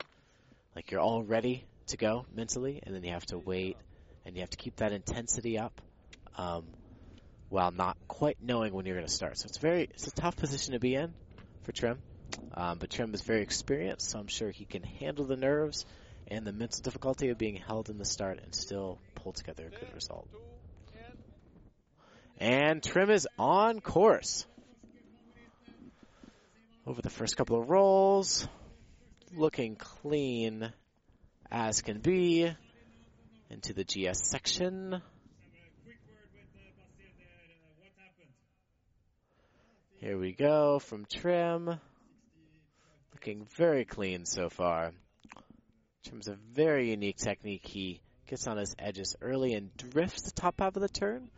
like, 0.75 0.91
you're 0.91 1.01
all 1.01 1.23
ready 1.23 1.67
to 1.89 1.97
go 1.97 2.25
mentally, 2.35 2.81
and 2.83 2.95
then 2.95 3.05
you 3.05 3.13
have 3.13 3.27
to 3.27 3.39
wait 3.39 3.77
and 4.25 4.35
you 4.35 4.41
have 4.41 4.51
to 4.51 4.57
keep 4.57 4.77
that 4.77 4.93
intensity 4.93 5.59
up. 5.59 5.81
Um, 6.37 6.65
while 7.49 7.71
not 7.71 7.97
quite 8.09 8.39
knowing 8.43 8.73
when 8.73 8.87
you're 8.87 8.97
going 8.97 9.07
to 9.07 9.13
start. 9.13 9.39
So 9.39 9.47
it's 9.47 9.59
very 9.59 9.85
it's 9.85 10.07
a 10.07 10.13
tough 10.13 10.37
position 10.37 10.73
to 10.73 10.81
be 10.81 10.95
in 10.95 11.13
for 11.63 11.73
Trym, 11.73 11.99
Um, 12.53 12.79
but 12.79 12.91
Trym 12.91 13.15
is 13.15 13.23
very 13.23 13.43
experienced, 13.43 14.11
so 14.11 14.19
I'm 14.19 14.27
sure 14.27 14.51
he 14.51 14.65
can 14.65 14.83
handle 14.83 15.25
the 15.25 15.37
nerves 15.37 15.87
and 16.29 16.47
the 16.47 16.53
mental 16.53 16.83
difficulty 16.83 17.29
of 17.31 17.39
being 17.39 17.57
held 17.57 17.91
in 17.91 17.99
the 17.99 18.05
start 18.05 18.41
and 18.43 18.55
still 18.55 18.99
pull 19.15 19.33
together 19.33 19.67
a 19.67 19.71
good 19.71 19.95
result. 19.95 20.29
And 22.39 22.83
Trym 22.83 23.11
is 23.11 23.29
on 23.39 23.81
course. 23.81 24.47
Over 26.87 27.01
the 27.01 27.11
first 27.11 27.37
couple 27.37 27.61
of 27.61 27.71
rolls, 27.71 28.47
looking 29.33 29.77
clean 29.77 30.71
as 31.51 31.83
can 31.83 32.01
be. 32.01 32.51
Into 33.51 33.73
the 33.73 33.85
GS 33.85 34.29
section. 34.29 35.01
Here 40.05 40.19
we 40.19 40.33
go 40.33 40.81
from 40.81 41.07
Trym. 41.07 41.81
Looking 43.15 43.47
very 43.57 43.87
clean 43.87 44.27
so 44.27 44.51
far. 44.51 44.93
Trym's 46.05 46.29
a 46.29 46.37
very 46.53 46.91
unique 46.91 47.17
technique. 47.17 47.67
He 47.67 48.03
gets 48.27 48.47
on 48.47 48.59
his 48.59 48.77
edges 48.79 49.17
early 49.23 49.55
and 49.55 49.75
drifts 49.79 50.21
the 50.21 50.33
top 50.33 50.57
half 50.59 50.77
of 50.77 50.83
the 50.83 50.91
turn. 50.91 51.31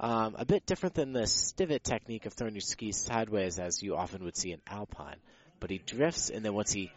Um, 0.00 0.34
a 0.36 0.44
bit 0.44 0.66
different 0.66 0.96
than 0.96 1.12
the 1.12 1.28
stivot 1.28 1.84
technique 1.84 2.26
of 2.26 2.32
throwing 2.32 2.54
your 2.54 2.62
skis 2.62 2.96
sideways 2.96 3.60
as 3.60 3.80
you 3.80 3.94
often 3.94 4.24
would 4.24 4.36
see 4.36 4.50
in 4.50 4.60
Alpine. 4.66 5.20
But 5.60 5.70
he 5.70 5.78
drifts 5.78 6.30
and 6.30 6.44
then 6.44 6.52
once 6.52 6.72
he 6.72 6.90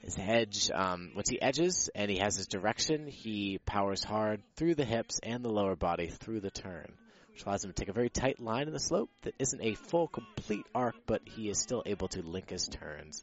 his 0.00 0.18
edge, 0.18 0.72
um, 0.74 1.12
once 1.14 1.28
he 1.28 1.40
edges 1.40 1.88
and 1.94 2.10
he 2.10 2.18
has 2.18 2.34
his 2.34 2.48
direction, 2.48 3.06
he 3.06 3.60
powers 3.64 4.02
hard 4.02 4.42
through 4.56 4.74
the 4.74 4.84
hips 4.84 5.20
and 5.22 5.44
the 5.44 5.52
lower 5.52 5.76
body 5.76 6.08
through 6.08 6.40
the 6.40 6.50
turn 6.50 6.92
which 7.32 7.44
allows 7.44 7.64
him 7.64 7.72
to 7.72 7.74
take 7.74 7.88
a 7.88 7.92
very 7.92 8.10
tight 8.10 8.40
line 8.40 8.66
in 8.66 8.72
the 8.72 8.78
slope 8.78 9.10
that 9.22 9.34
isn't 9.38 9.62
a 9.62 9.74
full, 9.74 10.08
complete 10.08 10.66
arc, 10.74 10.94
but 11.06 11.22
he 11.24 11.48
is 11.48 11.58
still 11.58 11.82
able 11.86 12.08
to 12.08 12.22
link 12.22 12.50
his 12.50 12.68
turns 12.68 13.22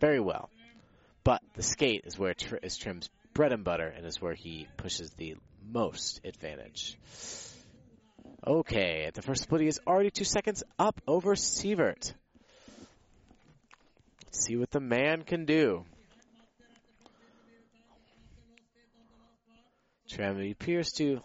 very 0.00 0.20
well. 0.20 0.50
But 1.24 1.42
the 1.54 1.62
skate 1.62 2.04
is 2.06 2.18
where 2.18 2.34
tr- 2.34 2.56
is 2.56 2.76
Trym's 2.76 3.10
bread 3.34 3.52
and 3.52 3.64
butter 3.64 3.86
and 3.86 4.06
is 4.06 4.20
where 4.20 4.34
he 4.34 4.68
pushes 4.76 5.10
the 5.12 5.36
most 5.70 6.20
advantage. 6.24 6.96
Okay, 8.46 9.04
at 9.06 9.14
the 9.14 9.22
first 9.22 9.42
split, 9.42 9.60
he 9.60 9.66
is 9.66 9.80
already 9.86 10.10
two 10.10 10.24
seconds 10.24 10.62
up 10.78 11.00
over 11.06 11.34
Sivert. 11.34 12.14
Let's 14.24 14.44
see 14.46 14.56
what 14.56 14.70
the 14.70 14.80
man 14.80 15.22
can 15.22 15.44
do. 15.44 15.84
Trym 20.08 20.40
appears 20.40 20.92
to 20.92 21.20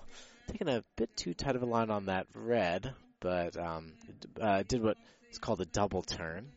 taking 0.47 0.67
a 0.67 0.83
bit 0.95 1.15
too 1.15 1.33
tight 1.33 1.55
of 1.55 1.63
a 1.63 1.65
line 1.65 1.89
on 1.89 2.05
that 2.05 2.27
red, 2.33 2.93
but 3.19 3.57
um, 3.57 3.93
uh, 4.39 4.63
did 4.67 4.81
what 4.81 4.97
is 5.31 5.39
called 5.39 5.61
a 5.61 5.65
double 5.65 6.01
turn. 6.01 6.47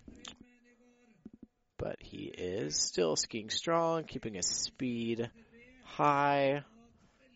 But 1.79 1.97
he 2.01 2.25
is 2.25 2.77
still 2.77 3.17
skiing 3.17 3.51
strong, 3.51 4.05
keeping 4.05 4.35
his 4.35 4.47
speed 4.47 5.31
high, 5.85 6.63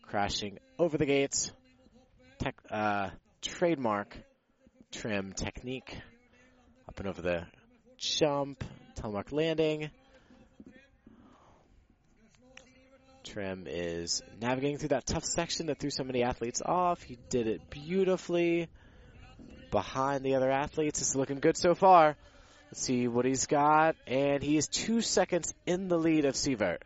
crashing 0.01 0.59
over 0.77 0.97
the 0.97 1.05
gates. 1.05 1.51
Tech, 2.39 2.55
uh, 2.69 3.09
trademark 3.41 4.17
Trym 4.91 5.33
technique. 5.33 5.97
Up 6.87 6.99
and 6.99 7.09
over 7.09 7.21
the 7.21 7.47
jump, 7.97 8.63
telemark 8.95 9.31
landing. 9.31 9.89
Trym 13.33 13.65
is 13.67 14.21
navigating 14.39 14.77
through 14.77 14.89
that 14.89 15.07
tough 15.07 15.25
section 15.25 15.65
that 15.65 15.79
threw 15.79 15.89
so 15.89 16.03
many 16.03 16.21
athletes 16.21 16.61
off. 16.63 17.01
He 17.01 17.17
did 17.29 17.47
it 17.47 17.67
beautifully 17.71 18.67
behind 19.71 20.23
the 20.23 20.35
other 20.35 20.51
athletes. 20.51 21.01
It's 21.01 21.15
looking 21.15 21.39
good 21.39 21.57
so 21.57 21.73
far. 21.73 22.15
Let's 22.69 22.81
see 22.81 23.07
what 23.07 23.25
he's 23.25 23.47
got. 23.47 23.95
And 24.05 24.43
he 24.43 24.55
is 24.55 24.67
two 24.67 25.01
seconds 25.01 25.51
in 25.65 25.87
the 25.87 25.97
lead 25.97 26.25
of 26.25 26.35
Sivert. 26.35 26.83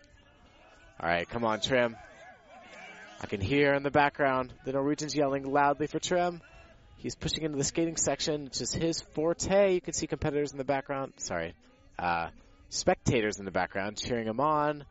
All 1.02 1.10
right, 1.10 1.28
come 1.28 1.44
on, 1.44 1.60
Trym. 1.60 1.98
I 3.20 3.26
can 3.26 3.42
hear 3.42 3.74
in 3.74 3.84
the 3.84 3.92
background 3.92 4.54
the 4.64 4.72
Norwegians 4.72 5.14
yelling 5.14 5.44
loudly 5.44 5.88
for 5.88 6.00
Trym. 6.00 6.42
He's 6.96 7.16
pushing 7.16 7.44
into 7.44 7.58
the 7.58 7.66
skating 7.66 7.98
section, 7.98 8.46
which 8.46 8.62
is 8.62 8.74
his 8.74 9.02
forte. 9.02 9.74
You 9.74 9.82
can 9.82 9.94
see 9.94 10.08
competitors 10.08 10.54
in 10.54 10.58
the 10.58 10.64
background. 10.64 11.12
Sorry, 11.18 11.56
uh, 12.00 12.30
spectators 12.70 13.38
in 13.38 13.44
the 13.44 13.52
background 13.52 13.98
cheering 13.98 14.28
him 14.28 14.40
on. 14.40 14.86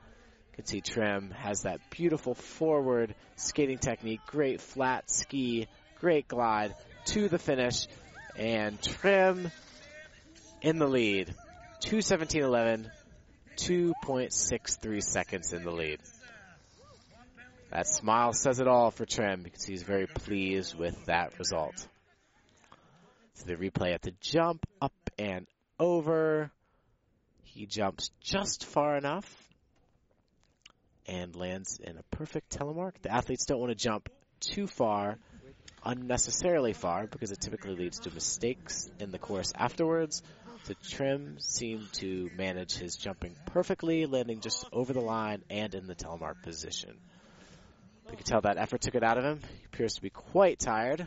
Can 0.57 0.65
see 0.65 0.81
Trym 0.81 1.33
has 1.33 1.63
that 1.63 1.81
beautiful 1.91 2.35
forward 2.35 3.15
skating 3.37 3.77
technique, 3.77 4.21
great 4.27 4.63
flat 4.63 5.11
ski, 5.11 5.69
great 6.01 6.29
glide 6.29 6.75
to 7.07 7.29
the 7.29 7.39
finish, 7.39 7.87
and 8.37 8.81
Trym 8.81 9.51
in 10.63 10.79
the 10.79 10.87
lead. 10.87 11.35
217.11, 11.83 12.91
2.63 13.59 15.03
seconds 15.03 15.53
in 15.53 15.63
the 15.63 15.71
lead. 15.71 16.01
That 17.71 17.87
smile 17.87 18.33
says 18.33 18.59
it 18.59 18.67
all 18.67 18.91
for 18.91 19.05
Trym 19.05 19.43
because 19.43 19.65
he's 19.65 19.83
very 19.83 20.07
pleased 20.07 20.75
with 20.75 21.05
that 21.05 21.39
result. 21.39 21.87
So 23.35 23.45
the 23.45 23.57
replay 23.57 23.93
at 23.93 24.01
the 24.01 24.15
jump, 24.23 24.65
up 24.81 24.95
and 25.19 25.47
over. 25.79 26.51
He 27.45 27.67
jumps 27.67 28.11
just 28.23 28.65
far 28.65 28.97
enough 28.97 29.46
and 31.07 31.35
lands 31.37 31.79
in 31.83 31.97
a 31.97 32.03
perfect 32.17 32.57
telemark. 32.57 32.93
The 33.03 33.13
athletes 33.13 33.45
don't 33.47 33.61
want 33.61 33.71
to 33.71 33.77
jump 33.77 34.09
too 34.41 34.67
far, 34.67 35.19
unnecessarily 35.85 36.73
far, 36.73 37.07
because 37.07 37.33
it 37.33 37.41
typically 37.41 37.75
leads 37.75 38.01
to 38.01 38.11
mistakes 38.11 38.89
in 38.99 39.11
the 39.11 39.19
course 39.19 39.53
afterwards. 39.55 40.23
So 40.65 40.75
Trym 40.91 41.37
seemed 41.39 41.93
to 41.95 42.29
manage 42.37 42.75
his 42.75 42.97
jumping 42.97 43.37
perfectly, 43.47 44.07
landing 44.07 44.41
just 44.41 44.67
over 44.73 44.93
the 44.93 45.01
line 45.01 45.43
and 45.49 45.75
in 45.75 45.87
the 45.87 45.95
telemark 45.95 46.43
position. 46.43 46.97
You 48.11 48.17
can 48.17 48.25
tell 48.25 48.41
that 48.41 48.59
effort 48.59 48.81
took 48.81 48.95
it 48.95 49.03
out 49.03 49.19
of 49.19 49.25
him. 49.25 49.41
He 49.59 49.65
appears 49.67 49.95
to 49.95 50.03
be 50.03 50.11
quite 50.11 50.59
tired. 50.59 51.07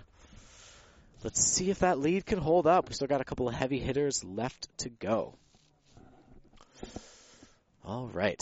Let's 1.24 1.44
see 1.44 1.70
if 1.70 1.80
that 1.80 2.00
lead 2.00 2.26
can 2.26 2.40
hold 2.40 2.68
up. 2.68 2.88
We 2.88 2.96
still 2.96 3.08
got 3.08 3.20
a 3.20 3.26
couple 3.26 3.50
of 3.50 3.56
heavy 3.56 3.80
hitters 3.80 4.24
left 4.24 4.70
to 4.80 4.90
go. 4.90 5.36
All 7.84 8.08
right. 8.08 8.42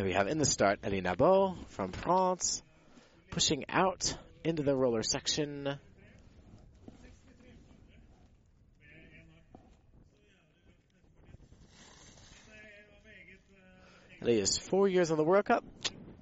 Here 0.00 0.06
we 0.06 0.14
have 0.14 0.28
in 0.28 0.38
the 0.38 0.46
start 0.46 0.78
Elie 0.82 1.02
Nabot 1.02 1.56
from 1.68 1.92
France 1.92 2.62
pushing 3.30 3.66
out 3.68 4.16
into 4.42 4.62
the 4.62 4.74
roller 4.74 5.02
section. 5.02 5.78
He 14.24 14.38
is 14.38 14.56
four 14.56 14.88
years 14.88 15.10
on 15.10 15.18
the 15.18 15.22
World 15.22 15.44
Cup. 15.44 15.64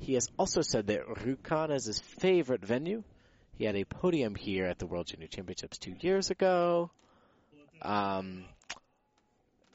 He 0.01 0.15
has 0.15 0.27
also 0.37 0.61
said 0.61 0.89
that 0.89 1.07
Rjukan 1.07 1.73
is 1.73 1.85
his 1.85 2.01
favorite 2.01 2.65
venue. 2.65 3.05
He 3.53 3.65
had 3.65 3.77
a 3.77 3.85
podium 3.85 4.35
here 4.35 4.65
at 4.65 4.81
the 4.81 4.89
World 4.89 5.07
Junior 5.07 5.29
Championships 5.29 5.79
two 5.79 5.95
years 6.01 6.31
ago. 6.33 6.91
Um, 7.81 8.45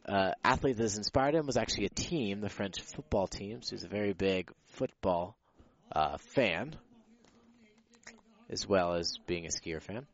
uh, 0.08 0.32
athlete 0.44 0.78
that 0.78 0.84
has 0.84 0.98
inspired 0.98 1.36
him 1.36 1.46
was 1.46 1.58
actually 1.58 1.86
a 1.86 1.90
team, 1.90 2.42
the 2.42 2.50
French 2.50 2.82
football 2.82 3.28
team. 3.28 3.62
So 3.62 3.76
he's 3.76 3.84
a 3.84 3.90
very 3.90 4.14
big 4.14 4.52
football 4.68 5.38
uh, 5.92 6.18
fan, 6.34 6.76
as 8.50 8.68
well 8.68 8.94
as 8.94 9.18
being 9.28 9.46
a 9.46 9.50
skier 9.50 9.82
fan. 9.82 10.06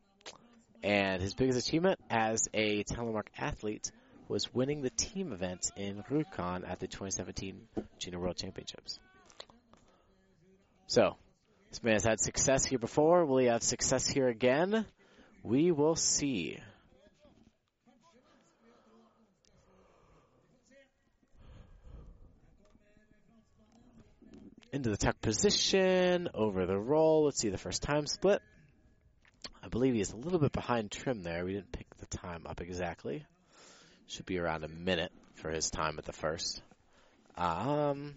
And 0.82 1.20
his 1.20 1.34
biggest 1.34 1.66
achievement 1.66 1.98
as 2.08 2.48
a 2.54 2.84
telemark 2.84 3.26
athlete 3.36 3.90
was 4.28 4.54
winning 4.54 4.80
the 4.80 4.90
team 4.90 5.32
event 5.32 5.70
in 5.76 6.02
Rjukan 6.04 6.68
at 6.68 6.78
the 6.78 6.86
2017 6.86 7.60
Junior 7.98 8.20
World 8.20 8.36
Championships. 8.36 8.98
So, 10.86 11.16
this 11.70 11.82
man 11.82 11.94
has 11.94 12.04
had 12.04 12.20
success 12.20 12.64
here 12.64 12.78
before. 12.78 13.26
Will 13.26 13.38
he 13.38 13.46
have 13.46 13.62
success 13.62 14.06
here 14.06 14.28
again? 14.28 14.86
We 15.42 15.72
will 15.72 15.96
see. 15.96 16.58
Into 24.72 24.88
the 24.88 24.96
tuck 24.96 25.20
position, 25.20 26.28
over 26.32 26.64
the 26.64 26.78
roll. 26.78 27.24
Let's 27.24 27.40
see 27.40 27.48
the 27.48 27.58
first 27.58 27.82
time 27.82 28.06
split. 28.06 28.40
I 29.64 29.68
believe 29.68 29.94
he 29.94 30.00
is 30.00 30.12
a 30.12 30.16
little 30.16 30.38
bit 30.38 30.52
behind 30.52 30.92
Trym 30.92 31.22
there. 31.22 31.44
We 31.44 31.54
didn't 31.54 31.72
pick 31.72 31.92
the 31.96 32.06
time 32.06 32.46
up 32.46 32.60
exactly. 32.60 33.26
Should 34.06 34.26
be 34.26 34.38
around 34.38 34.62
a 34.62 34.68
minute 34.68 35.10
for 35.34 35.50
his 35.50 35.70
time 35.70 35.98
at 35.98 36.04
the 36.04 36.12
first. 36.12 36.62
Um, 37.36 38.14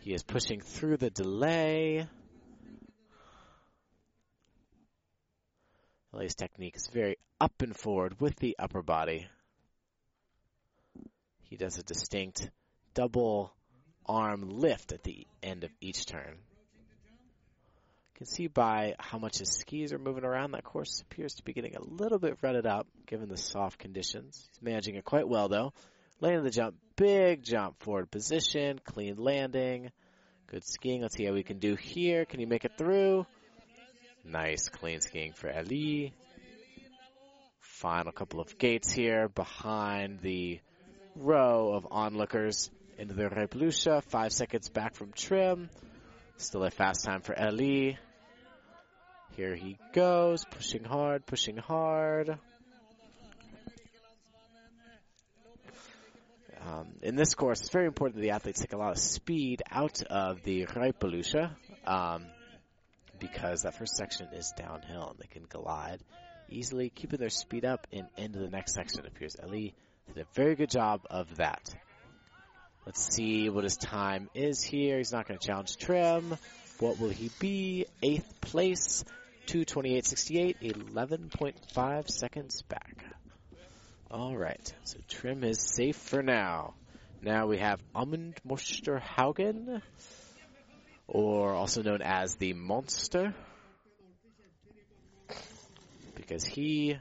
he 0.00 0.12
is 0.12 0.24
pushing 0.24 0.60
through 0.60 0.96
the 0.96 1.10
delay. 1.10 2.08
Elie's 6.12 6.34
technique 6.34 6.74
is 6.76 6.88
very 6.92 7.16
up 7.40 7.62
and 7.62 7.76
forward 7.76 8.20
with 8.20 8.34
the 8.36 8.56
upper 8.58 8.82
body. 8.82 9.28
He 11.44 11.56
does 11.56 11.78
a 11.78 11.84
distinct 11.84 12.50
double 12.92 13.53
arm 14.06 14.48
lift 14.48 14.92
at 14.92 15.02
the 15.02 15.26
end 15.42 15.64
of 15.64 15.70
each 15.80 16.06
turn. 16.06 16.38
You 18.14 18.18
can 18.18 18.26
see 18.26 18.46
by 18.46 18.94
how 18.98 19.18
much 19.18 19.38
his 19.38 19.50
skis 19.50 19.92
are 19.92 19.98
moving 19.98 20.24
around, 20.24 20.52
that 20.52 20.64
course 20.64 21.00
appears 21.00 21.34
to 21.34 21.42
be 21.42 21.52
getting 21.52 21.74
a 21.76 21.82
little 21.82 22.18
bit 22.18 22.38
rutted 22.42 22.66
up 22.66 22.86
given 23.06 23.28
the 23.28 23.36
soft 23.36 23.78
conditions. 23.78 24.48
He's 24.50 24.62
managing 24.62 24.94
it 24.94 25.04
quite 25.04 25.28
well 25.28 25.48
though. 25.48 25.72
Landing 26.20 26.44
the 26.44 26.50
jump, 26.50 26.76
big 26.96 27.42
jump 27.42 27.82
forward 27.82 28.10
position, 28.10 28.80
clean 28.84 29.16
landing, 29.16 29.90
good 30.46 30.64
skiing. 30.64 31.02
Let's 31.02 31.16
see 31.16 31.24
how 31.24 31.32
we 31.32 31.42
can 31.42 31.58
do 31.58 31.74
here. 31.74 32.24
Can 32.24 32.38
he 32.38 32.46
make 32.46 32.64
it 32.64 32.78
through? 32.78 33.26
Nice 34.24 34.68
clean 34.68 35.00
skiing 35.00 35.32
for 35.32 35.52
Ali. 35.52 36.14
Final 37.58 38.12
couple 38.12 38.40
of 38.40 38.56
gates 38.58 38.92
here 38.92 39.28
behind 39.28 40.20
the 40.20 40.60
row 41.16 41.72
of 41.74 41.86
onlookers 41.90 42.70
into 42.98 43.14
the 43.14 43.28
Revolution. 43.28 44.00
Five 44.02 44.32
seconds 44.32 44.68
back 44.68 44.94
from 44.94 45.12
Trym. 45.12 45.70
Still 46.36 46.64
a 46.64 46.70
fast 46.70 47.04
time 47.04 47.20
for 47.20 47.34
Elie. 47.34 47.98
Here 49.36 49.54
he 49.54 49.78
goes, 49.92 50.44
pushing 50.44 50.84
hard, 50.84 51.26
pushing 51.26 51.56
hard. 51.56 52.38
Um, 56.66 56.88
in 57.02 57.14
this 57.16 57.34
course, 57.34 57.60
it's 57.60 57.70
very 57.70 57.86
important 57.86 58.16
that 58.16 58.22
the 58.22 58.30
athletes 58.30 58.60
take 58.60 58.72
a 58.72 58.78
lot 58.78 58.92
of 58.92 58.98
speed 58.98 59.62
out 59.70 60.02
of 60.04 60.42
the 60.44 60.64
Reipelykkje, 60.66 61.50
um, 61.86 62.24
because 63.18 63.62
that 63.62 63.76
first 63.76 63.96
section 63.96 64.28
is 64.32 64.52
downhill 64.56 65.10
and 65.10 65.18
they 65.18 65.26
can 65.26 65.44
glide 65.48 66.00
easily, 66.48 66.90
keeping 66.90 67.18
their 67.18 67.28
speed 67.28 67.64
up 67.64 67.86
and 67.92 68.06
into 68.16 68.38
the 68.38 68.48
next 68.48 68.74
section. 68.74 69.00
It 69.00 69.08
appears 69.08 69.36
Elie 69.42 69.74
did 70.06 70.22
a 70.22 70.26
very 70.34 70.54
good 70.54 70.70
job 70.70 71.02
of 71.10 71.36
that. 71.36 71.74
Let's 72.86 73.14
see 73.14 73.48
what 73.48 73.64
his 73.64 73.76
time 73.78 74.28
is 74.34 74.62
here. 74.62 74.98
He's 74.98 75.12
not 75.12 75.26
going 75.26 75.38
to 75.38 75.46
challenge 75.46 75.78
Trym. 75.78 76.36
What 76.80 77.00
will 77.00 77.08
he 77.08 77.30
be? 77.38 77.86
Eighth 78.02 78.40
place, 78.42 79.04
228.68, 79.46 80.92
11.5 80.92 82.10
seconds 82.10 82.62
back. 82.62 83.04
All 84.10 84.36
right, 84.36 84.74
so 84.84 84.98
Trym 85.08 85.44
is 85.44 85.60
safe 85.60 85.96
for 85.96 86.22
now. 86.22 86.74
Now 87.22 87.46
we 87.46 87.58
have 87.58 87.80
Amund 87.94 88.34
Mosterhaugen, 88.46 89.80
or 91.08 91.54
also 91.54 91.82
known 91.82 92.02
as 92.02 92.34
the 92.34 92.52
Monster, 92.52 93.34
because 96.16 96.44
he 96.44 96.98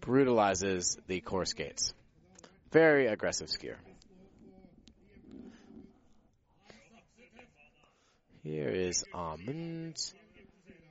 brutalizes 0.00 0.98
the 1.06 1.20
course 1.20 1.52
gates. 1.52 1.94
Very 2.72 3.06
aggressive 3.06 3.48
skier. 3.48 3.76
Here 8.44 8.68
is 8.68 9.06
Amund. 9.14 10.12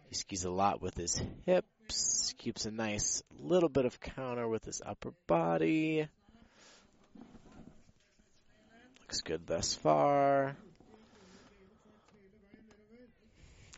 He 0.09 0.15
skis 0.15 0.43
a 0.43 0.49
lot 0.49 0.81
with 0.81 0.97
his 0.97 1.21
hips, 1.45 2.33
keeps 2.39 2.65
a 2.65 2.71
nice 2.71 3.21
little 3.39 3.69
bit 3.69 3.85
of 3.85 3.99
counter 3.99 4.47
with 4.47 4.65
his 4.65 4.81
upper 4.83 5.11
body. 5.27 6.07
Looks 9.01 9.21
good 9.21 9.45
thus 9.45 9.75
far. 9.75 10.55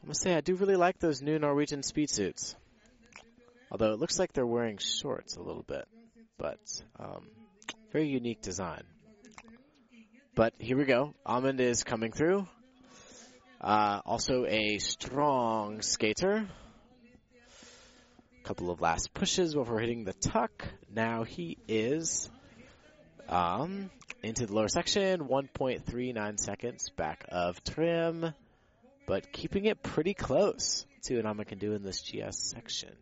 I 0.02 0.08
must 0.08 0.22
say, 0.22 0.34
I 0.34 0.40
do 0.40 0.56
really 0.56 0.78
like 0.78 1.00
those 1.00 1.22
new 1.22 1.38
Norwegian 1.38 1.84
speed 1.84 2.10
suits. 2.10 2.56
Although 3.70 3.92
it 3.92 4.00
looks 4.00 4.18
like 4.18 4.32
they're 4.32 4.48
wearing 4.48 4.78
shorts 4.78 5.36
a 5.36 5.42
little 5.42 5.64
bit. 5.64 5.86
But, 6.38 6.62
um, 6.98 7.28
very 7.92 8.08
unique 8.08 8.42
design. 8.42 8.84
But 10.34 10.54
here 10.60 10.78
we 10.78 10.86
go. 10.86 11.14
Amund 11.28 11.60
is 11.60 11.84
coming 11.84 12.14
through. 12.14 12.48
Uh, 13.66 14.00
also 14.06 14.46
a 14.46 14.78
strong 14.78 15.82
skater. 15.82 16.48
A 18.40 18.48
Couple 18.48 18.70
of 18.70 18.80
last 18.80 19.12
pushes 19.12 19.56
before 19.56 19.80
hitting 19.80 20.04
the 20.04 20.14
tuck. 20.14 20.68
Now 20.94 21.24
he 21.24 21.58
is 21.68 22.30
um, 23.28 23.90
into 24.22 24.46
the 24.46 24.54
lower 24.54 24.68
section, 24.68 25.22
1.39 25.22 26.40
seconds 26.40 26.92
back 26.96 27.26
of 27.30 27.64
Trym, 27.64 28.36
but 29.08 29.32
keeping 29.32 29.66
it 29.66 29.82
pretty 29.82 30.14
close 30.14 30.86
to 31.06 31.16
what 31.16 31.26
Amund 31.26 31.48
can 31.48 31.58
do 31.58 31.74
in 31.74 31.82
this 31.82 32.04
GS 32.04 32.52
section. 32.52 32.94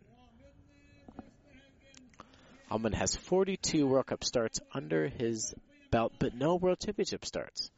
Amund 2.70 2.94
has 2.94 3.14
42 3.14 3.86
World 3.86 4.06
Cup 4.06 4.24
starts 4.24 4.60
under 4.72 5.08
his 5.08 5.52
belt, 5.90 6.14
but 6.18 6.34
no 6.34 6.54
World 6.54 6.78
Championship 6.80 7.26
starts. 7.26 7.70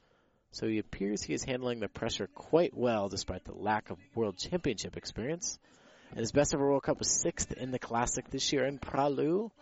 So 0.56 0.66
he 0.66 0.78
appears 0.78 1.22
he 1.22 1.34
is 1.34 1.44
handling 1.44 1.80
the 1.80 1.88
pressure 1.88 2.28
quite 2.34 2.74
well 2.74 3.10
despite 3.10 3.44
the 3.44 3.52
lack 3.52 3.90
of 3.90 3.98
World 4.14 4.38
Championship 4.38 4.96
experience. 4.96 5.58
And 6.08 6.20
his 6.20 6.32
best 6.32 6.54
ever 6.54 6.66
World 6.66 6.82
Cup 6.82 6.98
was 6.98 7.10
sixth 7.10 7.52
in 7.52 7.72
the 7.72 7.78
Classic 7.78 8.24
this 8.30 8.54
year 8.54 8.64
in 8.64 8.78
Pra 8.78 9.10
Loup. 9.10 9.52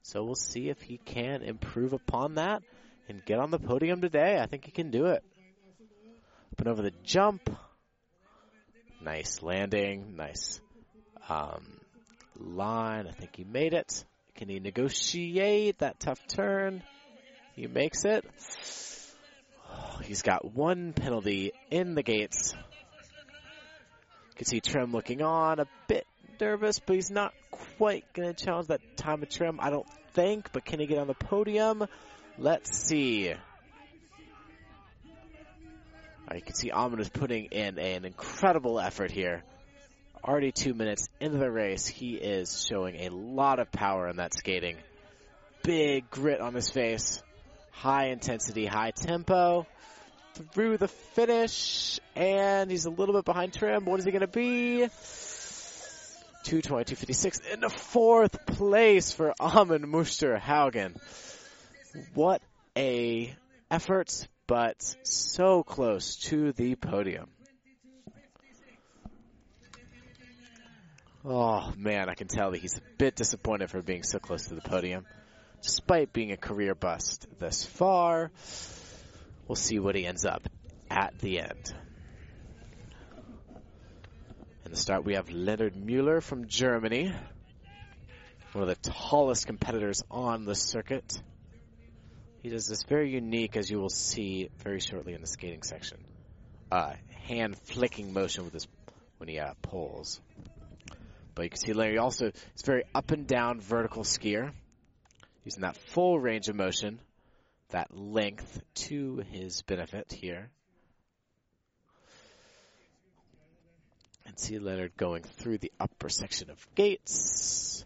So 0.00 0.24
we'll 0.24 0.36
see 0.36 0.70
if 0.70 0.80
he 0.80 0.96
can 0.96 1.42
improve 1.42 1.92
upon 1.92 2.36
that 2.36 2.62
and 3.10 3.22
get 3.26 3.40
on 3.40 3.50
the 3.50 3.58
podium 3.58 4.00
today. 4.00 4.38
I 4.40 4.46
think 4.46 4.64
he 4.64 4.70
can 4.70 4.90
do 4.90 5.08
it. 5.08 5.22
Up 6.52 6.60
and 6.60 6.68
over 6.68 6.80
the 6.80 6.94
jump. 7.04 7.50
Nice 9.02 9.42
landing. 9.42 10.16
Nice 10.16 10.62
um, 11.28 11.78
line. 12.40 13.06
I 13.06 13.12
think 13.12 13.36
he 13.36 13.44
made 13.44 13.74
it. 13.74 14.02
Can 14.36 14.48
he 14.48 14.60
negotiate 14.60 15.80
that 15.80 16.00
tough 16.00 16.26
turn? 16.26 16.82
He 17.54 17.66
makes 17.66 18.06
it. 18.06 18.24
He's 20.02 20.22
got 20.22 20.54
one 20.54 20.92
penalty 20.92 21.52
in 21.70 21.94
the 21.94 22.02
gates. 22.02 22.54
You 22.54 24.34
can 24.36 24.46
see 24.46 24.60
Trym 24.60 24.92
looking 24.92 25.22
on 25.22 25.60
a 25.60 25.66
bit 25.86 26.06
nervous, 26.40 26.78
but 26.78 26.96
he's 26.96 27.10
not 27.10 27.34
quite 27.50 28.04
going 28.12 28.32
to 28.32 28.44
challenge 28.44 28.68
that 28.68 28.80
time 28.96 29.22
of 29.22 29.28
Trym, 29.28 29.58
I 29.60 29.70
don't 29.70 29.88
think. 30.14 30.52
But 30.52 30.64
can 30.64 30.80
he 30.80 30.86
get 30.86 30.98
on 30.98 31.06
the 31.06 31.14
podium? 31.14 31.86
Let's 32.38 32.86
see. 32.86 33.34
Right, 36.30 36.36
you 36.36 36.42
can 36.42 36.54
see 36.54 36.70
Amund 36.70 37.00
is 37.00 37.08
putting 37.08 37.46
in 37.46 37.78
an 37.78 38.04
incredible 38.04 38.78
effort 38.78 39.10
here. 39.10 39.42
Already 40.22 40.52
two 40.52 40.74
minutes 40.74 41.08
into 41.20 41.38
the 41.38 41.50
race, 41.50 41.86
he 41.86 42.14
is 42.14 42.66
showing 42.66 42.96
a 42.96 43.08
lot 43.08 43.60
of 43.60 43.72
power 43.72 44.08
in 44.08 44.16
that 44.16 44.34
skating. 44.34 44.76
Big 45.62 46.10
grit 46.10 46.40
on 46.40 46.54
his 46.54 46.68
face. 46.70 47.22
High 47.78 48.06
intensity, 48.06 48.66
high 48.66 48.90
tempo. 48.90 49.66
Through 50.52 50.78
the 50.78 50.88
finish, 50.88 52.00
and 52.16 52.70
he's 52.70 52.86
a 52.86 52.90
little 52.90 53.14
bit 53.14 53.24
behind 53.24 53.52
Trym. 53.52 53.84
What 53.84 54.00
is 54.00 54.04
he 54.04 54.10
going 54.10 54.20
to 54.20 54.26
be? 54.26 54.88
220, 56.44 56.84
256 56.84 57.40
in 57.52 57.60
the 57.60 57.68
fourth 57.68 58.46
place 58.46 59.12
for 59.12 59.32
Amund 59.40 59.84
Mosterhaugen. 59.84 60.96
What 62.14 62.42
a 62.76 63.32
effort, 63.70 64.26
but 64.48 64.96
so 65.04 65.62
close 65.62 66.16
to 66.16 66.52
the 66.52 66.74
podium. 66.74 67.28
Oh 71.24 71.72
man, 71.76 72.08
I 72.08 72.14
can 72.14 72.26
tell 72.26 72.50
that 72.52 72.58
he's 72.58 72.78
a 72.78 72.82
bit 72.96 73.14
disappointed 73.14 73.70
for 73.70 73.82
being 73.82 74.02
so 74.02 74.18
close 74.18 74.46
to 74.48 74.54
the 74.54 74.62
podium. 74.62 75.04
Despite 75.62 76.12
being 76.12 76.32
a 76.32 76.36
career 76.36 76.74
bust 76.74 77.26
thus 77.38 77.64
far, 77.64 78.30
we'll 79.46 79.56
see 79.56 79.78
what 79.78 79.94
he 79.94 80.06
ends 80.06 80.24
up 80.24 80.48
at 80.90 81.18
the 81.18 81.40
end. 81.40 81.74
In 84.64 84.70
the 84.70 84.76
start, 84.76 85.04
we 85.04 85.14
have 85.14 85.30
Leonard 85.30 85.76
Mueller 85.76 86.20
from 86.20 86.46
Germany, 86.46 87.12
one 88.52 88.68
of 88.68 88.68
the 88.68 88.90
tallest 88.90 89.46
competitors 89.46 90.02
on 90.10 90.44
the 90.44 90.54
circuit. 90.54 91.20
He 92.42 92.50
does 92.50 92.68
this 92.68 92.84
very 92.84 93.10
unique, 93.10 93.56
as 93.56 93.70
you 93.70 93.78
will 93.78 93.88
see 93.88 94.50
very 94.58 94.80
shortly 94.80 95.14
in 95.14 95.20
the 95.20 95.26
skating 95.26 95.62
section, 95.62 95.98
uh, 96.70 96.92
hand 97.26 97.56
flicking 97.56 98.12
motion 98.12 98.44
with 98.44 98.52
his 98.52 98.68
when 99.16 99.28
he 99.28 99.38
uh, 99.38 99.54
pulls. 99.62 100.20
But 101.34 101.42
you 101.42 101.50
can 101.50 101.58
see 101.58 101.72
Larry 101.72 101.98
also 101.98 102.26
is 102.26 102.62
very 102.64 102.84
up 102.94 103.10
and 103.10 103.26
down 103.26 103.60
vertical 103.60 104.02
skier, 104.02 104.52
using 105.48 105.62
that 105.62 105.78
full 105.78 106.20
range 106.20 106.50
of 106.50 106.56
motion, 106.56 107.00
that 107.70 107.96
length 107.96 108.60
to 108.74 109.22
his 109.30 109.62
benefit 109.62 110.12
here. 110.12 110.50
And 114.26 114.38
see 114.38 114.58
Leonard 114.58 114.94
going 114.98 115.22
through 115.22 115.56
the 115.56 115.72
upper 115.80 116.10
section 116.10 116.50
of 116.50 116.74
gates, 116.74 117.82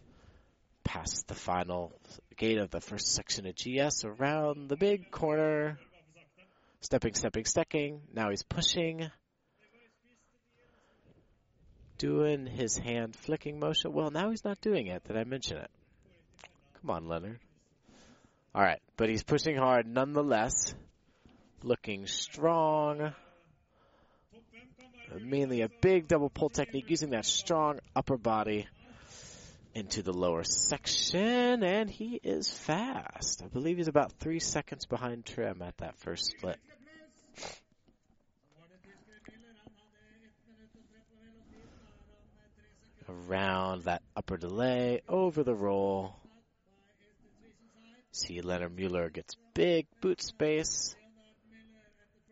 past 0.83 1.29
the 1.29 1.35
final 1.35 1.93
gate 2.35 2.57
of 2.57 2.69
the 2.69 2.81
first 2.81 3.13
section 3.13 3.47
of 3.47 3.55
GS, 3.55 4.03
around 4.03 4.67
the 4.67 4.75
big 4.75 5.09
corner, 5.09 5.79
stepping, 6.81 7.13
stepping, 7.13 7.45
stepping. 7.45 8.01
Now 8.13 8.29
he's 8.29 8.43
pushing, 8.43 9.09
doing 11.97 12.45
his 12.45 12.77
hand 12.77 13.15
flicking 13.15 13.57
motion. 13.57 13.93
Well, 13.93 14.11
now 14.11 14.31
he's 14.31 14.43
not 14.43 14.59
doing 14.59 14.87
it. 14.87 15.07
Did 15.07 15.15
I 15.15 15.23
mention 15.23 15.59
it? 15.59 15.71
Come 16.81 16.89
on, 16.89 17.07
Leonard. 17.07 17.39
All 18.55 18.61
right, 18.61 18.81
but 18.97 19.09
he's 19.09 19.23
pushing 19.23 19.57
hard 19.57 19.87
nonetheless, 19.87 20.75
looking 21.63 22.07
strong 22.07 23.13
mainly 25.21 25.61
a 25.61 25.69
big 25.81 26.07
double 26.07 26.29
pull 26.29 26.49
technique 26.49 26.89
using 26.89 27.11
that 27.11 27.25
strong 27.25 27.79
upper 27.95 28.17
body 28.17 28.67
into 29.75 30.03
the 30.03 30.13
lower 30.13 30.43
section, 30.43 31.63
and 31.63 31.89
he 31.89 32.19
is 32.23 32.51
fast. 32.51 33.41
I 33.43 33.47
believe 33.47 33.77
he's 33.77 33.87
about 33.87 34.11
three 34.19 34.39
seconds 34.39 34.85
behind 34.85 35.25
Trym 35.25 35.61
at 35.61 35.77
that 35.77 35.97
first 35.97 36.25
split. 36.25 36.57
Around 43.09 43.83
that 43.83 44.01
upper 44.15 44.37
delay, 44.37 45.01
over 45.09 45.43
the 45.43 45.55
roll. 45.55 46.15
See 48.15 48.41
Leonard 48.41 48.75
Mueller 48.75 49.09
gets 49.09 49.35
big 49.55 49.87
boot 49.99 50.21
space. 50.21 50.95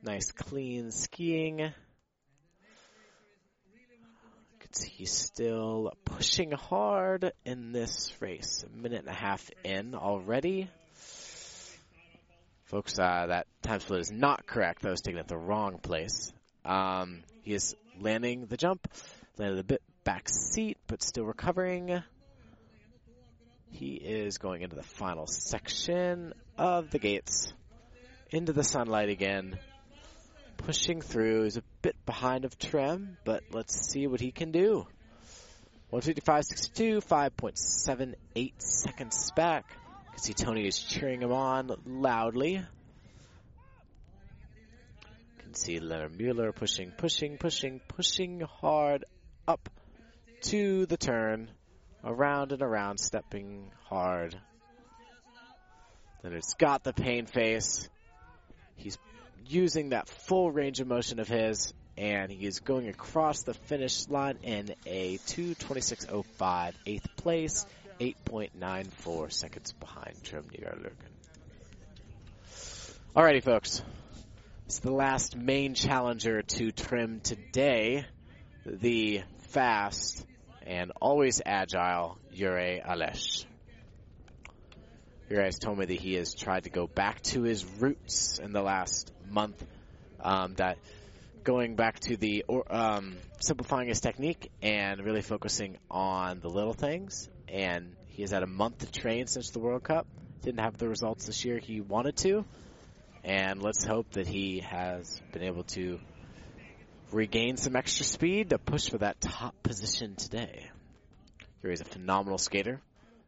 Nice 0.03 0.31
clean 0.31 0.91
skiing 0.91 1.59
You 1.59 1.71
can 4.59 4.73
see 4.73 4.89
he's 4.89 5.11
still 5.11 5.91
pushing 6.05 6.51
hard 6.51 7.31
in 7.45 7.71
this 7.71 8.13
race. 8.19 8.63
A 8.63 8.69
minute 8.69 8.99
and 8.99 9.09
a 9.09 9.13
half 9.13 9.49
in 9.63 9.95
already. 9.95 10.69
Folks, 12.65 12.99
uh, 12.99 13.25
that 13.29 13.47
time 13.63 13.79
split 13.79 14.01
is 14.01 14.11
not 14.11 14.45
correct. 14.45 14.83
That 14.83 14.91
was 14.91 15.01
taken 15.01 15.19
at 15.19 15.27
the 15.27 15.35
wrong 15.35 15.79
place. 15.79 16.31
Um, 16.63 17.23
he 17.41 17.55
is 17.55 17.75
landing 17.99 18.45
the 18.45 18.55
jump, 18.55 18.87
landed 19.39 19.57
a 19.57 19.63
bit 19.63 19.81
back 20.03 20.29
seat, 20.29 20.77
but 20.85 21.01
still 21.01 21.25
recovering. 21.25 22.03
He 23.71 23.93
is 23.95 24.37
going 24.37 24.61
into 24.61 24.75
the 24.75 24.83
final 24.83 25.27
section 25.27 26.33
of 26.57 26.91
the 26.91 26.99
gates, 26.99 27.53
into 28.31 28.53
the 28.53 28.63
sunlight 28.63 29.09
again 29.09 29.57
pushing 30.65 31.01
through. 31.01 31.43
He's 31.43 31.57
a 31.57 31.63
bit 31.81 31.95
behind 32.05 32.45
of 32.45 32.57
Trym, 32.57 33.17
but 33.25 33.43
let's 33.51 33.91
see 33.91 34.07
what 34.07 34.21
he 34.21 34.31
can 34.31 34.51
do. 34.51 34.87
155.62, 35.91 37.03
5.78 37.05 38.53
seconds 38.59 39.31
back. 39.31 39.65
You 39.69 40.11
can 40.11 40.19
see 40.19 40.33
Tony 40.33 40.67
is 40.67 40.79
cheering 40.79 41.21
him 41.21 41.31
on 41.31 41.71
loudly. 41.85 42.53
You 42.53 42.63
can 45.39 45.53
see 45.53 45.79
Leonard 45.79 46.17
Mueller 46.17 46.51
pushing, 46.53 46.91
pushing, 46.91 47.37
pushing, 47.37 47.81
pushing 47.87 48.41
hard 48.41 49.05
up 49.47 49.69
to 50.43 50.85
the 50.85 50.97
turn. 50.97 51.49
Around 52.03 52.51
and 52.51 52.61
around, 52.61 52.99
stepping 52.99 53.71
hard. 53.85 54.35
Then 56.23 56.33
it's 56.33 56.55
got 56.55 56.83
the 56.83 56.93
pain 56.93 57.25
face. 57.25 57.87
He's 58.75 58.97
using 59.47 59.89
that 59.89 60.07
full 60.07 60.51
range 60.51 60.79
of 60.79 60.87
motion 60.87 61.19
of 61.19 61.27
his, 61.27 61.73
and 61.97 62.31
he 62.31 62.45
is 62.47 62.59
going 62.59 62.87
across 62.87 63.43
the 63.43 63.53
finish 63.53 64.07
line 64.07 64.37
in 64.43 64.73
a 64.85 65.17
226.05, 65.17 66.73
eighth 66.85 67.15
place, 67.17 67.65
8.94 67.99 69.31
seconds 69.31 69.73
behind 69.73 70.23
Trym 70.23 70.43
Nygaard-Løken. 70.45 71.11
Alrighty, 73.15 73.43
folks. 73.43 73.81
It's 74.65 74.79
the 74.79 74.91
last 74.91 75.35
main 75.35 75.73
challenger 75.75 76.41
to 76.41 76.71
Trym 76.71 77.19
today. 77.19 78.05
the 78.65 79.21
fast 79.49 80.25
and 80.65 80.91
always 81.01 81.41
agile 81.45 82.17
Jure 82.33 82.79
Alesh. 82.85 83.45
Jure 85.29 85.43
has 85.43 85.59
told 85.59 85.77
me 85.77 85.85
that 85.85 85.99
he 85.99 86.15
has 86.15 86.33
tried 86.33 86.65
to 86.65 86.69
go 86.69 86.87
back 86.87 87.21
to 87.21 87.43
his 87.43 87.65
roots 87.79 88.39
in 88.39 88.51
the 88.51 88.61
last 88.61 89.11
month. 89.29 89.63
Um, 90.19 90.53
that 90.55 90.77
going 91.43 91.75
back 91.75 91.99
to 92.01 92.17
the 92.17 92.45
um, 92.69 93.17
simplifying 93.39 93.87
his 93.87 93.99
technique 93.99 94.51
and 94.61 95.03
really 95.03 95.21
focusing 95.21 95.77
on 95.89 96.39
the 96.39 96.49
little 96.49 96.73
things. 96.73 97.29
And 97.47 97.95
he 98.07 98.21
has 98.21 98.31
had 98.31 98.43
a 98.43 98.47
month 98.47 98.79
to 98.79 98.91
train 98.91 99.27
since 99.27 99.49
the 99.51 99.59
World 99.59 99.83
Cup. 99.83 100.07
Didn't 100.43 100.59
have 100.59 100.77
the 100.77 100.87
results 100.87 101.25
this 101.25 101.45
year 101.45 101.59
he 101.59 101.81
wanted 101.81 102.17
to. 102.17 102.45
And 103.23 103.61
let's 103.61 103.83
hope 103.83 104.11
that 104.11 104.27
he 104.27 104.59
has 104.59 105.21
been 105.31 105.43
able 105.43 105.63
to 105.63 105.99
regain 107.13 107.57
some 107.57 107.75
extra 107.75 108.05
speed 108.05 108.49
to 108.49 108.57
push 108.57 108.89
for 108.89 108.99
that 108.99 109.19
top 109.19 109.61
position 109.63 110.15
today. 110.15 110.69
Here 111.61 111.71
is 111.71 111.81
a 111.81 111.85
phenomenal 111.85 112.37
skater, 112.37 112.81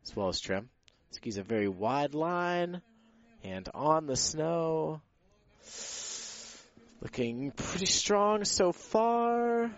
as 0.03 0.15
well 0.15 0.29
as 0.29 0.39
Trym. 0.39 0.69
Skis 1.11 1.37
a 1.37 1.43
very 1.43 1.67
wide 1.67 2.15
line, 2.15 2.81
and 3.43 3.69
on 3.73 4.07
the 4.07 4.15
snow. 4.15 5.01
Looking 7.01 7.51
pretty 7.51 7.85
strong 7.85 8.45
so 8.45 8.71
far. 8.71 9.71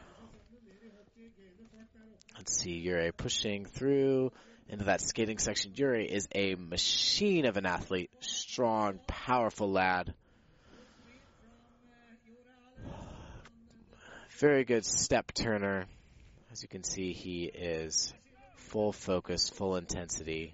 Let's 2.38 2.58
see, 2.58 2.84
Jure 2.84 3.12
pushing 3.12 3.66
through 3.66 4.32
into 4.70 4.86
that 4.86 5.02
skating 5.02 5.40
section. 5.40 5.74
Jure 5.74 5.96
is 5.96 6.28
a 6.34 6.56
machine 6.56 7.46
of 7.46 7.58
an 7.58 7.66
athlete. 7.66 8.12
Strong, 8.20 9.00
powerful 9.08 9.72
lad. 9.72 10.14
Very 14.40 14.66
good 14.66 14.84
step 14.84 15.34
turner. 15.34 15.86
As 16.52 16.62
you 16.62 16.68
can 16.68 16.84
see, 16.84 17.14
he 17.14 17.46
is 17.46 18.14
full 18.58 18.92
focus, 18.92 19.50
full 19.50 19.78
intensity. 19.78 20.54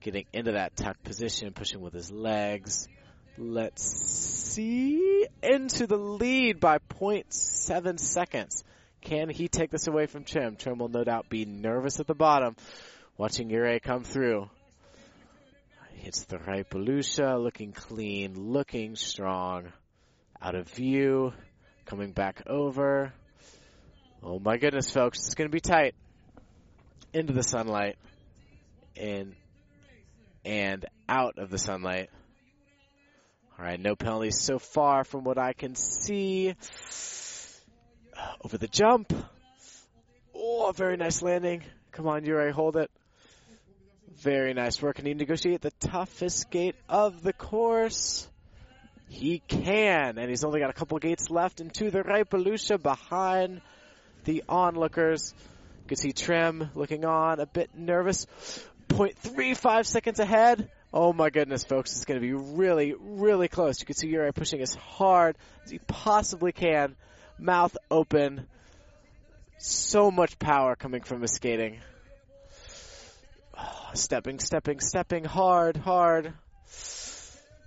Getting 0.00 0.24
into 0.32 0.52
that 0.52 0.74
tuck 0.74 1.00
position, 1.04 1.52
pushing 1.52 1.80
with 1.80 1.92
his 1.92 2.10
legs. 2.10 2.88
Let's 3.36 3.84
see. 3.84 5.28
Into 5.40 5.86
the 5.86 5.96
lead 5.96 6.58
by 6.58 6.78
0.7 6.78 8.00
seconds. 8.00 8.64
Can 9.00 9.28
he 9.28 9.46
take 9.46 9.70
this 9.70 9.86
away 9.86 10.06
from 10.06 10.24
Trym? 10.24 10.56
Trym 10.56 10.78
will 10.78 10.88
no 10.88 11.04
doubt 11.04 11.28
be 11.28 11.44
nervous 11.44 12.00
at 12.00 12.08
the 12.08 12.14
bottom, 12.14 12.56
watching 13.16 13.48
Jure 13.48 13.78
come 13.78 14.02
through. 14.02 14.50
Hits 15.94 16.24
the 16.24 16.38
right 16.38 16.68
Belusha, 16.68 17.40
looking 17.40 17.70
clean, 17.70 18.34
looking 18.52 18.96
strong. 18.96 19.72
Out 20.40 20.54
of 20.54 20.68
view, 20.68 21.32
coming 21.84 22.12
back 22.12 22.44
over. 22.46 23.12
Oh 24.22 24.38
my 24.38 24.56
goodness, 24.56 24.90
folks, 24.90 25.18
it's 25.26 25.34
going 25.34 25.48
to 25.48 25.52
be 25.52 25.60
tight. 25.60 25.94
Into 27.12 27.32
the 27.32 27.42
sunlight, 27.42 27.96
in 28.94 29.34
and 30.44 30.86
out 31.08 31.38
of 31.38 31.50
the 31.50 31.58
sunlight. 31.58 32.10
All 33.58 33.64
right, 33.64 33.80
no 33.80 33.96
penalties 33.96 34.38
so 34.40 34.58
far 34.60 35.02
from 35.02 35.24
what 35.24 35.38
I 35.38 35.52
can 35.52 35.74
see. 35.74 36.54
Over 38.44 38.58
the 38.58 38.68
jump. 38.68 39.12
Oh, 40.34 40.72
very 40.74 40.96
nice 40.96 41.20
landing. 41.22 41.64
Come 41.90 42.06
on, 42.06 42.24
Jure, 42.24 42.52
hold 42.52 42.76
it. 42.76 42.90
Very 44.18 44.54
nice 44.54 44.80
work. 44.80 44.96
Can 44.96 45.06
he 45.06 45.14
negotiate 45.14 45.60
the 45.60 45.72
toughest 45.80 46.50
gate 46.50 46.76
of 46.88 47.22
the 47.22 47.32
course? 47.32 48.28
He 49.08 49.42
can, 49.46 50.18
and 50.18 50.28
he's 50.28 50.44
only 50.44 50.60
got 50.60 50.70
a 50.70 50.74
couple 50.74 50.98
gates 50.98 51.30
left. 51.30 51.60
And 51.60 51.72
to 51.74 51.90
the 51.90 52.02
right, 52.02 52.28
Belusha 52.28 52.80
behind 52.82 53.60
the 54.24 54.44
onlookers. 54.48 55.34
You 55.82 55.88
can 55.88 55.96
see 55.96 56.12
Trym 56.12 56.70
looking 56.74 57.04
on, 57.04 57.40
a 57.40 57.46
bit 57.46 57.70
nervous. 57.74 58.26
0.35 58.88 59.86
seconds 59.86 60.18
ahead. 60.18 60.70
Oh 60.92 61.12
my 61.12 61.28
goodness, 61.30 61.64
folks, 61.64 61.92
it's 61.92 62.04
going 62.04 62.20
to 62.20 62.26
be 62.26 62.32
really, 62.32 62.94
really 62.98 63.48
close. 63.48 63.80
You 63.80 63.86
can 63.86 63.94
see 63.94 64.10
Jure 64.10 64.32
pushing 64.32 64.62
as 64.62 64.74
hard 64.74 65.36
as 65.64 65.70
he 65.70 65.78
possibly 65.78 66.52
can, 66.52 66.96
mouth 67.38 67.76
open. 67.90 68.46
So 69.58 70.10
much 70.10 70.38
power 70.38 70.76
coming 70.76 71.02
from 71.02 71.20
his 71.20 71.32
skating. 71.32 71.80
Oh, 73.58 73.90
stepping, 73.94 74.38
stepping, 74.38 74.80
stepping 74.80 75.24
hard, 75.24 75.76
hard. 75.76 76.32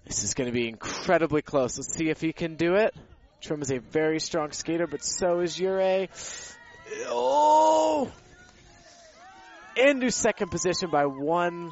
This 0.05 0.23
is 0.23 0.33
going 0.33 0.47
to 0.47 0.53
be 0.53 0.67
incredibly 0.67 1.41
close. 1.41 1.77
Let's 1.77 1.93
see 1.93 2.09
if 2.09 2.19
he 2.21 2.33
can 2.33 2.55
do 2.55 2.75
it. 2.75 2.93
Trym 3.41 3.61
is 3.61 3.71
a 3.71 3.79
very 3.79 4.19
strong 4.19 4.51
skater, 4.51 4.87
but 4.87 5.03
so 5.03 5.39
is 5.39 5.55
Jure. 5.55 6.07
Oh! 7.07 8.11
Into 9.75 10.11
second 10.11 10.49
position 10.49 10.89
by 10.91 11.05
one 11.05 11.71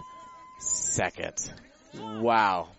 second. 0.60 1.54
Wow. 1.94 2.70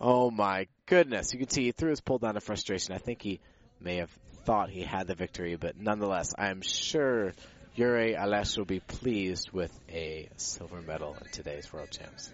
Oh 0.00 0.30
my 0.30 0.66
goodness. 0.86 1.32
You 1.32 1.38
can 1.38 1.48
see 1.48 1.64
he 1.64 1.72
threw 1.72 1.90
his 1.90 2.00
pull 2.00 2.18
down 2.18 2.36
of 2.36 2.44
frustration. 2.44 2.94
I 2.94 2.98
think 2.98 3.22
he 3.22 3.40
may 3.80 3.96
have 3.96 4.10
thought 4.44 4.70
he 4.70 4.82
had 4.82 5.06
the 5.06 5.14
victory, 5.14 5.56
but 5.56 5.76
nonetheless, 5.78 6.32
I 6.38 6.50
am 6.50 6.62
sure 6.62 7.32
Jure 7.76 8.14
Alesh 8.14 8.56
will 8.56 8.64
be 8.64 8.80
pleased 8.80 9.50
with 9.50 9.70
a 9.90 10.30
silver 10.38 10.80
medal 10.80 11.14
in 11.20 11.30
today's 11.30 11.70
World 11.70 11.90
Champs. 11.90 12.32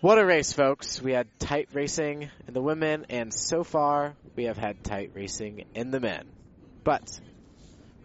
What 0.00 0.18
a 0.18 0.24
race, 0.24 0.52
folks. 0.52 1.02
We 1.02 1.10
had 1.10 1.26
tight 1.40 1.68
racing 1.72 2.30
in 2.46 2.54
the 2.54 2.62
women, 2.62 3.06
and 3.10 3.34
so 3.34 3.64
far 3.64 4.14
we 4.36 4.44
have 4.44 4.56
had 4.56 4.84
tight 4.84 5.10
racing 5.14 5.64
in 5.74 5.90
the 5.90 5.98
men. 5.98 6.28
But 6.84 7.18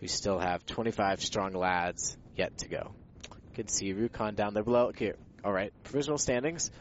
we 0.01 0.07
still 0.07 0.39
have 0.39 0.65
25 0.65 1.21
strong 1.21 1.53
lads 1.53 2.17
yet 2.35 2.57
to 2.59 2.69
go. 2.69 2.91
You 3.29 3.53
can 3.53 3.67
see 3.67 3.93
Rjukan 3.93 4.35
down 4.35 4.55
there 4.55 4.63
below. 4.63 4.87
Okay, 4.87 5.13
all 5.45 5.53
right, 5.53 5.71
provisional 5.83 6.17
standings. 6.17 6.71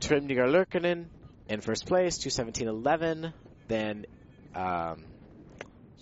Trym 0.00 0.26
Nygaard 0.26 1.06
in 1.48 1.60
first 1.60 1.86
place, 1.86 2.18
217.11. 2.18 3.32
Then 3.68 4.06
um, 4.56 5.04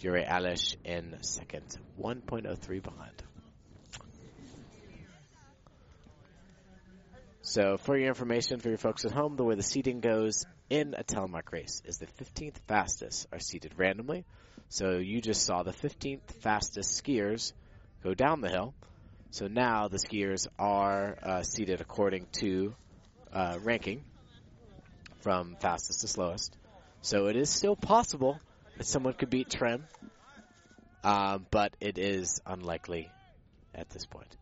Jure 0.01 0.23
Alesh 0.23 0.77
in 0.85 1.17
second, 1.23 1.77
1.03 2.01 2.83
behind. 2.83 3.23
So, 7.43 7.79
for 7.79 7.97
your 7.97 8.09
information, 8.09 8.61
for 8.61 8.69
your 8.69 8.79
folks 8.79 9.05
at 9.05 9.11
home, 9.11 9.37
the 9.37 9.45
way 9.45 9.55
the 9.55 9.63
seating 9.63 10.01
goes 10.01 10.45
in 10.69 10.95
a 10.97 11.03
telemark 11.03 11.51
race 11.51 11.83
is 11.85 11.99
the 11.99 12.07
15th 12.07 12.59
fastest 12.67 13.27
are 13.33 13.39
seated 13.39 13.73
randomly. 13.79 14.25
So, 14.69 14.99
you 14.99 15.21
just 15.21 15.45
saw 15.45 15.63
the 15.63 15.73
15th 15.73 16.31
fastest 16.41 17.03
skiers 17.03 17.53
go 18.03 18.15
down 18.15 18.41
the 18.41 18.51
hill. 18.51 18.75
So 19.31 19.47
now 19.47 19.89
the 19.89 19.99
skiers 19.99 20.47
are 20.59 21.19
uh, 21.23 21.43
seated 21.43 21.81
according 21.81 22.27
to 22.41 22.75
uh, 23.33 23.59
ranking 23.63 24.03
from 25.21 25.57
fastest 25.61 26.01
to 26.01 26.09
slowest. 26.09 26.57
So 27.03 27.27
it 27.27 27.37
is 27.37 27.51
still 27.51 27.77
possible 27.77 28.41
someone 28.87 29.15
could 29.15 29.31
beat 29.31 29.51
Trym, 29.51 29.85
um, 31.05 31.47
but 31.51 31.75
it 31.81 31.99
is 31.99 32.41
unlikely 32.47 33.11
at 33.75 33.89
this 33.91 34.07
point. 34.07 34.37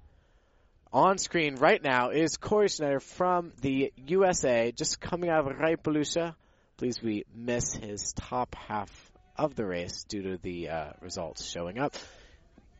On 0.92 1.18
screen 1.18 1.56
right 1.56 1.82
now 1.82 2.10
is 2.10 2.36
Corey 2.36 2.68
Schneider 2.68 3.00
from 3.00 3.52
the 3.60 3.92
USA, 4.06 4.72
just 4.72 5.00
coming 5.00 5.28
out 5.28 5.50
of 5.50 5.56
Reipelykkje. 5.58 6.34
Please, 6.76 7.02
we 7.02 7.24
miss 7.34 7.74
his 7.74 8.12
top 8.14 8.54
half 8.54 8.90
of 9.36 9.54
the 9.54 9.66
race 9.66 10.04
due 10.04 10.22
to 10.22 10.38
the 10.38 10.68
uh, 10.70 10.90
results 11.00 11.44
showing 11.44 11.78
up. 11.78 11.94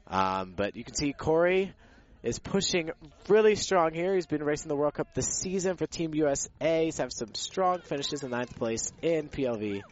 Um, 0.07 0.55
but 0.57 0.77
you 0.77 0.85
can 0.85 0.95
see 0.95 1.13
Corey 1.13 1.73
is 2.23 2.39
pushing 2.39 2.91
really 3.29 3.55
strong 3.55 3.93
here. 3.93 4.15
He's 4.15 4.27
been 4.27 4.43
racing 4.43 4.69
the 4.69 4.77
World 4.77 4.95
Cup 4.95 5.15
this 5.15 5.27
season 5.27 5.77
for 5.77 5.87
Team 5.87 6.15
USA. 6.15 6.85
He's 6.85 6.99
had 6.99 7.13
some 7.13 7.35
strong 7.35 7.81
finishes 7.81 8.23
in 8.23 8.31
ninth 8.31 8.57
place 8.57 8.93
in 9.03 9.29
PLV. 9.29 9.83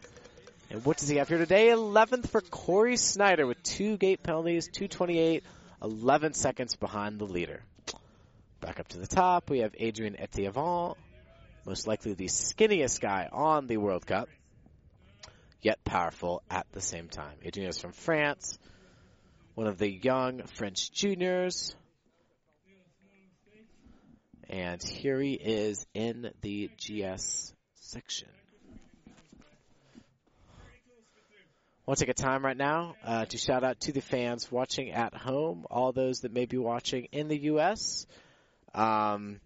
And 0.75 0.85
what 0.85 0.97
does 0.97 1.09
he 1.09 1.19
have 1.19 1.29
here 1.29 1.39
today? 1.39 1.69
11th 1.69 2.31
for 2.31 2.41
Corey 2.41 2.97
Schneider 2.97 3.47
with 3.47 3.63
two 3.63 3.97
gate 3.97 4.25
penalties, 4.25 4.67
228, 4.67 5.45
11 5.81 6.35
seconds 6.35 6.75
behind 6.75 7.21
the 7.21 7.27
leader. 7.27 7.63
Back 8.61 8.81
up 8.81 8.89
to 8.89 8.99
the 8.99 9.07
top, 9.07 9.51
we 9.51 9.61
have 9.61 9.73
Adrien 9.81 10.17
Etiavant, 10.17 10.97
most 11.65 11.87
likely 11.87 12.15
the 12.15 12.27
skinniest 12.27 13.01
guy 13.01 13.29
on 13.31 13.69
the 13.69 13.77
World 13.77 14.05
Cup, 14.05 14.29
yet 15.63 15.85
powerful 15.85 16.43
at 16.51 16.67
the 16.73 16.81
same 16.81 17.09
time. 17.09 17.37
Adrien 17.47 17.69
is 17.69 17.79
from 17.79 17.93
France, 17.93 18.59
one 19.55 19.69
of 19.69 19.79
the 19.79 19.89
young 19.89 20.43
French 20.57 20.91
juniors. 20.91 21.77
And 24.51 24.83
here 24.83 25.21
he 25.21 25.35
is 25.35 25.87
in 25.95 26.33
the 26.43 26.69
GS 26.81 27.55
section. 27.75 28.29
I 30.67 31.74
want 31.87 31.99
to 31.99 32.07
take 32.07 32.19
a 32.19 32.23
time 32.23 32.45
right 32.45 32.57
now 32.57 32.95
uh, 33.05 33.27
to 33.27 33.37
shout 33.37 33.63
out 33.63 33.79
to 33.81 33.93
the 33.93 34.01
fans 34.01 34.51
watching 34.51 34.91
at 34.91 35.15
home, 35.15 35.67
all 35.71 35.93
those 35.93 36.21
that 36.21 36.33
may 36.33 36.47
be 36.47 36.57
watching 36.57 37.09
in 37.13 37.29
the 37.29 37.39
U.S. 37.45 38.07
Um, 38.75 39.41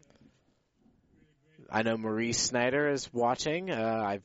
I 1.69 1.83
know 1.83 1.97
Marie 1.97 2.33
Snyder 2.33 2.91
is 2.91 3.13
watching. 3.13 3.73
Uh, 3.73 4.05
I've 4.07 4.23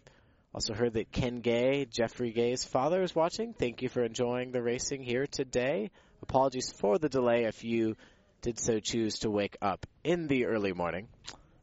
also 0.53 0.75
heard 0.75 0.93
that 0.93 1.11
Ken 1.11 1.41
Gay, 1.41 1.85
Jeffrey 1.85 2.31
Gay's 2.31 2.63
father, 2.63 3.01
is 3.01 3.15
watching. 3.15 3.53
Thank 3.53 3.81
you 3.81 3.89
for 3.89 4.03
enjoying 4.03 4.51
the 4.51 4.61
racing 4.61 5.01
here 5.01 5.25
today. 5.25 5.89
Apologies 6.21 6.71
for 6.71 6.99
the 6.99 7.09
delay 7.09 7.45
if 7.45 7.63
you 7.63 7.95
did 8.43 8.59
so 8.59 8.79
choose 8.79 9.19
to 9.19 9.31
wake 9.31 9.57
up 9.61 9.87
in 10.03 10.27
the 10.27 10.45
early 10.45 10.71
morning, 10.71 11.07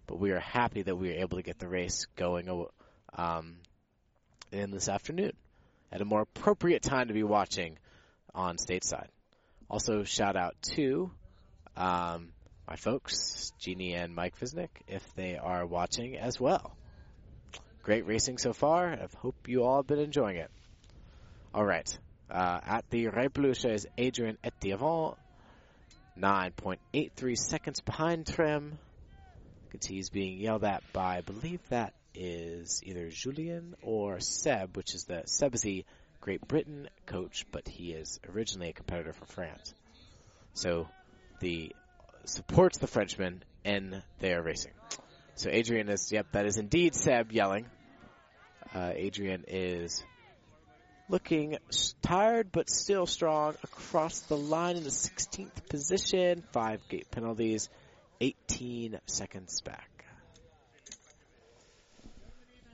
but 0.09 0.19
we 0.19 0.33
are 0.33 0.41
happy 0.41 0.83
that 0.83 0.97
we 0.97 1.09
were 1.11 1.21
able 1.21 1.37
to 1.37 1.45
get 1.45 1.61
the 1.61 1.69
race 1.69 2.07
going 2.17 2.67
um, 3.17 3.59
in 4.51 4.73
this 4.73 4.89
afternoon 4.89 5.33
at 5.93 6.01
a 6.01 6.05
more 6.05 6.23
appropriate 6.23 6.83
time 6.83 7.09
to 7.09 7.15
be 7.15 7.23
watching 7.23 7.79
on 8.35 8.57
stateside. 8.57 9.09
Also, 9.69 10.05
shout 10.05 10.37
out 10.37 10.57
to 10.63 11.11
um, 11.77 12.33
my 12.69 12.77
folks, 12.77 13.53
Jeannie 13.59 13.95
and 13.95 14.15
Mike 14.15 14.39
Visnick, 14.39 14.69
if 14.87 15.03
they 15.15 15.37
are 15.37 15.67
watching 15.67 16.17
as 16.17 16.41
well. 16.41 16.77
Great 17.83 18.07
racing 18.07 18.39
so 18.39 18.53
far. 18.53 18.93
I 18.93 19.09
hope 19.19 19.49
you 19.49 19.65
all 19.65 19.79
have 19.79 19.87
been 19.87 19.99
enjoying 19.99 20.37
it. 20.37 20.51
All 21.55 21.65
right. 21.65 21.99
Uh, 22.31 22.61
at 22.65 22.85
the 22.91 23.07
Reipelykkje 23.07 23.73
is 23.73 23.87
Adrian 23.97 24.39
Etiavant. 24.45 25.17
9.83 26.19 27.37
seconds 27.37 27.81
behind 27.81 28.27
Trym. 28.27 28.79
You 29.65 29.71
can 29.71 29.81
see 29.81 29.95
He's 29.95 30.11
being 30.11 30.39
yelled 30.39 30.65
at 30.65 30.83
by, 30.93 31.19
I 31.19 31.21
believe 31.23 31.61
that 31.71 31.95
is 32.15 32.83
either 32.85 33.09
Julien 33.09 33.75
or 33.83 34.21
Seb, 34.21 34.77
which 34.77 34.95
is 34.95 35.05
the 35.05 35.23
Seb 35.27 35.55
is 35.55 35.63
the 35.63 35.85
Great 36.21 36.47
Britain 36.47 36.89
coach, 37.07 37.47
but 37.51 37.67
he 37.67 37.93
is 37.93 38.21
originally 38.29 38.71
a 38.71 38.73
competitor 38.73 39.13
for 39.13 39.25
France. 39.27 39.75
So 40.53 40.89
the 41.41 41.75
supports 42.25 42.79
the 42.79 42.87
Frenchman 42.87 43.43
in 43.65 44.03
their 44.19 44.43
racing. 44.43 44.73
So 45.37 45.49
Adrian 45.51 45.89
is, 45.89 46.13
yep, 46.13 46.27
that 46.33 46.47
is 46.47 46.59
indeed 46.59 46.95
Seb 46.95 47.33
yelling. 47.33 47.67
Uh, 48.75 48.93
Adrian 48.95 49.45
is 49.49 50.05
looking 51.09 51.57
tired 52.03 52.53
but 52.53 52.71
still 52.71 53.07
strong 53.07 53.55
across 53.65 54.21
the 54.21 54.37
line 54.37 54.77
in 54.77 54.85
the 54.85 54.91
16th 54.91 55.69
position. 55.69 56.45
Five 56.53 56.87
gate 56.89 57.11
penalties, 57.11 57.69
18 58.21 59.01
seconds 59.07 59.61
back. 59.63 59.90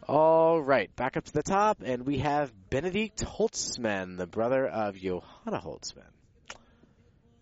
All 0.08 0.62
right, 0.62 0.94
back 0.94 1.16
up 1.16 1.24
to 1.24 1.32
the 1.32 1.42
top, 1.42 1.78
and 1.84 2.06
we 2.06 2.18
have 2.18 2.52
Benedict 2.70 3.24
Holtzman, 3.24 4.16
the 4.16 4.28
brother 4.28 4.64
of 4.64 4.94
Johanna 4.94 5.60
Holtzman. 5.60 6.06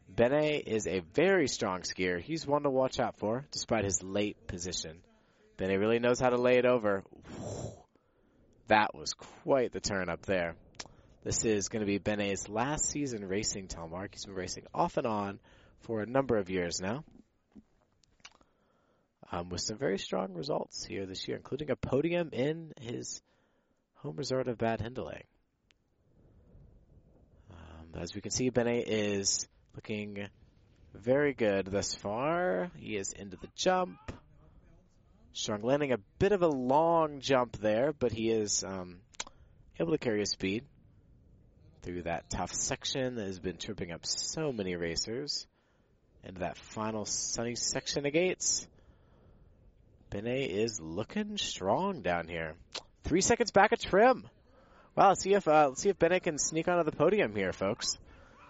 Bene 0.09 0.63
is 0.67 0.87
a 0.87 1.01
very 1.13 1.47
strong 1.47 1.83
skier. 1.83 2.19
He's 2.19 2.47
one 2.47 2.63
to 2.63 2.71
watch 2.71 2.99
out 2.99 3.19
for, 3.19 3.45
despite 3.51 3.85
his 3.85 4.03
late 4.03 4.47
position. 4.47 5.03
Bene 5.59 5.77
really 5.79 5.99
knows 5.99 6.19
how 6.19 6.31
to 6.31 6.39
lay 6.39 6.57
it 6.57 6.65
over. 6.65 7.05
That 8.69 8.95
was 8.95 9.13
quite 9.13 9.73
the 9.73 9.81
turn 9.81 10.09
up 10.09 10.23
there. 10.23 10.55
This 11.23 11.45
is 11.45 11.69
going 11.69 11.81
to 11.81 11.87
be 11.87 11.99
Bene's 11.99 12.49
last 12.49 12.87
season 12.89 13.29
racing 13.29 13.69
telemark. 13.69 14.15
He's 14.15 14.25
been 14.25 14.35
racing 14.35 14.65
off 14.73 14.97
and 14.97 15.07
on 15.07 15.39
for 15.81 16.01
a 16.01 16.07
number 16.07 16.39
of 16.39 16.49
years 16.49 16.81
now. 16.81 17.05
Um, 19.35 19.49
with 19.49 19.63
some 19.63 19.79
very 19.79 19.99
strong 19.99 20.35
results 20.35 20.85
here 20.85 21.07
this 21.07 21.27
year, 21.27 21.37
including 21.37 21.69
a 21.69 21.75
podium 21.75 22.31
in 22.33 22.73
his 22.81 23.21
home 23.95 24.15
resort 24.15 24.47
of 24.47 24.59
Bad 24.59 24.79
Hindelang. 24.79 25.25
Um, 27.51 28.01
as 28.01 28.15
we 28.15 28.21
can 28.21 28.31
see, 28.31 28.51
Bene 28.51 28.81
is 28.87 29.49
looking 29.75 30.29
very 30.95 31.35
good 31.35 31.67
thus 31.67 31.97
far. 31.97 32.71
He 32.77 32.97
is 32.97 33.13
into 33.13 33.37
the 33.37 33.49
jump. 33.57 33.99
Strong 35.33 35.63
landing 35.63 35.91
a 35.91 35.99
bit 36.21 36.31
of 36.31 36.43
a 36.43 36.49
long 36.49 37.19
jump 37.19 37.57
there, 37.57 37.93
but 37.93 38.13
he 38.13 38.31
is 38.31 38.63
um, 38.63 38.99
able 39.81 39.91
to 39.91 39.99
carry 39.99 40.21
his 40.21 40.31
speed 40.31 40.63
through 41.83 42.03
that 42.03 42.31
tough 42.31 42.53
section 42.53 43.17
that 43.17 43.27
has 43.27 43.41
been 43.41 43.57
tripping 43.57 43.91
up 43.91 44.07
so 44.07 44.53
many 44.53 44.77
racers. 44.77 45.49
Into 46.23 46.41
that 46.41 46.57
final 46.57 47.05
sunny 47.05 47.57
section 47.57 48.07
of 48.07 48.13
gates. 48.13 48.69
Bene 50.15 50.45
is 50.45 50.81
looking 50.81 51.39
strong 51.39 52.03
down 52.03 52.29
here. 52.29 52.55
Three 53.03 53.21
seconds 53.21 53.51
back 53.51 53.73
at 53.73 53.81
Trym. 53.81 54.23
Well, 54.95 55.09
let's 55.09 55.25
see 55.25 55.35
if 55.35 55.49
uh, 55.49 55.71
let's 55.71 55.83
see 55.83 55.89
if 55.89 55.99
Bene 55.99 56.21
can 56.21 56.39
sneak 56.39 56.69
onto 56.69 56.89
the 56.89 56.97
podium 56.97 57.35
here, 57.35 57.53
folks. 57.53 57.99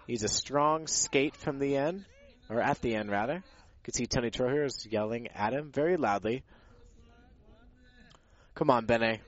He's 0.06 0.24
a 0.24 0.28
strong 0.28 0.86
skate 0.86 1.34
from 1.34 1.58
the 1.58 1.78
end, 1.78 2.04
or 2.50 2.60
at 2.60 2.82
the 2.82 2.94
end 2.94 3.10
rather. 3.10 3.36
You 3.36 3.82
can 3.82 3.94
see 3.94 4.04
Tony 4.04 4.30
Troher 4.30 4.66
is 4.66 4.86
yelling 4.90 5.28
at 5.28 5.54
him 5.54 5.72
very 5.72 5.96
loudly. 5.96 6.42
Come 8.54 8.68
on, 8.68 8.84
Bene. 8.84 9.20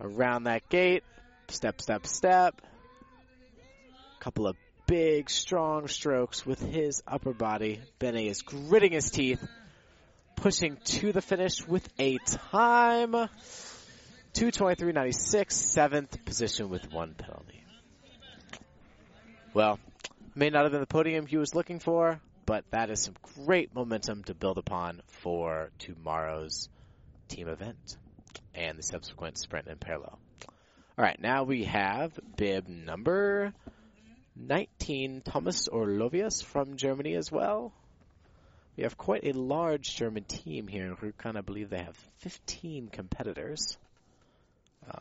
Around 0.00 0.44
that 0.44 0.68
gate. 0.68 1.02
Step, 1.48 1.80
step, 1.80 2.06
step. 2.06 2.62
Couple 4.20 4.46
of 4.46 4.54
big, 4.86 5.28
strong 5.28 5.88
strokes 5.88 6.46
with 6.46 6.60
his 6.60 7.02
upper 7.04 7.32
body. 7.32 7.80
Bene 7.98 8.28
is 8.28 8.42
gritting 8.42 8.92
his 8.92 9.10
teeth, 9.10 9.44
pushing 10.42 10.76
to 10.84 11.12
the 11.12 11.22
finish 11.22 11.66
with 11.68 11.88
a 12.00 12.18
time. 12.50 13.12
223.96, 13.12 15.52
seventh 15.52 16.24
position 16.24 16.68
with 16.68 16.92
one 16.92 17.14
penalty. 17.14 17.62
Well, 19.54 19.78
may 20.34 20.50
not 20.50 20.64
have 20.64 20.72
been 20.72 20.80
the 20.80 20.86
podium 20.86 21.26
he 21.26 21.36
was 21.36 21.54
looking 21.54 21.78
for, 21.78 22.20
but 22.44 22.64
that 22.72 22.90
is 22.90 23.02
some 23.02 23.14
great 23.44 23.72
momentum 23.72 24.24
to 24.24 24.34
build 24.34 24.58
upon 24.58 25.02
for 25.06 25.70
tomorrow's 25.78 26.68
team 27.28 27.46
event 27.46 27.96
and 28.52 28.76
the 28.76 28.82
subsequent 28.82 29.38
sprint 29.38 29.68
in 29.68 29.76
parallel. 29.76 30.18
All 30.98 31.04
right, 31.04 31.20
now 31.20 31.44
we 31.44 31.62
have 31.64 32.18
bib 32.36 32.66
number 32.66 33.52
19, 34.34 35.22
Thomas 35.24 35.68
Orlovius 35.68 36.42
from 36.42 36.76
Germany 36.76 37.14
as 37.14 37.30
well. 37.30 37.72
We 38.76 38.84
have 38.84 38.96
quite 38.96 39.26
a 39.26 39.32
large 39.32 39.96
German 39.96 40.24
team 40.24 40.66
here 40.66 40.86
in 40.86 40.96
Rjukan. 40.96 41.36
I 41.36 41.42
believe 41.42 41.68
they 41.68 41.82
have 41.82 41.96
15 42.20 42.88
competitors. 42.88 43.76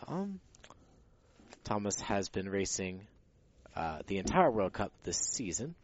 Um, 0.08 0.42
Thomas 1.64 2.00
has 2.02 2.28
been 2.28 2.50
racing 2.50 3.08
uh, 3.74 4.00
the 4.08 4.18
entire 4.18 4.52
World 4.52 4.74
Cup 4.74 4.92
this 5.04 5.18
season. 5.18 5.76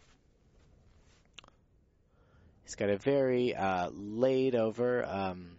He's 2.64 2.76
got 2.76 2.90
a 2.90 2.98
very 2.98 3.56
uh, 3.56 3.90
laid 3.94 4.54
over 4.54 5.06
um, 5.06 5.52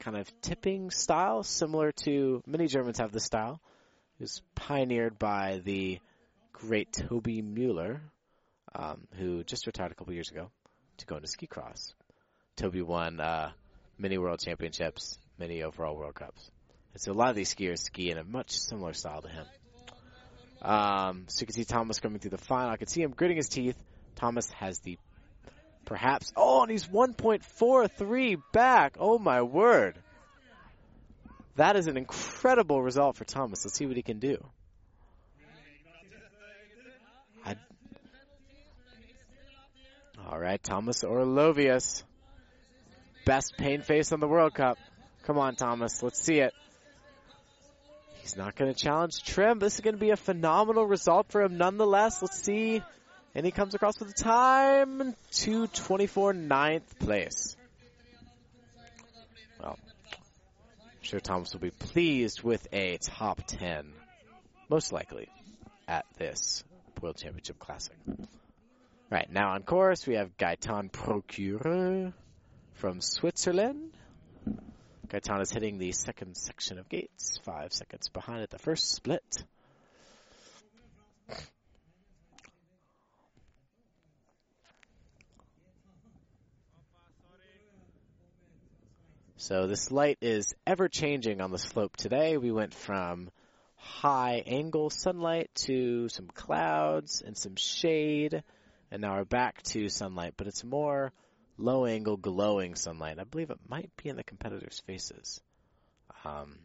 kind 0.00 0.18
of 0.18 0.28
tipping 0.42 0.90
style, 0.90 1.42
similar 1.42 1.92
to 2.04 2.42
many 2.46 2.66
Germans 2.66 2.98
have 2.98 3.10
this 3.10 3.24
style. 3.24 3.58
It 4.20 4.24
was 4.24 4.42
pioneered 4.54 5.18
by 5.18 5.62
the 5.64 5.98
great 6.52 6.92
Toby 6.92 7.40
Mueller, 7.40 8.02
um, 8.74 9.06
who 9.14 9.42
just 9.44 9.66
retired 9.66 9.90
a 9.90 9.94
couple 9.94 10.12
years 10.12 10.30
ago 10.30 10.50
to 10.98 11.06
go 11.06 11.16
into 11.16 11.28
ski 11.28 11.46
cross. 11.46 11.94
Toby 12.56 12.82
won 12.82 13.20
uh, 13.20 13.50
many 13.98 14.18
world 14.18 14.40
championships, 14.40 15.18
many 15.38 15.62
overall 15.62 15.96
World 15.96 16.14
Cups. 16.14 16.50
And 16.92 17.02
so 17.02 17.12
a 17.12 17.14
lot 17.14 17.30
of 17.30 17.36
these 17.36 17.52
skiers 17.54 17.78
ski 17.78 18.10
in 18.10 18.18
a 18.18 18.24
much 18.24 18.52
similar 18.52 18.92
style 18.92 19.22
to 19.22 19.28
him. 19.28 19.46
Um, 20.62 21.24
so 21.28 21.42
you 21.42 21.46
can 21.46 21.54
see 21.54 21.64
Thomas 21.64 22.00
coming 22.00 22.20
through 22.20 22.30
the 22.30 22.38
final. 22.38 22.70
I 22.70 22.76
can 22.76 22.88
see 22.88 23.02
him 23.02 23.10
gritting 23.10 23.36
his 23.36 23.48
teeth. 23.48 23.76
Thomas 24.16 24.50
has 24.52 24.78
the 24.80 24.98
perhaps. 25.84 26.32
Oh, 26.36 26.62
and 26.62 26.70
he's 26.70 26.86
1.43 26.86 28.42
back. 28.52 28.96
Oh 28.98 29.18
my 29.18 29.42
word. 29.42 29.98
That 31.56 31.76
is 31.76 31.86
an 31.86 31.96
incredible 31.96 32.82
result 32.82 33.16
for 33.16 33.24
Thomas. 33.24 33.64
Let's 33.64 33.76
see 33.76 33.86
what 33.86 33.96
he 33.96 34.02
can 34.02 34.18
do. 34.18 34.44
I... 37.44 37.56
All 40.30 40.38
right, 40.38 40.62
Thomas 40.62 41.04
Orlovius. 41.04 42.02
Best 43.26 43.54
pain 43.58 43.82
face 43.82 44.12
on 44.12 44.20
the 44.20 44.28
World 44.28 44.54
Cup. 44.54 44.78
Come 45.24 45.38
on, 45.38 45.54
Thomas. 45.54 46.02
Let's 46.02 46.20
see 46.20 46.40
it. 46.40 46.52
He's 48.20 48.36
not 48.36 48.56
going 48.56 48.72
to 48.72 48.78
challenge 48.78 49.22
Trym. 49.22 49.58
This 49.58 49.74
is 49.74 49.80
going 49.80 49.94
to 49.94 50.00
be 50.00 50.10
a 50.10 50.16
phenomenal 50.16 50.86
result 50.86 51.26
for 51.30 51.42
him 51.42 51.58
nonetheless. 51.58 52.22
Let's 52.22 52.42
see. 52.42 52.82
And 53.34 53.44
he 53.44 53.52
comes 53.52 53.74
across 53.74 53.98
with 54.00 54.10
a 54.10 54.14
time 54.14 55.14
224 55.32 56.32
ninth 56.32 56.98
place. 56.98 57.56
Well, 59.60 59.78
I'm 60.80 61.02
sure 61.02 61.20
Thomas 61.20 61.52
will 61.52 61.60
be 61.60 61.70
pleased 61.70 62.42
with 62.42 62.66
a 62.72 62.96
top 62.98 63.42
10, 63.46 63.92
most 64.70 64.92
likely, 64.92 65.28
at 65.86 66.06
this 66.16 66.64
World 67.02 67.16
Championship 67.16 67.58
Classic. 67.58 67.96
Right, 69.10 69.30
now 69.30 69.50
on 69.50 69.62
course 69.62 70.06
we 70.06 70.14
have 70.14 70.36
Gaetan 70.38 70.90
Procureur 70.90 72.12
from 72.72 73.00
Switzerland. 73.00 73.92
Gaetan 75.08 75.42
is 75.42 75.50
hitting 75.52 75.78
the 75.78 75.92
second 75.92 76.36
section 76.36 76.78
of 76.78 76.88
gates, 76.88 77.38
five 77.44 77.72
seconds 77.72 78.08
behind 78.08 78.42
at 78.42 78.50
the 78.50 78.58
first 78.58 78.92
split. 78.92 79.44
So 89.36 89.66
this 89.66 89.90
light 89.92 90.16
is 90.22 90.54
ever 90.66 90.88
changing 90.88 91.42
on 91.42 91.50
the 91.50 91.58
slope 91.58 91.98
today. 91.98 92.38
We 92.38 92.50
went 92.50 92.72
from 92.72 93.30
high 93.76 94.42
angle 94.46 94.88
sunlight 94.88 95.50
to 95.66 96.08
some 96.08 96.28
clouds 96.28 97.22
and 97.24 97.36
some 97.36 97.56
shade, 97.56 98.42
and 98.94 99.00
now 99.00 99.16
we're 99.16 99.24
back 99.24 99.60
to 99.60 99.88
sunlight, 99.88 100.34
but 100.36 100.46
it's 100.46 100.62
more 100.62 101.12
low 101.58 101.84
angle 101.84 102.16
glowing 102.16 102.76
sunlight. 102.76 103.18
I 103.18 103.24
believe 103.24 103.50
it 103.50 103.58
might 103.68 103.90
be 104.00 104.08
in 104.08 104.14
the 104.14 104.22
competitors' 104.22 104.80
faces. 104.86 105.40
Um, 106.24 106.60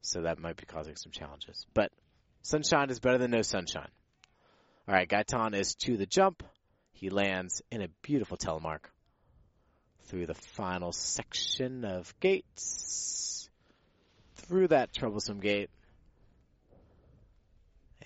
so 0.00 0.22
that 0.22 0.40
might 0.40 0.56
be 0.56 0.66
causing 0.66 0.96
some 0.96 1.12
challenges. 1.12 1.64
But 1.72 1.92
sunshine 2.42 2.90
is 2.90 2.98
better 2.98 3.16
than 3.16 3.30
no 3.30 3.42
sunshine. 3.42 3.90
All 4.88 4.94
right, 4.94 5.08
Gaetan 5.08 5.54
is 5.54 5.76
to 5.76 5.96
the 5.96 6.04
jump. 6.04 6.42
He 6.94 7.10
lands 7.10 7.62
in 7.70 7.80
a 7.80 7.88
beautiful 8.02 8.36
telemark 8.36 8.90
through 10.06 10.26
the 10.26 10.34
final 10.34 10.90
section 10.90 11.84
of 11.84 12.12
gates. 12.18 13.48
Through 14.34 14.68
that 14.68 14.92
troublesome 14.92 15.38
gate. 15.38 15.70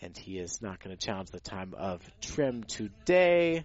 And 0.02 0.16
he 0.16 0.38
is 0.38 0.60
not 0.60 0.82
going 0.82 0.94
to 0.96 1.06
challenge 1.06 1.30
the 1.30 1.40
time 1.40 1.74
of 1.78 2.02
Trym 2.20 2.64
today, 2.64 3.64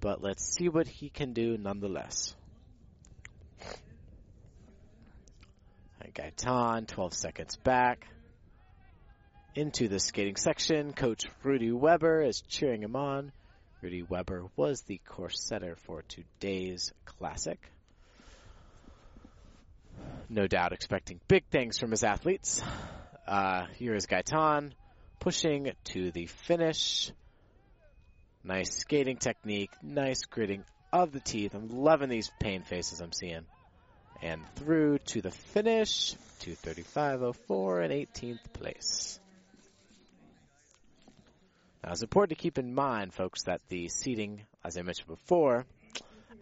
but 0.00 0.22
let's 0.22 0.54
see 0.54 0.68
what 0.68 0.86
he 0.86 1.08
can 1.08 1.32
do 1.32 1.56
nonetheless. 1.56 2.36
Gaetan, 6.14 6.86
12 6.86 7.14
seconds 7.14 7.56
back. 7.56 8.06
Into 9.54 9.88
the 9.88 9.98
skating 9.98 10.36
section, 10.36 10.92
Coach 10.92 11.24
Rudy 11.42 11.72
Weber 11.72 12.22
is 12.22 12.42
cheering 12.42 12.82
him 12.82 12.96
on. 12.96 13.32
Rudy 13.80 14.02
Weber 14.02 14.44
was 14.56 14.82
the 14.82 14.98
course 14.98 15.42
setter 15.42 15.76
for 15.86 16.02
today's 16.02 16.92
classic. 17.06 17.58
No 20.28 20.46
doubt 20.46 20.72
expecting 20.72 21.20
big 21.28 21.44
things 21.46 21.78
from 21.78 21.90
his 21.90 22.04
athletes. 22.04 22.62
Uh, 23.26 23.66
here 23.76 23.94
is 23.94 24.06
Gaetan 24.06 24.72
pushing 25.22 25.70
to 25.84 26.10
the 26.10 26.26
finish. 26.26 27.12
Nice 28.42 28.72
skating 28.78 29.18
technique, 29.18 29.70
nice 29.80 30.24
gritting 30.24 30.64
of 30.92 31.12
the 31.12 31.20
teeth. 31.20 31.54
I'm 31.54 31.68
loving 31.68 32.08
these 32.08 32.28
pain 32.40 32.62
faces 32.62 33.00
I'm 33.00 33.12
seeing 33.12 33.44
and 34.20 34.42
through 34.56 34.98
to 34.98 35.22
the 35.22 35.30
finish, 35.30 36.14
235.04 36.40 37.84
and 37.84 37.92
18th 37.92 38.52
place. 38.52 39.20
Now, 41.84 41.92
it's 41.92 42.02
important 42.02 42.36
to 42.36 42.42
keep 42.42 42.58
in 42.58 42.74
mind, 42.74 43.14
folks, 43.14 43.44
that 43.44 43.60
the 43.68 43.88
seating, 43.88 44.42
as 44.64 44.76
I 44.76 44.82
mentioned 44.82 45.08
before, 45.08 45.66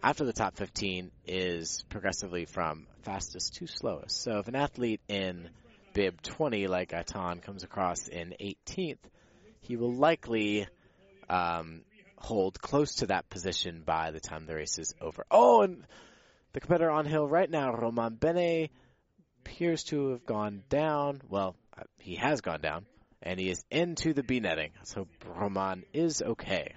after 0.01 0.25
the 0.25 0.33
top 0.33 0.55
15 0.57 1.11
is 1.27 1.83
progressively 1.89 2.45
from 2.45 2.87
fastest 3.03 3.55
to 3.55 3.67
slowest. 3.67 4.23
So 4.23 4.39
if 4.39 4.47
an 4.47 4.55
athlete 4.55 5.01
in 5.07 5.49
bib 5.93 6.21
20 6.21 6.67
like 6.67 6.91
Gaetan 6.91 7.41
comes 7.41 7.63
across 7.63 8.07
in 8.07 8.35
18th, 8.39 8.99
he 9.61 9.75
will 9.75 9.93
likely 9.93 10.67
um, 11.29 11.81
hold 12.17 12.61
close 12.61 12.95
to 12.95 13.07
that 13.07 13.29
position 13.29 13.83
by 13.85 14.11
the 14.11 14.19
time 14.19 14.45
the 14.45 14.55
race 14.55 14.77
is 14.79 14.93
over. 15.01 15.25
Oh, 15.31 15.61
and 15.61 15.83
the 16.53 16.59
competitor 16.59 16.91
on 16.91 17.05
hill 17.05 17.27
right 17.27 17.49
now, 17.49 17.73
Roman 17.73 18.15
Bene, 18.15 18.69
appears 19.39 19.83
to 19.85 20.09
have 20.09 20.25
gone 20.25 20.63
down. 20.69 21.21
Well, 21.29 21.55
uh, 21.77 21.83
he 21.99 22.15
has 22.15 22.41
gone 22.41 22.61
down, 22.61 22.85
and 23.21 23.39
he 23.39 23.49
is 23.49 23.63
into 23.71 24.13
the 24.13 24.23
B 24.23 24.39
netting. 24.39 24.71
So 24.83 25.07
Roman 25.25 25.83
is 25.93 26.21
okay. 26.21 26.75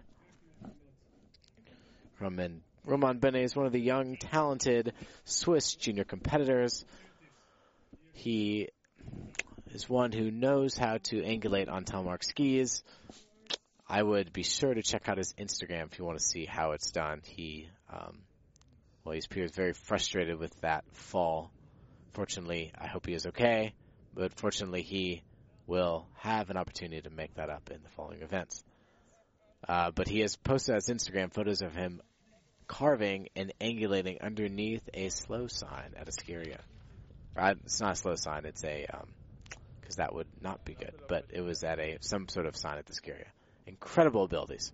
Roman 2.20 2.62
Roman 2.86 3.18
Bene 3.18 3.42
is 3.42 3.56
one 3.56 3.66
of 3.66 3.72
the 3.72 3.80
young, 3.80 4.16
talented 4.16 4.92
Swiss 5.24 5.74
junior 5.74 6.04
competitors. 6.04 6.84
He 8.12 8.68
is 9.72 9.89
one 9.89 10.12
who 10.12 10.31
knows 10.31 10.76
how 10.76 10.98
to 11.05 11.22
angulate 11.22 11.70
on 11.70 11.85
telemark 11.85 12.22
skis. 12.22 12.82
I 13.89 14.02
would 14.02 14.32
be 14.32 14.43
sure 14.43 14.72
to 14.72 14.82
check 14.82 15.09
out 15.09 15.18
his 15.18 15.35
Instagram 15.35 15.93
if 15.93 15.98
you 15.98 16.05
want 16.05 16.18
to 16.18 16.24
see 16.24 16.47
how 16.47 16.72
it's 16.72 16.90
done. 16.90 17.20
He 17.24 17.68
um, 17.93 18.20
well, 19.05 19.14
he 19.14 19.20
appears 19.24 19.52
very 19.52 19.74
frustrated 19.74 20.39
with 20.39 20.59
that 20.62 20.85
fall. 20.93 21.51
Fortunately, 22.14 22.72
I 22.78 22.86
hope 22.86 23.06
he 23.06 23.12
is 23.12 23.26
okay, 23.26 23.74
but 24.14 24.32
fortunately, 24.39 24.82
he 24.82 25.22
will 25.66 26.06
have 26.16 26.51
an 26.51 26.56
opportunity 26.56 27.02
to 27.02 27.10
make 27.10 27.35
that 27.35 27.51
up 27.51 27.70
in 27.70 27.82
the 27.82 27.90
following 27.90 28.22
events. 28.22 28.64
Uh, 29.68 29.90
but 29.90 30.09
he 30.09 30.20
has 30.20 30.36
posted 30.36 30.74
on 30.74 30.76
his 30.76 30.89
Instagram 30.89 31.32
photos 31.32 31.62
of 31.62 31.74
him 31.74 32.01
carving 32.66 33.28
and 33.36 33.52
angulating 33.60 34.20
underneath 34.22 34.89
a 34.94 35.10
slow 35.10 35.47
sign 35.48 35.94
at 35.97 36.09
a 36.09 36.12
ski 36.12 36.32
area. 36.32 36.60
Uh, 36.60 36.73
it's 37.36 37.81
not 37.81 37.93
a 37.93 37.97
slow 37.97 38.15
sign; 38.15 38.44
it's 38.44 38.65
a 38.65 38.86
because 39.81 39.98
um, 39.98 40.05
that 40.05 40.15
would 40.15 40.28
not 40.40 40.65
be 40.65 40.74
good. 40.74 40.94
But 41.09 41.27
it 41.31 41.40
was 41.40 41.65
at 41.65 41.78
a 41.78 41.98
some 42.01 42.28
sort 42.28 42.47
of 42.47 42.56
sign 42.56 42.78
at 42.78 42.86
the 42.86 42.94
ski 42.94 43.12
area. 43.12 43.27
Incredible 43.66 44.24
abilities. 44.24 44.73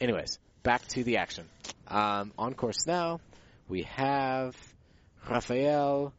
Anyways, 0.00 0.38
back 0.62 0.86
to 0.88 1.04
the 1.04 1.18
action. 1.18 1.46
Um, 1.88 2.32
on 2.38 2.54
course 2.54 2.86
now 2.86 3.20
we 3.68 3.82
have 3.82 4.56
Raphael 5.28 6.12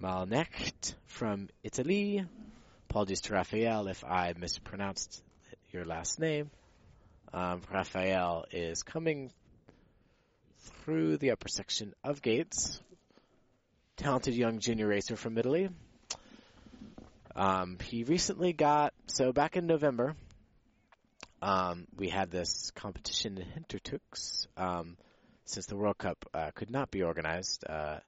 Malnecht 0.00 0.94
from 1.06 1.48
Italy. 1.62 2.24
Apologies 2.88 3.20
to 3.22 3.34
Raphael 3.34 3.88
if 3.88 4.04
I 4.04 4.32
mispronounced 4.38 5.22
your 5.70 5.84
last 5.84 6.18
name. 6.18 6.50
Um, 7.32 7.60
Raphael 7.70 8.46
is 8.50 8.82
coming 8.82 9.30
through 10.58 11.18
the 11.18 11.32
upper 11.32 11.48
section 11.48 11.94
of 12.02 12.22
gates. 12.22 12.80
Talented 13.98 14.36
young 14.36 14.60
junior 14.60 14.86
racer 14.86 15.16
from 15.16 15.36
Italy. 15.38 15.70
Um, 17.34 17.78
he 17.82 18.04
recently 18.04 18.52
got, 18.52 18.94
so 19.06 19.32
back 19.32 19.56
in 19.56 19.66
November, 19.66 20.14
um, 21.42 21.88
we 21.96 22.08
had 22.08 22.30
this 22.30 22.70
competition 22.76 23.38
in 23.38 23.44
Hintertux. 23.44 24.46
Um, 24.56 24.96
since 25.46 25.66
the 25.66 25.76
World 25.76 25.98
Cup 25.98 26.24
uh, 26.32 26.52
could 26.54 26.70
not 26.70 26.92
be 26.92 27.02
organized, 27.02 27.64
uh, 27.68 27.98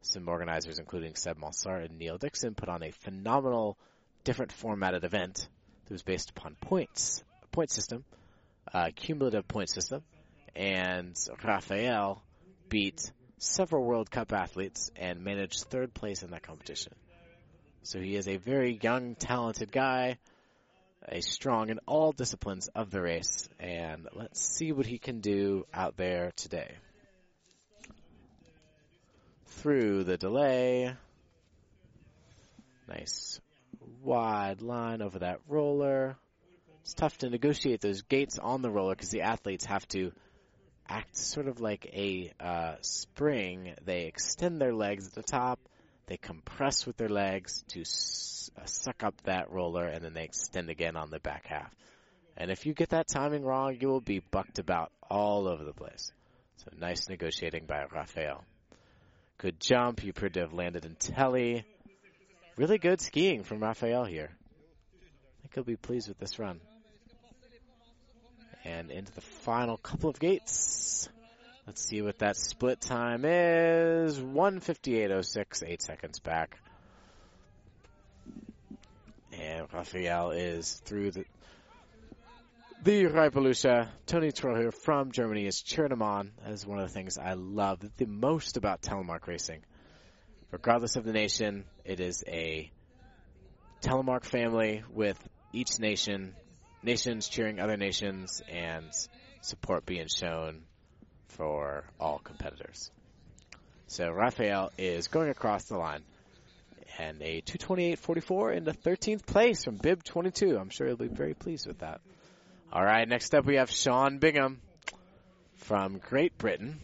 some 0.00 0.28
organizers, 0.28 0.80
including 0.80 1.14
Seb 1.14 1.38
Malsar 1.38 1.84
and 1.84 1.98
Neil 1.98 2.18
Dixon, 2.18 2.56
put 2.56 2.68
on 2.68 2.82
a 2.82 2.90
phenomenal, 2.90 3.78
different 4.24 4.50
formatted 4.50 5.04
event 5.04 5.48
that 5.84 5.92
was 5.92 6.02
based 6.02 6.30
upon 6.30 6.56
points, 6.56 7.22
point 7.52 7.70
system, 7.70 8.02
uh, 8.74 8.90
cumulative 8.96 9.46
point 9.46 9.70
system, 9.70 10.02
and 10.56 11.16
Rafael 11.44 12.24
beat 12.68 13.12
several 13.42 13.84
World 13.84 14.10
Cup 14.10 14.32
athletes 14.32 14.90
and 14.96 15.24
managed 15.24 15.64
third 15.64 15.92
place 15.94 16.22
in 16.22 16.30
that 16.30 16.42
competition. 16.42 16.92
So 17.82 18.00
he 18.00 18.16
is 18.16 18.28
a 18.28 18.36
very 18.36 18.78
young, 18.80 19.14
talented 19.16 19.72
guy 19.72 20.18
a 21.08 21.20
strong 21.20 21.70
in 21.70 21.78
all 21.86 22.12
disciplines 22.12 22.68
of 22.68 22.90
the 22.90 23.00
race, 23.00 23.48
and 23.58 24.08
let's 24.14 24.40
see 24.40 24.72
what 24.72 24.86
he 24.86 24.98
can 24.98 25.20
do 25.20 25.66
out 25.72 25.96
there 25.96 26.32
today. 26.36 26.76
Through 29.46 30.04
the 30.04 30.16
delay. 30.16 30.94
Nice 32.88 33.40
wide 34.02 34.60
line 34.60 35.02
over 35.02 35.20
that 35.20 35.40
roller. 35.48 36.16
It's 36.82 36.94
tough 36.94 37.18
to 37.18 37.30
negotiate 37.30 37.80
those 37.80 38.02
gates 38.02 38.38
on 38.38 38.62
the 38.62 38.70
roller 38.70 38.94
because 38.94 39.10
the 39.10 39.22
athletes 39.22 39.64
have 39.66 39.86
to 39.88 40.12
act 40.92 41.16
sort 41.16 41.48
of 41.48 41.60
like 41.60 41.86
a 41.86 42.32
uh, 42.40 42.74
spring. 42.82 43.74
They 43.84 44.04
extend 44.04 44.60
their 44.60 44.74
legs 44.74 45.06
at 45.06 45.14
the 45.14 45.22
top 45.22 45.58
they 46.06 46.16
compress 46.16 46.86
with 46.86 46.96
their 46.96 47.08
legs 47.08 47.64
to 47.68 47.80
s- 47.80 48.50
uh, 48.60 48.64
suck 48.66 49.02
up 49.02 49.14
that 49.22 49.50
roller, 49.50 49.86
and 49.86 50.04
then 50.04 50.12
they 50.12 50.24
extend 50.24 50.68
again 50.68 50.96
on 50.96 51.10
the 51.10 51.20
back 51.20 51.46
half. 51.46 51.72
And 52.36 52.50
if 52.50 52.66
you 52.66 52.74
get 52.74 52.90
that 52.90 53.08
timing 53.08 53.44
wrong, 53.44 53.76
you 53.80 53.88
will 53.88 54.00
be 54.00 54.18
bucked 54.18 54.58
about 54.58 54.90
all 55.08 55.48
over 55.48 55.64
the 55.64 55.72
place. 55.72 56.12
So 56.56 56.70
nice 56.78 57.08
negotiating 57.08 57.66
by 57.66 57.84
Rafael. 57.92 58.44
Good 59.38 59.60
jump. 59.60 60.04
You 60.04 60.10
appeared 60.10 60.34
to 60.34 60.40
have 60.40 60.52
landed 60.52 60.84
in 60.84 60.96
telly. 60.96 61.64
Really 62.56 62.78
good 62.78 63.00
skiing 63.00 63.42
from 63.44 63.60
Rafael 63.60 64.04
here. 64.04 64.30
I 64.30 65.42
think 65.42 65.54
he'll 65.54 65.64
be 65.64 65.76
pleased 65.76 66.08
with 66.08 66.18
this 66.18 66.38
run. 66.38 66.60
And 68.64 68.90
into 68.90 69.12
the 69.12 69.20
final 69.20 69.76
couple 69.76 70.08
of 70.10 70.18
gates. 70.20 71.08
Let's 71.66 71.84
see 71.84 72.02
what 72.02 72.18
that 72.18 72.36
split 72.36 72.80
time 72.80 73.24
is. 73.24 74.18
158.06, 74.18 75.62
eight 75.66 75.82
seconds 75.82 76.18
back. 76.20 76.58
And 79.32 79.66
Rafael 79.72 80.30
is 80.32 80.80
through 80.84 81.12
the 81.12 81.24
the 82.82 83.04
Reipelykkje. 83.04 83.88
Tony 84.06 84.32
Troher 84.32 84.74
from 84.74 85.12
Germany 85.12 85.46
is 85.46 85.62
cheering 85.62 85.92
him 85.92 86.02
on. 86.02 86.32
That 86.42 86.52
is 86.52 86.66
one 86.66 86.80
of 86.80 86.88
the 86.88 86.92
things 86.92 87.16
I 87.16 87.34
love 87.34 87.78
the 87.96 88.06
most 88.06 88.56
about 88.56 88.82
telemark 88.82 89.28
racing. 89.28 89.60
Regardless 90.50 90.96
of 90.96 91.04
the 91.04 91.12
nation, 91.12 91.64
it 91.84 92.00
is 92.00 92.24
a 92.26 92.72
telemark 93.82 94.24
family 94.24 94.82
with 94.92 95.16
each 95.52 95.78
nation, 95.78 96.34
nations 96.82 97.28
cheering 97.28 97.60
other 97.60 97.76
nations, 97.76 98.42
and 98.50 98.86
support 99.40 99.86
being 99.86 100.08
shown 100.08 100.62
for 101.28 101.84
all 102.00 102.18
competitors. 102.18 102.90
So 103.86 104.10
Rafael 104.10 104.72
is 104.78 105.08
going 105.08 105.28
across 105.28 105.64
the 105.64 105.76
line. 105.76 106.02
And 106.98 107.22
a 107.22 107.40
228.44 107.42 108.56
into 108.56 108.72
13th 108.72 109.26
place 109.26 109.64
from 109.64 109.76
Bib 109.76 110.04
22. 110.04 110.58
I'm 110.58 110.68
sure 110.68 110.86
he'll 110.86 110.96
be 110.96 111.08
very 111.08 111.34
pleased 111.34 111.66
with 111.66 111.78
that. 111.78 112.00
All 112.72 112.84
right, 112.84 113.08
next 113.08 113.34
up 113.34 113.44
we 113.44 113.56
have 113.56 113.70
Sean 113.70 114.18
Bingham 114.18 114.60
from 115.56 115.98
Great 115.98 116.36
Britain. 116.38 116.80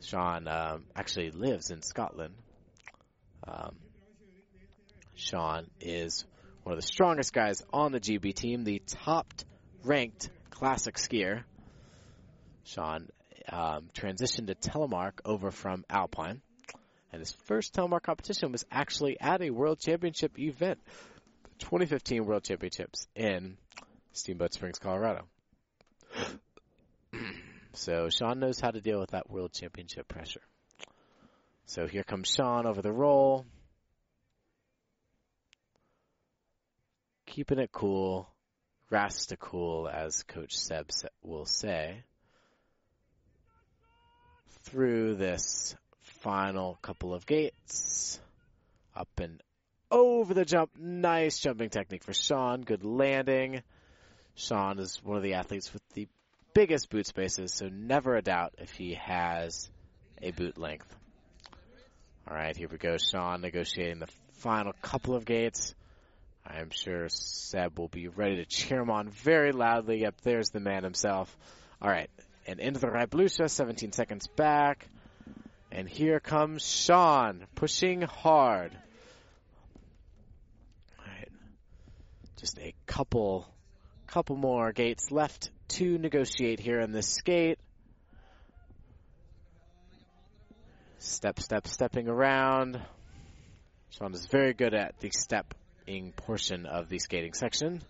Sean 0.00 0.48
um, 0.48 0.84
actually 0.94 1.30
lives 1.30 1.70
in 1.70 1.82
Scotland. 1.82 2.34
Um, 3.46 3.74
Sean 5.14 5.66
is 5.80 6.24
one 6.64 6.72
of 6.72 6.80
the 6.80 6.86
strongest 6.86 7.32
guys 7.32 7.62
on 7.72 7.92
the 7.92 8.00
GB 8.00 8.34
team, 8.34 8.64
the 8.64 8.82
top 8.86 9.32
ranked 9.84 10.30
classic 10.50 10.96
skier. 10.96 11.44
Sean 12.64 13.08
um, 13.50 13.90
transitioned 13.94 14.46
to 14.46 14.54
telemark 14.54 15.12
over 15.26 15.50
from 15.50 15.84
Alpine. 15.90 16.40
And 17.12 17.20
his 17.20 17.32
first 17.44 17.74
telemark 17.74 18.02
competition 18.02 18.50
was 18.50 18.64
actually 18.72 19.20
at 19.20 19.42
a 19.42 19.50
World 19.50 19.78
Championship 19.78 20.38
event, 20.38 20.80
the 21.44 21.64
2015 21.66 22.24
World 22.24 22.42
Championships 22.42 23.06
in 23.14 23.58
Steamboat 24.12 24.54
Springs, 24.54 24.78
Colorado. 24.78 25.26
so 27.74 28.08
Sean 28.08 28.40
knows 28.40 28.58
how 28.58 28.70
to 28.70 28.80
deal 28.80 28.98
with 28.98 29.10
that 29.10 29.30
World 29.30 29.52
Championship 29.52 30.08
pressure. 30.08 30.40
So 31.66 31.86
here 31.86 32.02
comes 32.02 32.28
Sean 32.28 32.66
over 32.66 32.82
the 32.82 32.92
roll. 32.92 33.44
Keeping 37.26 37.58
it 37.58 37.72
cool. 37.72 38.28
Rasta 38.90 39.36
cool, 39.36 39.88
as 39.88 40.22
Coach 40.24 40.56
Seb 40.56 40.90
will 41.22 41.46
say. 41.46 42.04
Through 44.64 45.16
this 45.16 45.74
final 46.00 46.78
couple 46.82 47.14
of 47.14 47.26
gates. 47.26 48.20
Up 48.94 49.08
and 49.18 49.42
over 49.90 50.34
the 50.34 50.44
jump. 50.44 50.70
Nice 50.78 51.40
jumping 51.40 51.70
technique 51.70 52.04
for 52.04 52.14
Sean. 52.14 52.62
Good 52.62 52.84
landing. 52.84 53.62
Sean 54.34 54.78
is 54.78 55.00
one 55.02 55.16
of 55.16 55.22
the 55.22 55.34
athletes 55.34 55.72
with 55.72 55.82
the 55.94 56.08
biggest 56.54 56.90
boot 56.90 57.06
spaces, 57.06 57.52
so 57.52 57.68
never 57.68 58.16
a 58.16 58.22
doubt 58.22 58.54
if 58.58 58.70
he 58.72 58.94
has 58.94 59.70
a 60.22 60.30
boot 60.30 60.58
length. 60.58 60.94
All 62.28 62.36
right, 62.36 62.56
here 62.56 62.68
we 62.68 62.78
go. 62.78 62.96
Sean 62.96 63.40
negotiating 63.42 63.98
the 63.98 64.08
final 64.38 64.72
couple 64.80 65.14
of 65.14 65.24
gates. 65.24 65.74
I 66.46 66.60
am 66.60 66.70
sure 66.70 67.08
Seb 67.08 67.78
will 67.78 67.88
be 67.88 68.08
ready 68.08 68.36
to 68.36 68.44
cheer 68.44 68.80
him 68.80 68.90
on 68.90 69.08
very 69.08 69.52
loudly. 69.52 70.02
Yep, 70.02 70.20
there's 70.22 70.50
the 70.50 70.60
man 70.60 70.84
himself. 70.84 71.34
All 71.80 71.88
right, 71.88 72.10
and 72.46 72.60
into 72.60 72.80
the 72.80 72.90
right 72.90 73.08
blue 73.08 73.24
Blucha, 73.24 73.48
17 73.48 73.92
seconds 73.92 74.26
back. 74.26 74.86
And 75.72 75.88
here 75.88 76.20
comes 76.20 76.64
Sean, 76.64 77.46
pushing 77.54 78.02
hard. 78.02 78.76
All 80.98 81.06
right, 81.06 81.28
just 82.36 82.58
a 82.58 82.74
couple, 82.86 83.48
couple 84.06 84.36
more 84.36 84.72
gates 84.72 85.10
left 85.10 85.50
to 85.68 85.98
negotiate 85.98 86.60
here 86.60 86.80
in 86.80 86.92
this 86.92 87.08
skate. 87.08 87.58
Step, 90.98 91.40
step, 91.40 91.66
stepping 91.66 92.08
around. 92.08 92.80
Sean 93.90 94.12
is 94.12 94.26
very 94.26 94.52
good 94.52 94.74
at 94.74 94.98
the 95.00 95.10
step 95.10 95.54
portion 96.16 96.66
of 96.66 96.88
the 96.88 96.98
skating 96.98 97.34
section. 97.34 97.82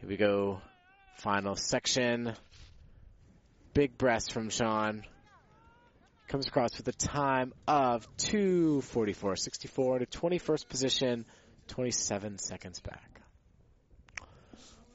Here 0.00 0.08
we 0.08 0.16
go. 0.16 0.60
Final 1.16 1.56
section. 1.56 2.34
Big 3.74 3.96
breast 3.98 4.32
from 4.32 4.50
Sean. 4.50 5.04
Comes 6.28 6.46
across 6.48 6.76
with 6.76 6.88
a 6.88 6.92
time 6.92 7.52
of 7.68 8.08
244.64 8.16 10.10
to 10.10 10.18
21st 10.18 10.68
position, 10.68 11.24
27 11.68 12.38
seconds 12.38 12.80
back. 12.80 13.20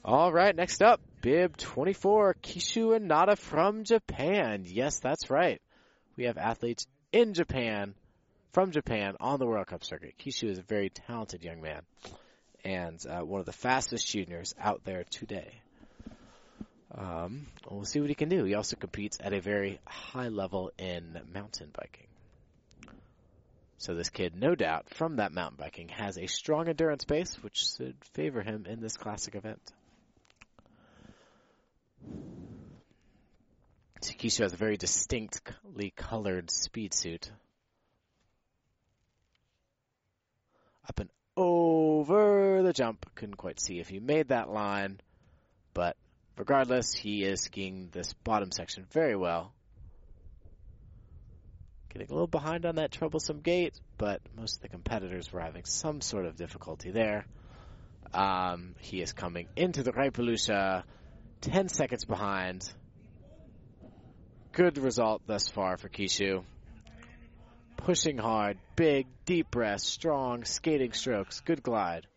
All 0.03 0.31
right, 0.33 0.55
next 0.55 0.81
up, 0.81 0.99
Bib 1.21 1.55
24, 1.57 2.35
Kishu 2.41 2.97
Inada 2.99 3.37
from 3.37 3.83
Japan. 3.83 4.63
Yes, 4.65 4.99
that's 4.99 5.29
right. 5.29 5.61
We 6.17 6.23
have 6.25 6.37
athletes 6.37 6.87
in 7.11 7.33
Japan 7.33 7.93
from 8.51 8.71
Japan 8.71 9.15
on 9.19 9.39
the 9.39 9.45
World 9.45 9.67
Cup 9.67 9.83
circuit. 9.83 10.15
Kishu 10.19 10.49
is 10.49 10.59
a 10.59 10.63
very 10.63 10.89
talented 10.89 11.43
young 11.43 11.61
man 11.61 11.81
and 12.63 13.03
uh, 13.07 13.21
one 13.21 13.39
of 13.39 13.45
the 13.45 13.53
fastest 13.53 14.07
juniors 14.07 14.53
out 14.59 14.83
there 14.83 15.03
today. 15.09 15.61
Um, 16.93 17.47
we'll 17.69 17.85
see 17.85 18.01
what 18.01 18.09
he 18.09 18.15
can 18.15 18.29
do. 18.29 18.43
He 18.43 18.53
also 18.53 18.75
competes 18.75 19.17
at 19.21 19.33
a 19.33 19.39
very 19.39 19.79
high 19.85 20.27
level 20.27 20.71
in 20.77 21.19
mountain 21.33 21.69
biking. 21.73 22.07
So 23.77 23.95
this 23.95 24.09
kid, 24.09 24.35
no 24.35 24.53
doubt, 24.53 24.93
from 24.93 25.15
that 25.15 25.31
mountain 25.31 25.57
biking, 25.57 25.89
has 25.89 26.17
a 26.17 26.27
strong 26.27 26.67
endurance 26.67 27.05
base, 27.05 27.41
which 27.41 27.65
should 27.77 27.95
favor 28.13 28.41
him 28.41 28.65
in 28.69 28.79
this 28.79 28.97
classic 28.97 29.35
event. 29.35 29.61
Kishu 34.01 34.43
has 34.43 34.53
a 34.53 34.57
very 34.57 34.77
distinctly 34.77 35.93
colored 35.95 36.51
speed 36.51 36.93
suit 36.93 37.31
up 40.91 40.99
and 40.99 41.09
over 41.37 42.61
the 42.63 42.73
jump. 42.73 43.05
Couldn't 43.15 43.35
quite 43.35 43.61
see 43.61 43.79
if 43.79 43.87
he 43.87 43.99
made 43.99 44.27
that 44.27 44.49
line, 44.49 44.99
but 45.73 45.95
regardless, 46.37 46.93
he 46.93 47.23
is 47.23 47.43
skiing 47.43 47.87
this 47.93 48.11
bottom 48.25 48.51
section 48.51 48.85
very 48.91 49.15
well. 49.15 49.53
Getting 51.93 52.09
a 52.09 52.11
little 52.11 52.27
behind 52.27 52.65
on 52.65 52.75
that 52.75 52.91
troublesome 52.91 53.39
gate, 53.39 53.79
but 53.97 54.21
most 54.35 54.57
of 54.57 54.63
the 54.63 54.67
competitors 54.67 55.31
were 55.31 55.39
having 55.39 55.63
some 55.63 56.01
sort 56.01 56.25
of 56.25 56.35
difficulty 56.35 56.91
there. 56.91 57.25
Um, 58.13 58.75
he 58.79 59.01
is 59.01 59.13
coming 59.13 59.47
into 59.55 59.83
the 59.83 59.93
Reipelykkje, 59.93 60.83
10 61.39 61.69
seconds 61.69 62.03
behind. 62.03 62.69
Good 64.51 64.77
result 64.77 65.21
thus 65.25 65.47
far 65.47 65.77
for 65.77 65.87
Kishu 65.87 66.43
pushing 67.83 68.17
hard, 68.17 68.57
big, 68.75 69.07
deep 69.25 69.49
breath, 69.51 69.81
strong, 69.81 70.43
skating 70.45 70.93
strokes, 70.93 71.41
good 71.41 71.63
glide. 71.63 72.07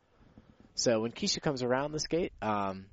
So 0.74 1.01
when 1.01 1.12
Kishu 1.12 1.41
comes 1.41 1.62
around 1.62 1.93
the 1.93 2.01
skate, 2.01 2.32
um, 2.43 2.86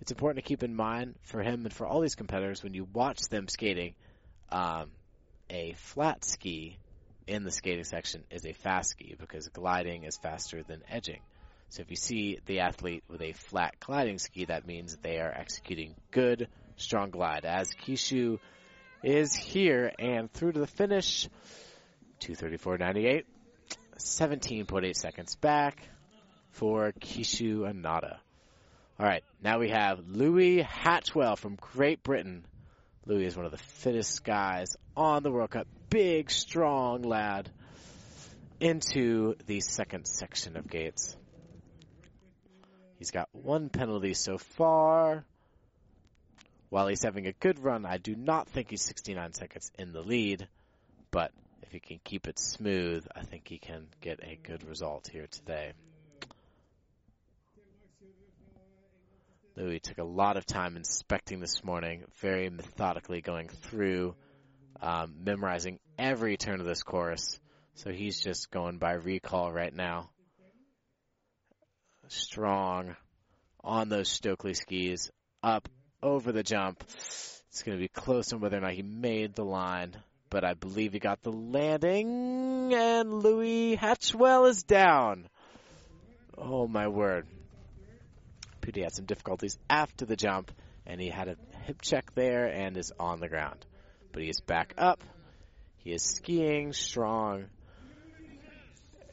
it's 0.00 0.12
important 0.12 0.44
to 0.44 0.48
keep 0.48 0.62
in 0.62 0.74
mind 0.74 1.16
for 1.22 1.42
him 1.42 1.64
and 1.64 1.72
for 1.72 1.86
all 1.86 2.00
these 2.00 2.14
competitors 2.14 2.62
when 2.62 2.74
you 2.74 2.86
watch 2.92 3.20
them 3.28 3.48
skating, 3.48 3.94
um, 4.50 4.90
a 5.50 5.74
flat 5.74 6.24
ski 6.24 6.78
in 7.26 7.44
the 7.44 7.50
skating 7.50 7.84
section 7.84 8.22
is 8.30 8.46
a 8.46 8.52
fast 8.52 8.90
ski 8.90 9.16
because 9.18 9.48
gliding 9.48 10.04
is 10.04 10.16
faster 10.16 10.62
than 10.62 10.82
edging. 10.88 11.20
So 11.68 11.82
if 11.82 11.90
you 11.90 11.96
see 11.96 12.38
the 12.46 12.60
athlete 12.60 13.02
with 13.08 13.20
a 13.22 13.32
flat 13.32 13.74
gliding 13.80 14.18
ski, 14.18 14.44
that 14.44 14.66
means 14.66 14.96
they 15.02 15.18
are 15.18 15.32
executing 15.32 15.96
good, 16.12 16.48
strong 16.76 17.10
glide. 17.10 17.44
As 17.44 17.72
Kishu 17.72 18.38
is 19.02 19.34
here 19.34 19.92
and 19.98 20.32
through 20.32 20.52
to 20.52 20.60
the 20.60 20.66
finish. 20.66 21.28
234.98. 22.20 23.24
17.8 23.98 24.94
seconds 24.94 25.36
back 25.36 25.82
for 26.50 26.92
Kishu 26.92 27.60
Inada. 27.60 28.18
All 28.98 29.06
right, 29.06 29.24
now 29.42 29.58
we 29.58 29.70
have 29.70 30.08
Louis 30.08 30.62
Hatchwell 30.62 31.36
from 31.36 31.56
Great 31.56 32.02
Britain. 32.02 32.44
Louis 33.04 33.26
is 33.26 33.36
one 33.36 33.44
of 33.44 33.52
the 33.52 33.58
fittest 33.58 34.24
guys 34.24 34.76
on 34.96 35.22
the 35.22 35.30
World 35.30 35.50
Cup. 35.50 35.66
Big, 35.90 36.30
strong 36.30 37.02
lad 37.02 37.50
into 38.58 39.34
the 39.46 39.60
second 39.60 40.06
section 40.06 40.56
of 40.56 40.68
gates. 40.68 41.16
He's 42.98 43.10
got 43.10 43.28
one 43.32 43.68
penalty 43.68 44.14
so 44.14 44.38
far. 44.38 45.24
While 46.70 46.88
he's 46.88 47.02
having 47.02 47.26
a 47.26 47.32
good 47.32 47.62
run, 47.62 47.86
I 47.86 47.98
do 47.98 48.16
not 48.16 48.48
think 48.48 48.70
he's 48.70 48.82
69 48.82 49.34
seconds 49.34 49.70
in 49.78 49.92
the 49.92 50.00
lead, 50.00 50.48
but 51.10 51.32
if 51.66 51.72
he 51.72 51.80
can 51.80 52.00
keep 52.04 52.28
it 52.28 52.38
smooth, 52.38 53.06
I 53.14 53.22
think 53.22 53.48
he 53.48 53.58
can 53.58 53.86
get 54.00 54.20
a 54.22 54.38
good 54.40 54.62
result 54.68 55.08
here 55.12 55.26
today. 55.28 55.72
Louis 59.56 59.80
took 59.80 59.98
a 59.98 60.04
lot 60.04 60.36
of 60.36 60.46
time 60.46 60.76
inspecting 60.76 61.40
this 61.40 61.64
morning, 61.64 62.04
very 62.20 62.50
methodically 62.50 63.20
going 63.20 63.48
through, 63.48 64.14
um, 64.80 65.14
memorizing 65.24 65.80
every 65.98 66.36
turn 66.36 66.60
of 66.60 66.66
this 66.66 66.82
course. 66.82 67.40
So 67.74 67.90
he's 67.90 68.20
just 68.22 68.50
going 68.50 68.78
by 68.78 68.92
recall 68.92 69.50
right 69.50 69.74
now. 69.74 70.10
Strong 72.08 72.94
on 73.64 73.88
those 73.88 74.08
Stöckli 74.08 74.54
skis, 74.54 75.10
up 75.42 75.68
over 76.02 76.30
the 76.30 76.42
jump. 76.42 76.84
It's 76.86 77.62
going 77.64 77.76
to 77.76 77.82
be 77.82 77.88
close 77.88 78.32
on 78.32 78.40
whether 78.40 78.58
or 78.58 78.60
not 78.60 78.74
he 78.74 78.82
made 78.82 79.34
the 79.34 79.44
line 79.44 79.96
but 80.36 80.44
I 80.44 80.52
believe 80.52 80.92
he 80.92 80.98
got 80.98 81.22
the 81.22 81.32
landing, 81.32 82.74
and 82.74 83.10
Louis 83.10 83.74
Hatchwell 83.74 84.44
is 84.44 84.64
down. 84.64 85.30
Oh 86.36 86.68
my 86.68 86.88
word. 86.88 87.26
Pudi 88.60 88.82
had 88.82 88.92
some 88.92 89.06
difficulties 89.06 89.56
after 89.70 90.04
the 90.04 90.14
jump, 90.14 90.52
and 90.84 91.00
he 91.00 91.08
had 91.08 91.28
a 91.28 91.36
hip 91.62 91.80
check 91.80 92.14
there 92.14 92.48
and 92.48 92.76
is 92.76 92.92
on 93.00 93.18
the 93.18 93.30
ground. 93.30 93.64
But 94.12 94.24
he 94.24 94.28
is 94.28 94.42
back 94.42 94.74
up. 94.76 95.02
He 95.78 95.92
is 95.92 96.02
skiing 96.02 96.74
strong. 96.74 97.46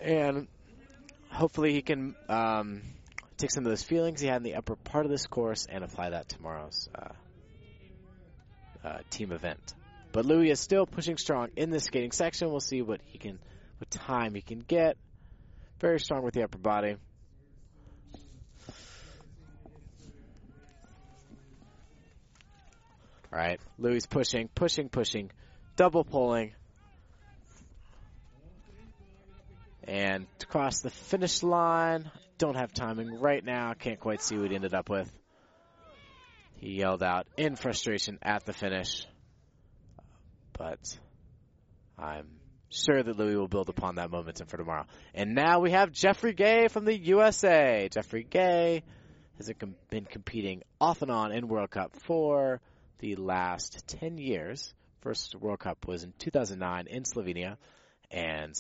And 0.02 0.50
hopefully 1.30 1.72
he 1.72 1.84
can 1.84 2.16
um, 2.28 2.82
take 3.38 3.52
some 3.52 3.66
of 3.66 3.70
those 3.70 3.84
feelings 3.84 4.20
he 4.20 4.28
had 4.28 4.36
in 4.36 4.44
the 4.44 4.56
upper 4.56 4.76
part 4.76 5.06
of 5.06 5.10
this 5.10 5.26
course 5.26 5.68
and 5.70 5.86
apply 5.86 6.10
that 6.10 6.28
tomorrow's 6.28 6.90
uh, 6.94 7.14
uh, 8.86 8.98
team 9.10 9.32
event. 9.32 9.74
But 10.14 10.28
Louis 10.28 10.52
is 10.52 10.60
still 10.60 10.86
pushing 10.86 11.18
strong 11.18 11.50
in 11.56 11.72
the 11.72 11.80
skating 11.80 12.12
section. 12.12 12.52
We'll 12.52 12.60
see 12.60 12.84
what 12.84 13.02
he 13.04 13.18
can, 13.18 13.40
what 13.80 13.90
time 13.90 14.36
he 14.36 14.42
can 14.42 14.60
get. 14.60 14.96
Very 15.80 16.00
strong 16.00 16.24
with 16.24 16.36
the 16.36 16.44
upper 16.44 16.60
body. 16.60 16.98
All 23.34 23.40
right, 23.40 23.60
Louis 23.80 24.06
pushing, 24.06 24.50
pushing, 24.54 24.88
pushing, 24.90 25.32
double 25.76 26.04
pulling. 26.04 26.54
And 29.86 30.28
across 30.44 30.82
the 30.82 30.92
finish 30.92 31.42
line, 31.42 32.12
don't 32.38 32.56
have 32.56 32.72
timing 32.72 33.20
right 33.20 33.44
now. 33.44 33.74
Can't 33.74 34.00
quite 34.00 34.22
see 34.22 34.38
what 34.38 34.52
he 34.52 34.56
ended 34.56 34.76
up 34.76 34.90
with. 34.90 35.12
He 36.58 36.76
yelled 36.76 37.02
out 37.02 37.26
in 37.36 37.56
frustration 37.56 38.20
at 38.22 38.46
the 38.46 38.54
finish. 38.54 39.08
But 40.58 40.98
I'm 41.98 42.28
sure 42.70 43.02
that 43.02 43.18
Louis 43.18 43.36
will 43.36 43.48
build 43.48 43.70
upon 43.70 43.96
that 43.96 44.12
momentum 44.12 44.48
for 44.48 44.58
tomorrow. 44.58 44.86
And 45.14 45.36
now 45.36 45.60
we 45.60 45.72
have 45.72 45.92
Jeffrey 45.92 46.34
Gay 46.34 46.68
from 46.68 46.86
the 46.86 46.98
USA. 46.98 47.90
Jeffrey 47.92 48.26
Gay 48.30 48.84
has 49.38 49.52
been 49.90 50.06
competing 50.06 50.64
off 50.80 51.02
and 51.02 51.12
on 51.12 51.32
in 51.32 51.48
World 51.48 51.72
Cup 51.72 51.96
for 52.06 52.62
the 53.00 53.16
last 53.16 53.88
10 53.88 54.18
years. 54.18 54.74
First 55.02 55.36
World 55.36 55.60
Cup 55.60 55.88
was 55.88 56.04
in 56.04 56.14
2009 56.20 56.88
in 56.88 57.04
Slovenia. 57.04 57.58
And 58.12 58.54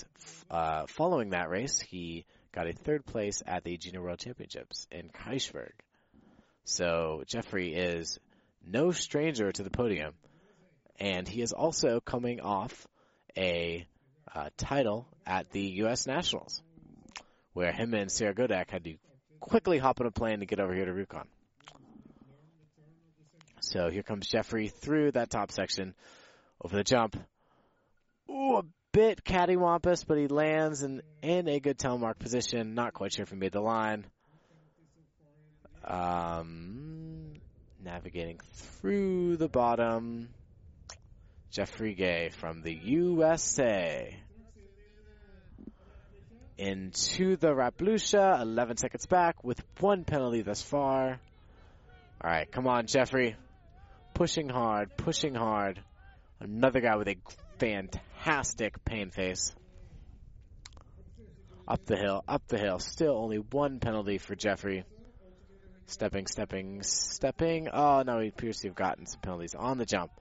uh, 0.49 0.87
following 0.87 1.29
that 1.29 1.49
race, 1.49 1.79
he 1.79 2.25
got 2.51 2.67
a 2.67 2.73
third 2.73 3.05
place 3.05 3.41
at 3.45 3.63
the 3.63 3.77
Junior 3.77 4.01
World 4.01 4.19
Championships 4.19 4.87
in 4.91 5.09
Kreischberg. 5.09 5.71
So 6.65 7.23
Jeffrey 7.27 7.73
is 7.73 8.19
no 8.65 8.91
stranger 8.91 9.51
to 9.51 9.63
the 9.63 9.69
podium. 9.69 10.13
And 10.99 11.27
he 11.27 11.41
is 11.41 11.51
also 11.51 11.99
coming 11.99 12.41
off 12.41 12.87
a 13.35 13.87
uh, 14.33 14.49
title 14.57 15.07
at 15.25 15.49
the 15.51 15.61
U.S. 15.61 16.07
Nationals, 16.07 16.61
where 17.53 17.71
him 17.71 17.93
and 17.93 18.11
Sarah 18.11 18.33
Godak 18.33 18.69
had 18.69 18.83
to 18.85 18.95
quickly 19.39 19.77
hop 19.77 19.99
on 19.99 20.07
a 20.07 20.11
plane 20.11 20.39
to 20.39 20.45
get 20.45 20.59
over 20.59 20.73
here 20.73 20.85
to 20.85 20.91
Rjukan. 20.91 21.25
So 23.61 23.89
here 23.89 24.03
comes 24.03 24.27
Jeffrey 24.27 24.67
through 24.67 25.11
that 25.11 25.29
top 25.29 25.51
section 25.51 25.95
over 26.61 26.75
the 26.75 26.83
jump. 26.83 27.17
Ooh, 28.29 28.57
a 28.57 28.63
bit 28.91 29.23
cattywampus, 29.23 30.05
but 30.07 30.17
he 30.17 30.27
lands 30.27 30.83
in, 30.83 31.01
in 31.21 31.47
a 31.47 31.59
good 31.59 31.77
telemark 31.77 32.19
position. 32.19 32.75
Not 32.75 32.93
quite 32.93 33.13
sure 33.13 33.23
if 33.23 33.29
he 33.29 33.35
made 33.35 33.51
the 33.51 33.61
line. 33.61 34.05
Um, 35.83 37.33
navigating 37.83 38.39
through 38.53 39.37
the 39.37 39.49
bottom. 39.49 40.29
Jeffrey 41.53 41.93
Gay 41.93 42.29
from 42.29 42.61
the 42.61 42.73
USA. 42.73 44.15
Into 46.57 47.37
the 47.37 47.47
Reipelykkje, 47.47 48.41
11 48.41 48.77
seconds 48.77 49.05
back 49.05 49.43
with 49.43 49.61
one 49.79 50.03
penalty 50.03 50.41
thus 50.41 50.61
far. 50.61 51.19
All 52.21 52.29
right, 52.31 52.51
come 52.51 52.67
on, 52.67 52.87
Jeffrey 52.87 53.35
pushing 54.13 54.49
hard, 54.49 54.95
pushing 54.97 55.35
hard. 55.35 55.81
Another 56.39 56.81
guy 56.81 56.95
with 56.95 57.07
a 57.07 57.15
fantastic 57.59 58.83
pain 58.85 59.09
face. 59.09 59.53
Up 61.67 61.85
the 61.85 61.95
hill, 61.95 62.23
up 62.27 62.45
the 62.47 62.57
hill. 62.57 62.79
Still 62.79 63.15
only 63.17 63.37
one 63.37 63.79
penalty 63.79 64.17
for 64.17 64.35
Jeffrey. 64.35 64.83
Stepping, 65.85 66.27
stepping, 66.27 66.81
stepping. 66.83 67.69
Oh, 67.69 68.03
no, 68.05 68.19
he 68.19 68.29
appears 68.29 68.59
to 68.59 68.67
have 68.67 68.75
gotten 68.75 69.05
some 69.05 69.21
penalties 69.21 69.55
on 69.55 69.77
the 69.77 69.85
jump. 69.85 70.11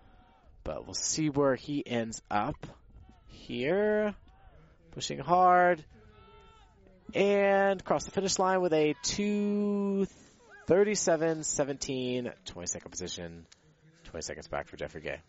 But 0.64 0.86
we'll 0.86 0.94
see 0.94 1.28
where 1.28 1.54
he 1.54 1.86
ends 1.86 2.22
up. 2.30 2.66
Here. 3.26 4.14
Pushing 4.92 5.18
hard. 5.18 5.84
And 7.14 7.84
cross 7.84 8.04
the 8.04 8.10
finish 8.10 8.38
line 8.38 8.60
with 8.60 8.72
a 8.72 8.94
237 9.02 11.44
17 11.44 12.32
22nd 12.46 12.90
position. 12.90 13.46
20 14.04 14.22
seconds 14.22 14.48
back 14.48 14.68
for 14.68 14.76
Jeffrey 14.76 15.02
Gay. 15.02 15.20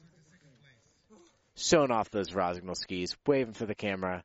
Showing 1.56 1.92
off 1.92 2.10
those 2.10 2.34
Rossignol 2.34 2.76
skis, 2.76 3.16
waving 3.26 3.54
for 3.54 3.66
the 3.66 3.76
camera. 3.76 4.24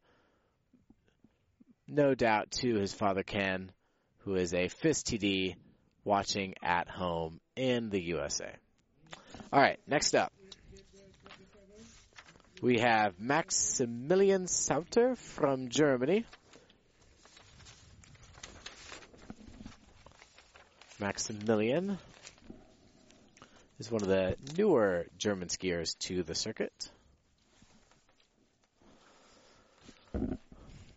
No 1.86 2.14
doubt 2.14 2.50
to 2.62 2.74
his 2.74 2.92
father 2.92 3.22
Ken, 3.22 3.70
who 4.18 4.34
is 4.34 4.52
a 4.52 4.68
FIS 4.68 5.02
TD 5.02 5.56
watching 6.04 6.54
at 6.62 6.88
home 6.88 7.40
in 7.56 7.90
the 7.90 8.00
USA. 8.00 8.50
All 9.52 9.60
right, 9.60 9.78
next 9.86 10.14
up. 10.14 10.32
We 12.60 12.80
have 12.80 13.20
Maximilian 13.20 14.48
Sauter 14.48 15.14
from 15.14 15.68
Germany. 15.68 16.24
Maximilian 20.98 21.98
is 23.78 23.92
one 23.92 24.02
of 24.02 24.08
the 24.08 24.34
newer 24.56 25.06
German 25.18 25.46
skiers 25.46 25.96
to 26.00 26.24
the 26.24 26.34
circuit. 26.34 26.72
As 30.12 30.26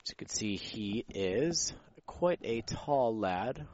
you 0.09 0.15
can 0.17 0.29
see, 0.29 0.55
he 0.55 1.05
is 1.13 1.73
quite 2.07 2.39
a 2.41 2.61
tall 2.61 3.15
lad. 3.15 3.67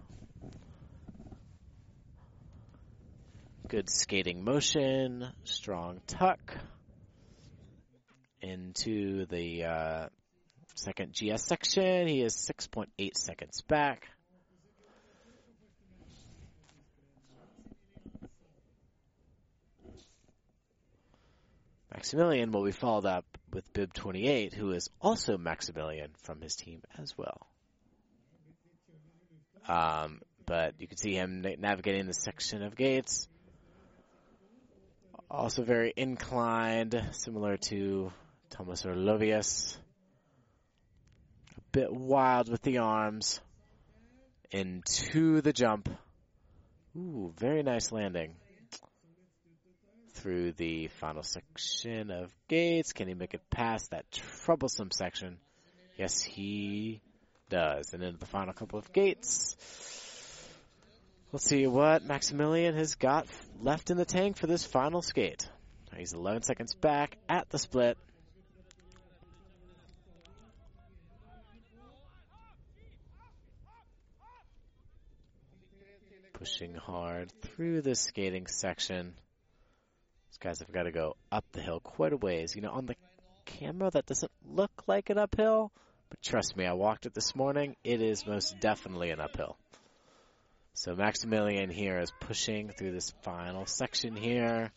Good 3.70 3.90
skating 3.90 4.44
motion, 4.44 5.26
strong 5.46 6.02
tuck 6.06 6.58
into 8.42 9.26
the 9.26 9.64
uh, 9.64 10.08
second 10.76 11.14
GS 11.14 11.44
section. 11.44 12.08
He 12.08 12.22
is 12.22 12.36
6.8 12.36 13.18
seconds 13.18 13.62
back. 13.62 14.08
Maximilian 21.92 22.52
will 22.52 22.64
be 22.64 22.72
followed 22.72 23.06
up 23.06 23.26
with 23.52 23.74
Bib 23.74 23.92
28, 23.92 24.54
who 24.54 24.72
is 24.72 24.88
also 25.02 25.36
Maximilian 25.38 26.12
from 26.22 26.42
his 26.42 26.56
team 26.56 26.84
as 26.98 27.18
well. 27.18 27.48
Um, 29.68 30.22
but 30.46 30.76
you 30.80 30.88
can 30.88 30.98
see 30.98 31.14
him 31.14 31.44
navigating 31.58 32.06
the 32.06 32.14
section 32.14 32.62
of 32.62 32.76
gates. 32.76 33.28
Also 35.30 35.64
very 35.64 35.92
inclined, 35.98 37.02
similar 37.12 37.58
to 37.58 38.12
Thomas 38.50 38.84
Orlovius. 38.84 39.78
A 41.58 41.62
bit 41.72 41.92
wild 41.92 42.50
with 42.50 42.62
the 42.62 42.80
arms. 42.80 43.40
Into 44.52 45.42
the 45.42 45.54
jump. 45.54 45.90
Ooh, 46.96 47.34
very 47.38 47.64
nice 47.64 47.92
landing 47.92 48.36
through 50.14 50.52
the 50.54 50.88
final 50.88 51.24
section 51.24 52.12
of 52.12 52.34
gates. 52.48 52.94
Can 52.94 53.08
he 53.08 53.14
make 53.14 53.34
it 53.34 53.42
past 53.50 53.92
that 53.92 54.10
troublesome 54.12 54.92
section? 54.92 55.38
Yes, 55.98 56.22
he 56.22 57.02
does. 57.50 57.94
And 57.94 58.04
into 58.04 58.20
the 58.20 58.26
final 58.26 58.54
couple 58.54 58.80
of 58.80 58.92
gates. 58.92 59.56
Let's 61.32 61.46
see 61.46 61.68
what 61.68 62.06
Maximilian 62.06 62.76
has 62.76 62.96
got 62.96 63.28
left 63.62 63.92
in 63.92 63.98
the 63.98 64.06
tank 64.06 64.38
for 64.38 64.48
this 64.48 64.66
final 64.66 65.02
skate. 65.02 65.48
He's 65.96 66.14
11 66.14 66.44
seconds 66.44 66.74
back 66.76 67.18
at 67.28 67.50
the 67.50 67.60
split. 67.60 67.98
Pushing 76.58 76.74
hard 76.74 77.32
through 77.44 77.82
the 77.82 77.94
skating 77.94 78.48
section. 78.48 79.14
These 80.28 80.38
guys 80.40 80.58
have 80.58 80.72
got 80.72 80.84
to 80.84 80.92
go 80.92 81.16
up 81.32 81.46
the 81.52 81.62
hill 81.62 81.80
quite 81.80 82.14
a 82.14 82.18
ways. 82.18 82.56
You 82.56 82.64
know, 82.64 82.72
on 82.72 82.88
the 82.88 82.96
camera, 83.46 83.92
that 83.92 84.08
doesn't 84.08 84.32
look 84.44 84.72
like 84.88 85.12
an 85.12 85.20
uphill, 85.20 85.72
but 86.10 86.20
trust 86.24 86.58
me, 86.58 86.66
I 86.66 86.74
walked 86.74 87.06
it 87.06 87.14
this 87.14 87.36
morning. 87.36 87.76
It 87.84 88.02
is 88.02 88.26
most 88.26 88.60
definitely 88.60 89.12
an 89.12 89.20
uphill. 89.20 89.56
So 90.74 90.96
Maximilian 90.96 91.70
here 91.70 92.00
is 92.00 92.12
pushing 92.22 92.72
through 92.72 92.94
this 92.94 93.14
final 93.22 93.68
section 93.68 94.16
here 94.16 94.72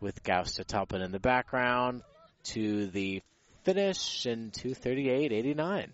with 0.00 0.22
Gaustatoppen 0.22 1.04
in 1.04 1.12
the 1.12 1.20
background 1.20 2.00
to 2.44 2.86
the 2.86 3.20
finish 3.64 4.24
in 4.24 4.52
238.89 4.52 5.88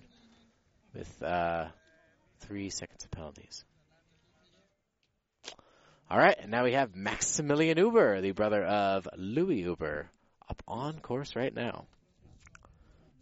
with 0.94 1.20
uh, 1.20 1.66
three 2.38 2.70
seconds 2.70 3.02
of 3.02 3.10
penalties. 3.10 3.64
All 6.10 6.18
right, 6.18 6.36
and 6.40 6.50
now 6.50 6.64
we 6.64 6.72
have 6.72 6.96
Maximilian 6.96 7.78
Uber, 7.78 8.20
the 8.20 8.32
brother 8.32 8.64
of 8.64 9.06
Louis 9.16 9.60
Uber, 9.60 10.10
up 10.48 10.60
on 10.66 10.98
course 10.98 11.36
right 11.36 11.54
now. 11.54 11.84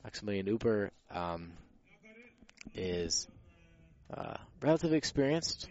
Maximilian 0.05 0.47
Uber 0.47 0.90
um, 1.10 1.52
is 2.74 3.28
uh, 4.16 4.39
relatively 4.62 4.97
experienced 4.97 5.69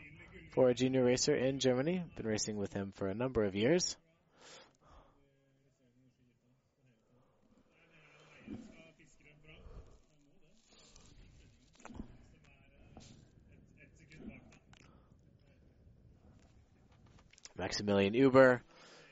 for 0.51 0.69
a 0.69 0.75
junior 0.75 1.03
racer 1.03 1.33
in 1.33 1.57
Germany. 1.57 2.03
Been 2.17 2.27
racing 2.27 2.55
with 2.55 2.71
him 2.71 2.93
for 2.95 3.07
a 3.07 3.15
number 3.15 3.45
of 3.45 3.55
years. 3.55 3.97
Maximilian 17.57 18.13
Uber 18.13 18.61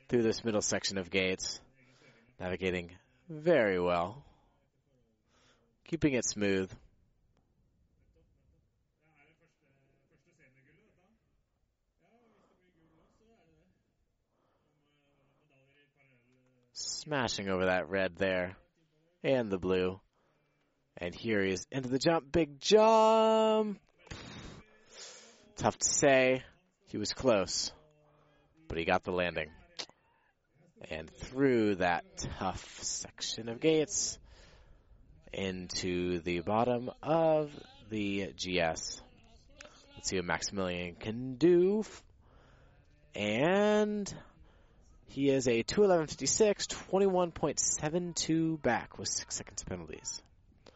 through 0.08 0.22
this 0.22 0.44
middle 0.44 0.62
section 0.62 0.98
of 0.98 1.10
gates, 1.10 1.60
navigating 2.40 2.92
very 3.30 3.80
well, 3.80 4.24
keeping 5.88 6.14
it 6.14 6.26
smooth. 6.26 6.72
Smashing 16.74 17.50
over 17.50 17.66
that 17.66 17.90
red 17.90 18.16
there 18.18 18.58
and 19.24 19.50
the 19.50 19.58
blue. 19.58 20.00
And 20.98 21.14
here 21.14 21.44
he 21.44 21.52
is 21.52 21.66
into 21.72 21.90
the 21.90 22.00
jump. 22.00 22.32
Big 22.32 22.60
jump. 22.60 23.80
Tough 25.58 25.78
to 25.78 25.90
say. 25.90 26.44
He 26.88 26.98
was 26.98 27.14
close, 27.14 27.72
but 28.68 28.78
he 28.78 28.86
got 28.86 29.04
the 29.04 29.12
landing. 29.12 29.50
And 30.90 31.10
through 31.10 31.76
that 31.76 32.04
tough 32.40 32.84
section 32.84 33.50
of 33.50 33.60
gates 33.60 34.20
into 35.34 36.20
the 36.20 36.42
bottom 36.42 36.92
of 37.02 37.52
the 37.90 38.28
GS. 38.38 39.02
Let's 39.96 40.10
see 40.10 40.18
what 40.18 40.26
Maximilian 40.26 40.96
can 40.96 41.36
do. 41.36 41.84
And 43.16 44.14
he 45.08 45.30
is 45.30 45.48
a 45.48 45.64
211.56, 45.64 46.68
21.72 46.92 48.62
back 48.62 48.98
with 48.98 49.08
six 49.08 49.36
seconds 49.36 49.64
penalties. 49.64 50.22
You 50.66 50.72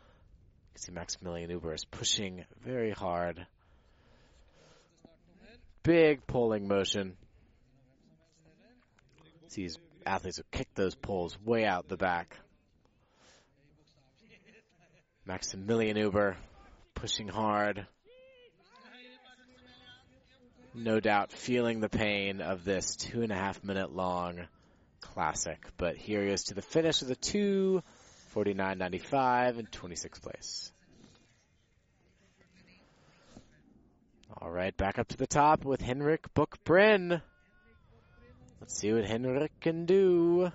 can 0.74 0.82
see 0.82 0.92
Maximilian 0.94 1.50
Uber 1.50 1.74
is 1.74 1.86
pushing 1.86 2.46
very 2.64 2.92
hard. 2.92 3.46
Big 5.84 6.26
pulling 6.26 6.68
motion. 6.68 7.18
These 9.54 9.78
athletes 10.06 10.38
will 10.38 10.46
kick 10.52 10.68
those 10.76 10.96
poles 10.96 11.38
way 11.44 11.66
out 11.66 11.88
the 11.88 11.98
back. 11.98 12.38
Maximilian 15.26 15.98
Uber 15.98 16.38
pushing 16.96 17.28
hard. 17.28 17.86
No 20.74 21.00
doubt 21.00 21.32
feeling 21.32 21.80
the 21.80 21.90
pain 21.90 22.42
of 22.42 22.64
this 22.64 22.96
two 22.96 23.22
and 23.22 23.32
a 23.32 23.36
half 23.36 23.64
minute 23.64 23.96
long 23.96 24.40
classic. 25.02 25.60
But 25.78 25.98
here 25.98 26.24
he 26.24 26.32
is 26.32 26.46
to 26.46 26.54
the 26.54 26.62
finish 26.62 27.02
with 27.02 27.12
a 27.12 27.16
249.95 27.16 29.60
and 29.60 29.72
26th 29.72 30.22
place. 30.22 30.72
All 34.42 34.52
right, 34.52 34.78
back 34.78 35.00
up 35.00 35.10
to 35.10 35.18
the 35.18 35.28
top 35.28 35.66
with 35.66 35.82
Henrik 35.82 36.34
Buchbrin. 36.34 37.22
Let's 38.60 38.78
see 38.78 38.92
what 38.92 39.06
Henrik 39.06 39.60
can 39.62 39.86
do. 39.86 40.52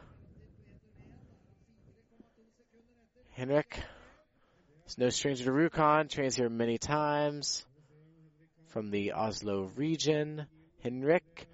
Henrik 3.32 3.82
is 4.86 4.98
no 4.98 5.08
stranger 5.08 5.44
to 5.44 5.50
Rjukan, 5.50 6.10
trains 6.10 6.36
here 6.36 6.50
many 6.50 6.78
times 6.78 7.64
from 8.68 8.90
the 8.90 9.12
Oslo 9.12 9.70
region. 9.76 10.46
Henrik, 10.82 11.46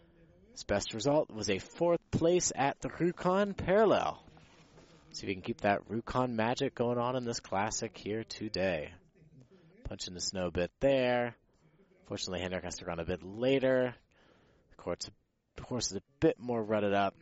his 0.53 0.65
best 0.65 0.93
result 0.93 1.31
was 1.31 1.49
a 1.49 1.59
fourth 1.59 2.01
place 2.11 2.53
at 2.55 2.81
the 2.81 2.89
Rjukan 2.89 3.57
Parallel. 3.57 4.21
See 5.13 5.25
if 5.25 5.29
we 5.29 5.35
can 5.35 5.43
keep 5.43 5.61
that 5.61 5.89
Rjukan 5.89 6.31
magic 6.31 6.75
going 6.75 6.99
on 6.99 7.15
in 7.15 7.25
this 7.25 7.41
classic 7.41 7.97
here 7.97 8.25
today. 8.25 8.91
Punching 9.85 10.15
the 10.15 10.21
snow 10.21 10.47
a 10.49 10.51
bit 10.51 10.71
there. 10.81 11.37
Fortunately, 12.07 12.41
Henrik 12.41 12.65
has 12.65 12.77
to 12.77 12.85
run 12.85 12.99
a 12.99 13.05
bit 13.05 13.23
later. 13.23 13.95
The 14.71 14.77
course, 14.77 15.11
the 15.61 15.67
course 15.67 15.91
is 15.91 15.99
a 15.99 16.03
bit 16.21 16.39
more 16.39 16.63
rutted 16.63 16.95
up. 16.95 17.15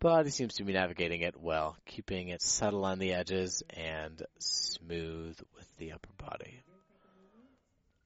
But 0.00 0.24
he 0.24 0.30
seems 0.30 0.54
to 0.54 0.64
be 0.64 0.72
navigating 0.72 1.20
it 1.20 1.40
well, 1.40 1.76
keeping 1.84 2.28
it 2.28 2.42
subtle 2.42 2.84
on 2.84 2.98
the 2.98 3.12
edges 3.12 3.62
and 3.70 4.22
smooth 4.38 5.38
with 5.54 5.76
the 5.78 5.92
upper 5.92 6.08
body. 6.18 6.62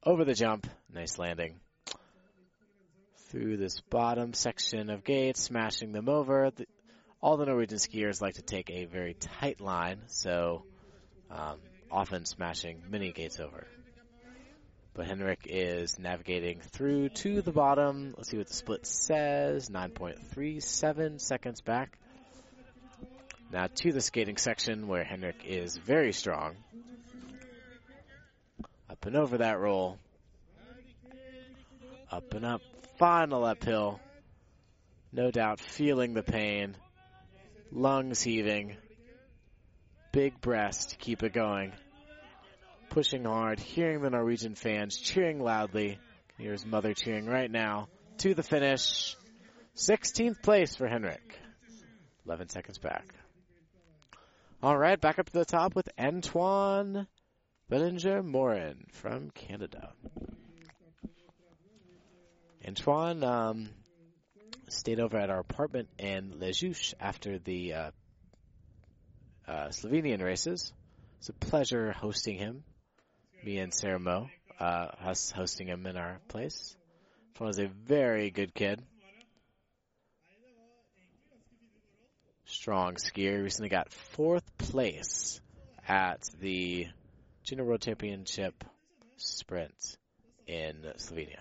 Over 0.05 0.25
the 0.25 0.35
jump, 0.35 0.67
nice 0.93 1.19
landing. 1.19 1.61
Through 3.29 3.59
this 3.59 3.81
bottom 3.81 4.35
section 4.35 4.91
of 4.91 5.05
gates, 5.05 5.41
smashing 5.41 5.93
them 5.93 6.09
over. 6.09 6.51
The, 6.51 6.67
all 7.21 7.37
the 7.37 7.47
Norwegian 7.47 7.79
skiers 7.79 8.21
like 8.21 8.35
to 8.35 8.43
take 8.43 8.71
a 8.71 8.87
very 8.87 9.15
tight 9.15 9.61
line, 9.61 10.01
so 10.07 10.65
um, 11.31 11.59
often 11.91 12.25
smashing 12.25 12.83
many 12.89 13.13
gates 13.13 13.39
over. 13.39 13.67
But 14.93 15.07
Henrik 15.07 15.47
is 15.47 15.99
navigating 15.99 16.61
through 16.61 17.11
to 17.11 17.43
the 17.43 17.53
bottom. 17.53 18.15
Let's 18.17 18.31
see 18.31 18.39
what 18.39 18.49
the 18.49 18.55
split 18.55 18.87
says. 18.87 19.69
9.37 19.69 21.21
seconds 21.21 21.61
back. 21.61 21.97
Now 23.53 23.69
to 23.73 23.93
the 23.93 24.01
skating 24.01 24.37
section 24.37 24.89
where 24.89 25.05
Henrik 25.05 25.45
is 25.45 25.77
very 25.77 26.13
strong. 26.13 26.57
Up 28.89 29.07
and 29.07 29.17
over 29.17 29.39
that 29.39 29.61
roll. 29.61 29.99
Up 32.11 32.35
and 32.35 32.45
up. 32.45 32.63
Final 32.99 33.45
uphill. 33.45 34.01
No 35.13 35.31
doubt 35.31 35.61
feeling 35.61 36.15
the 36.15 36.23
pain. 36.23 36.77
Lungs 37.73 38.23
heaving. 38.23 38.77
Big 40.13 40.41
breast 40.41 40.91
to 40.91 40.97
keep 40.97 41.23
it 41.23 41.33
going 41.33 41.73
pushing 42.91 43.25
hard, 43.25 43.59
hearing 43.61 44.03
the 44.03 44.11
Norwegian 44.11 44.55
fans 44.55 44.99
cheering 44.99 45.41
loudly. 45.41 45.99
His 46.37 46.67
mother 46.67 46.93
cheering 46.95 47.27
right 47.27 47.51
now. 47.51 47.89
To 48.19 48.35
the 48.35 48.43
finish. 48.43 49.17
16th 49.77 50.43
place 50.43 50.77
for 50.77 50.87
Henrik. 50.87 51.39
11 52.27 52.49
seconds 52.49 52.79
back. 52.79 53.15
All 54.63 54.77
right, 54.77 55.01
back 55.01 55.19
up 55.19 55.27
to 55.27 55.33
the 55.33 55.45
top 55.45 55.75
with 55.75 55.89
Antoine 55.99 57.07
Bellinger 57.71 58.23
Morin 58.23 58.85
from 58.93 59.31
Canada. 59.31 59.93
Antoine 62.67 63.25
um, 63.25 63.71
stayed 64.69 65.01
over 65.01 65.17
at 65.17 65.31
our 65.31 65.39
apartment 65.39 65.89
in 65.99 66.35
Lejuche 66.39 66.93
after 67.01 67.39
the 67.39 67.73
uh, 67.73 67.91
uh, 69.49 69.69
Slovenian 69.69 70.23
races. 70.23 70.73
It's 71.19 71.31
a 71.31 71.33
pleasure 71.33 71.93
hosting 71.93 72.37
him 72.37 72.65
me 73.45 73.59
and 73.59 73.73
Sarah 73.73 73.99
Mo, 73.99 74.29
uh, 74.59 74.89
us 75.05 75.31
hosting 75.31 75.69
him 75.69 75.87
in 75.87 75.97
our 75.97 76.21
place. 76.29 76.77
Fon 77.35 77.49
is 77.49 77.59
a 77.59 77.67
very 77.67 78.31
good 78.31 78.55
kid. 78.55 78.83
Strong 82.45 82.97
skier. 82.97 83.43
Recently 83.43 83.69
got 83.69 83.93
fourth 83.93 84.45
place 84.59 85.41
at 85.89 86.21
the 86.41 86.87
Junior 87.45 87.65
World 87.65 87.81
Championship 87.81 88.65
sprint 89.17 89.97
in 90.47 90.85
Slovenia. 90.97 91.41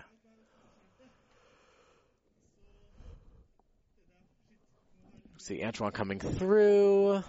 See 5.38 5.62
Antoine 5.64 5.90
coming 5.90 6.20
through 6.20 7.22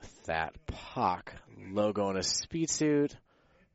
with 0.00 0.24
that 0.24 0.54
POC 0.66 1.28
logo 1.70 2.06
on 2.06 2.16
a 2.16 2.22
speed 2.22 2.70
suit. 2.70 3.16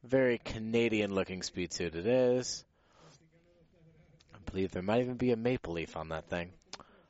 Very 0.03 0.37
Canadian 0.37 1.13
looking 1.13 1.41
speed 1.41 1.73
suit 1.73 1.95
it 1.95 2.05
is. 2.05 2.63
I 4.33 4.37
believe 4.49 4.71
there 4.71 4.81
might 4.81 5.01
even 5.01 5.15
be 5.15 5.31
a 5.31 5.37
maple 5.37 5.73
leaf 5.73 5.97
on 5.97 6.09
that 6.09 6.29
thing. 6.29 6.51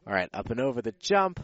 Alright, 0.08 0.30
up 0.34 0.50
and 0.50 0.60
over 0.60 0.82
the 0.82 0.94
jump. 1.00 1.40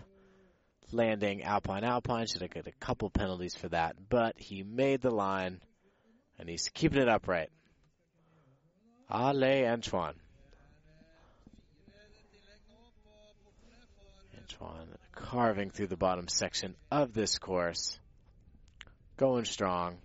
Landing 0.91 1.43
Alpine 1.43 1.83
Alpine. 1.83 2.27
Should 2.27 2.41
have 2.41 2.51
got 2.51 2.67
a 2.67 2.71
couple 2.71 3.09
penalties 3.09 3.55
for 3.55 3.69
that. 3.69 3.95
But 4.09 4.35
he 4.37 4.63
made 4.63 5.01
the 5.01 5.11
line. 5.11 5.61
And 6.39 6.49
he's 6.49 6.69
keeping 6.73 7.01
it 7.01 7.09
upright. 7.09 7.49
Allez, 9.09 9.67
Antoine. 9.67 10.15
Antoine 14.37 14.87
carving 15.15 15.71
through 15.71 15.87
the 15.87 15.97
bottom 15.97 16.27
section 16.27 16.75
of 16.91 17.13
this 17.13 17.39
course 17.39 17.97
going 19.17 19.45
strong. 19.45 19.97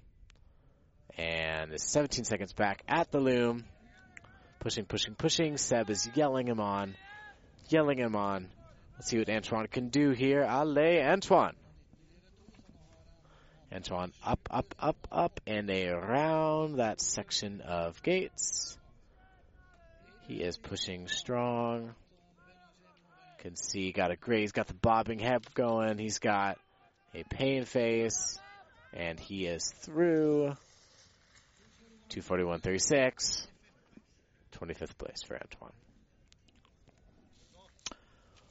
And 1.19 1.73
is 1.73 1.83
17 1.83 2.25
seconds 2.25 2.53
back 2.53 2.83
at 2.89 3.11
the 3.11 3.19
loom. 3.19 3.65
Pushing, 4.61 4.85
pushing, 4.85 5.15
pushing. 5.15 5.57
Seb 5.57 5.91
is 5.91 6.09
yelling 6.15 6.47
him 6.47 6.61
on, 6.61 6.95
yelling 7.69 7.99
him 7.99 8.15
on. 8.15 8.49
Let's 8.95 9.09
see 9.09 9.19
what 9.19 9.29
Antoine 9.29 9.67
can 9.67 9.89
do 9.89 10.11
here. 10.11 10.43
Allez, 10.43 11.03
Antoine. 11.05 11.57
Antoine 13.73 14.13
up, 14.25 14.49
up, 14.51 14.75
up, 14.79 15.09
up, 15.11 15.41
and 15.47 15.71
around 15.71 16.77
that 16.77 17.01
section 17.01 17.61
of 17.61 18.03
gates. 18.03 18.77
He 20.27 20.43
is 20.43 20.57
pushing 20.57 21.09
strong. 21.09 21.95
Can 23.41 23.57
see, 23.57 23.91
got 23.91 24.11
a 24.11 24.17
great, 24.17 24.41
he's 24.41 24.53
got 24.53 24.67
the 24.67 24.75
bobbing 24.75 25.19
head 25.19 25.43
going. 25.55 25.97
He's 25.97 26.19
got 26.19 26.59
a 27.15 27.25
pain 27.25 27.65
face, 27.65 28.39
and 28.93 29.19
he 29.19 29.47
is 29.47 29.73
through. 29.83 30.55
241.36. 32.11 33.47
25th 34.53 34.99
place 34.99 35.23
for 35.27 35.39
Antoine. 35.39 35.73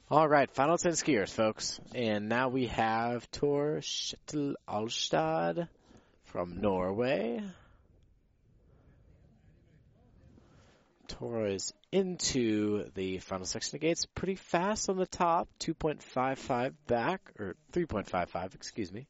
All 0.10 0.28
right, 0.28 0.50
final 0.50 0.76
10 0.76 0.94
skiers, 0.94 1.30
folks. 1.30 1.80
And 1.94 2.28
now 2.28 2.50
we 2.50 2.66
have 2.68 3.30
Tor 3.30 3.82
Kjetil 3.82 4.56
Alstad 4.68 5.68
from 6.24 6.62
Norway. 6.62 7.44
Tor 11.08 11.46
is 11.46 11.74
into 11.92 12.90
the 12.94 13.18
final 13.20 13.46
section 13.46 13.76
of 13.78 13.82
gates 13.82 14.06
pretty 14.06 14.36
fast 14.36 14.90
on 14.90 14.98
the 14.98 15.08
top, 15.08 15.48
2.55 15.62 16.74
back, 16.88 17.22
or 17.40 17.56
3.55, 17.74 18.56
excuse 18.56 18.92
me. 18.92 19.08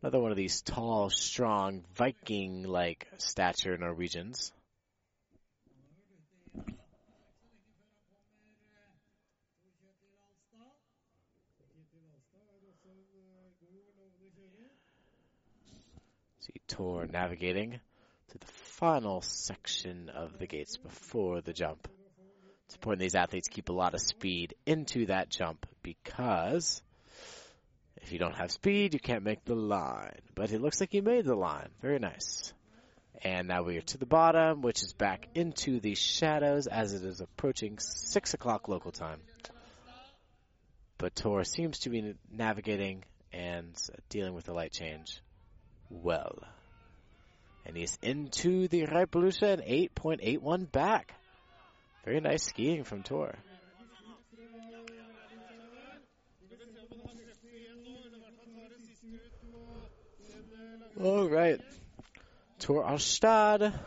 Another 0.00 0.20
one 0.20 0.30
of 0.30 0.36
these 0.36 0.62
tall, 0.62 1.10
strong, 1.10 1.84
Viking 1.96 2.62
like 2.62 3.08
stature 3.16 3.76
Norwegians. 3.76 4.52
See 16.38 16.60
Tor 16.68 17.06
navigating 17.06 17.80
final 18.78 19.20
section 19.22 20.08
of 20.08 20.38
the 20.38 20.46
gates 20.46 20.76
before 20.76 21.40
the 21.40 21.52
jump. 21.52 21.88
It's 22.66 22.76
important 22.76 23.00
these 23.00 23.16
athletes 23.16 23.48
keep 23.48 23.70
a 23.70 23.72
lot 23.72 23.94
of 23.94 24.00
speed 24.00 24.54
into 24.66 25.06
that 25.06 25.30
jump 25.30 25.66
because 25.82 26.80
if 27.96 28.12
you 28.12 28.20
don't 28.20 28.36
have 28.36 28.52
speed, 28.52 28.94
you 28.94 29.00
can't 29.00 29.24
make 29.24 29.44
the 29.44 29.56
line. 29.56 30.20
But 30.36 30.52
it 30.52 30.60
looks 30.60 30.78
like 30.78 30.92
he 30.92 31.00
made 31.00 31.24
the 31.24 31.34
line. 31.34 31.70
Very 31.82 31.98
nice. 31.98 32.52
And 33.24 33.48
now 33.48 33.64
we 33.64 33.78
are 33.78 33.82
to 33.82 33.98
the 33.98 34.06
bottom, 34.06 34.62
which 34.62 34.84
is 34.84 34.92
back 34.92 35.26
into 35.34 35.80
the 35.80 35.96
shadows 35.96 36.68
as 36.68 36.94
it 36.94 37.02
is 37.04 37.20
approaching 37.20 37.78
6 37.80 38.34
o'clock 38.34 38.68
local 38.68 38.92
time. 38.92 39.18
But 40.98 41.16
Tor 41.16 41.42
seems 41.42 41.80
to 41.80 41.90
be 41.90 42.14
navigating 42.30 43.02
and 43.32 43.76
dealing 44.08 44.34
with 44.34 44.44
the 44.44 44.52
light 44.52 44.70
change 44.70 45.20
well. 45.90 46.38
And 47.68 47.76
he's 47.76 47.98
into 48.00 48.66
the 48.66 48.86
Reipelykkje 48.86 49.42
and 49.42 49.62
8.81 49.62 50.72
back. 50.72 51.14
Very 52.04 52.20
nice 52.20 52.44
skiing 52.44 52.82
from 52.84 53.02
Tor. 53.02 53.34
All 61.00 61.28
right. 61.28 61.60
Tor 62.58 62.84
Alstad 62.84 63.78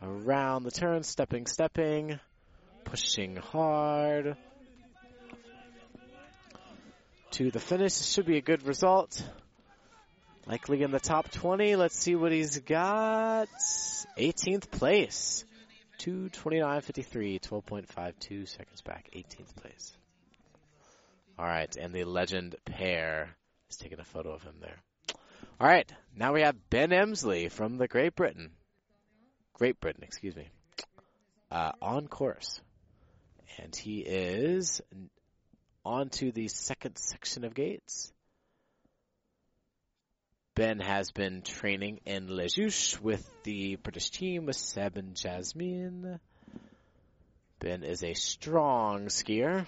around 0.00 0.62
the 0.62 0.70
turn, 0.70 1.02
stepping, 1.02 1.46
stepping, 1.46 2.18
pushing 2.84 3.36
hard. 3.36 4.36
To 7.32 7.50
the 7.50 7.60
finish, 7.60 7.98
this 7.98 8.06
should 8.06 8.26
be 8.26 8.38
a 8.38 8.40
good 8.40 8.66
result. 8.66 9.22
Likely 10.50 10.82
in 10.82 10.90
the 10.90 10.98
top 10.98 11.30
20. 11.30 11.76
Let's 11.76 11.96
see 11.96 12.16
what 12.16 12.32
he's 12.32 12.58
got. 12.58 13.48
18th 14.18 14.68
place. 14.68 15.44
229.53, 16.00 17.40
12.52 17.40 18.48
seconds 18.48 18.82
back. 18.82 19.10
18th 19.14 19.54
place. 19.54 19.96
All 21.38 21.44
right, 21.44 21.72
and 21.76 21.94
the 21.94 22.02
legend 22.02 22.56
pair 22.64 23.36
is 23.70 23.76
taking 23.76 24.00
a 24.00 24.04
photo 24.04 24.32
of 24.32 24.42
him 24.42 24.56
there. 24.60 24.74
All 25.60 25.68
right, 25.68 25.88
now 26.16 26.32
we 26.32 26.40
have 26.40 26.56
Ben 26.68 26.90
Emsley 26.90 27.48
from 27.48 27.76
the 27.76 27.86
Great 27.86 28.16
Britain. 28.16 28.50
Great 29.52 29.78
Britain, 29.78 30.02
excuse 30.02 30.34
me. 30.34 30.48
Uh, 31.52 31.70
on 31.80 32.08
course. 32.08 32.60
And 33.62 33.76
he 33.76 34.00
is 34.00 34.82
onto 35.84 36.32
the 36.32 36.48
second 36.48 36.98
section 36.98 37.44
of 37.44 37.54
gates. 37.54 38.12
Ben 40.54 40.80
has 40.80 41.12
been 41.12 41.42
training 41.42 42.00
in 42.04 42.26
Les 42.26 43.00
with 43.00 43.30
the 43.44 43.76
British 43.76 44.10
team 44.10 44.46
with 44.46 44.56
Seb 44.56 44.96
and 44.96 45.14
Jasmine. 45.14 46.18
Ben 47.60 47.84
is 47.84 48.02
a 48.02 48.14
strong 48.14 49.06
skier. 49.06 49.66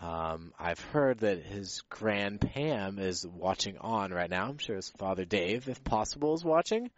Um, 0.00 0.52
I've 0.58 0.80
heard 0.80 1.18
that 1.20 1.42
his 1.42 1.82
grand 1.90 2.40
Pam 2.40 2.98
is 2.98 3.26
watching 3.26 3.76
on 3.78 4.12
right 4.12 4.30
now. 4.30 4.46
I'm 4.46 4.58
sure 4.58 4.76
his 4.76 4.90
father 4.90 5.24
Dave, 5.24 5.68
if 5.68 5.82
possible, 5.82 6.34
is 6.34 6.44
watching. 6.44 6.90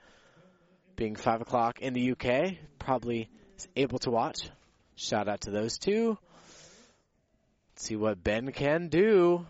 Being 0.96 1.16
five 1.16 1.40
o'clock 1.40 1.80
in 1.80 1.94
the 1.94 2.12
UK, 2.12 2.58
probably 2.78 3.28
is 3.56 3.68
able 3.74 3.98
to 4.00 4.10
watch. 4.10 4.48
Shout 4.96 5.28
out 5.28 5.42
to 5.42 5.50
those 5.50 5.78
two. 5.78 6.18
See 7.76 7.96
what 7.96 8.22
Ben 8.22 8.52
can 8.52 8.88
do. 8.88 9.46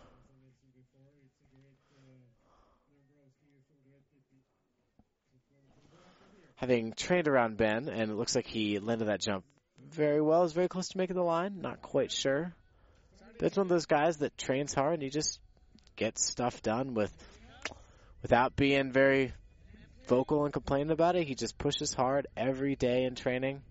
Having 6.57 6.93
trained 6.93 7.27
around 7.27 7.57
Ben, 7.57 7.89
and 7.89 8.11
it 8.11 8.15
looks 8.15 8.37
like 8.37 8.47
he 8.47 8.79
landed 8.79 9.07
that 9.07 9.21
jump 9.21 9.45
very 9.93 10.21
well. 10.21 10.45
Is 10.45 10.53
very 10.53 10.69
close 10.69 10.89
to 10.89 10.99
making 10.99 11.17
the 11.17 11.23
line. 11.23 11.61
Not 11.61 11.81
quite 11.83 12.13
sure. 12.13 12.55
Ben's 13.39 13.57
one 13.57 13.65
of 13.65 13.71
those 13.71 13.87
guys 13.87 14.19
that 14.19 14.37
trains 14.37 14.75
hard 14.75 14.95
and 14.95 15.03
he 15.03 15.09
just 15.09 15.41
gets 15.97 16.23
stuff 16.23 16.63
done 16.63 16.95
with 16.95 17.13
without 18.23 18.55
being 18.57 18.93
very 18.93 19.33
vocal 20.07 20.45
and 20.45 20.53
complaining 20.53 20.91
about 20.91 21.17
it. 21.17 21.27
He 21.27 21.35
just 21.35 21.57
pushes 21.57 21.95
hard 21.95 22.27
every 22.37 22.77
day 22.77 23.05
in 23.05 23.15
training. 23.15 23.63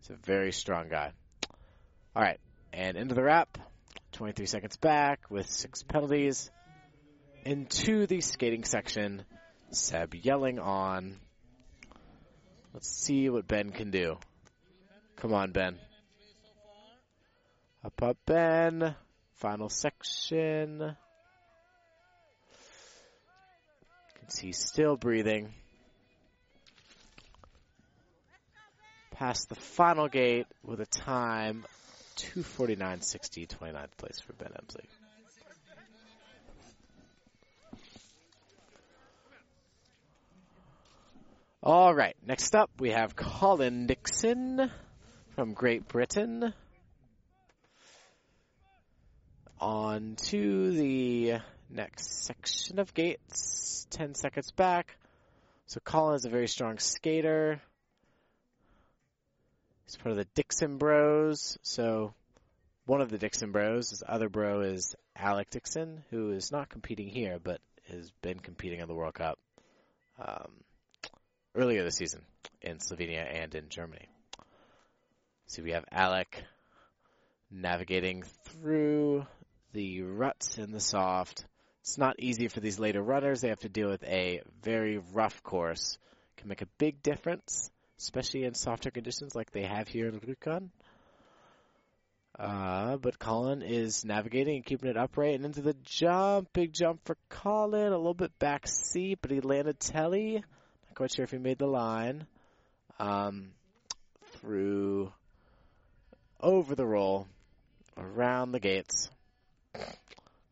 He's 0.00 0.10
a 0.10 0.14
very 0.14 0.52
strong 0.52 0.88
guy. 0.88 1.12
All 2.14 2.22
right, 2.22 2.40
and 2.72 2.96
into 2.96 3.14
the 3.14 3.22
wrap. 3.22 3.58
23 4.16 4.46
seconds 4.46 4.76
back 4.78 5.20
with 5.28 5.50
six 5.50 5.82
penalties. 5.82 6.50
Into 7.44 8.06
the 8.06 8.22
skating 8.22 8.64
section. 8.64 9.24
Seb 9.72 10.14
yelling 10.14 10.58
on. 10.58 11.16
Let's 12.72 12.88
see 12.88 13.28
what 13.28 13.46
Ben 13.46 13.72
can 13.72 13.90
do. 13.90 14.16
Come 15.16 15.34
on, 15.34 15.52
Ben. 15.52 15.76
Up, 17.84 18.02
up, 18.02 18.16
Ben. 18.24 18.94
Final 19.34 19.68
section. 19.68 20.78
Can 20.78 20.96
see 24.30 24.52
still 24.52 24.96
breathing. 24.96 25.52
Past 29.10 29.50
the 29.50 29.56
final 29.56 30.08
gate 30.08 30.46
with 30.64 30.80
a 30.80 30.86
time 30.86 31.66
249.60, 32.16 33.46
29th 33.46 33.96
place 33.96 34.20
for 34.20 34.32
Ben 34.32 34.52
Emsley. 34.52 34.86
All 41.62 41.92
right, 41.94 42.16
next 42.24 42.54
up 42.54 42.70
we 42.78 42.90
have 42.90 43.16
Colin 43.16 43.86
Dixon 43.86 44.70
from 45.34 45.52
Great 45.52 45.88
Britain. 45.88 46.54
On 49.60 50.14
to 50.16 50.70
the 50.70 51.38
next 51.68 52.24
section 52.24 52.78
of 52.78 52.94
gates, 52.94 53.86
10 53.90 54.14
seconds 54.14 54.52
back. 54.52 54.96
So 55.66 55.80
Colin 55.80 56.14
is 56.14 56.24
a 56.24 56.30
very 56.30 56.46
strong 56.46 56.78
skater. 56.78 57.60
He's 59.86 59.96
part 59.96 60.10
of 60.10 60.16
the 60.16 60.26
Dixon 60.34 60.78
Bros. 60.78 61.58
So 61.62 62.12
one 62.86 63.00
of 63.00 63.08
the 63.08 63.18
Dixon 63.18 63.52
Bros, 63.52 63.90
his 63.90 64.02
other 64.06 64.28
bro 64.28 64.62
is 64.62 64.96
Alec 65.14 65.50
Dixon, 65.50 66.02
who 66.10 66.32
is 66.32 66.50
not 66.50 66.68
competing 66.68 67.08
here, 67.08 67.38
but 67.42 67.60
has 67.88 68.10
been 68.20 68.40
competing 68.40 68.80
in 68.80 68.88
the 68.88 68.94
World 68.94 69.14
Cup 69.14 69.38
um, 70.18 70.50
earlier 71.54 71.84
this 71.84 71.96
season 71.96 72.22
in 72.60 72.78
Slovenia 72.78 73.24
and 73.42 73.54
in 73.54 73.68
Germany. 73.68 74.08
So 75.46 75.62
we 75.62 75.70
have 75.70 75.84
Alec 75.92 76.42
navigating 77.48 78.24
through 78.44 79.24
the 79.72 80.02
ruts 80.02 80.58
in 80.58 80.72
the 80.72 80.80
soft. 80.80 81.46
It's 81.82 81.96
not 81.96 82.16
easy 82.18 82.48
for 82.48 82.58
these 82.58 82.80
later 82.80 83.02
runners. 83.02 83.40
They 83.40 83.50
have 83.50 83.60
to 83.60 83.68
deal 83.68 83.88
with 83.88 84.02
a 84.02 84.42
very 84.62 84.98
rough 85.12 85.44
course. 85.44 85.98
Can 86.38 86.48
make 86.48 86.62
a 86.62 86.68
big 86.78 87.02
difference 87.04 87.70
especially 87.98 88.44
in 88.44 88.54
softer 88.54 88.90
conditions 88.90 89.34
like 89.34 89.50
they 89.50 89.62
have 89.62 89.88
here 89.88 90.08
in 90.08 90.20
Rjukan. 90.20 90.68
Uh, 92.38 92.98
but 92.98 93.18
Colin 93.18 93.62
is 93.62 94.04
navigating 94.04 94.56
and 94.56 94.64
keeping 94.64 94.90
it 94.90 94.96
upright 94.96 95.36
and 95.36 95.46
into 95.46 95.62
the 95.62 95.74
jump. 95.84 96.52
Big 96.52 96.72
jump 96.72 97.00
for 97.04 97.16
Colin. 97.30 97.92
A 97.92 97.96
little 97.96 98.12
bit 98.14 98.38
back 98.38 98.66
seat, 98.66 99.18
but 99.22 99.30
he 99.30 99.40
landed 99.40 99.80
Telly. 99.80 100.34
Not 100.34 100.94
quite 100.94 101.12
sure 101.12 101.24
if 101.24 101.30
he 101.30 101.38
made 101.38 101.58
the 101.58 101.66
line. 101.66 102.26
Um, 102.98 103.52
through 104.34 105.12
over 106.40 106.74
the 106.74 106.84
roll, 106.84 107.26
around 107.96 108.52
the 108.52 108.60
gates. 108.60 109.10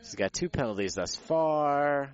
He's 0.00 0.14
got 0.14 0.32
two 0.32 0.48
penalties 0.48 0.94
thus 0.94 1.16
far. 1.16 2.10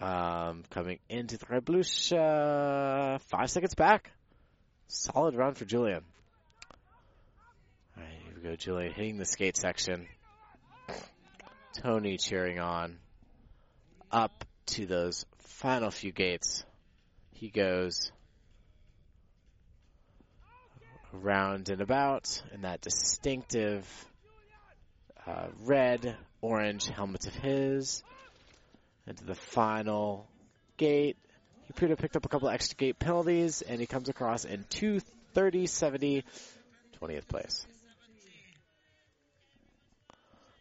Um, 0.00 0.64
coming 0.70 0.98
into 1.08 1.38
the 1.38 1.46
Reipelykkje, 1.46 3.20
five 3.22 3.50
seconds 3.50 3.74
back. 3.74 4.10
Solid 4.88 5.34
run 5.34 5.54
for 5.54 5.64
Julian. 5.64 6.02
All 7.96 8.02
right, 8.02 8.12
here 8.24 8.32
we 8.36 8.42
go, 8.42 8.56
Julian 8.56 8.92
hitting 8.92 9.18
the 9.18 9.24
skate 9.24 9.56
section. 9.56 10.06
Tony 11.82 12.18
cheering 12.18 12.60
on. 12.60 12.98
Up 14.12 14.44
to 14.66 14.86
those 14.86 15.24
final 15.38 15.90
few 15.90 16.12
gates. 16.12 16.64
He 17.32 17.50
goes 17.50 18.12
around 21.22 21.68
and 21.68 21.80
about 21.80 22.42
in 22.52 22.62
that 22.62 22.80
distinctive 22.80 23.86
uh, 25.26 25.46
red 25.64 26.16
orange 26.40 26.86
helmet 26.86 27.26
of 27.26 27.34
his 27.34 28.02
into 29.06 29.24
the 29.24 29.34
final 29.34 30.26
gate. 30.76 31.16
He 31.66 31.72
to 31.72 31.88
have 31.88 31.98
picked 31.98 32.16
up 32.16 32.24
a 32.24 32.28
couple 32.28 32.48
extra 32.48 32.76
gate 32.76 32.98
penalties, 32.98 33.62
and 33.62 33.80
he 33.80 33.86
comes 33.86 34.08
across 34.08 34.44
in 34.44 34.64
230-70, 34.64 36.24
20th 37.00 37.28
place. 37.28 37.66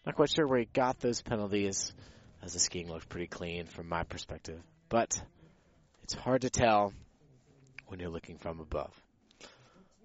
Not 0.06 0.16
quite 0.16 0.32
sure 0.32 0.48
where 0.48 0.60
he 0.60 0.66
got 0.66 1.00
those 1.00 1.22
penalties, 1.22 1.94
as 2.42 2.54
the 2.54 2.60
skiing 2.60 2.90
looked 2.90 3.10
pretty 3.10 3.28
clean 3.28 3.66
from 3.66 3.88
my 3.88 4.04
perspective. 4.04 4.62
But 4.90 5.22
it's 6.04 6.14
hard 6.14 6.42
to 6.42 6.50
tell 6.50 6.94
when 7.88 8.00
you're 8.00 8.10
looking 8.10 8.38
from 8.38 8.60
above. 8.60 8.94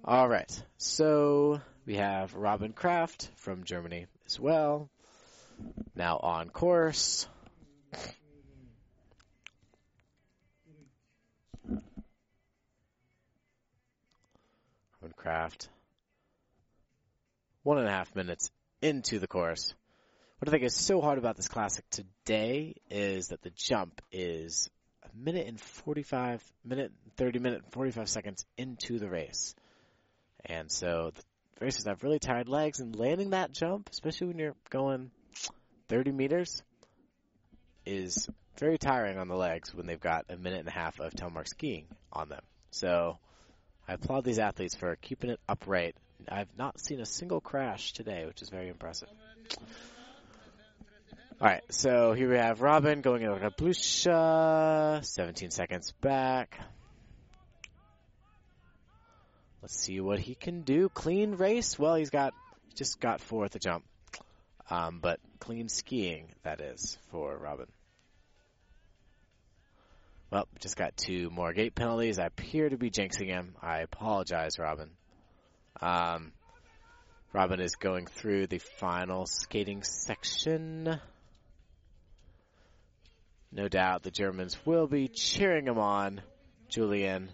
All 0.05 0.29
right, 0.29 0.51
so 0.79 1.61
we 1.85 1.97
have 1.97 2.35
Robin 2.35 2.73
Kraft 2.73 3.31
from 3.37 3.65
Germany 3.65 4.07
as 4.27 4.39
well. 4.39 4.89
Now 5.95 6.19
on 6.19 6.51
course. 6.51 7.27
Robin 15.01 15.15
Kraft. 15.17 15.69
One 17.65 17.79
and 17.79 17.89
a 17.89 17.91
half 17.91 18.15
minutes 18.15 18.51
into 18.81 19.19
the 19.19 19.27
course. 19.27 19.75
What 20.39 20.49
I 20.49 20.53
think 20.53 20.63
is 20.63 20.77
so 20.77 21.01
hard 21.01 21.19
about 21.19 21.37
this 21.37 21.49
classic 21.49 21.85
today 21.91 22.77
is 22.89 23.29
that 23.29 23.43
the 23.43 23.51
jump 23.51 24.01
is 24.13 24.71
a 25.03 25.09
minute 25.17 25.49
and 25.49 25.61
45, 25.61 26.41
minute, 26.65 26.93
30 27.17 27.41
minute, 27.41 27.63
45 27.73 28.09
seconds 28.09 28.47
into 28.57 29.01
the 29.01 29.11
race. 29.11 29.55
And 30.45 30.71
so 30.71 31.13
the 31.15 31.65
racers 31.65 31.87
have 31.87 32.03
really 32.03 32.19
tired 32.19 32.49
legs 32.49 32.81
and 32.81 32.95
landing 32.95 33.31
that 33.31 33.53
jump, 33.53 33.89
especially 33.91 34.29
when 34.29 34.39
you're 34.39 34.57
going 34.71 35.11
30 35.89 36.13
meters, 36.13 36.63
is 37.85 38.29
very 38.59 38.79
tiring 38.79 39.19
on 39.19 39.29
the 39.29 39.37
legs 39.37 39.75
when 39.75 39.87
they've 39.87 40.01
got 40.01 40.27
a 40.29 40.37
minute 40.37 40.61
and 40.61 40.69
a 40.69 40.73
half 40.73 41.01
of 41.01 41.13
telemark 41.13 41.49
skiing 41.49 41.87
on 42.13 42.29
them. 42.29 42.43
So 42.71 43.19
I 43.87 43.95
applaud 43.95 44.25
these 44.25 44.39
athletes 44.39 44.75
for 44.75 44.97
keeping 44.97 45.31
it 45.31 45.41
upright. 45.49 45.97
I've 46.29 46.57
not 46.59 46.81
seen 46.81 47.01
a 47.01 47.07
single 47.07 47.41
crash 47.41 47.93
today, 47.93 48.27
which 48.27 48.43
is 48.43 48.51
very 48.51 48.69
impressive. 48.69 49.09
All 51.41 51.47
right, 51.47 51.63
so 51.71 52.15
here 52.15 52.29
we 52.29 52.37
have 52.37 52.61
Robin 52.61 53.01
going 53.01 53.23
into 53.23 53.37
Reipelykkje, 53.37 55.05
17 55.05 55.51
seconds 55.51 55.93
back. 56.01 56.59
Let's 59.69 59.81
see 59.81 60.01
what 60.01 60.19
he 60.19 60.35
can 60.35 60.63
do. 60.63 60.89
Clean 60.89 61.35
race. 61.35 61.79
Well, 61.79 61.97
he's 61.97 62.09
got 62.09 62.33
just 62.75 63.01
got 63.01 63.21
four 63.21 63.45
at 63.45 63.51
the 63.51 63.59
jump, 63.59 63.85
um, 64.71 64.99
but 65.03 65.21
clean 65.41 65.69
skiing 65.69 66.29
that 66.43 66.63
is 66.63 66.97
for 67.11 67.37
Robin. 67.37 67.67
Well, 70.31 70.49
just 70.61 70.79
got 70.79 70.97
two 70.97 71.29
more 71.29 71.53
gate 71.53 71.75
penalties. 71.75 72.19
I 72.19 72.25
appear 72.25 72.71
to 72.71 72.79
be 72.79 72.91
jinxing 72.91 73.27
him. 73.27 73.57
I 73.61 73.81
apologize, 73.81 74.59
Robin. 74.59 74.89
Um, 75.83 76.33
Robin 77.35 77.61
is 77.61 77.77
going 77.77 78.07
through 78.07 78.47
the 78.47 78.61
final 78.79 79.27
skating 79.27 79.83
section. 79.83 80.99
No 83.53 83.69
doubt 83.69 84.03
the 84.03 84.11
Germans 84.11 84.57
will 84.65 84.87
be 84.87 85.09
cheering 85.09 85.67
him 85.67 85.79
on, 85.79 86.23
Julian, 86.71 87.29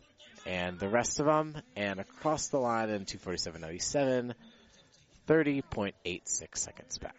and 0.46 0.78
the 0.78 0.88
rest 0.88 1.20
of 1.20 1.26
them. 1.26 1.56
And 1.76 2.00
across 2.00 2.48
the 2.48 2.58
line 2.58 2.90
in 2.90 3.04
247.97, 3.04 4.34
30.86 5.26 6.48
seconds 6.54 6.98
back. 6.98 7.16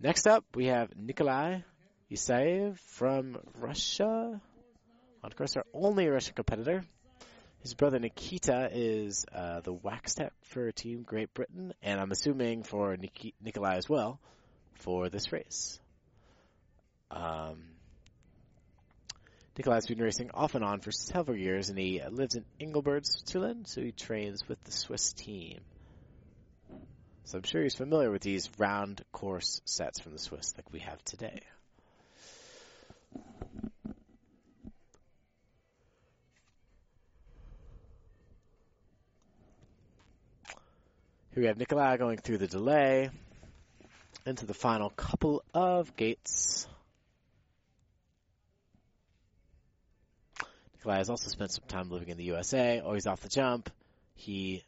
Next 0.00 0.26
up, 0.26 0.44
we 0.54 0.66
have 0.66 0.90
Nikolai 0.96 1.60
Isaev 2.10 2.78
from 2.78 3.38
Russia. 3.58 4.40
On 5.22 5.30
course, 5.30 5.56
our 5.56 5.64
only 5.72 6.06
Russian 6.08 6.34
competitor. 6.34 6.84
His 7.60 7.72
brother 7.72 7.98
Nikita 7.98 8.68
is 8.70 9.24
uh, 9.34 9.60
the 9.60 9.72
wax 9.72 10.14
tech 10.14 10.34
for 10.42 10.70
Team 10.70 11.02
Great 11.02 11.32
Britain, 11.32 11.72
and 11.82 11.98
I'm 11.98 12.10
assuming 12.10 12.62
for 12.62 12.94
Nik- 12.94 13.34
Nikolai 13.42 13.76
as 13.76 13.88
well 13.88 14.20
for 14.74 15.08
this 15.08 15.32
race. 15.32 15.80
Um, 17.10 17.62
Nikolai's 19.56 19.86
been 19.86 19.98
racing 19.98 20.30
off 20.34 20.56
and 20.56 20.64
on 20.64 20.80
for 20.80 20.90
several 20.90 21.36
years, 21.36 21.68
and 21.68 21.78
he 21.78 22.02
lives 22.10 22.34
in 22.34 22.44
Engelberg, 22.58 23.06
Switzerland, 23.06 23.68
so 23.68 23.80
he 23.80 23.92
trains 23.92 24.48
with 24.48 24.62
the 24.64 24.72
Swiss 24.72 25.12
team. 25.12 25.60
So 27.24 27.38
I'm 27.38 27.44
sure 27.44 27.62
he's 27.62 27.74
familiar 27.74 28.10
with 28.10 28.22
these 28.22 28.50
round 28.58 29.02
course 29.12 29.62
sets 29.64 30.00
from 30.00 30.12
the 30.12 30.18
Swiss 30.18 30.54
like 30.56 30.72
we 30.72 30.80
have 30.80 31.02
today. 31.04 31.40
Here 41.34 41.42
we 41.42 41.46
have 41.46 41.58
Nikolai 41.58 41.96
going 41.96 42.18
through 42.18 42.38
the 42.38 42.46
delay 42.46 43.10
into 44.26 44.46
the 44.46 44.54
final 44.54 44.90
couple 44.90 45.44
of 45.54 45.94
gates. 45.96 46.66
Nikolai 50.84 50.98
has 50.98 51.08
also 51.08 51.30
spent 51.30 51.50
some 51.50 51.64
time 51.66 51.90
living 51.90 52.10
in 52.10 52.18
the 52.18 52.24
USA, 52.24 52.80
always 52.80 53.06
off 53.06 53.22
the 53.22 53.30
jump. 53.30 53.70
He 54.16 54.62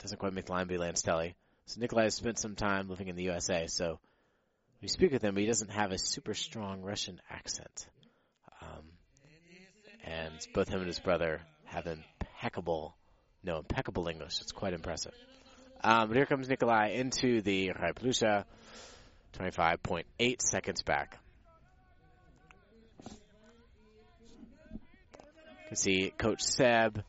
doesn't 0.00 0.18
quite 0.18 0.34
make 0.34 0.44
the 0.44 0.52
line, 0.52 0.66
but 0.66 0.72
he 0.72 0.78
lands 0.78 1.00
telly. 1.00 1.34
So 1.64 1.80
Nikolai 1.80 2.02
has 2.02 2.14
spent 2.14 2.38
some 2.38 2.54
time 2.56 2.90
living 2.90 3.08
in 3.08 3.16
the 3.16 3.22
USA, 3.22 3.66
so 3.68 3.98
we 4.82 4.88
speak 4.88 5.12
with 5.12 5.22
him, 5.22 5.32
but 5.32 5.40
he 5.40 5.46
doesn't 5.46 5.70
have 5.70 5.90
a 5.90 5.96
super 5.96 6.34
strong 6.34 6.82
Russian 6.82 7.22
accent. 7.30 7.86
Um, 8.60 8.84
and 10.04 10.34
both 10.52 10.68
him 10.68 10.80
and 10.80 10.88
his 10.88 11.00
brother 11.00 11.40
have 11.64 11.86
impeccable, 11.86 12.94
no, 13.42 13.56
impeccable 13.56 14.08
English. 14.08 14.42
It's 14.42 14.52
quite 14.52 14.74
impressive. 14.74 15.14
Um, 15.82 16.08
but 16.08 16.18
here 16.18 16.26
comes 16.26 16.50
Nikolai 16.50 16.88
into 16.96 17.40
the 17.40 17.70
Reipelykkje, 17.70 18.44
25.8 19.38 20.42
seconds 20.42 20.82
back. 20.82 21.18
Can 25.72 25.76
see 25.78 26.12
Coach 26.18 26.42
Seb 26.42 27.02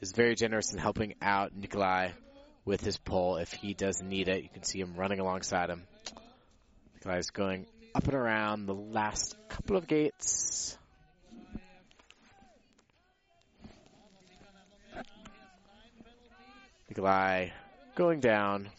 is 0.00 0.12
very 0.12 0.36
generous 0.36 0.72
in 0.72 0.78
helping 0.78 1.16
out 1.20 1.56
Nikolai 1.56 2.10
with 2.64 2.80
his 2.80 2.96
pole 2.96 3.38
if 3.38 3.50
he 3.52 3.74
does 3.74 4.00
need 4.00 4.28
it. 4.28 4.44
You 4.44 4.48
can 4.48 4.62
see 4.62 4.78
him 4.78 4.94
running 4.94 5.18
alongside 5.18 5.68
him. 5.68 5.82
Nikolai 6.94 7.18
is 7.18 7.30
going 7.30 7.66
up 7.96 8.04
and 8.04 8.14
around 8.14 8.66
the 8.66 8.74
last 8.74 9.34
couple 9.48 9.76
of 9.76 9.88
gates. 9.88 10.78
Nikolai 16.88 17.48
going 17.96 18.20
down, 18.20 18.70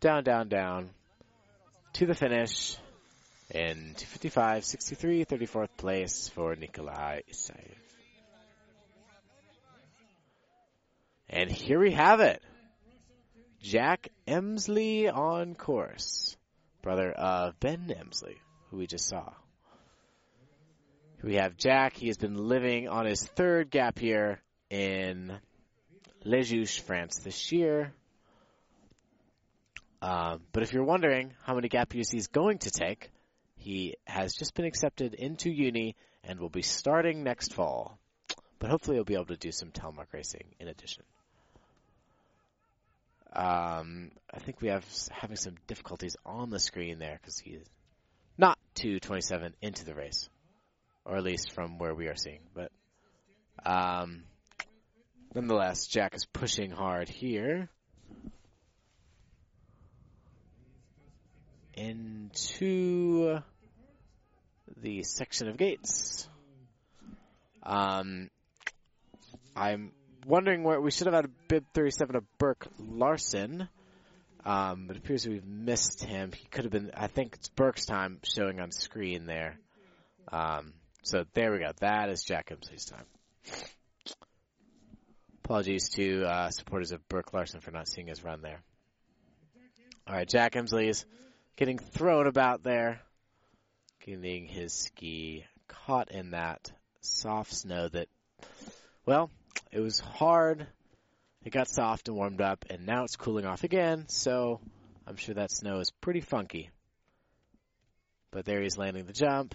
down, 0.00 0.24
down, 0.24 0.48
down 0.48 0.90
to 1.92 2.06
the 2.06 2.14
finish 2.14 2.76
in 3.50 3.94
255, 3.96 4.64
63, 4.64 5.24
34th 5.24 5.68
place 5.76 6.28
for 6.28 6.56
Nikolai 6.56 7.20
Isaev. 7.30 7.74
And 11.28 11.50
here 11.50 11.80
we 11.80 11.92
have 11.92 12.20
it. 12.20 12.42
Jack 13.60 14.08
Emsley 14.28 15.12
on 15.12 15.54
course. 15.54 16.36
Brother 16.82 17.10
of 17.10 17.58
Ben 17.58 17.88
Emsley, 17.88 18.36
who 18.70 18.76
we 18.76 18.86
just 18.86 19.08
saw. 19.08 19.32
We 21.22 21.34
have 21.34 21.56
Jack. 21.56 21.96
He 21.96 22.06
has 22.06 22.16
been 22.16 22.36
living 22.36 22.88
on 22.88 23.06
his 23.06 23.24
third 23.24 23.70
gap 23.70 24.00
year 24.02 24.40
in 24.70 25.32
Les 26.24 26.78
France 26.78 27.18
this 27.18 27.50
year. 27.50 27.92
Um, 30.00 30.42
but 30.52 30.62
if 30.62 30.72
you're 30.72 30.84
wondering 30.84 31.32
how 31.42 31.54
many 31.54 31.68
gap 31.68 31.94
years 31.94 32.10
he's 32.10 32.28
going 32.28 32.58
to 32.58 32.70
take, 32.70 33.10
he 33.66 33.96
has 34.04 34.32
just 34.32 34.54
been 34.54 34.64
accepted 34.64 35.14
into 35.14 35.50
uni 35.50 35.96
and 36.22 36.38
will 36.38 36.48
be 36.48 36.62
starting 36.62 37.24
next 37.24 37.52
fall. 37.52 37.98
But 38.60 38.70
hopefully 38.70 38.96
he'll 38.96 39.04
be 39.04 39.14
able 39.14 39.26
to 39.26 39.36
do 39.36 39.50
some 39.50 39.72
telemark 39.72 40.12
racing 40.12 40.54
in 40.60 40.68
addition. 40.68 41.02
Um, 43.32 44.12
I 44.32 44.38
think 44.38 44.60
we 44.60 44.68
have 44.68 44.86
having 45.10 45.36
some 45.36 45.56
difficulties 45.66 46.16
on 46.24 46.50
the 46.50 46.60
screen 46.60 47.00
there 47.00 47.18
because 47.20 47.40
he 47.40 47.50
is 47.50 47.66
not 48.38 48.56
227 48.76 49.54
into 49.60 49.84
the 49.84 49.94
race, 49.94 50.28
or 51.04 51.16
at 51.16 51.24
least 51.24 51.52
from 51.52 51.78
where 51.78 51.94
we 51.94 52.06
are 52.06 52.14
seeing. 52.14 52.42
But 52.54 52.70
um, 53.64 54.22
Nonetheless, 55.34 55.88
Jack 55.88 56.14
is 56.14 56.24
pushing 56.24 56.70
hard 56.70 57.08
here. 57.08 57.68
Into 61.74 63.40
the 64.76 65.02
section 65.02 65.48
of 65.48 65.56
gates. 65.56 66.28
Um, 67.62 68.30
I'm 69.54 69.92
wondering 70.26 70.62
where 70.62 70.80
we 70.80 70.90
should 70.90 71.06
have 71.06 71.14
had 71.14 71.24
a 71.24 71.30
bib 71.48 71.64
37 71.74 72.16
of 72.16 72.38
Burke 72.38 72.66
Larson. 72.78 73.68
Um, 74.44 74.88
it 74.90 74.96
appears 74.96 75.26
we've 75.26 75.44
missed 75.44 76.04
him. 76.04 76.30
He 76.32 76.46
could 76.46 76.64
have 76.64 76.72
been, 76.72 76.92
I 76.96 77.08
think 77.08 77.34
it's 77.34 77.48
Burke's 77.48 77.86
time 77.86 78.20
showing 78.22 78.60
on 78.60 78.70
screen 78.70 79.26
there. 79.26 79.58
Um, 80.30 80.72
so 81.02 81.24
there 81.34 81.52
we 81.52 81.58
go. 81.58 81.72
That 81.80 82.10
is 82.10 82.22
Jack 82.22 82.50
Emsley's 82.50 82.84
time. 82.84 83.04
Apologies 85.44 85.88
to 85.90 86.24
uh, 86.24 86.50
supporters 86.50 86.92
of 86.92 87.08
Burke 87.08 87.32
Larson 87.32 87.60
for 87.60 87.70
not 87.70 87.88
seeing 87.88 88.08
his 88.08 88.22
run 88.24 88.42
there. 88.42 88.60
All 90.06 90.14
right, 90.14 90.28
Jack 90.28 90.52
Emsley 90.52 90.88
is 90.88 91.04
getting 91.56 91.78
thrown 91.78 92.26
about 92.26 92.62
there, 92.62 93.00
getting 94.06 94.46
his 94.46 94.72
ski 94.72 95.44
caught 95.66 96.12
in 96.12 96.30
that 96.30 96.70
soft 97.00 97.52
snow 97.52 97.88
that, 97.88 98.08
well, 99.04 99.30
it 99.72 99.80
was 99.80 99.98
hard. 99.98 100.66
It 101.44 101.50
got 101.50 101.68
soft 101.68 102.08
and 102.08 102.16
warmed 102.16 102.40
up, 102.40 102.64
and 102.70 102.86
now 102.86 103.04
it's 103.04 103.16
cooling 103.16 103.46
off 103.46 103.64
again, 103.64 104.08
so 104.08 104.60
I'm 105.06 105.16
sure 105.16 105.34
that 105.34 105.50
snow 105.50 105.80
is 105.80 105.90
pretty 106.00 106.20
funky. 106.20 106.70
But 108.30 108.44
there 108.44 108.62
he's 108.62 108.78
landing 108.78 109.06
the 109.06 109.12
jump 109.12 109.54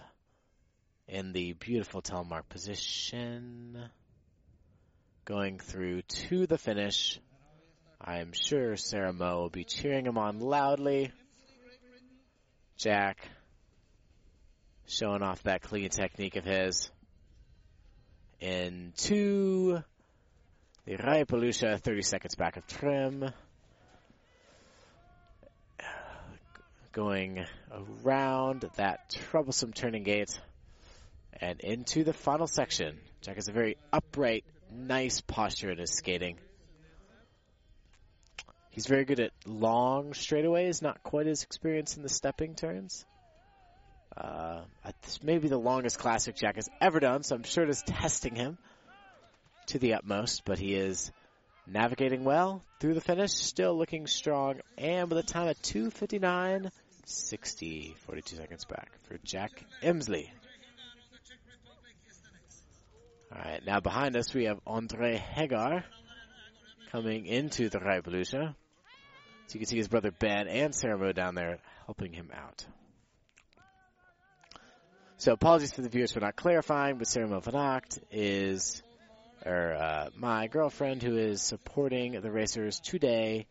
in 1.07 1.33
the 1.33 1.53
beautiful 1.53 2.01
telemark 2.01 2.47
position 2.49 3.77
going 5.25 5.59
through 5.59 6.01
to 6.03 6.45
the 6.45 6.57
finish. 6.57 7.19
I'm 7.99 8.31
sure 8.33 8.75
Sarah 8.75 9.13
Moe 9.13 9.41
will 9.41 9.49
be 9.49 9.63
cheering 9.63 10.05
him 10.05 10.17
on 10.17 10.39
loudly. 10.39 11.11
Jack 12.77 13.29
showing 14.87 15.21
off 15.21 15.43
that 15.43 15.61
clean 15.61 15.89
technique 15.89 16.35
of 16.35 16.45
his. 16.45 16.91
Into 18.39 19.83
the 20.85 20.97
Reipelykkje, 20.97 21.79
30 21.79 22.01
seconds 22.01 22.35
back 22.35 22.57
of 22.57 22.67
Trym. 22.67 23.31
Going 26.91 27.45
around 28.03 28.69
that 28.75 29.09
troublesome 29.09 29.71
turning 29.71 30.03
gate 30.03 30.39
and 31.39 31.59
into 31.61 32.03
the 32.03 32.13
final 32.13 32.47
section. 32.47 32.97
Jack 33.21 33.35
has 33.35 33.47
a 33.47 33.53
very 33.53 33.77
upright 33.93 34.43
nice 34.71 35.21
posture 35.21 35.71
in 35.71 35.77
his 35.77 35.91
skating. 35.91 36.37
He's 38.71 38.87
very 38.87 39.05
good 39.05 39.19
at 39.19 39.31
long 39.45 40.13
straightaways, 40.13 40.81
not 40.81 41.03
quite 41.03 41.27
as 41.27 41.43
experienced 41.43 41.97
in 41.97 42.03
the 42.03 42.09
stepping 42.09 42.55
turns. 42.55 43.05
Uh, 44.15 44.61
this 45.03 45.23
may 45.23 45.37
be 45.37 45.47
the 45.47 45.57
longest 45.57 45.97
classic 45.97 46.35
Jack 46.35 46.55
has 46.55 46.69
ever 46.81 46.99
done, 46.99 47.23
so 47.23 47.35
I'm 47.35 47.43
sure 47.43 47.63
it 47.63 47.69
is 47.69 47.81
testing 47.81 48.35
him 48.35 48.57
to 49.67 49.79
the 49.79 49.93
utmost, 49.93 50.43
but 50.45 50.59
he 50.59 50.75
is 50.75 51.11
navigating 51.65 52.23
well 52.23 52.63
through 52.79 52.93
the 52.93 53.01
finish, 53.01 53.31
still 53.31 53.77
looking 53.77 54.07
strong, 54.07 54.59
and 54.77 55.09
with 55.09 55.17
a 55.17 55.23
time 55.23 55.47
of 55.47 55.61
259, 55.61 56.71
60, 57.05 57.95
42 58.05 58.35
seconds 58.35 58.65
back 58.65 58.91
for 59.03 59.17
Jack 59.23 59.51
Emsley. 59.81 60.29
All 63.33 63.41
right, 63.41 63.65
now 63.65 63.79
behind 63.79 64.17
us 64.17 64.33
we 64.33 64.45
have 64.45 64.59
Andre 64.67 65.17
Hegar 65.17 65.83
coming 66.91 67.25
into 67.25 67.69
the 67.69 67.79
Reipelykkje. 67.79 68.55
So 69.47 69.53
you 69.53 69.59
can 69.59 69.67
see 69.67 69.77
his 69.77 69.87
brother 69.87 70.11
Ben 70.11 70.47
and 70.47 70.73
Saramo 70.73 71.13
down 71.13 71.35
there 71.35 71.59
helping 71.85 72.11
him 72.11 72.29
out. 72.33 72.65
So 75.21 75.33
apologies 75.33 75.69
to 75.73 75.81
the 75.83 75.89
viewers 75.89 76.13
for 76.13 76.19
not 76.19 76.35
clarifying, 76.35 76.97
but 76.97 77.05
Sarah 77.05 77.27
Mofanacht 77.27 77.99
is 78.11 78.81
or 79.45 79.73
uh, 79.73 80.09
my 80.15 80.47
girlfriend 80.47 81.03
who 81.03 81.15
is 81.15 81.43
supporting 81.43 82.19
the 82.19 82.31
racers 82.31 82.79
today 82.79 83.45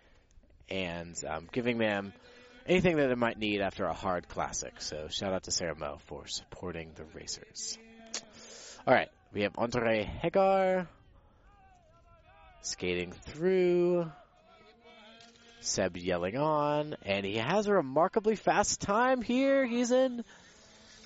and 0.68 1.15
um, 1.28 1.49
giving 1.52 1.78
them 1.78 2.12
anything 2.66 2.97
that 2.97 3.07
they 3.07 3.15
might 3.15 3.39
need 3.39 3.60
after 3.60 3.84
a 3.84 3.92
hard 3.92 4.26
classic. 4.26 4.81
So 4.81 5.07
shout 5.10 5.32
out 5.32 5.44
to 5.44 5.52
Sarah 5.52 5.78
Mo 5.78 5.99
for 6.07 6.26
supporting 6.26 6.90
the 6.97 7.05
racers. 7.15 7.78
All 8.84 8.92
right, 8.92 9.08
we 9.32 9.42
have 9.42 9.52
Andre 9.57 10.10
Hegar 10.24 10.89
skating 12.62 13.12
through. 13.12 14.10
Seb 15.62 15.99
yelling 15.99 16.36
on, 16.36 16.97
and 17.05 17.24
he 17.24 17.36
has 17.36 17.66
a 17.66 17.74
remarkably 17.74 18.34
fast 18.34 18.81
time 18.81 19.20
here. 19.20 19.66
He's 19.66 19.90
in 19.90 20.24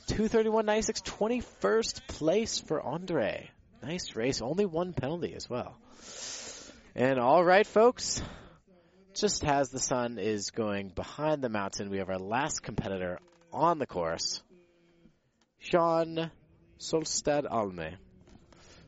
231.96, 0.07 1.02
21st 1.02 2.07
place 2.08 2.58
for 2.58 2.81
Andre. 2.81 3.50
Nice 3.83 4.16
race, 4.16 4.41
only 4.41 4.66
one 4.66 4.92
penalty 4.92 5.34
as 5.34 5.49
well. 5.49 5.76
And 6.94 7.18
all 7.18 7.44
right, 7.44 7.66
folks, 7.66 8.23
just 9.15 9.44
as 9.44 9.70
the 9.70 9.78
sun 9.78 10.18
is 10.18 10.50
going 10.50 10.89
behind 10.89 11.42
the 11.42 11.49
mountain, 11.49 11.91
we 11.91 11.99
have 11.99 12.10
our 12.10 12.18
last 12.18 12.62
competitor 12.62 13.18
on 13.52 13.78
the 13.78 13.86
course, 13.86 14.42
Sean 15.58 16.31
Solstad 16.78 17.50
Alme 17.50 17.97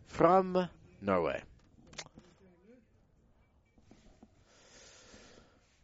from 0.06 0.68
Norway. 1.00 1.42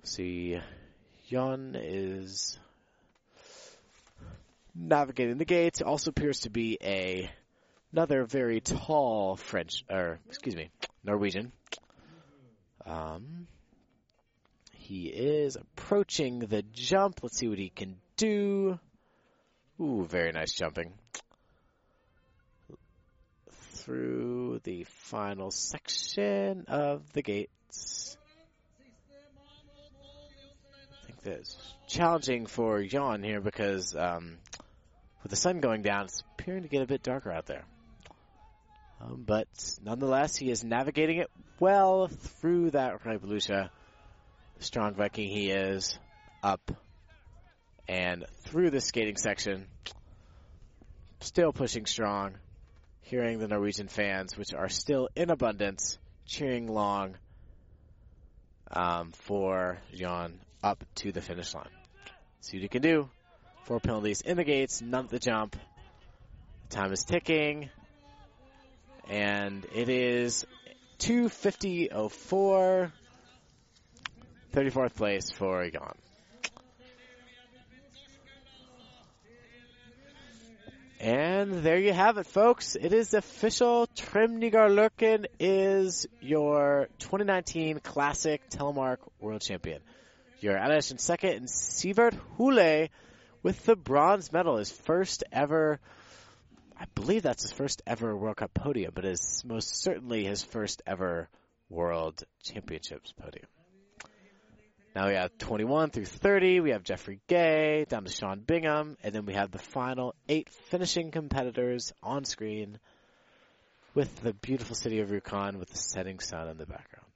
See, 0.04 0.58
Jan 1.28 1.76
is 1.80 2.58
navigating 4.74 5.38
the 5.38 5.44
gates. 5.44 5.82
Also 5.82 6.10
appears 6.10 6.40
to 6.40 6.50
be 6.50 6.78
a 6.82 7.30
another 7.92 8.24
very 8.24 8.60
tall 8.60 9.36
French, 9.36 9.84
or 9.90 10.18
excuse 10.28 10.56
me, 10.56 10.70
Norwegian. 11.04 11.52
Um, 12.84 13.46
he 14.72 15.06
is 15.06 15.56
approaching 15.56 16.40
the 16.40 16.62
jump. 16.72 17.20
Let's 17.22 17.38
see 17.38 17.48
what 17.48 17.58
he 17.58 17.70
can 17.70 17.96
do. 18.16 18.78
Ooh, 19.80 20.06
very 20.08 20.32
nice 20.32 20.52
jumping. 20.52 20.92
Through 23.50 24.60
the 24.64 24.84
final 24.84 25.50
section 25.50 26.66
of 26.68 27.12
the 27.12 27.22
gates. 27.22 28.16
I 31.02 31.06
think 31.06 31.22
that's 31.22 31.56
challenging 31.88 32.46
for 32.46 32.82
Jan 32.82 33.22
here 33.22 33.40
because 33.40 33.96
um, 33.96 34.38
with 35.22 35.30
the 35.30 35.36
sun 35.36 35.60
going 35.60 35.82
down, 35.82 36.04
it's 36.04 36.22
appearing 36.38 36.62
to 36.62 36.68
get 36.68 36.82
a 36.82 36.86
bit 36.86 37.02
darker 37.02 37.30
out 37.30 37.46
there. 37.46 37.64
Um, 39.00 39.24
but 39.26 39.48
nonetheless, 39.82 40.36
he 40.36 40.50
is 40.50 40.62
navigating 40.62 41.18
it 41.18 41.30
well 41.58 42.08
through 42.08 42.70
that 42.72 43.04
Revolution. 43.04 43.68
Strong 44.58 44.94
Viking 44.94 45.28
he 45.28 45.50
is, 45.50 45.98
up 46.42 46.70
and 47.88 48.24
through 48.44 48.70
the 48.70 48.80
skating 48.80 49.16
section. 49.16 49.66
Still 51.20 51.52
pushing 51.52 51.86
strong. 51.86 52.34
Hearing 53.02 53.38
the 53.38 53.48
Norwegian 53.48 53.88
fans, 53.88 54.38
which 54.38 54.54
are 54.54 54.68
still 54.68 55.08
in 55.16 55.30
abundance, 55.30 55.98
cheering 56.24 56.66
long 56.66 57.16
um, 58.70 59.12
for 59.12 59.78
Jan 59.92 60.40
up 60.62 60.84
to 60.96 61.12
the 61.12 61.20
finish 61.20 61.52
line. 61.54 61.68
See 62.40 62.56
what 62.56 62.62
he 62.62 62.68
can 62.68 62.82
do. 62.82 63.10
Four 63.64 63.78
penalties 63.80 64.20
in 64.22 64.36
the 64.36 64.44
gates, 64.44 64.82
none 64.82 65.04
at 65.04 65.10
the 65.10 65.18
jump. 65.20 65.56
Time 66.70 66.92
is 66.92 67.04
ticking. 67.04 67.70
And 69.08 69.64
it 69.74 69.88
is 69.88 70.44
250.04. 70.98 72.92
34th 74.52 74.94
place 74.94 75.30
for 75.30 75.68
Jan. 75.70 75.94
And 81.00 81.64
there 81.64 81.78
you 81.78 81.92
have 81.92 82.18
it, 82.18 82.26
folks. 82.26 82.76
It 82.76 82.92
is 82.92 83.14
official. 83.14 83.88
Trym 83.96 84.40
Nygaard 84.40 84.70
Løken 84.70 85.26
is 85.40 86.06
your 86.20 86.88
2019 87.00 87.80
Classic 87.80 88.40
Telemark 88.50 88.98
World 89.20 89.40
Champion. 89.40 89.80
Jure 90.40 90.56
Aleš 90.56 90.92
in 90.92 90.98
second, 90.98 91.30
and 91.30 91.46
Sivert 91.48 92.14
Hule 92.38 92.88
with 93.42 93.64
the 93.64 93.76
bronze 93.76 94.32
medal, 94.32 94.56
his 94.56 94.70
first 94.70 95.24
ever. 95.32 95.80
I 96.78 96.86
believe 96.94 97.22
that's 97.22 97.42
his 97.42 97.52
first 97.52 97.82
ever 97.86 98.16
World 98.16 98.36
Cup 98.36 98.54
podium, 98.54 98.92
but 98.94 99.04
is 99.04 99.42
most 99.46 99.82
certainly 99.82 100.24
his 100.24 100.42
first 100.42 100.82
ever 100.86 101.28
World 101.68 102.22
Championships 102.42 103.12
podium. 103.12 103.46
Now 104.94 105.08
we 105.08 105.14
have 105.14 105.36
21 105.38 105.90
through 105.90 106.04
30. 106.04 106.60
We 106.60 106.70
have 106.70 106.82
Jeffrey 106.82 107.20
Gay 107.26 107.86
down 107.88 108.04
to 108.04 108.10
Sean 108.10 108.40
Bingham, 108.40 108.98
and 109.02 109.14
then 109.14 109.24
we 109.24 109.32
have 109.32 109.50
the 109.50 109.58
final 109.58 110.14
eight 110.28 110.50
finishing 110.50 111.10
competitors 111.10 111.94
on 112.02 112.24
screen 112.24 112.78
with 113.94 114.20
the 114.20 114.34
beautiful 114.34 114.74
city 114.74 115.00
of 115.00 115.08
Rjukan 115.08 115.56
with 115.56 115.70
the 115.70 115.78
setting 115.78 116.18
sun 116.18 116.48
in 116.48 116.58
the 116.58 116.66
background. 116.66 117.06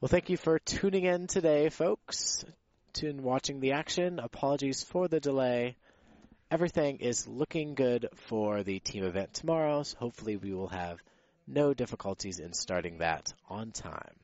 Well, 0.00 0.08
thank 0.08 0.30
you 0.30 0.38
for 0.38 0.58
tuning 0.58 1.04
in 1.04 1.26
today, 1.26 1.68
folks, 1.68 2.42
to 2.94 3.12
watching 3.12 3.60
the 3.60 3.72
action. 3.72 4.18
Apologies 4.18 4.82
for 4.82 5.08
the 5.08 5.20
delay. 5.20 5.76
Everything 6.50 6.98
is 6.98 7.28
looking 7.28 7.74
good 7.74 8.08
for 8.14 8.62
the 8.62 8.80
team 8.80 9.04
event 9.04 9.34
tomorrow, 9.34 9.82
so 9.82 9.96
hopefully 9.98 10.36
we 10.36 10.52
will 10.52 10.68
have 10.68 11.00
no 11.46 11.74
difficulties 11.74 12.38
in 12.38 12.52
starting 12.52 12.98
that 12.98 13.32
on 13.48 13.70
time. 13.70 14.14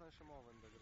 San 0.00 0.12
Szymowym 0.12 0.60
byli. 0.60 0.79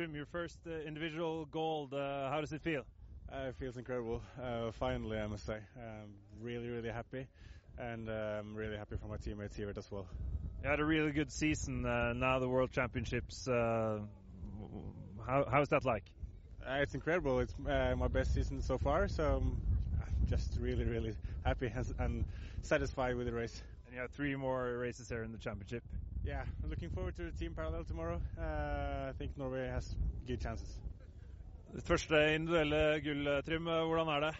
Your 0.00 0.24
first 0.24 0.58
uh, 0.66 0.70
individual 0.88 1.44
gold. 1.44 1.92
Uh, 1.92 2.30
how 2.30 2.40
does 2.40 2.54
it 2.54 2.62
feel? 2.62 2.84
Uh, 3.30 3.48
it 3.48 3.54
feels 3.56 3.76
incredible. 3.76 4.22
Uh, 4.42 4.70
finally, 4.72 5.18
I 5.18 5.26
must 5.26 5.44
say. 5.44 5.58
Um, 5.76 6.14
really, 6.40 6.68
really 6.68 6.88
happy. 6.88 7.26
And 7.76 8.08
I'm 8.08 8.54
really 8.54 8.78
happy 8.78 8.96
for 8.96 9.08
my 9.08 9.18
teammates 9.18 9.56
here 9.56 9.70
as 9.76 9.90
well. 9.90 10.06
You 10.62 10.70
had 10.70 10.80
a 10.80 10.86
really 10.86 11.12
good 11.12 11.30
season. 11.30 11.84
Uh, 11.84 12.14
now 12.14 12.38
the 12.38 12.48
World 12.48 12.72
Championships. 12.72 13.46
Uh, 13.46 13.98
how, 15.26 15.44
how's 15.50 15.68
that 15.68 15.84
like? 15.84 16.04
Uh, 16.66 16.78
it's 16.80 16.94
incredible. 16.94 17.38
It's 17.40 17.54
uh, 17.68 17.94
my 17.94 18.08
best 18.08 18.32
season 18.32 18.62
so 18.62 18.78
far. 18.78 19.06
So 19.06 19.42
I'm 19.42 20.26
just 20.30 20.56
really, 20.58 20.84
really 20.84 21.12
happy 21.44 21.70
and, 21.74 21.94
and 21.98 22.24
satisfied 22.62 23.16
with 23.16 23.26
the 23.26 23.34
race. 23.34 23.62
And 23.84 23.94
you 23.94 24.00
have 24.00 24.12
three 24.12 24.34
more 24.34 24.78
races 24.78 25.10
here 25.10 25.24
in 25.24 25.32
the 25.32 25.38
championship. 25.38 25.82
Yeah, 26.30 26.44
looking 26.70 26.90
forward 26.90 27.16
to 27.16 27.24
the 27.24 27.32
team 27.32 27.54
parallel 27.56 27.82
tomorrow. 27.82 28.20
Uh, 28.38 29.10
I 29.10 29.12
think 29.18 29.36
Norway 29.36 29.66
has 29.66 29.96
good 30.28 30.40
chances. 30.40 30.78
Det 31.74 31.82
første 31.82 32.34
individuelle 32.34 33.00
gull, 33.02 33.42
Trym. 33.42 33.64
Hvordan 33.64 34.08
er 34.08 34.20
det? 34.20 34.34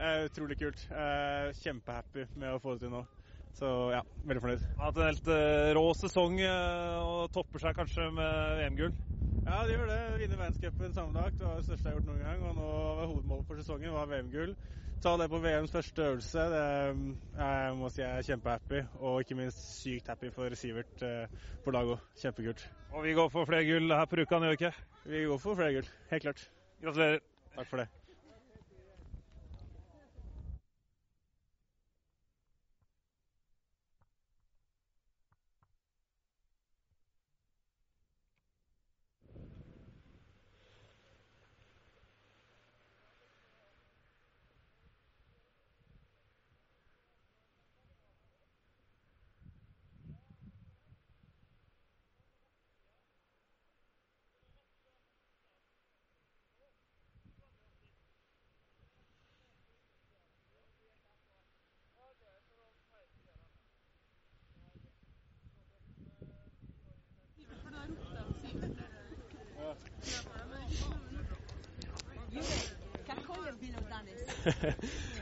Eh, 0.00 0.24
utrolig 0.24 0.56
kult. 0.58 0.86
Eh, 0.90 1.50
Kjempehappy 1.60 2.24
med 2.40 2.54
å 2.54 2.62
få 2.62 2.72
det 2.72 2.86
til 2.86 2.94
nå. 2.94 3.02
Så 3.52 3.68
ja, 3.92 4.00
veldig 4.24 4.44
fornøyd. 4.46 4.64
Har 4.78 4.88
hatt 4.88 5.02
en 5.02 5.08
helt 5.10 5.28
uh, 5.28 5.68
rå 5.76 5.84
sesong 6.00 6.40
uh, 6.40 6.96
og 7.04 7.32
topper 7.36 7.66
seg 7.66 7.76
kanskje 7.76 8.08
med 8.16 8.56
VM-gull. 8.62 8.96
Ja, 9.44 9.60
det 9.68 9.76
gjør 9.76 9.92
det. 9.92 10.02
Vinne 10.22 10.40
verdenscupen 10.40 10.96
sammenlagt 10.96 11.44
var 11.44 11.60
det 11.60 11.66
største 11.68 11.84
jeg 11.84 11.90
har 11.90 11.98
gjort 11.98 12.12
noen 12.14 12.24
gang. 12.30 12.48
Og 12.48 12.56
nå 12.62 12.70
var 12.70 13.10
hovedmålet 13.10 13.50
for 13.50 13.60
sesongen 13.60 13.92
var 13.98 14.08
VM-gull. 14.08 14.56
Ta 15.00 15.14
det 15.16 15.30
på 15.32 15.38
VMs 15.40 15.72
første 15.72 16.02
øvelse, 16.02 16.42
det 16.52 16.64
jeg 17.38 17.76
må 17.76 17.88
si 17.88 18.02
jeg 18.02 18.18
er 18.18 18.26
kjempehappy. 18.26 18.82
Og 19.00 19.22
ikke 19.22 19.38
minst 19.38 19.62
sykt 19.78 20.10
happy 20.12 20.28
for 20.34 20.52
Sivert 20.60 21.04
uh, 21.06 21.46
på 21.64 21.72
lag 21.72 21.94
òg. 21.94 22.02
Kjempekult. 22.20 22.66
Og 22.92 23.06
vi 23.06 23.14
går 23.16 23.32
for 23.32 23.48
flere 23.48 23.64
gull 23.64 23.94
her 23.96 24.04
på 24.04 24.20
Rjukan, 24.20 24.44
gjør 24.44 24.52
vi 24.56 24.60
ikke? 24.60 24.74
Vi 25.14 25.24
går 25.30 25.40
for 25.46 25.56
flere 25.62 25.78
gull, 25.78 25.88
helt 26.12 26.28
klart. 26.28 26.44
Gratulerer. 26.84 27.24
Takk 27.56 27.72
for 27.72 27.80
det. 27.80 27.88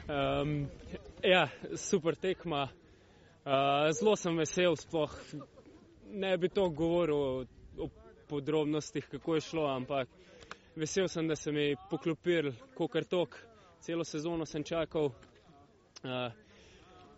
Um, 0.08 0.66
ja, 1.22 1.48
super 1.76 2.14
tekma. 2.14 2.68
Uh, 3.44 3.92
zelo 3.92 4.16
sem 4.16 4.36
vesel, 4.36 4.76
sploh 4.76 5.12
ne 6.10 6.36
bi 6.38 6.48
to 6.48 6.68
govoril 6.68 7.16
o, 7.16 7.44
o 7.78 7.88
podrobnostih, 8.28 9.06
kako 9.08 9.34
je 9.34 9.40
šlo, 9.40 9.66
ampak 9.66 10.08
vesel 10.76 11.08
sem, 11.08 11.28
da 11.28 11.36
sem 11.36 11.54
mi 11.54 11.76
poklopil, 11.90 12.52
kot 12.74 12.98
tok. 13.08 13.38
Celo 13.80 14.04
sezono 14.04 14.46
sem 14.46 14.64
čakal 14.64 15.04
uh, 15.06 16.32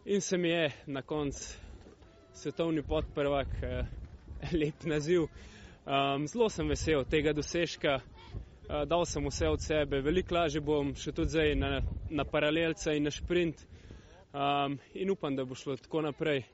in 0.05 0.20
se 0.20 0.39
mi 0.39 0.49
je 0.49 0.70
na 0.86 1.02
koncu 1.02 1.57
svetovni 2.35 2.83
podprvak, 2.83 3.49
uh, 3.62 3.86
lep 4.60 4.85
naziv. 4.85 5.27
Um, 5.86 6.27
zelo 6.28 6.49
sem 6.49 6.69
vesel 6.69 7.05
tega 7.05 7.33
dosežka. 7.33 8.01
Uh, 8.70 8.84
dal 8.86 9.02
sem 9.07 9.26
vse 9.26 9.49
od 9.49 9.60
sebe, 9.62 9.99
veliko 10.00 10.34
lažje 10.36 10.60
bom 10.62 10.92
še 10.94 11.10
tudi 11.10 11.32
zdaj 11.34 11.57
na, 11.58 11.70
na 12.08 12.23
paralelce 12.24 12.92
in 12.94 13.02
na 13.02 13.10
sprint. 13.10 13.65
Um, 14.31 14.76
in 14.94 15.10
upam, 15.10 15.34
da 15.34 15.42
bo 15.44 15.58
šlo 15.58 15.74
tako 15.74 16.05
naprej, 16.07 16.44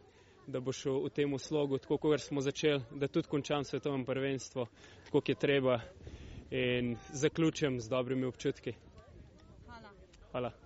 da 0.49 0.63
bo 0.65 0.73
šel 0.73 1.03
v 1.05 1.11
tem 1.13 1.37
slogu, 1.39 1.77
tako 1.79 1.99
kot 2.01 2.25
smo 2.25 2.41
začeli, 2.41 2.81
da 2.97 3.09
tudi 3.13 3.29
končam 3.29 3.69
svetovno 3.69 4.01
prvenstvo, 4.09 4.65
tako 5.05 5.19
kot 5.21 5.29
je 5.29 5.35
treba 5.37 5.77
in 6.51 6.95
zaključim 7.13 7.77
z 7.81 7.89
dobrimi 7.93 8.25
občutki. 8.25 8.73
Hvala. 9.67 9.93
Hvala. 10.33 10.66